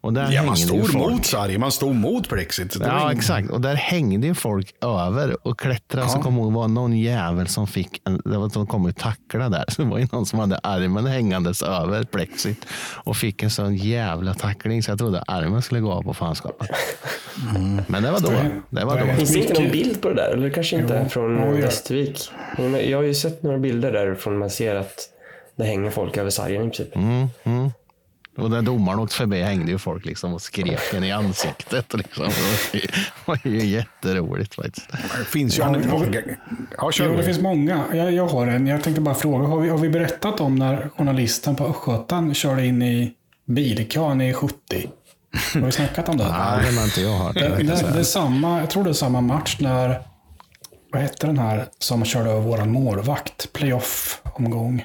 Och 0.00 0.12
där 0.12 0.32
Ja, 0.32 0.42
man 0.42 0.56
stod 0.56 0.92
folk. 0.92 0.94
mot 1.10 1.26
sargen, 1.26 1.60
man 1.60 1.72
stod 1.72 1.94
mot 1.94 2.28
plexit. 2.28 2.76
Ja, 2.80 3.00
ingen- 3.02 3.16
exakt. 3.18 3.50
Och 3.50 3.60
där 3.60 3.74
hängde 3.74 4.26
ju 4.26 4.34
folk 4.34 4.74
över 4.84 5.46
och 5.46 5.58
klättrade. 5.60 6.08
Så 6.08 6.18
kom 6.18 6.36
ihåg, 6.38 6.52
det 6.52 6.56
var 6.56 6.68
någon 6.68 6.98
jävel 6.98 7.46
som 7.48 7.66
fick 7.66 8.00
en, 8.04 8.20
det 8.24 8.38
var, 8.38 8.48
som 8.48 8.66
kom 8.66 8.84
och 8.86 8.96
tackla 8.96 9.48
där. 9.48 9.64
Så 9.68 9.82
det 9.82 9.88
var 9.88 9.98
ju 9.98 10.06
någon 10.12 10.26
som 10.26 10.38
hade 10.38 10.58
armen 10.62 11.06
hängandes 11.06 11.62
över 11.62 12.04
plexit 12.04 12.66
och 12.94 13.16
fick 13.16 13.42
en 13.42 13.50
sån 13.50 13.76
jävla 13.76 14.34
tackling 14.34 14.82
så 14.82 14.90
jag 14.90 14.98
trodde 14.98 15.22
armen 15.26 15.62
skulle 15.62 15.80
gå 15.80 15.92
av 15.92 16.02
på 16.02 16.14
fanskapet. 16.14 16.70
Men 17.86 18.02
det 18.02 18.10
var 18.10 18.20
då. 18.20 18.30
Det 18.70 18.84
var 18.84 19.00
då. 19.00 19.06
Finns 19.16 19.32
det 19.32 19.38
inte 19.38 19.60
någon 19.62 19.70
bild 19.70 20.00
på 20.02 20.08
det 20.08 20.14
där? 20.14 20.30
Eller 20.30 20.50
kanske 20.50 20.76
inte 20.76 21.00
Jo, 21.02 21.08
från 21.08 21.36
ja. 21.38 21.50
Västervik? 21.50 22.30
Jag 22.88 22.98
har 22.98 23.02
ju 23.02 23.14
sett 23.14 23.42
några 23.42 23.58
bilder 23.58 23.92
därifrån 23.92 24.38
man 24.38 24.50
ser 24.50 24.74
att 24.74 24.94
det 25.56 25.64
hänger 25.64 25.90
folk 25.90 26.16
över 26.16 26.30
sargen 26.30 26.62
i 26.62 26.70
princip. 26.70 26.96
Mm, 26.96 27.26
mm. 27.44 27.70
Och 28.36 28.50
när 28.50 28.62
domaren 28.62 28.98
åkte 28.98 29.16
förbi 29.16 29.42
hängde 29.42 29.72
ju 29.72 29.78
folk 29.78 30.04
liksom 30.04 30.34
och 30.34 30.42
skrek 30.42 30.80
den 30.92 31.04
i 31.04 31.12
ansiktet. 31.12 31.94
Liksom. 31.94 32.28
Det 32.72 32.80
var 33.24 33.38
ju 33.44 33.66
jätteroligt 33.66 34.54
faktiskt. 34.54 34.90
Det 35.18 35.24
finns 35.24 35.58
ju 35.58 35.62
Ja. 35.62 35.76
Ja, 36.78 36.90
Jo, 36.98 37.16
det 37.16 37.22
finns 37.22 37.40
många. 37.40 37.84
Jag, 37.92 38.12
jag 38.12 38.26
har 38.26 38.46
en. 38.46 38.66
Jag 38.66 38.82
tänkte 38.82 39.00
bara 39.00 39.14
fråga. 39.14 39.46
Har 39.46 39.60
vi, 39.60 39.68
har 39.68 39.78
vi 39.78 39.88
berättat 39.88 40.40
om 40.40 40.54
när 40.54 40.88
journalisten 40.96 41.56
på 41.56 41.64
Östgötan 41.66 42.34
körde 42.34 42.66
in 42.66 42.82
i 42.82 43.12
bilkön 43.46 44.20
i 44.20 44.32
70? 44.32 44.56
Har 45.54 45.60
vi 45.60 45.72
snackat 45.72 46.08
om 46.08 46.16
det? 46.16 46.24
Nej, 46.28 46.70
det 46.72 46.76
har 46.78 46.84
inte 46.84 47.00
jag 47.00 47.18
hört. 47.18 47.34
Det, 47.34 47.48
Det, 47.48 47.62
det, 47.62 47.90
det 47.92 47.98
är 47.98 48.02
samma, 48.02 48.60
jag 48.60 48.70
tror 48.70 48.84
det 48.84 48.90
är 48.90 48.94
samma 48.94 49.20
match 49.20 49.56
när, 49.60 50.00
vad 50.92 51.02
hette 51.02 51.26
den 51.26 51.38
här 51.38 51.66
som 51.78 52.04
körde 52.04 52.30
över 52.30 52.40
våran 52.40 52.72
målvakt? 52.72 53.52
Playoff-omgång. 53.52 54.84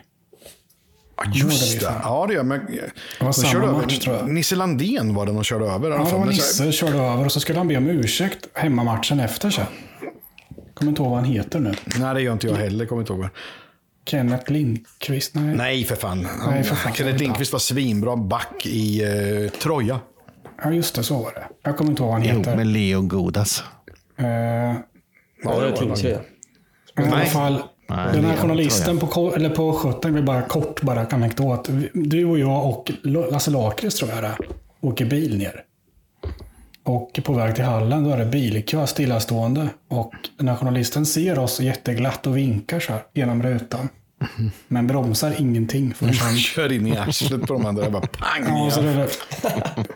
Ja, 1.26 1.46
just 1.46 1.80
det. 1.80 1.94
Ja, 2.04 2.26
det 2.28 2.34
gör 2.34 2.44
men, 2.44 2.60
var 2.60 2.68
de 3.20 3.34
samma 3.34 3.52
körde 3.54 3.68
över- 3.68 3.82
match, 3.82 4.00
tror 4.00 4.16
jag. 4.16 4.30
Nisse 4.30 4.56
Landén 4.56 5.14
var 5.14 5.26
den 5.26 5.36
de 5.36 5.44
körde 5.44 5.66
över. 5.66 5.90
Ja, 5.90 5.98
det 5.98 6.18
var 6.18 6.26
Nisse 6.26 6.72
körde 6.72 6.98
över 6.98 7.26
och 7.26 7.32
så 7.32 7.40
skulle 7.40 7.58
han 7.60 7.68
be 7.68 7.78
om 7.78 7.88
ursäkt 7.88 8.48
hemmamatchen 8.54 9.20
efter 9.20 9.50
sen. 9.50 9.66
Kommer 10.74 10.90
inte 10.90 11.02
ihåg 11.02 11.12
vad 11.12 11.20
han 11.20 11.30
heter 11.30 11.60
nu. 11.60 11.74
Nej, 12.00 12.14
det 12.14 12.22
gör 12.22 12.34
inte 12.34 12.48
jag 12.48 12.56
heller. 12.56 12.86
Kommer 12.86 13.02
inte 13.02 13.14
ihåg. 13.14 13.22
vad. 13.22 13.30
Kenneth 14.06 14.52
Lindqvist? 14.52 15.36
Nej. 15.36 15.56
Nej, 15.56 15.84
för 15.84 15.96
fan. 15.96 16.28
Nej, 16.48 16.64
för 16.64 16.76
fan. 16.76 16.94
Kenneth 16.94 17.18
Lindqvist 17.20 17.52
var 17.52 17.60
svinbra 17.60 18.16
back 18.16 18.66
i 18.66 19.06
uh, 19.06 19.50
Troja. 19.50 20.00
Ja, 20.64 20.72
just 20.72 20.96
det. 20.96 21.04
Så 21.04 21.18
var 21.24 21.32
det. 21.34 21.44
Jag 21.64 21.78
kommer 21.78 21.92
inte 21.92 22.04
ihåg 22.04 22.12
vad 22.12 22.20
han 22.28 22.38
heter. 22.38 22.56
med 22.56 22.68
Leo 22.68 23.02
Godas. 23.02 23.64
Eh, 24.18 24.26
Ja, 25.44 25.60
det 25.60 25.68
är 25.68 25.76
Tingsryd. 25.78 26.18
Men 26.96 27.06
i 27.06 27.08
alla 27.08 27.18
Nej. 27.18 27.28
fall, 27.28 27.64
Nej, 27.96 28.14
den 28.14 28.26
här 28.26 28.34
är 28.34 28.38
journalisten 28.38 29.00
på, 29.00 29.34
eller 29.36 29.50
på 29.50 29.74
17 29.74 30.14
vill 30.14 30.24
bara 30.24 30.42
kort 30.42 30.82
bara 30.82 31.06
anekdot. 31.06 31.70
Du 31.94 32.26
och 32.26 32.40
jag 32.40 32.66
och 32.66 32.92
Lasse 33.04 33.52
Lakrits 33.52 33.96
tror 33.96 34.12
jag 34.12 34.24
det 34.24 34.38
åker 34.82 35.06
bil 35.06 35.38
ner. 35.38 35.64
Och 36.84 37.20
på 37.24 37.34
väg 37.34 37.56
till 37.56 37.64
hallen 37.64 38.04
då 38.04 38.10
är 38.10 38.18
det 38.18 38.26
bilkö 38.26 38.88
stillastående. 38.88 39.68
Och 39.88 40.14
den 40.38 40.48
här 40.48 40.56
journalisten 40.56 41.06
ser 41.06 41.40
oss 41.40 41.60
jätteglatt 41.60 42.28
och 42.28 42.38
vinkar 42.38 42.80
så 42.80 42.92
här 42.92 43.02
genom 43.14 43.44
rutan. 43.44 43.90
Men 44.68 44.88
bromsar 44.88 45.36
ingenting 45.40 45.94
förrän 45.94 46.14
han... 46.14 46.36
Kör 46.38 46.72
in 46.72 46.88
i 46.88 46.98
arslet 46.98 47.42
på 47.42 47.54
de 47.54 47.66
andra. 47.66 47.90
Bara 47.90 48.02
pang! 48.02 48.44
Ja, 48.48 48.72
så 48.72 48.82
det 48.82 48.90
är 48.90 49.08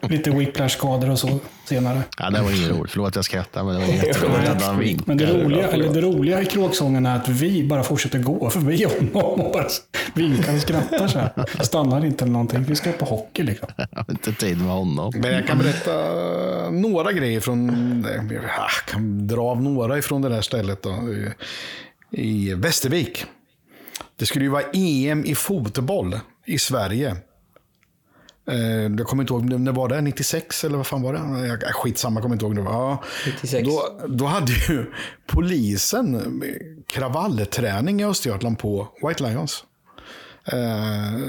lite 0.10 0.32
whiplash-skador 0.32 1.10
och 1.10 1.20
så 1.20 1.40
senare. 1.66 2.02
Ja, 2.18 2.30
det 2.30 2.42
var 2.42 2.52
inget 2.52 2.70
roligt. 2.70 2.92
Förlåt 2.92 3.16
jag 3.16 3.26
skrattar, 3.26 3.64
men 3.64 3.74
det 3.74 3.80
var 3.80 3.94
jätteroligt 4.08 4.50
att. 4.50 5.08
Men 5.08 5.18
det 5.18 5.26
roliga, 5.26 5.68
eller 5.68 5.94
det 5.94 6.02
roliga 6.02 6.42
i 6.42 6.46
kråksången 6.46 7.06
är 7.06 7.16
att 7.16 7.30
vi 7.30 7.64
bara 7.68 7.84
fortsätter 7.84 8.20
gå 8.20 8.50
förbi 8.50 8.84
honom 8.84 9.42
och 9.42 9.52
bara 9.54 9.68
vinkar 10.14 10.56
och 10.56 10.62
skrattar 10.62 11.08
så 11.08 11.20
här. 11.20 11.64
Stannar 11.64 12.06
inte 12.06 12.24
eller 12.24 12.34
någonting. 12.34 12.64
Vi 12.64 12.76
ska 12.76 12.92
på 12.92 13.06
hockey 13.06 13.44
liksom. 13.44 13.68
Jag 13.78 13.88
har 13.92 14.06
inte 14.10 14.34
tid 14.34 14.58
med 14.58 14.72
honom. 14.72 15.14
Men 15.16 15.34
jag 15.34 15.48
kan 15.48 15.58
berätta 15.58 15.92
några 16.70 17.12
grejer 17.12 17.40
från... 17.40 18.06
Jag 18.32 18.92
kan 18.94 19.28
dra 19.28 19.42
av 19.42 19.62
några 19.62 19.98
ifrån 19.98 20.22
det 20.22 20.30
där 20.30 20.42
stället. 20.42 20.84
Då. 20.84 20.96
I 22.12 22.54
Västervik. 22.54 23.26
Det 24.18 24.26
skulle 24.26 24.46
ju 24.46 24.52
vara 24.52 24.64
EM 24.74 25.26
i 25.26 25.36
fotboll 25.36 26.20
i 26.46 26.58
Sverige. 26.60 27.16
Eh, 28.52 28.58
Jag 28.98 29.04
kommer 29.06 29.24
inte 29.24 29.34
ihåg, 29.34 29.46
när 29.60 29.72
var 29.72 29.90
det? 29.90 30.02
96 30.02 30.64
eller 30.64 30.78
vad 30.78 30.88
fan 30.88 31.02
var 31.02 31.14
det? 31.14 31.48
Jag- 31.48 31.64
Skitsamma, 31.76 32.16
jag 32.16 32.22
kommer 32.24 32.36
inte 32.36 32.46
ihåg. 32.46 32.56
Det. 32.56 32.62
Ja. 32.62 33.04
96. 33.26 33.68
Då, 33.68 34.08
då 34.08 34.26
hade 34.26 34.52
ju 34.52 34.86
polisen 35.28 36.42
kravallträning 36.88 38.02
i 38.02 38.06
Östergötland 38.06 38.60
på 38.60 38.88
White 39.08 39.24
Lions. 39.24 39.64
Eh, 40.46 41.22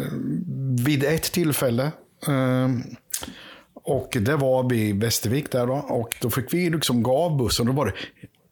vid 0.87 1.05
ett 1.05 1.33
tillfälle. 1.33 1.85
Eh, 2.29 2.69
och 3.85 4.17
det 4.21 4.37
var 4.37 4.71
vid 4.71 5.01
Västervik 5.01 5.53
där 5.53 5.67
då. 5.67 5.75
Och 5.75 6.17
då 6.21 6.31
fick 6.31 6.55
vi 6.55 6.71
liksom 6.71 7.03
gå 7.03 7.17
av 7.19 7.37
bussen. 7.37 7.67
Då 7.67 7.73
var 7.73 7.87
det, 7.87 7.93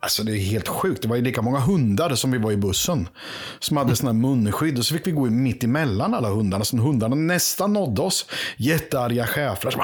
alltså 0.05 0.23
det 0.23 0.33
är 0.33 0.39
helt 0.39 0.69
sjukt. 0.69 1.03
Det 1.03 1.09
var 1.09 1.17
ju 1.17 1.23
lika 1.23 1.43
många 1.43 1.59
hundar 1.59 2.15
som 2.15 2.31
vi 2.31 2.39
var 2.39 2.53
i 2.53 2.57
bussen. 2.57 3.09
Som 3.59 3.77
hade 3.77 3.97
sådana 3.97 4.13
munskydd. 4.13 4.79
Och 4.79 4.87
så 4.87 4.95
fick 4.95 5.07
vi 5.07 5.11
gå 5.11 5.25
mitt 5.25 5.65
emellan 5.65 6.15
alla 6.15 6.29
hundarna. 6.29 6.65
Så 6.65 6.77
hundarna 6.77 7.17
nästan 7.17 7.73
nådde 7.73 8.03
oss. 8.03 8.27
Jättearga 8.57 9.27
schäfrar 9.27 9.71
som, 9.71 9.81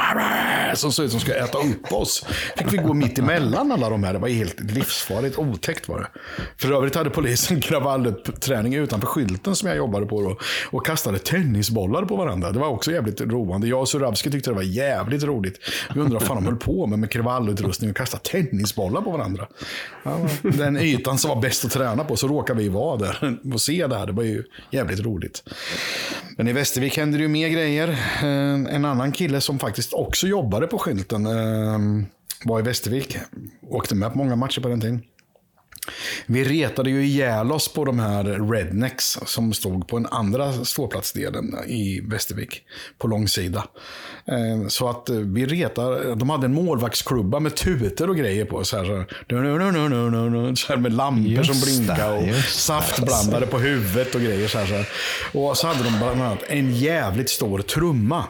som 0.76 0.92
såg 0.92 1.04
ut 1.04 1.10
som 1.10 1.20
skulle 1.20 1.44
äta 1.44 1.58
upp 1.58 1.92
oss. 1.92 2.26
Fick 2.56 2.72
vi 2.72 2.76
gå 2.76 2.94
mitt 2.94 3.18
emellan 3.18 3.72
alla 3.72 3.90
de 3.90 4.04
här. 4.04 4.12
Det 4.12 4.18
var 4.18 4.28
helt 4.28 4.60
livsfarligt. 4.60 5.38
Otäckt 5.38 5.88
var 5.88 5.98
det. 5.98 6.06
För 6.56 6.72
övrigt 6.72 6.94
hade 6.94 7.10
polisen 7.10 7.60
kravallträning 7.60 8.74
utanför 8.74 9.06
skylten 9.06 9.56
som 9.56 9.68
jag 9.68 9.76
jobbade 9.76 10.06
på. 10.06 10.22
Då, 10.22 10.38
och 10.70 10.86
kastade 10.86 11.18
tennisbollar 11.18 12.04
på 12.04 12.16
varandra. 12.16 12.52
Det 12.52 12.58
var 12.58 12.68
också 12.68 12.92
jävligt 12.92 13.20
roande. 13.20 13.68
Jag 13.68 13.80
och 13.80 13.88
Surabski 13.88 14.30
tyckte 14.30 14.50
det 14.50 14.56
var 14.56 14.62
jävligt 14.62 15.22
roligt. 15.22 15.58
Vi 15.94 16.00
undrade 16.00 16.14
vad 16.14 16.22
fan 16.22 16.36
de 16.36 16.46
höll 16.46 16.56
på 16.56 16.86
med 16.86 16.98
med 16.98 17.10
kravallutrustning 17.10 17.90
och 17.90 17.96
kasta 17.96 18.18
tennisbollar 18.18 19.00
på 19.00 19.10
varandra. 19.10 19.46
Den 20.42 20.76
ytan 20.76 21.18
som 21.18 21.28
var 21.28 21.40
bäst 21.40 21.64
att 21.64 21.70
träna 21.70 22.04
på, 22.04 22.16
så 22.16 22.28
råkade 22.28 22.62
vi 22.62 22.68
vara 22.68 22.96
där 22.96 23.38
och 23.54 23.60
se 23.60 23.86
det 23.86 23.98
här. 23.98 24.06
Det 24.06 24.12
var 24.12 24.22
ju 24.22 24.44
jävligt 24.70 25.00
roligt. 25.00 25.42
Men 26.36 26.48
i 26.48 26.52
Västervik 26.52 26.96
hände 26.96 27.18
det 27.18 27.22
ju 27.22 27.28
mer 27.28 27.48
grejer. 27.48 27.88
Eh, 28.22 28.74
en 28.74 28.84
annan 28.84 29.12
kille 29.12 29.40
som 29.40 29.58
faktiskt 29.58 29.92
också 29.92 30.26
jobbade 30.26 30.66
på 30.66 30.78
skylten 30.78 31.26
eh, 31.26 31.78
var 32.44 32.60
i 32.60 32.62
Västervik. 32.62 33.16
Åkte 33.68 33.94
med 33.94 34.12
på 34.12 34.18
många 34.18 34.36
matcher 34.36 34.60
på 34.60 34.68
den 34.68 34.80
tiden. 34.80 35.02
Vi 36.26 36.44
retade 36.44 36.90
ju 36.90 37.04
ihjäl 37.04 37.52
oss 37.52 37.72
på 37.72 37.84
de 37.84 37.98
här 37.98 38.24
rednecks 38.52 39.18
som 39.26 39.52
stod 39.52 39.88
på 39.88 39.98
den 39.98 40.06
andra 40.06 40.64
ståplatsdelen 40.64 41.54
i 41.66 42.00
Västervik. 42.00 42.62
På 42.98 43.08
långsida. 43.08 43.64
Eh, 44.26 44.68
Så 44.68 44.88
att 44.88 45.08
eh, 45.08 45.16
vi 45.16 45.46
retar, 45.46 46.14
de 46.14 46.30
hade 46.30 46.44
en 46.44 46.54
målvaktsklubba 46.54 47.40
med 47.40 47.56
tutor 47.56 48.10
och 48.10 48.16
grejer 48.16 48.44
på. 48.44 48.64
Så 48.64 48.76
här, 48.76 48.84
så 48.84 48.96
här, 48.96 49.06
så 50.56 50.66
här 50.68 50.76
med 50.76 50.92
lampor 50.92 51.30
Just 51.32 51.50
som 51.52 51.60
blinkade 51.60 52.30
och 52.30 52.34
saftblandare 52.44 53.46
på 53.46 53.58
huvudet 53.58 54.14
och 54.14 54.20
grejer. 54.20 54.48
Så 54.48 54.58
här, 54.58 54.66
så 54.66 54.74
här. 54.74 54.88
Och 55.32 55.56
så 55.56 55.66
hade 55.66 55.82
de 55.84 55.98
bland 55.98 56.22
annat 56.22 56.42
en 56.48 56.74
jävligt 56.76 57.30
stor 57.30 57.58
trumma. 57.62 58.24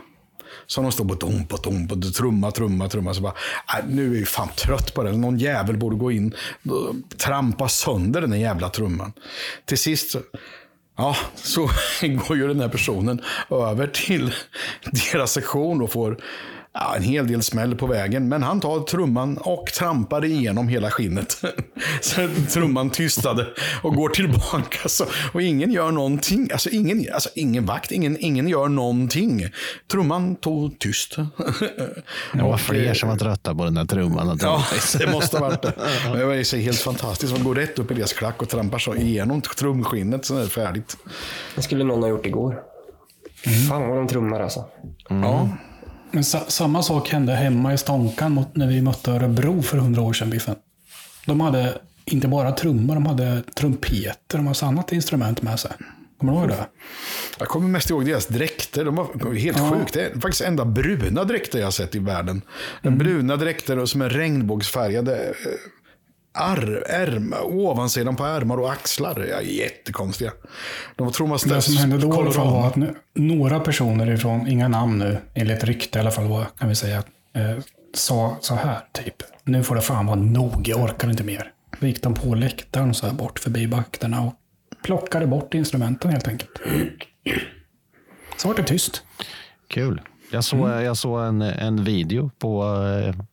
Så 0.70 0.82
de 0.82 0.92
står 0.92 1.04
på 1.04 1.14
dom 1.14 1.46
på 1.46 1.56
dom 1.56 1.88
på 1.88 1.96
trumma, 1.96 2.50
trumma, 2.50 2.88
trumma. 2.88 3.14
Så 3.14 3.20
bara, 3.20 3.34
äh, 3.78 3.84
nu 3.88 4.14
är 4.14 4.18
jag 4.18 4.28
fan 4.28 4.48
trött 4.56 4.94
på 4.94 5.02
det. 5.02 5.12
Någon 5.12 5.38
jävel 5.38 5.76
borde 5.76 5.96
gå 5.96 6.12
in 6.12 6.34
och 6.70 7.18
trampa 7.18 7.68
sönder 7.68 8.20
den 8.20 8.30
där 8.30 8.36
jävla 8.38 8.68
trumman. 8.70 9.12
Till 9.64 9.78
sist, 9.78 10.10
så- 10.10 10.20
ja, 10.96 11.16
så 11.34 11.60
går 12.28 12.36
ju 12.36 12.48
den 12.48 12.60
här 12.60 12.68
personen 12.68 13.20
över 13.50 13.86
till 13.86 14.34
deras 15.12 15.32
sektion 15.32 15.82
och 15.82 15.92
får 15.92 16.18
ja, 16.72 16.96
en 16.96 17.02
hel 17.02 17.26
del 17.26 17.42
smäll 17.42 17.76
på 17.76 17.86
vägen. 17.86 18.28
Men 18.28 18.42
han 18.42 18.60
tar 18.60 18.80
trumman 18.80 19.38
och 19.38 19.66
trampar 19.66 20.24
igenom 20.24 20.68
hela 20.68 20.90
skinnet. 20.90 21.42
Så 22.00 22.28
trumman 22.50 22.90
tystade 22.90 23.46
och 23.82 23.94
går 23.94 24.08
tillbaka. 24.08 24.88
Så, 24.88 25.04
och 25.32 25.42
ingen 25.42 25.72
gör 25.72 25.90
någonting. 25.90 26.48
Alltså 26.52 26.70
ingen, 26.70 27.06
alltså 27.14 27.28
ingen 27.34 27.66
vakt, 27.66 27.92
ingen, 27.92 28.16
ingen 28.20 28.48
gör 28.48 28.68
någonting. 28.68 29.48
Trumman 29.90 30.36
tog 30.36 30.78
tyst. 30.78 31.16
Det 32.32 32.42
var 32.42 32.56
fler 32.56 32.86
eh, 32.86 32.92
som 32.92 33.08
var 33.08 33.16
trötta 33.16 33.54
på 33.54 33.64
den 33.64 33.74
där 33.74 33.84
trumman. 33.84 34.38
Ja, 34.42 34.64
det 34.98 35.06
måste 35.06 35.38
ha 35.38 35.48
varit 35.48 35.62
det. 35.62 35.72
Men 36.04 36.18
det 36.18 36.24
var 36.24 36.56
helt 36.56 36.80
fantastiskt. 36.80 37.32
Man 37.32 37.44
går 37.44 37.54
rätt 37.54 37.78
upp 37.78 37.90
i 37.90 37.94
deras 37.94 38.12
klack 38.12 38.42
och 38.42 38.48
trampar 38.48 38.78
så 38.78 38.94
igenom 38.94 39.40
trumskinnet 39.42 40.24
så 40.24 40.36
är 40.36 40.40
det 40.40 40.48
färdigt. 40.48 40.96
Det 41.56 41.62
skulle 41.62 41.84
någon 41.84 42.02
ha 42.02 42.08
gjort 42.08 42.26
igår. 42.26 42.62
Fan 43.68 43.88
vad 43.88 43.96
de 43.96 44.08
trummar 44.08 44.40
alltså. 44.40 44.64
Ja. 45.08 45.48
Men 46.10 46.24
sa, 46.24 46.40
samma 46.48 46.82
sak 46.82 47.08
hände 47.08 47.32
hemma 47.32 47.74
i 47.74 47.78
Stånkan 47.78 48.32
mot, 48.32 48.56
när 48.56 48.66
vi 48.66 48.82
mötte 48.82 49.10
Örebro 49.10 49.62
för 49.62 49.78
hundra 49.78 50.02
år 50.02 50.12
sedan, 50.12 50.30
Biffen. 50.30 50.56
De 51.26 51.40
hade 51.40 51.78
inte 52.04 52.28
bara 52.28 52.52
trummor, 52.52 52.94
de 52.94 53.06
hade 53.06 53.42
trumpeter 53.42 54.38
och 54.38 54.44
massa 54.44 54.66
annat 54.66 54.92
instrument 54.92 55.42
med 55.42 55.60
sig. 55.60 55.70
Kommer 56.18 56.32
du 56.32 56.38
ihåg 56.38 56.48
det? 56.48 56.66
Jag 57.38 57.48
kommer 57.48 57.68
mest 57.68 57.90
ihåg 57.90 58.04
deras 58.06 58.26
dräkter. 58.26 58.84
De 58.84 58.94
var 58.96 59.34
helt 59.34 59.58
Ja. 59.58 59.70
sjukt. 59.70 59.94
Det 59.94 60.04
är 60.06 60.20
faktiskt 60.20 60.40
enda 60.40 60.64
bruna 60.64 61.24
dräkter 61.24 61.58
jag 61.58 61.66
har 61.66 61.70
sett 61.72 61.94
i 61.94 61.98
världen. 61.98 62.42
Mm. 62.82 62.98
Bruna 62.98 63.36
dräkter 63.36 63.78
och 63.78 63.88
som 63.88 64.02
är 64.02 64.08
regnbågsfärgade. 64.08 65.34
Eh, 66.36 66.42
Ar, 66.42 66.84
ärm, 66.88 67.34
ovansidan 67.42 68.16
på 68.16 68.24
ärmar 68.24 68.56
och 68.56 68.72
axlar. 68.72 69.26
Ja, 69.30 69.40
jättekonstiga. 69.42 70.32
De 70.96 71.12
tror 71.12 71.26
man 71.26 71.38
Det 71.48 71.62
som 71.62 71.76
hände 71.76 71.98
då 71.98 72.30
var 72.32 72.66
att 72.66 72.76
nu, 72.76 72.94
några 73.14 73.60
personer 73.60 74.10
ifrån, 74.10 74.48
inga 74.48 74.68
namn 74.68 74.98
nu, 74.98 75.18
enligt 75.34 75.64
rykte 75.64 75.98
i 75.98 76.00
alla 76.00 76.10
fall 76.10 76.28
var, 76.28 76.46
kan 76.58 76.68
vi 76.68 76.74
säga, 76.74 77.02
eh, 77.34 77.58
sa 77.94 78.36
så 78.40 78.54
här 78.54 78.80
typ. 78.92 79.14
Nu 79.44 79.62
får 79.62 79.74
det 79.74 79.80
fan 79.80 80.06
vara 80.06 80.16
nog, 80.16 80.68
jag 80.68 80.80
orkar 80.80 81.10
inte 81.10 81.24
mer. 81.24 81.52
Då 81.80 81.86
gick 81.86 82.02
de 82.02 82.14
på 82.14 82.34
läktaren 82.34 82.94
så 82.94 83.06
här 83.06 83.14
bort 83.14 83.38
förbi 83.38 83.66
vakterna 83.66 84.20
och 84.20 84.34
plockade 84.82 85.26
bort 85.26 85.54
instrumenten 85.54 86.10
helt 86.10 86.28
enkelt. 86.28 86.50
Så 88.36 88.48
var 88.48 88.54
det 88.54 88.62
tyst. 88.62 89.02
Kul. 89.68 90.00
Jag 90.32 90.44
såg, 90.44 90.58
Mm. 90.68 90.84
jag 90.84 90.96
såg 90.96 91.20
en, 91.20 91.42
en 91.42 91.84
video 91.84 92.30
på 92.38 92.64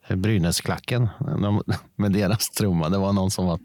eh, 0.09 0.15
Brynäsklacken 0.15 1.07
de- 1.19 1.63
med 1.95 2.11
deras 2.11 2.49
trumma. 2.49 2.89
Det 2.89 2.97
var 2.97 3.13
någon 3.13 3.31
som 3.31 3.45
var, 3.47 3.59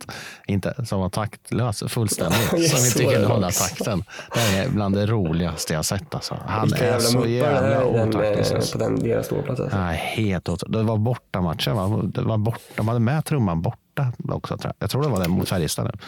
inte, 0.46 0.86
som 0.86 1.00
var 1.00 1.08
taktlös 1.08 1.82
fullständigt. 1.88 2.52
Jag 2.52 2.62
som 2.62 2.86
inte 3.02 3.14
kunde 3.14 3.28
hålla 3.28 3.50
takten. 3.50 4.04
Det 4.34 4.40
är 4.58 4.68
bland 4.68 4.94
det 4.94 5.06
roligaste 5.06 5.74
jag 5.74 5.84
sett. 5.84 6.14
Alltså. 6.14 6.38
Han 6.46 6.62
Vilka 6.62 6.94
är 6.94 6.98
så 6.98 7.26
jävla 7.26 7.84
otaktisk. 7.84 8.50
eh, 8.50 8.56
Alltså. 8.56 8.78
på 8.78 8.84
den, 8.84 9.00
deras 9.02 9.26
ståplats. 9.26 9.60
Alltså. 9.60 9.76
Ja, 9.76 9.84
helt 9.86 10.48
åt. 10.48 10.62
Det 10.72 10.82
var 10.82 10.96
borta 10.98 11.40
matchen. 11.40 11.76
Va? 11.76 12.02
Det 12.04 12.22
var 12.22 12.38
borta. 12.38 12.58
De 12.76 12.88
hade 12.88 13.00
med 13.00 13.24
trumman 13.24 13.62
borta 13.62 14.12
också. 14.28 14.58
Tror 14.58 14.68
jag. 14.68 14.74
jag 14.78 14.90
tror 14.90 15.02
det 15.02 15.08
var 15.08 15.20
den 15.20 15.30
mot 15.30 15.48
Färjestad. 15.48 16.00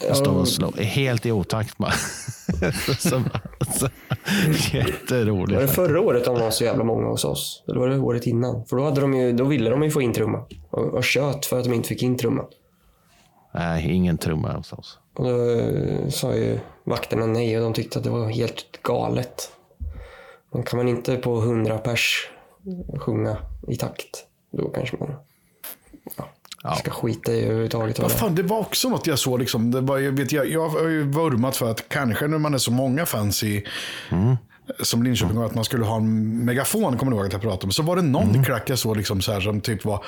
Jag 0.00 0.16
stod 0.16 0.36
och 0.36 0.48
slog, 0.48 0.76
helt 0.76 1.26
i 1.26 1.32
otakt. 1.32 1.78
bara. 1.78 1.92
så, 2.98 3.22
så, 3.78 3.88
jätteroligt. 4.72 5.54
Var 5.54 5.62
det 5.62 5.68
förra 5.68 6.00
året 6.00 6.24
de 6.24 6.40
var 6.40 6.50
så 6.50 6.64
jävla 6.64 6.84
många 6.84 7.08
hos 7.08 7.24
oss? 7.24 7.64
Eller 7.68 7.80
var 7.80 7.88
det 7.88 7.98
året 7.98 8.26
innan? 8.26 8.66
För 8.66 8.76
då, 8.76 8.84
hade 8.84 9.00
de 9.00 9.14
ju, 9.14 9.32
då 9.32 9.44
ville 9.44 9.70
de 9.70 9.82
ju 9.82 9.90
få 9.90 10.02
in 10.02 10.12
trumman. 10.12 10.44
Och, 10.70 10.94
och 10.94 11.04
tjöt 11.04 11.46
för 11.46 11.58
att 11.58 11.64
de 11.64 11.72
inte 11.72 11.88
fick 11.88 12.02
in 12.02 12.16
trumman. 12.16 12.46
Nej, 13.54 13.90
ingen 13.90 14.18
trumma 14.18 14.52
hos 14.52 14.72
oss. 14.72 14.98
Och 15.14 15.24
då 15.24 15.50
eh, 15.50 16.08
sa 16.08 16.34
ju 16.34 16.58
vakterna 16.84 17.26
nej 17.26 17.56
och 17.56 17.62
de 17.62 17.72
tyckte 17.72 17.98
att 17.98 18.04
det 18.04 18.10
var 18.10 18.28
helt 18.28 18.82
galet. 18.82 19.50
Men 20.52 20.62
kan 20.62 20.76
man 20.76 20.88
inte 20.88 21.16
på 21.16 21.38
100 21.38 21.78
pers 21.78 22.30
sjunga 22.98 23.36
i 23.68 23.76
takt, 23.76 24.26
då 24.50 24.68
kanske 24.68 24.96
man 24.96 25.14
ja, 26.16 26.28
ska 26.78 26.90
skita 26.90 27.32
i 27.32 27.44
överhuvudtaget. 27.44 27.98
vad 27.98 28.12
fan, 28.12 28.34
det 28.34 28.42
var 28.42 28.58
också 28.58 28.88
något 28.88 29.06
jag 29.06 29.18
såg. 29.18 29.38
Liksom. 29.40 29.70
Det 29.70 29.80
var, 29.80 29.98
jag, 29.98 30.12
vet, 30.12 30.32
jag, 30.32 30.48
jag 30.50 30.68
har 30.68 30.88
ju 30.88 31.02
vurmat 31.02 31.56
för 31.56 31.70
att 31.70 31.88
kanske 31.88 32.26
när 32.28 32.38
man 32.38 32.54
är 32.54 32.58
så 32.58 32.70
många 32.72 33.06
fans 33.06 33.42
i, 33.44 33.64
som 34.82 35.02
Linköping, 35.02 35.42
att 35.42 35.54
man 35.54 35.64
skulle 35.64 35.84
ha 35.84 35.96
en 35.96 36.44
megafon, 36.44 36.98
kommer 36.98 37.12
du 37.12 37.18
ihåg 37.18 37.26
att 37.26 37.32
jag 37.32 37.42
pratade 37.42 37.64
om. 37.64 37.70
Så 37.72 37.82
var 37.82 37.96
det 37.96 38.02
någon 38.02 38.44
klack 38.44 38.70
jag 38.70 38.78
såg 38.78 38.96
liksom 38.96 39.20
så 39.20 39.32
här, 39.32 39.40
som 39.40 39.60
typ 39.60 39.84
var 39.84 40.04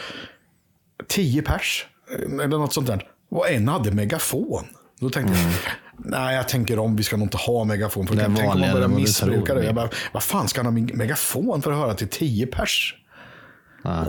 10 1.08 1.42
pers, 1.42 1.86
eller 2.28 2.46
något 2.58 2.72
sånt 2.72 2.86
där. 2.86 3.04
Och 3.30 3.50
en 3.50 3.68
hade 3.68 3.90
megafon. 3.92 4.64
Då 5.00 5.10
tänkte 5.10 5.38
jag, 5.38 5.52
nej 5.98 6.36
jag 6.36 6.48
tänker 6.48 6.78
om, 6.78 6.96
vi 6.96 7.02
ska 7.02 7.16
nog 7.16 7.26
inte 7.26 7.36
ha 7.36 7.64
megafon. 7.64 8.06
För 8.06 8.16
Det 8.16 8.22
är 8.22 8.26
tänk 8.36 8.54
om 8.54 8.60
man 8.60 8.72
börjar 8.72 8.88
missbruka 8.88 9.54
det. 9.54 9.64
Jag 9.64 9.74
bara, 9.74 9.88
vad 10.12 10.22
fan 10.22 10.48
ska 10.48 10.62
han 10.62 10.66
ha 10.66 10.80
meg- 10.80 10.94
megafon 10.94 11.62
för 11.62 11.72
att 11.72 11.78
höra 11.78 11.94
till 11.94 12.08
10 12.08 12.46
pers? 12.46 12.94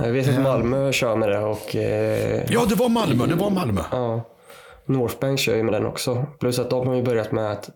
Jag 0.04 0.12
vet 0.12 0.28
att 0.30 0.42
Malmö 0.42 0.92
kör 0.92 1.16
med 1.16 1.30
det 1.30 1.40
och... 1.40 1.76
Eh, 1.76 2.44
Ja, 2.50 2.66
det 2.70 2.76
var 2.76 2.90
Malmö, 2.90 3.26
det 3.26 3.36
var 3.36 3.50
Malmö. 3.50 3.82
Ja. 3.92 4.22
Northbank 4.86 5.40
kör 5.40 5.56
ju 5.56 5.64
med 5.64 5.74
den 5.74 5.86
också. 5.86 6.26
Plus 6.40 6.60
att 6.60 6.70
de 6.70 6.88
har 6.88 6.96
ju 6.96 7.04
börjat 7.04 7.32
med 7.32 7.52
att 7.52 7.70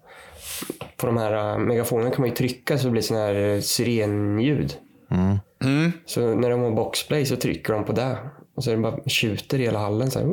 på 0.98 1.08
de 1.08 1.18
här 1.18 1.54
äh, 1.54 1.58
megafonerna 1.58 2.10
kan 2.10 2.22
man 2.22 2.30
ju 2.30 2.36
trycka 2.36 2.78
så 2.78 2.86
det 2.86 2.92
blir 2.92 3.02
sån 3.02 3.18
här 3.18 3.36
äh, 3.36 3.60
sirenljud. 3.62 4.74
Så 6.06 6.36
när 6.36 6.50
de 6.50 6.62
har 6.62 6.72
boxplay 6.72 7.26
så 7.26 7.36
trycker 7.36 7.74
de 7.74 7.84
på 7.86 7.92
det. 7.92 8.18
Och 8.56 8.64
så 8.64 8.72
är 8.72 8.76
det 8.76 8.82
bara 8.82 9.00
tjuter 9.08 9.60
i 9.60 9.64
hela 9.64 9.80
hallen. 9.80 10.12
Så 10.12 10.20
här. 10.20 10.28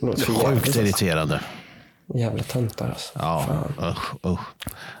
Det 0.00 0.06
låter 0.06 0.20
så 0.20 0.32
jävligt, 0.32 0.64
Sjukt 0.64 0.76
irriterande. 0.76 1.40
Jävla 2.14 2.42
töntar 2.42 2.88
alltså. 2.88 3.12
Ja, 3.14 3.46
usch, 3.82 4.26
usch. 4.26 4.40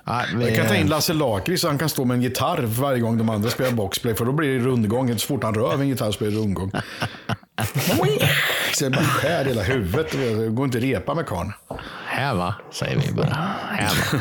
Nej, 0.04 0.26
vi- 0.36 0.44
Jag 0.46 0.56
kan 0.56 0.66
ta 0.66 0.74
in 0.74 0.86
Lasse 0.88 1.12
Lakrits 1.14 1.62
så 1.62 1.68
han 1.68 1.78
kan 1.78 1.88
stå 1.88 2.04
med 2.04 2.14
en 2.14 2.22
gitarr 2.22 2.62
varje 2.62 3.00
gång 3.00 3.18
de 3.18 3.28
andra 3.28 3.50
spelar 3.50 3.72
boxplay. 3.72 4.14
För 4.14 4.24
då 4.24 4.32
blir 4.32 4.58
det 4.58 4.64
rundgång. 4.64 5.18
Så 5.18 5.26
fort 5.26 5.44
han 5.44 5.54
rör 5.54 5.70
vid 5.70 5.80
en 5.80 5.88
gitarr 5.88 6.10
så 6.10 6.18
blir 6.18 6.30
det 6.30 6.36
rundgång. 6.36 6.70
så 8.74 8.90
bara 8.90 9.04
skär 9.04 9.44
hela 9.44 9.62
huvudet. 9.62 10.12
Det 10.12 10.48
går 10.48 10.64
inte 10.64 10.78
att 10.78 10.84
repa 10.84 11.14
med 11.14 11.26
karln. 11.26 11.52
Här 12.06 12.34
va, 12.34 12.54
säger 12.70 13.00
vi 13.06 13.12
bara. 13.12 13.26
Här 13.70 13.94
va. 14.12 14.20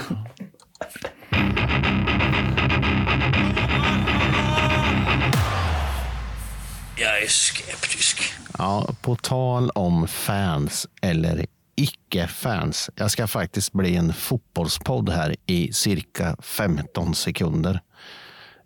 Jag 6.95 7.23
är 7.23 7.27
skeptisk. 7.27 8.21
Ja, 8.57 8.89
på 9.01 9.15
tal 9.15 9.69
om 9.69 10.07
fans 10.07 10.87
eller 11.01 11.45
icke-fans. 11.77 12.89
Jag 12.95 13.11
ska 13.11 13.27
faktiskt 13.27 13.73
bli 13.73 13.95
en 13.95 14.13
fotbollspodd 14.13 15.09
här 15.09 15.35
i 15.45 15.73
cirka 15.73 16.35
15 16.39 17.15
sekunder. 17.15 17.81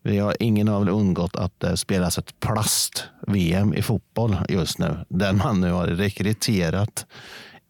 Vi 0.04 0.20
har 0.20 0.36
ingen 0.40 0.68
har 0.68 0.80
väl 0.80 0.90
undgått 0.90 1.36
att 1.36 1.60
det 1.60 1.78
spelas 1.78 2.18
ett 2.18 2.40
plast-VM 2.40 3.74
i 3.74 3.82
fotboll 3.82 4.38
just 4.50 4.78
nu. 4.78 5.06
Där 5.10 5.34
man 5.34 5.62
nu 5.62 5.72
har 5.72 5.88
rekryterat 5.88 7.06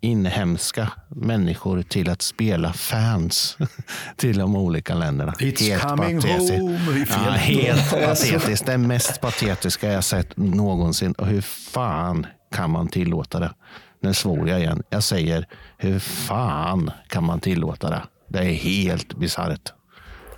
inhemska 0.01 0.91
människor 1.09 1.81
till 1.81 2.09
att 2.09 2.21
spela 2.21 2.73
fans 2.73 3.57
till 4.15 4.37
de 4.37 4.55
olika 4.55 4.95
länderna. 4.95 5.31
It's 5.31 5.79
coming 5.79 6.21
home. 6.21 6.79
Vi 6.93 7.01
är 7.01 7.05
fel. 7.05 7.23
Ja, 7.25 7.31
helt 7.31 7.91
patetiskt. 8.07 8.65
Det 8.65 8.77
mest 8.77 9.21
patetiska 9.21 9.91
jag 9.91 10.03
sett 10.03 10.37
någonsin. 10.37 11.13
Och 11.13 11.27
hur 11.27 11.41
fan 11.41 12.27
kan 12.51 12.71
man 12.71 12.87
tillåta 12.87 13.39
det? 13.39 13.53
Nu 14.01 14.13
svor 14.13 14.49
jag 14.49 14.59
igen. 14.59 14.83
Jag 14.89 15.03
säger, 15.03 15.47
hur 15.77 15.99
fan 15.99 16.91
kan 17.07 17.23
man 17.23 17.39
tillåta 17.39 17.89
det? 17.89 18.01
Det 18.27 18.39
är 18.39 18.43
helt 18.53 19.13
bisarrt. 19.13 19.73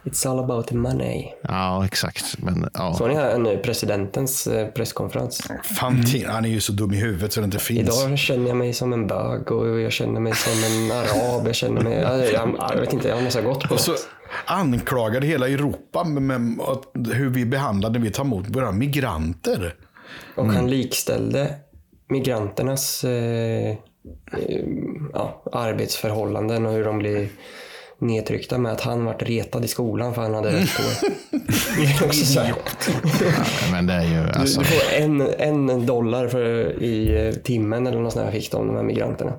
It's 0.03 0.29
all 0.29 0.39
about 0.39 0.67
the 0.67 0.75
money. 0.75 1.25
Ja, 1.43 1.85
exakt. 1.85 2.35
Men, 2.37 2.69
ja. 2.73 2.93
Såg 2.93 3.09
ni 3.09 3.15
här 3.15 3.37
nu 3.37 3.57
presidentens 3.57 4.47
eh, 4.47 4.67
presskonferens? 4.67 5.47
Fantin, 5.63 6.25
han 6.29 6.45
är 6.45 6.49
ju 6.49 6.59
så 6.61 6.71
dum 6.71 6.93
i 6.93 6.97
huvudet 6.97 7.33
så 7.33 7.39
det 7.39 7.45
inte 7.45 7.59
finns. 7.59 7.79
Idag 8.05 8.17
känner 8.19 8.47
jag 8.47 8.57
mig 8.57 8.73
som 8.73 8.93
en 8.93 9.07
bög 9.07 9.51
och 9.51 9.79
jag 9.79 9.91
känner 9.91 10.19
mig 10.19 10.33
som 10.35 10.51
en 10.63 10.91
arab. 10.97 11.47
Jag 11.47 11.55
känner 11.55 11.81
mig... 11.81 11.93
Jag, 11.99 12.31
jag, 12.33 12.55
jag 12.69 12.79
vet 12.79 12.93
inte, 12.93 13.07
jag 13.07 13.23
måste 13.23 13.41
ha 13.41 13.49
gått 13.49 13.63
på 13.67 13.73
Och 13.73 13.79
så 13.79 13.91
något. 13.91 14.07
anklagade 14.45 15.27
hela 15.27 15.47
Europa 15.49 16.03
med, 16.03 16.57
hur 17.13 17.29
vi 17.29 17.45
behandlar 17.45 17.89
när 17.89 17.99
vi 17.99 18.11
tar 18.11 18.23
emot 18.23 18.45
våra 18.49 18.71
migranter. 18.71 19.75
Och 20.35 20.43
Mm. 20.43 20.55
han 20.55 20.69
likställde 20.69 21.55
migranternas 22.13 23.03
eh, 23.03 23.69
eh, 23.69 23.75
ja, 25.13 25.43
arbetsförhållanden 25.51 26.65
och 26.65 26.71
hur 26.71 26.83
de 26.83 26.97
blir 26.97 27.29
nedtryckta 27.99 28.57
med 28.57 28.71
att 28.71 28.81
han 28.81 29.05
vart 29.05 29.21
retad 29.23 29.65
i 29.65 29.67
skolan 29.67 30.13
för 30.13 30.21
han 30.21 30.33
hade 30.33 30.51
rött 30.51 30.69
hår. 30.69 31.09
Det. 33.19 33.71
Men 33.71 33.87
det 33.87 33.93
är 33.93 34.03
ju... 34.03 34.23
Du, 34.23 34.39
Alltså, 34.39 34.59
du 34.59 34.65
får 34.65 35.01
en, 35.01 35.21
en 35.21 35.85
dollar 35.85 36.27
för, 36.27 36.83
i 36.83 37.27
eh, 37.27 37.33
timmen 37.33 37.87
eller 37.87 37.99
något 37.99 38.13
sånt 38.13 38.25
här 38.25 38.31
fick 38.31 38.51
de, 38.51 38.67
de 38.67 38.75
här 38.75 38.83
migranterna. 38.83 39.33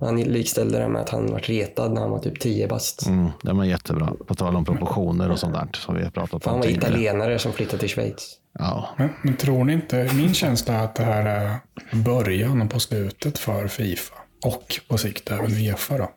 Han 0.00 0.20
likställde 0.20 0.78
det 0.78 0.88
med 0.88 1.02
att 1.02 1.08
han 1.08 1.26
vart 1.32 1.48
retad 1.48 1.92
när 1.92 2.00
han 2.00 2.10
var 2.10 2.18
typ 2.18 2.40
10 2.40 2.66
bast. 2.68 3.06
mm, 3.06 3.28
de 3.42 3.60
är 3.60 3.64
jättebra. 3.64 4.12
På 4.26 4.34
tal 4.34 4.56
om 4.56 4.64
proportioner 4.64 5.30
och 5.30 5.38
sånt 5.38 5.54
där 5.54 5.68
som 5.74 5.94
vi 5.94 6.04
har 6.04 6.10
pratat 6.10 6.42
För 6.42 6.50
han 6.50 6.54
om 6.54 6.60
var 6.60 6.66
tidigare. 6.66 6.88
italienare 6.92 7.38
som 7.38 7.52
flyttade 7.52 7.78
till 7.78 7.88
Schweiz. 7.88 8.37
Ja. 8.58 8.88
Men, 8.96 9.10
men 9.22 9.36
tror 9.36 9.64
ni 9.64 9.72
inte, 9.72 10.10
min 10.14 10.34
känsla 10.34 10.74
är 10.74 10.84
att 10.84 10.94
det 10.94 11.04
här 11.04 11.26
är 11.26 11.58
början 11.96 12.68
på 12.68 12.80
slutet 12.80 13.38
för 13.38 13.68
Fifa. 13.68 14.14
Och 14.44 14.80
på 14.88 14.98
sikt 14.98 15.30
även 15.30 15.52
Uefa 15.52 15.98
då. 15.98 16.10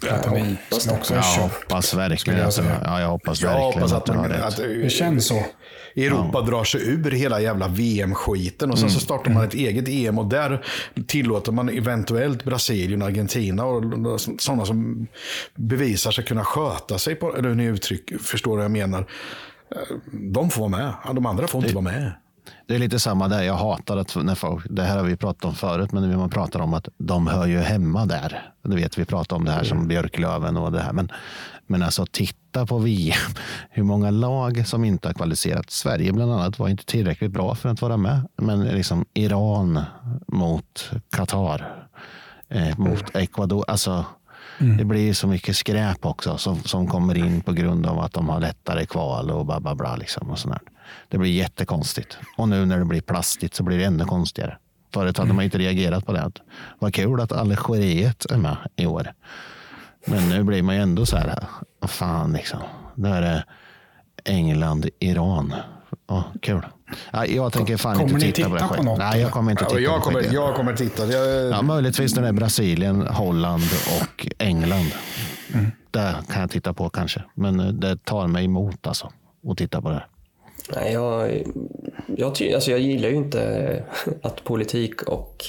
Platini 0.00 0.56
som 0.70 0.96
också 0.96 1.14
är 1.14 1.16
Jag 1.16 1.22
hoppas 1.22 1.94
verkligen 1.94 2.38
jag 2.38 2.52
ja, 2.84 3.00
jag 3.00 3.08
hoppas 3.08 3.42
Jag 3.42 3.48
verkligen 3.48 3.72
hoppas 3.72 3.92
att 3.92 4.10
att, 4.10 4.16
man, 4.16 4.32
att 4.32 4.56
Det 4.56 4.90
känns 4.90 5.26
så. 5.26 5.44
Europa 5.96 6.40
drar 6.40 6.64
sig 6.64 6.88
ur 6.88 7.10
hela 7.10 7.40
jävla 7.40 7.68
VM-skiten 7.68 8.70
och 8.70 8.78
sen 8.78 8.90
så 8.90 9.00
startar 9.00 9.30
man 9.30 9.44
ett 9.44 9.54
eget 9.54 9.88
EM 9.88 10.18
och 10.18 10.26
där 10.26 10.64
tillåter 11.06 11.52
man 11.52 11.68
eventuellt 11.68 12.44
Brasilien, 12.44 13.02
Argentina 13.02 13.64
och 13.64 14.20
sådana 14.38 14.64
som 14.64 15.06
bevisar 15.54 16.10
sig 16.10 16.24
kunna 16.24 16.44
sköta 16.44 16.98
sig, 16.98 17.14
på, 17.14 17.36
eller 17.36 17.48
hur 17.48 17.56
ni 17.56 17.64
uttryck, 17.64 18.20
förstår 18.22 18.56
vad 18.56 18.64
jag 18.64 18.70
menar. 18.70 19.06
De 20.12 20.50
får 20.50 20.68
vara 20.68 20.70
med, 20.70 20.94
de 21.14 21.26
andra 21.26 21.46
får 21.48 21.62
inte 21.62 21.74
vara 21.74 21.84
med. 21.84 22.12
Det 22.66 22.74
är 22.74 22.78
lite 22.78 22.98
samma 22.98 23.28
där. 23.28 23.42
Jag 23.42 23.54
hatar 23.54 23.96
att 23.96 24.16
när 24.16 24.34
folk, 24.34 24.66
det 24.70 24.82
här 24.82 24.96
har 24.96 25.04
vi 25.04 25.16
pratat 25.16 25.44
om 25.44 25.54
förut, 25.54 25.92
men 25.92 26.10
när 26.10 26.16
man 26.16 26.30
pratar 26.30 26.60
om 26.60 26.74
att 26.74 26.88
de 26.98 27.26
hör 27.26 27.46
ju 27.46 27.58
hemma 27.58 28.06
där. 28.06 28.52
Du 28.62 28.76
vet, 28.76 28.98
vi 28.98 29.04
pratar 29.04 29.36
om 29.36 29.44
det 29.44 29.52
här 29.52 29.64
som 29.64 29.88
Björklöven 29.88 30.56
och 30.56 30.72
det 30.72 30.80
här. 30.80 30.92
Men, 30.92 31.12
men 31.66 31.82
alltså 31.82 32.06
titta 32.06 32.66
på 32.66 32.78
VM. 32.78 33.32
Hur 33.70 33.82
många 33.82 34.10
lag 34.10 34.66
som 34.66 34.84
inte 34.84 35.08
har 35.08 35.14
kvalificerat. 35.14 35.70
Sverige 35.70 36.12
bland 36.12 36.32
annat 36.32 36.58
var 36.58 36.68
inte 36.68 36.84
tillräckligt 36.84 37.30
bra 37.30 37.54
för 37.54 37.68
att 37.68 37.82
vara 37.82 37.96
med. 37.96 38.28
Men 38.36 38.64
liksom 38.64 39.04
Iran 39.14 39.80
mot 40.26 40.90
Qatar. 41.10 41.88
Eh, 42.48 42.78
mot 42.78 43.16
Ecuador. 43.16 43.64
Alltså, 43.68 44.04
Det 44.62 44.84
blir 44.84 45.12
så 45.12 45.26
mycket 45.26 45.56
skräp 45.56 46.06
också 46.06 46.38
som, 46.38 46.62
som 46.62 46.86
kommer 46.86 47.16
in 47.16 47.40
på 47.40 47.52
grund 47.52 47.86
av 47.86 47.98
att 48.00 48.12
de 48.12 48.28
har 48.28 48.40
lättare 48.40 48.86
kval 48.86 49.30
och 49.30 49.46
bla 49.46 49.60
bla 49.60 49.74
bla. 49.74 49.96
Liksom 49.96 50.30
och 50.30 50.38
sånt 50.38 50.54
där. 50.54 50.62
Det 51.08 51.18
blir 51.18 51.30
jättekonstigt. 51.30 52.18
Och 52.36 52.48
nu 52.48 52.66
när 52.66 52.78
det 52.78 52.84
blir 52.84 53.00
plastigt 53.00 53.54
så 53.54 53.62
blir 53.62 53.78
det 53.78 53.84
ännu 53.84 54.04
konstigare. 54.04 54.58
Förut 54.94 55.18
hade 55.18 55.32
man 55.32 55.44
inte 55.44 55.58
reagerat 55.58 56.06
på 56.06 56.12
det. 56.12 56.22
Att, 56.22 56.38
vad 56.78 56.94
kul 56.94 57.20
att 57.20 57.32
Algeriet 57.32 58.30
är 58.30 58.36
med 58.36 58.56
i 58.76 58.86
år. 58.86 59.12
Men 60.06 60.28
nu 60.28 60.42
blir 60.42 60.62
man 60.62 60.74
ju 60.74 60.80
ändå 60.82 61.06
så 61.06 61.16
här, 61.16 61.44
fan 61.82 62.32
liksom. 62.32 62.60
Nu 62.94 63.08
är 63.08 63.20
det 63.20 63.44
England, 64.24 64.88
Iran. 64.98 65.54
Ja, 66.06 66.24
kul. 66.40 66.66
Ja, 67.12 67.26
jag 67.26 67.52
tänker 67.52 67.76
fan 67.76 67.96
Kommer 67.96 68.14
inte 68.14 68.26
ni 68.26 68.32
titta 68.32 68.48
på 68.48 68.54
det 68.54 68.60
titta 68.62 68.74
på 68.74 68.82
något, 68.82 68.98
Nej, 68.98 69.20
jag 69.20 69.30
kommer 69.30 69.50
inte 69.50 69.64
Ja, 69.64 69.68
titta 69.68 69.80
jag, 69.80 69.94
på 69.94 70.00
kommer, 70.00 70.20
skit. 70.22 70.32
jag 70.32 70.54
kommer 70.54 70.74
titta. 70.76 71.06
Jag, 71.06 71.50
Ja, 71.50 71.62
möjligtvis 71.62 72.14
när 72.14 72.22
det 72.22 72.28
är 72.28 72.32
Brasilien, 72.32 73.06
Holland 73.06 73.62
och 74.00 74.26
England. 74.38 74.86
Mm. 75.54 75.70
Det 75.90 76.14
kan 76.32 76.40
jag 76.40 76.50
titta 76.50 76.72
på 76.72 76.90
kanske. 76.90 77.22
Men 77.34 77.60
eh, 77.60 77.66
det 77.66 78.04
tar 78.04 78.26
mig 78.26 78.44
emot 78.44 78.86
alltså. 78.86 79.12
och 79.44 79.56
titta 79.58 79.82
på 79.82 79.90
det? 79.90 80.02
Nej, 80.74 80.92
jag, 80.92 81.42
jag, 82.16 82.34
ty, 82.34 82.54
alltså 82.54 82.70
jag 82.70 82.80
gillar 82.80 83.08
ju 83.08 83.14
inte 83.14 83.84
att 84.22 84.44
politik 84.44 85.02
och 85.02 85.44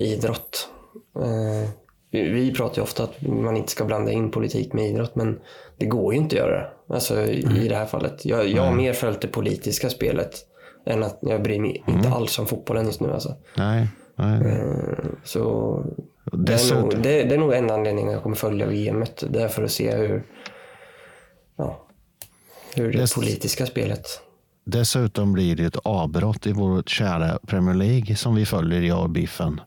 idrott... 0.00 0.68
Eh, 1.16 1.70
vi, 2.10 2.22
vi 2.22 2.52
pratar 2.54 2.76
ju 2.76 2.82
ofta 2.82 3.04
att 3.04 3.22
man 3.22 3.56
inte 3.56 3.70
ska 3.70 3.84
blanda 3.84 4.12
in 4.12 4.30
politik 4.30 4.72
med 4.72 4.86
idrott, 4.90 5.14
men 5.14 5.40
det 5.76 5.86
går 5.86 6.14
ju 6.14 6.18
inte 6.20 6.36
att 6.36 6.40
göra 6.40 6.60
det. 6.60 6.68
Alltså, 6.92 7.22
i, 7.24 7.64
i 7.64 7.68
det 7.68 7.76
här 7.76 7.86
fallet. 7.86 8.24
Jag, 8.24 8.48
jag 8.48 8.62
har 8.62 8.72
mer 8.72 8.92
följt 8.92 9.20
det 9.20 9.28
politiska 9.28 9.90
spelet 9.90 10.46
än 10.86 11.02
att 11.02 11.18
jag 11.22 11.42
bryr 11.42 11.60
mig 11.60 11.84
inte 11.88 12.08
alls 12.08 12.38
om 12.38 12.46
fotbollen 12.46 12.86
just 12.86 13.00
nu. 13.00 13.12
Alltså. 13.12 13.36
Nej. 13.56 13.88
nej. 14.16 14.40
Eh, 14.46 15.04
så 15.24 15.84
det 16.32 16.52
är, 16.52 16.74
nog, 16.80 16.90
det, 17.02 17.24
det 17.24 17.34
är 17.34 17.38
nog 17.38 17.52
en 17.52 17.70
anledning 17.70 18.10
jag 18.10 18.22
kommer 18.22 18.36
följa 18.36 18.66
VMet. 18.66 19.24
Det 19.30 19.42
är 19.42 19.48
för 19.48 19.62
att 19.62 19.70
se 19.70 19.96
hur, 19.96 20.24
ja, 21.56 21.86
hur 22.74 22.92
det 22.92 22.98
Dess- 22.98 23.14
politiska 23.14 23.66
spelet 23.66 24.06
Dessutom 24.64 25.32
blir 25.32 25.56
det 25.56 25.64
ett 25.64 25.76
avbrott 25.76 26.46
i 26.46 26.52
vårt 26.52 26.88
kära 26.88 27.38
Premier 27.46 27.74
League 27.74 28.16
som 28.16 28.34
vi 28.34 28.46
följer, 28.46 28.82
jag 28.82 29.02
och 29.02 29.10
Biffen. 29.10 29.60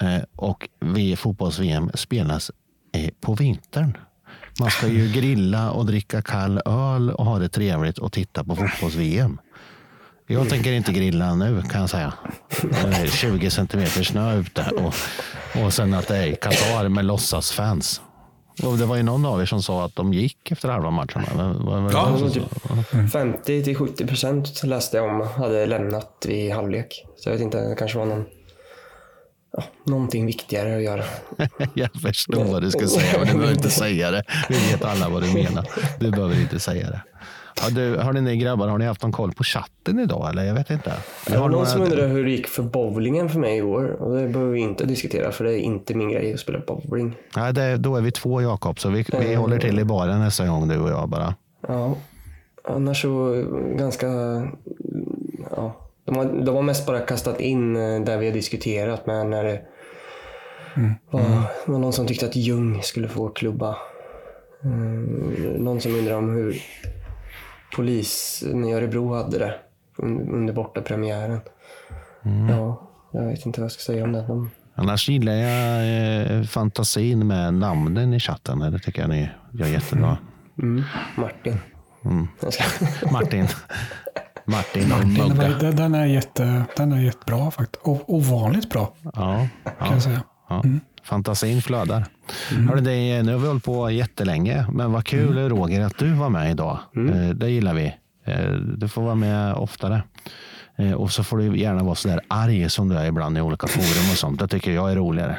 Eh, 0.00 0.22
och 0.36 0.68
fotbolls-VM 1.16 1.90
spelas 1.94 2.50
eh, 2.92 3.10
på 3.20 3.34
vintern. 3.34 3.96
Man 4.60 4.70
ska 4.70 4.86
ju 4.88 5.12
grilla 5.12 5.70
och 5.70 5.86
dricka 5.86 6.22
kall 6.22 6.60
öl 6.64 7.10
och 7.10 7.24
ha 7.24 7.38
det 7.38 7.48
trevligt 7.48 7.98
och 7.98 8.12
titta 8.12 8.44
på 8.44 8.56
fotbolls-VM. 8.56 9.38
Jag 10.26 10.48
tänker 10.48 10.72
inte 10.72 10.92
grilla 10.92 11.34
nu 11.34 11.62
kan 11.62 11.80
jag 11.80 11.90
säga. 11.90 12.12
Det 12.60 12.96
är 12.96 13.06
20 13.06 13.50
centimeter 13.50 14.02
snö 14.02 14.34
ute 14.38 14.70
och, 14.70 14.94
och 15.64 15.72
sen 15.72 15.94
att 15.94 16.08
det 16.08 16.16
är 16.16 16.34
Qatar 16.34 16.88
med 16.88 17.04
låtsasfans. 17.04 18.00
Och 18.62 18.78
det 18.78 18.86
var 18.86 18.96
ju 18.96 19.02
någon 19.02 19.26
av 19.26 19.40
er 19.40 19.46
som 19.46 19.62
sa 19.62 19.84
att 19.84 19.96
de 19.96 20.12
gick 20.12 20.50
efter 20.50 20.68
halva 20.68 20.90
matchen. 20.90 21.22
Ja, 21.92 22.18
typ 22.32 22.42
sa? 22.62 23.08
50 23.12 23.64
till 23.64 23.76
70 23.76 24.06
procent 24.06 24.62
läste 24.64 24.96
jag 24.96 25.06
om 25.06 25.28
hade 25.28 25.66
lämnat 25.66 26.26
vid 26.28 26.52
halvlek. 26.52 27.04
Så 27.16 27.28
jag 27.28 27.32
vet 27.32 27.42
inte, 27.42 27.68
det 27.68 27.74
kanske 27.74 27.98
var 27.98 28.06
någon, 28.06 28.24
ja, 29.52 29.62
någonting 29.84 30.26
viktigare 30.26 30.76
att 30.76 30.82
göra. 30.82 31.02
Jag 31.74 31.90
förstår 32.02 32.44
vad 32.44 32.62
du 32.62 32.70
ska 32.70 32.86
säga, 32.86 33.12
men 33.18 33.26
du 33.26 33.32
behöver 33.32 33.54
inte 33.54 33.70
säga 33.84 34.10
det. 34.10 34.22
Vi 34.48 34.54
vet 34.54 34.84
alla 34.84 35.08
vad 35.08 35.22
du 35.22 35.32
menar. 35.34 35.68
Du 36.00 36.10
behöver 36.10 36.40
inte 36.40 36.58
säga 36.60 36.90
det. 36.90 37.00
Ja, 37.62 37.70
du, 37.70 37.96
hörni, 37.98 38.20
ni 38.20 38.36
grabbar, 38.36 38.68
har 38.68 38.78
ni 38.78 38.84
haft 38.84 39.02
någon 39.02 39.12
koll 39.12 39.32
på 39.32 39.44
chatten 39.44 39.98
idag? 40.00 40.30
Eller 40.30 40.44
jag 40.44 40.54
vet 40.54 40.70
inte. 40.70 40.92
Var 41.30 41.36
har 41.36 41.42
någon 41.42 41.50
några- 41.52 41.66
som 41.66 41.82
undrade 41.82 42.06
hur 42.08 42.24
det 42.24 42.30
gick 42.30 42.46
för 42.46 42.62
bowlingen 42.62 43.28
för 43.28 43.38
mig 43.38 43.56
i 43.58 43.62
år. 43.62 43.84
Och 44.02 44.16
det 44.16 44.28
behöver 44.28 44.52
vi 44.52 44.60
inte 44.60 44.84
diskutera 44.84 45.32
för 45.32 45.44
det 45.44 45.52
är 45.54 45.58
inte 45.58 45.94
min 45.94 46.10
grej 46.10 46.34
att 46.34 46.40
spela 46.40 46.58
bowling. 46.66 47.14
Nej, 47.36 47.52
det, 47.52 47.76
då 47.76 47.96
är 47.96 48.00
vi 48.00 48.10
två 48.12 48.42
Jakob, 48.42 48.80
så 48.80 48.88
vi, 48.90 49.04
vi 49.20 49.32
Eh. 49.32 49.40
håller 49.40 49.58
till 49.58 49.78
i 49.78 49.84
baren 49.84 50.18
nästa 50.20 50.46
gång 50.46 50.68
du 50.68 50.78
och 50.78 50.90
jag 50.90 51.08
bara. 51.08 51.34
Ja, 51.68 51.94
annars 52.64 53.02
så 53.02 53.44
ganska... 53.78 54.06
Ja, 55.56 55.76
de, 56.04 56.16
har, 56.16 56.24
de 56.24 56.54
har 56.56 56.62
mest 56.62 56.86
bara 56.86 57.00
kastat 57.00 57.40
in 57.40 57.76
eh, 57.76 58.00
där 58.00 58.18
vi 58.18 58.26
har 58.26 58.32
diskuterat 58.32 59.06
med 59.06 59.26
när 59.26 59.44
det 59.44 59.60
var, 61.10 61.22
var 61.66 61.78
någon 61.78 61.92
som 61.92 62.06
tyckte 62.06 62.26
att 62.26 62.36
Ljung 62.36 62.82
skulle 62.82 63.08
få 63.08 63.28
klubba. 63.28 63.76
Mm, 64.64 65.54
någon 65.58 65.80
som 65.80 65.94
undrar 65.94 66.14
om 66.16 66.30
hur 66.34 66.56
polisen 67.76 68.64
i 68.64 68.74
Örebro 68.74 69.14
hade 69.14 69.38
det 69.38 69.54
un- 69.98 70.32
under 70.34 70.52
bortapremiären. 70.54 71.40
Ja, 72.50 72.90
jag 73.12 73.22
vet 73.26 73.46
inte 73.46 73.60
vad 73.60 73.64
jag 73.64 73.72
ska 73.72 73.80
säga 73.92 74.04
om 74.04 74.12
det. 74.12 74.22
De, 74.26 74.50
Annars 74.74 75.08
gillar 75.08 75.32
jag 75.32 76.36
eh, 76.36 76.42
fantasin 76.42 77.26
med 77.26 77.54
namnen 77.54 78.14
i 78.14 78.20
chatten. 78.20 78.58
Det 78.58 78.78
tycker 78.78 79.00
jag 79.00 79.10
ni 79.10 79.28
gör 79.52 79.66
jättebra. 79.66 80.18
mm, 80.58 80.82
Martin. 81.16 81.58
Mm. 82.04 82.28
Martin. 83.12 83.46
Martin 84.44 84.92
och 84.92 84.98
Den 85.00 85.12
Mugga. 85.12 85.42
är, 85.46 85.58
den- 85.60 85.76
den 85.76 85.94
är, 85.94 86.06
jätte, 86.06 86.64
den 86.76 86.92
är 86.92 87.00
jättebra 87.00 87.50
faktiskt. 87.50 87.86
Och 87.86 88.14
ovanligt 88.14 88.70
bra. 88.70 88.92
Ja, 89.02 89.48
Kan 89.78 89.92
jag 89.92 90.02
säga. 90.02 90.22
Ja. 90.48 90.62
Fantasin 91.04 91.62
flödar. 91.62 92.06
Hörru, 92.68 92.80
det, 92.80 93.22
nu 93.22 93.32
har 93.32 93.38
vi 93.38 93.46
hållit 93.46 93.64
på 93.64 93.90
jättelänge, 93.90 94.66
men 94.72 94.92
vad 94.92 95.04
kul 95.04 95.48
Roger 95.48 95.80
att 95.80 95.98
du 95.98 96.12
var 96.12 96.28
med 96.28 96.50
idag. 96.50 96.78
Eh, 96.96 97.28
Det 97.28 97.50
gillar 97.50 97.74
vi. 97.74 97.94
Eh, 98.24 98.50
Du 98.52 98.88
får 98.88 99.02
vara 99.02 99.14
med 99.14 99.54
oftare. 99.54 100.02
Eh, 100.78 100.92
Och 100.92 101.12
så 101.12 101.24
får 101.24 101.38
du 101.38 101.58
gärna 101.58 101.82
vara 101.82 101.94
så 101.94 102.08
där 102.08 102.20
arg 102.28 102.70
som 102.70 102.88
du 102.88 102.96
är 102.98 103.06
ibland 103.06 103.38
i 103.38 103.40
olika 103.40 103.66
forum 103.66 104.10
och 104.12 104.18
sånt. 104.18 104.40
Det 104.40 104.48
tycker 104.48 104.70
jag 104.72 104.92
är 104.92 104.96
roligare. 104.96 105.38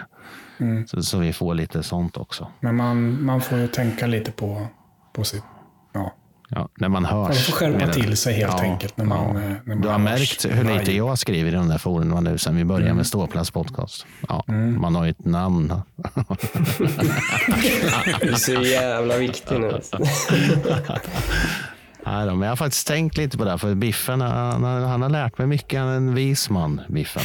Mm. 0.59 0.87
Så, 0.87 1.01
så 1.03 1.17
vi 1.17 1.33
får 1.33 1.53
lite 1.55 1.83
sånt 1.83 2.17
också. 2.17 2.47
Men 2.59 2.75
man, 2.75 3.23
man 3.25 3.41
får 3.41 3.57
ju 3.57 3.67
tänka 3.67 4.07
lite 4.07 4.31
på, 4.31 4.67
på 5.13 5.23
sitt... 5.23 5.43
Ja. 5.93 6.13
Ja, 6.55 6.69
när 6.77 6.89
man 6.89 7.05
hörs. 7.05 7.27
Man 7.27 7.35
får 7.35 7.53
skärpa 7.53 7.93
till 7.93 8.17
sig 8.17 8.33
helt 8.33 8.59
enkelt 8.61 8.97
när 8.97 9.05
man, 9.05 9.19
eh, 9.19 9.33
när 9.41 9.59
man 9.65 9.81
du 9.81 9.87
har 9.87 9.99
hörs 9.99 10.03
märkt 10.03 10.45
hur 10.45 10.63
lite 10.63 10.73
varje- 10.73 10.93
jag 10.97 11.19
skriver 11.19 11.51
i 11.51 11.55
de 11.55 11.67
där 11.67 11.77
forumen 11.77 12.23
nu 12.23 12.37
sen 12.37 12.55
vi 12.55 12.65
började 12.65 12.93
med 12.93 13.07
Ståplats 13.07 13.51
podcast. 13.51 14.05
Ja, 14.29 14.43
Man 14.47 14.95
har 14.95 15.03
ju 15.05 15.09
ett 15.11 15.25
namn. 15.25 15.73
Du 18.21 18.29
är 18.29 18.35
så 18.35 18.51
jävla 18.51 19.17
viktig 19.17 19.59
nu. 19.59 19.67
Nej 22.05 22.25
då, 22.27 22.31
men 22.35 22.41
jag 22.41 22.49
har 22.51 22.55
faktiskt 22.55 22.87
tänkt 22.87 23.17
lite 23.17 23.37
på 23.37 23.43
det, 23.43 23.49
här, 23.51 23.57
för 23.57 23.75
Biffen 23.75 24.21
han, 24.21 24.63
han, 24.63 24.83
han 24.83 25.01
har 25.01 25.09
lärt 25.09 25.37
mig 25.37 25.47
mycket. 25.47 25.79
Han 25.79 25.89
är 25.89 25.95
en 25.95 26.15
vis 26.15 26.49
man, 26.49 26.81
Biffen. 26.87 27.23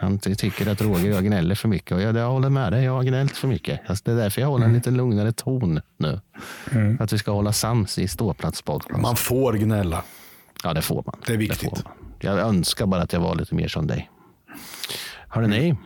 Han 0.00 0.18
ty- 0.18 0.34
tycker 0.34 0.66
att 0.72 0.80
Roger 0.82 1.10
och 1.10 1.16
jag 1.16 1.24
gnäller 1.24 1.54
för 1.54 1.68
mycket 1.68 1.92
och 1.92 2.02
jag, 2.02 2.16
jag 2.16 2.30
håller 2.30 2.50
med 2.50 2.72
dig, 2.72 2.84
jag 2.84 2.92
har 2.92 3.02
gnällt 3.02 3.36
för 3.36 3.48
mycket. 3.48 3.80
Alltså, 3.86 4.02
det 4.04 4.12
är 4.12 4.16
därför 4.16 4.40
jag 4.40 4.48
håller 4.48 4.66
en 4.66 4.72
lite 4.72 4.90
lugnare 4.90 5.32
ton 5.32 5.80
nu. 5.96 6.20
Att 7.00 7.12
vi 7.12 7.18
ska 7.18 7.30
hålla 7.32 7.52
sams 7.52 7.98
i 7.98 8.08
Ståplats 8.08 8.62
podcast. 8.62 9.00
Man 9.02 9.16
får 9.16 9.52
gnälla. 9.52 10.02
Ja, 10.64 10.74
det 10.74 10.82
får 10.82 11.02
man. 11.06 11.16
Det 11.26 11.32
är 11.32 11.36
viktigt. 11.36 11.84
man. 11.84 11.92
Jag 12.20 12.38
önskar 12.38 12.86
bara 12.86 13.02
att 13.02 13.12
jag 13.12 13.20
var 13.20 13.34
lite 13.34 13.54
mer 13.54 13.68
som 13.68 13.86
dig. 13.86 14.10
Hörde 15.28 15.46
ni? 15.46 15.76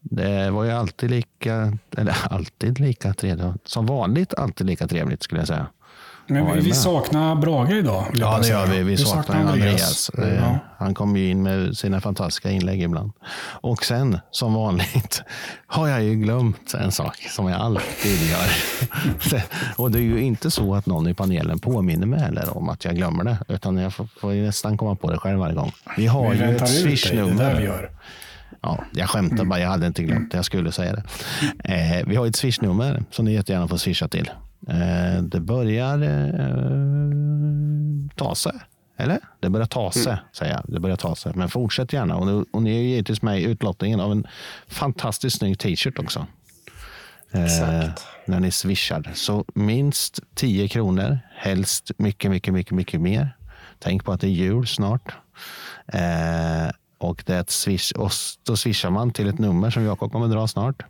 Det 0.00 0.50
var 0.50 0.64
ju 0.64 0.70
alltid 0.70 1.10
lika, 1.10 1.78
eller 1.96 2.16
alltid 2.30 2.80
lika 2.80 3.14
trevligt. 3.14 3.68
Som 3.68 3.86
vanligt 3.86 4.34
alltid 4.34 4.66
lika 4.66 4.88
trevligt 4.88 5.22
skulle 5.22 5.40
jag 5.40 5.48
säga. 5.48 5.66
Men 6.28 6.54
vi, 6.54 6.60
vi 6.60 6.72
saknar 6.72 7.34
Brage 7.34 7.70
idag. 7.70 8.04
Ja, 8.14 8.38
det 8.42 8.48
gör 8.48 8.66
säga. 8.66 8.78
vi. 8.78 8.82
Vi 8.90 8.96
saknar 8.96 9.36
ju 9.36 9.48
Andreas. 9.48 10.08
Eh, 10.10 10.34
Ja. 10.34 10.58
Han 10.78 10.94
kommer 10.94 11.20
ju 11.20 11.30
in 11.30 11.42
med 11.42 11.76
sina 11.76 12.00
fantastiska 12.00 12.50
inlägg 12.50 12.82
ibland. 12.82 13.12
Och 13.60 13.84
sen, 13.84 14.18
som 14.30 14.54
vanligt, 14.54 15.22
har 15.66 15.88
jag 15.88 16.02
ju 16.02 16.14
glömt 16.14 16.74
en 16.74 16.92
sak 16.92 17.16
som 17.16 17.48
jag 17.48 17.60
alltid 17.60 18.30
gör. 18.30 19.42
Och 19.76 19.90
det 19.90 19.98
är 19.98 20.02
ju 20.02 20.20
inte 20.20 20.50
så 20.50 20.74
att 20.74 20.86
någon 20.86 21.08
i 21.08 21.14
panelen 21.14 21.58
påminner 21.58 22.06
mig 22.06 22.20
heller 22.20 22.56
om 22.56 22.68
att 22.68 22.84
jag 22.84 22.94
glömmer 22.96 23.24
det. 23.24 23.38
Utan 23.48 23.76
jag 23.76 23.94
får, 23.94 24.08
får 24.20 24.32
nästan 24.32 24.76
komma 24.76 24.94
på 24.94 25.10
det 25.10 25.18
själv 25.18 25.38
varje 25.38 25.54
gång. 25.54 25.72
Vi 25.96 26.06
har 26.06 26.30
Vi 26.30 26.38
ju 26.38 26.56
ett 26.56 26.62
vi 26.62 26.66
swishnummer. 26.66 27.90
Ja, 28.60 28.84
jag 28.92 29.08
skämtar 29.10 29.44
bara, 29.44 29.60
jag 29.60 29.68
hade 29.68 29.86
inte 29.86 30.02
glömt 30.02 30.30
det. 30.30 30.38
Jag 30.38 30.44
skulle 30.44 30.72
säga 30.72 30.92
det. 30.92 31.02
Eh, 31.74 32.06
vi 32.06 32.16
har 32.16 32.26
ett 32.26 32.36
swishnummer 32.36 33.02
som 33.10 33.24
ni 33.24 33.32
jättegärna 33.32 33.68
får 33.68 33.76
swisha 33.76 34.08
till. 34.08 34.30
Eh, 34.66 35.22
det 35.22 35.40
börjar 35.40 36.02
eh, 36.02 37.10
ta 38.16 38.34
sig. 38.34 38.52
Eller? 38.96 39.18
Det 39.40 39.50
börjar 39.50 39.66
ta 39.66 39.90
sig, 39.92 40.16
säger 40.32 40.52
jag. 40.52 40.62
Det 40.68 40.80
börjar 40.80 40.96
ta 40.96 41.14
sig. 41.14 41.32
Men 41.34 41.48
fortsätt 41.48 41.92
gärna. 41.92 42.16
Och, 42.16 42.44
och 42.52 42.62
ni 42.62 42.70
är 42.70 42.80
ju 42.80 42.88
givetvis 42.88 43.22
med 43.22 43.40
i 43.40 43.44
utlottningen 43.44 44.00
av 44.00 44.12
en 44.12 44.26
fantastiskt 44.66 45.38
snygg 45.38 45.58
t-shirt 45.58 45.98
också. 45.98 46.26
Eh, 47.32 47.90
när 48.26 48.40
ni 48.40 48.50
swishar. 48.50 49.10
Så 49.14 49.44
minst 49.54 50.20
10 50.34 50.68
kronor. 50.68 51.18
Helst 51.36 51.90
mycket, 51.96 52.30
mycket, 52.30 52.54
mycket, 52.54 52.72
mycket 52.72 53.00
mer. 53.00 53.36
Tänk 53.78 54.04
på 54.04 54.12
att 54.12 54.20
det 54.20 54.26
är 54.26 54.30
jul 54.30 54.66
snart. 54.66 55.14
Eh, 55.86 56.70
och 56.98 57.22
det 57.26 57.34
är 57.34 57.44
swish, 57.48 57.92
och 57.92 58.10
då 58.42 58.56
swishar 58.56 58.90
man 58.90 59.10
till 59.10 59.28
ett 59.28 59.38
nummer 59.38 59.70
som 59.70 59.84
Jakob 59.84 60.12
kommer 60.12 60.28
dra 60.28 60.48
snart. 60.48 60.82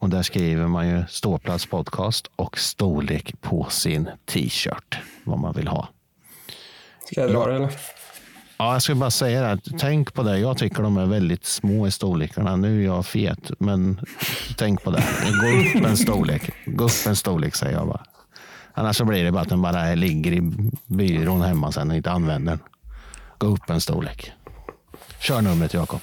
Och 0.00 0.08
där 0.08 0.22
skriver 0.22 0.66
man 0.66 0.88
ju 0.88 1.04
ståplats 1.08 1.66
podcast 1.66 2.30
och 2.36 2.58
storlek 2.58 3.34
på 3.40 3.66
sin 3.70 4.08
t-shirt. 4.26 4.98
Vad 5.24 5.38
man 5.38 5.52
vill 5.54 5.68
ha. 5.68 5.88
Ska 7.04 7.20
jag 7.20 7.30
dra 7.30 7.46
det 7.46 7.56
eller? 7.56 7.70
Ja, 8.56 8.72
jag 8.72 8.82
ska 8.82 8.94
bara 8.94 9.10
säga 9.10 9.40
det. 9.40 9.46
här. 9.46 9.60
Tänk 9.78 10.14
på 10.14 10.22
det. 10.22 10.38
Jag 10.38 10.58
tycker 10.58 10.82
de 10.82 10.96
är 10.96 11.06
väldigt 11.06 11.46
små 11.46 11.86
i 11.86 11.90
storlekarna. 11.90 12.56
Nu 12.56 12.80
är 12.80 12.84
jag 12.84 13.06
fet, 13.06 13.50
men 13.58 14.00
tänk 14.56 14.82
på 14.82 14.90
det. 14.90 15.04
Gå 15.40 15.78
upp 15.78 15.86
en 15.86 15.96
storlek. 15.96 16.50
Gå 16.66 16.84
upp 16.84 17.06
en 17.06 17.16
storlek 17.16 17.54
säger 17.54 17.72
jag 17.76 17.86
bara. 17.86 18.04
Annars 18.74 18.96
så 18.96 19.04
blir 19.04 19.24
det 19.24 19.32
bara 19.32 19.42
att 19.42 19.48
den 19.48 19.62
bara 19.62 19.94
ligger 19.94 20.32
i 20.32 20.40
byrån 20.86 21.42
hemma 21.42 21.72
sen 21.72 21.90
och 21.90 21.96
inte 21.96 22.10
använder 22.10 22.52
den. 22.52 22.60
Gå 23.38 23.46
upp 23.46 23.70
en 23.70 23.80
storlek. 23.80 24.32
Kör 25.20 25.40
numret 25.40 25.74
Jakob. 25.74 26.00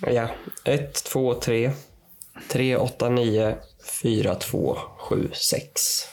Ja, 0.00 0.28
1, 0.64 1.04
2, 1.04 1.34
3, 1.34 1.70
3, 2.52 2.76
8, 2.76 3.08
9, 3.08 3.56
4, 4.02 4.34
2, 4.34 4.76
7, 4.98 5.28
6. 5.32 6.04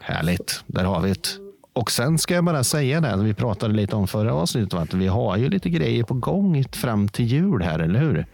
Härligt. 0.00 0.64
Där 0.66 0.84
har 0.84 1.00
vi 1.00 1.08
det. 1.08 1.28
Och 1.72 1.90
sen 1.90 2.18
ska 2.18 2.34
jag 2.34 2.44
bara 2.44 2.64
säga 2.64 3.00
det, 3.00 3.16
vi 3.16 3.34
pratade 3.34 3.74
lite 3.74 3.96
om 3.96 4.08
förra 4.08 4.34
avsnittet, 4.34 4.74
att 4.74 4.94
vi 4.94 5.06
har 5.06 5.36
ju 5.36 5.48
lite 5.48 5.70
grejer 5.70 6.04
på 6.04 6.14
gång 6.14 6.64
fram 6.64 7.08
till 7.08 7.24
jul 7.24 7.62
här, 7.62 7.78
eller 7.78 8.00
hur? 8.00 8.26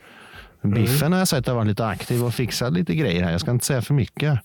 Biffen 0.63 1.13
har 1.13 1.19
jag 1.19 1.29
sett 1.29 1.47
har 1.47 1.55
varit 1.55 1.67
lite 1.67 1.87
aktiv 1.87 2.25
och 2.25 2.35
fixat 2.35 2.73
lite 2.73 2.95
grejer 2.95 3.23
här. 3.23 3.33
Jag 3.33 3.41
ska 3.41 3.51
inte 3.51 3.67
säga 3.67 3.83
för 3.83 3.95
mycket. 3.95 4.41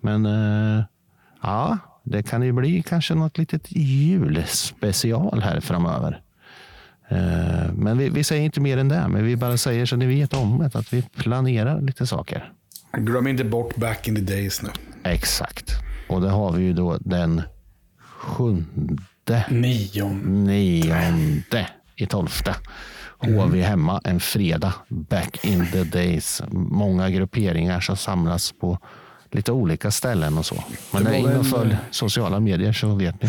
Men 0.00 0.26
eh, 0.26 0.84
ja, 1.42 1.78
det 2.04 2.22
kan 2.22 2.42
ju 2.42 2.52
bli 2.52 2.82
kanske 2.82 3.14
något 3.14 3.38
litet 3.38 3.72
julspecial 3.72 5.42
här 5.42 5.60
framöver. 5.60 6.20
Eh, 7.08 7.72
Men 7.72 7.98
vi, 7.98 8.08
vi 8.08 8.24
säger 8.24 8.42
inte 8.42 8.60
mer 8.60 8.78
än 8.78 8.88
det, 8.88 9.08
men 9.08 9.24
vi 9.24 9.36
bara 9.36 9.56
säger 9.56 9.86
så 9.86 9.96
ni 9.96 10.06
vet 10.06 10.34
om 10.34 10.58
det, 10.58 10.78
att 10.78 10.92
vi 10.92 11.02
planerar 11.02 11.80
lite 11.80 12.06
saker. 12.06 12.52
Glöm 12.92 13.26
inte 13.26 13.44
bort 13.44 13.76
back 13.76 14.08
in 14.08 14.14
the 14.14 14.20
days 14.34 14.62
nu. 14.62 14.68
Exakt. 15.02 15.72
Och 16.08 16.20
det 16.20 16.30
har 16.30 16.52
vi 16.52 16.64
ju 16.64 16.72
då 16.72 16.98
den 17.00 17.42
sjunde. 18.08 19.44
Nionde. 19.50 20.28
Nionde 20.52 21.68
i 21.96 22.06
tolfte. 22.06 22.54
HV 23.18 23.62
hemma 23.62 24.00
en 24.04 24.20
fredag. 24.20 24.74
Back 24.88 25.44
in 25.44 25.66
the 25.72 25.84
days. 25.84 26.42
Många 26.52 27.10
grupperingar 27.10 27.80
som 27.80 27.96
samlas 27.96 28.52
på 28.60 28.78
lite 29.30 29.52
olika 29.52 29.90
ställen 29.90 30.38
och 30.38 30.46
så. 30.46 30.64
Men 30.92 31.04
Det 31.04 31.10
det 31.10 31.16
är 31.16 31.20
in 31.20 31.36
och 31.36 31.46
följ 31.46 31.76
sociala 31.90 32.40
medier 32.40 32.72
så 32.72 32.94
vet 32.94 33.22
ni. 33.22 33.28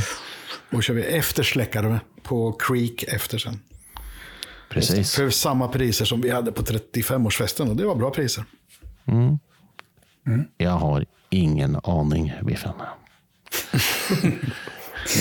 Då 0.70 0.82
kör 0.82 0.94
vi 0.94 1.04
eftersläckare 1.04 2.00
på 2.24 2.52
Creek 2.52 3.04
efter 3.04 3.38
sen. 3.38 3.60
Precis. 4.70 5.16
För 5.16 5.30
samma 5.30 5.68
priser 5.68 6.06
som 6.06 6.22
vi 6.22 6.30
hade 6.30 6.52
på 6.52 6.62
35-årsfesten 6.62 7.70
och 7.70 7.76
det 7.76 7.86
var 7.86 7.96
bra 7.96 8.12
priser. 8.12 8.44
Mm. 9.06 9.38
Jag 10.58 10.72
har 10.72 11.06
ingen 11.30 11.78
aning, 11.84 12.34
Biffen. 12.44 12.74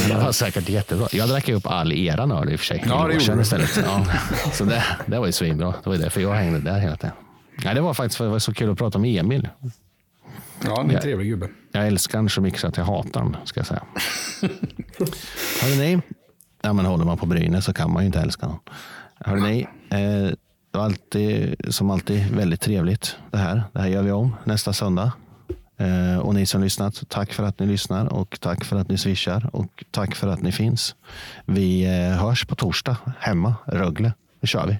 Men 0.01 0.09
det 0.09 0.25
var 0.25 0.33
säkert 0.33 0.69
jättebra. 0.69 1.09
Jag 1.13 1.29
drack 1.29 1.49
ju 1.49 1.55
upp 1.55 1.67
all 1.67 1.93
eran 1.93 2.33
öl 2.33 2.51
i 2.51 2.57
och 2.57 2.61
för 2.61 2.67
sig. 2.67 2.85
Ja, 2.87 3.07
det 3.07 3.15
gjorde 3.15 3.43
istället. 3.43 3.77
Ja. 3.77 4.07
Så 4.53 4.65
det, 4.65 4.85
det 5.07 5.19
var 5.19 5.27
ju 5.27 5.33
svinbra. 5.33 5.67
Det 5.67 5.87
var 5.87 5.97
ju 5.97 6.03
därför 6.03 6.21
jag 6.21 6.35
hängde 6.35 6.59
där 6.59 6.79
hela 6.79 6.97
tiden. 6.97 7.15
Ja, 7.65 7.75
det 7.75 7.81
var 7.81 7.95
faktiskt 7.95 8.17
för 8.17 8.25
det 8.25 8.31
var 8.31 8.39
så 8.39 8.55
kul 8.55 8.71
att 8.71 8.79
prata 8.79 8.99
med 8.99 9.21
Emil. 9.21 9.49
Ja, 10.65 10.77
han 10.77 10.91
är 10.91 10.95
en 10.95 11.03
trevlig 11.03 11.29
gubbe. 11.29 11.49
Jag 11.73 11.87
älskar 11.87 12.19
honom 12.19 12.29
så 12.29 12.41
mycket 12.41 12.61
så 12.61 12.67
att 12.67 12.77
jag 12.77 12.85
hatar 12.85 13.21
honom, 13.21 13.37
ska 13.45 13.61
jag 13.61 13.67
säga. 13.67 13.83
Hörde 15.63 15.77
ni? 15.77 16.01
Ja, 16.63 16.73
men 16.73 16.85
håller 16.87 17.05
man 17.05 17.19
på 17.19 17.27
Brynäs 17.27 17.65
så 17.65 17.73
kan 17.73 17.93
man 17.93 18.03
ju 18.03 18.07
inte 18.07 18.21
älska 18.21 18.47
honom. 18.47 18.61
Hörde 19.27 19.43
ni? 19.43 19.67
Eh, 19.91 19.99
det 20.71 20.79
var 20.79 20.85
alltid, 20.85 21.57
som 21.69 21.91
alltid 21.91 22.31
väldigt 22.31 22.61
trevligt 22.61 23.17
det 23.31 23.39
här. 23.39 23.63
Det 23.73 23.81
här 23.81 23.89
gör 23.89 24.03
vi 24.03 24.13
om 24.13 24.37
nästa 24.45 24.73
söndag. 24.73 25.13
Eh, 25.77 26.19
och 26.19 26.35
ni 26.35 26.47
som 26.47 26.63
lyssnat, 26.63 27.03
tack 27.09 27.33
för 27.33 27.45
att 27.45 27.59
ni 27.59 27.67
lyssnar 27.67 28.13
och 28.13 28.41
tack 28.41 28.65
för 28.65 28.77
att 28.77 28.89
ni 28.89 28.99
swishar 28.99 29.51
och 29.53 29.85
tack 29.91 30.15
för 30.15 30.29
att 30.29 30.43
ni 30.43 30.53
finns. 30.53 30.95
Vi 31.45 31.85
eh, 31.85 32.23
hörs 32.23 32.45
på 32.47 32.55
torsdag 32.55 32.97
hemma, 33.19 33.55
Rögle. 33.65 34.13
Nu 34.41 34.47
kör 34.47 34.67
vi. 34.67 34.79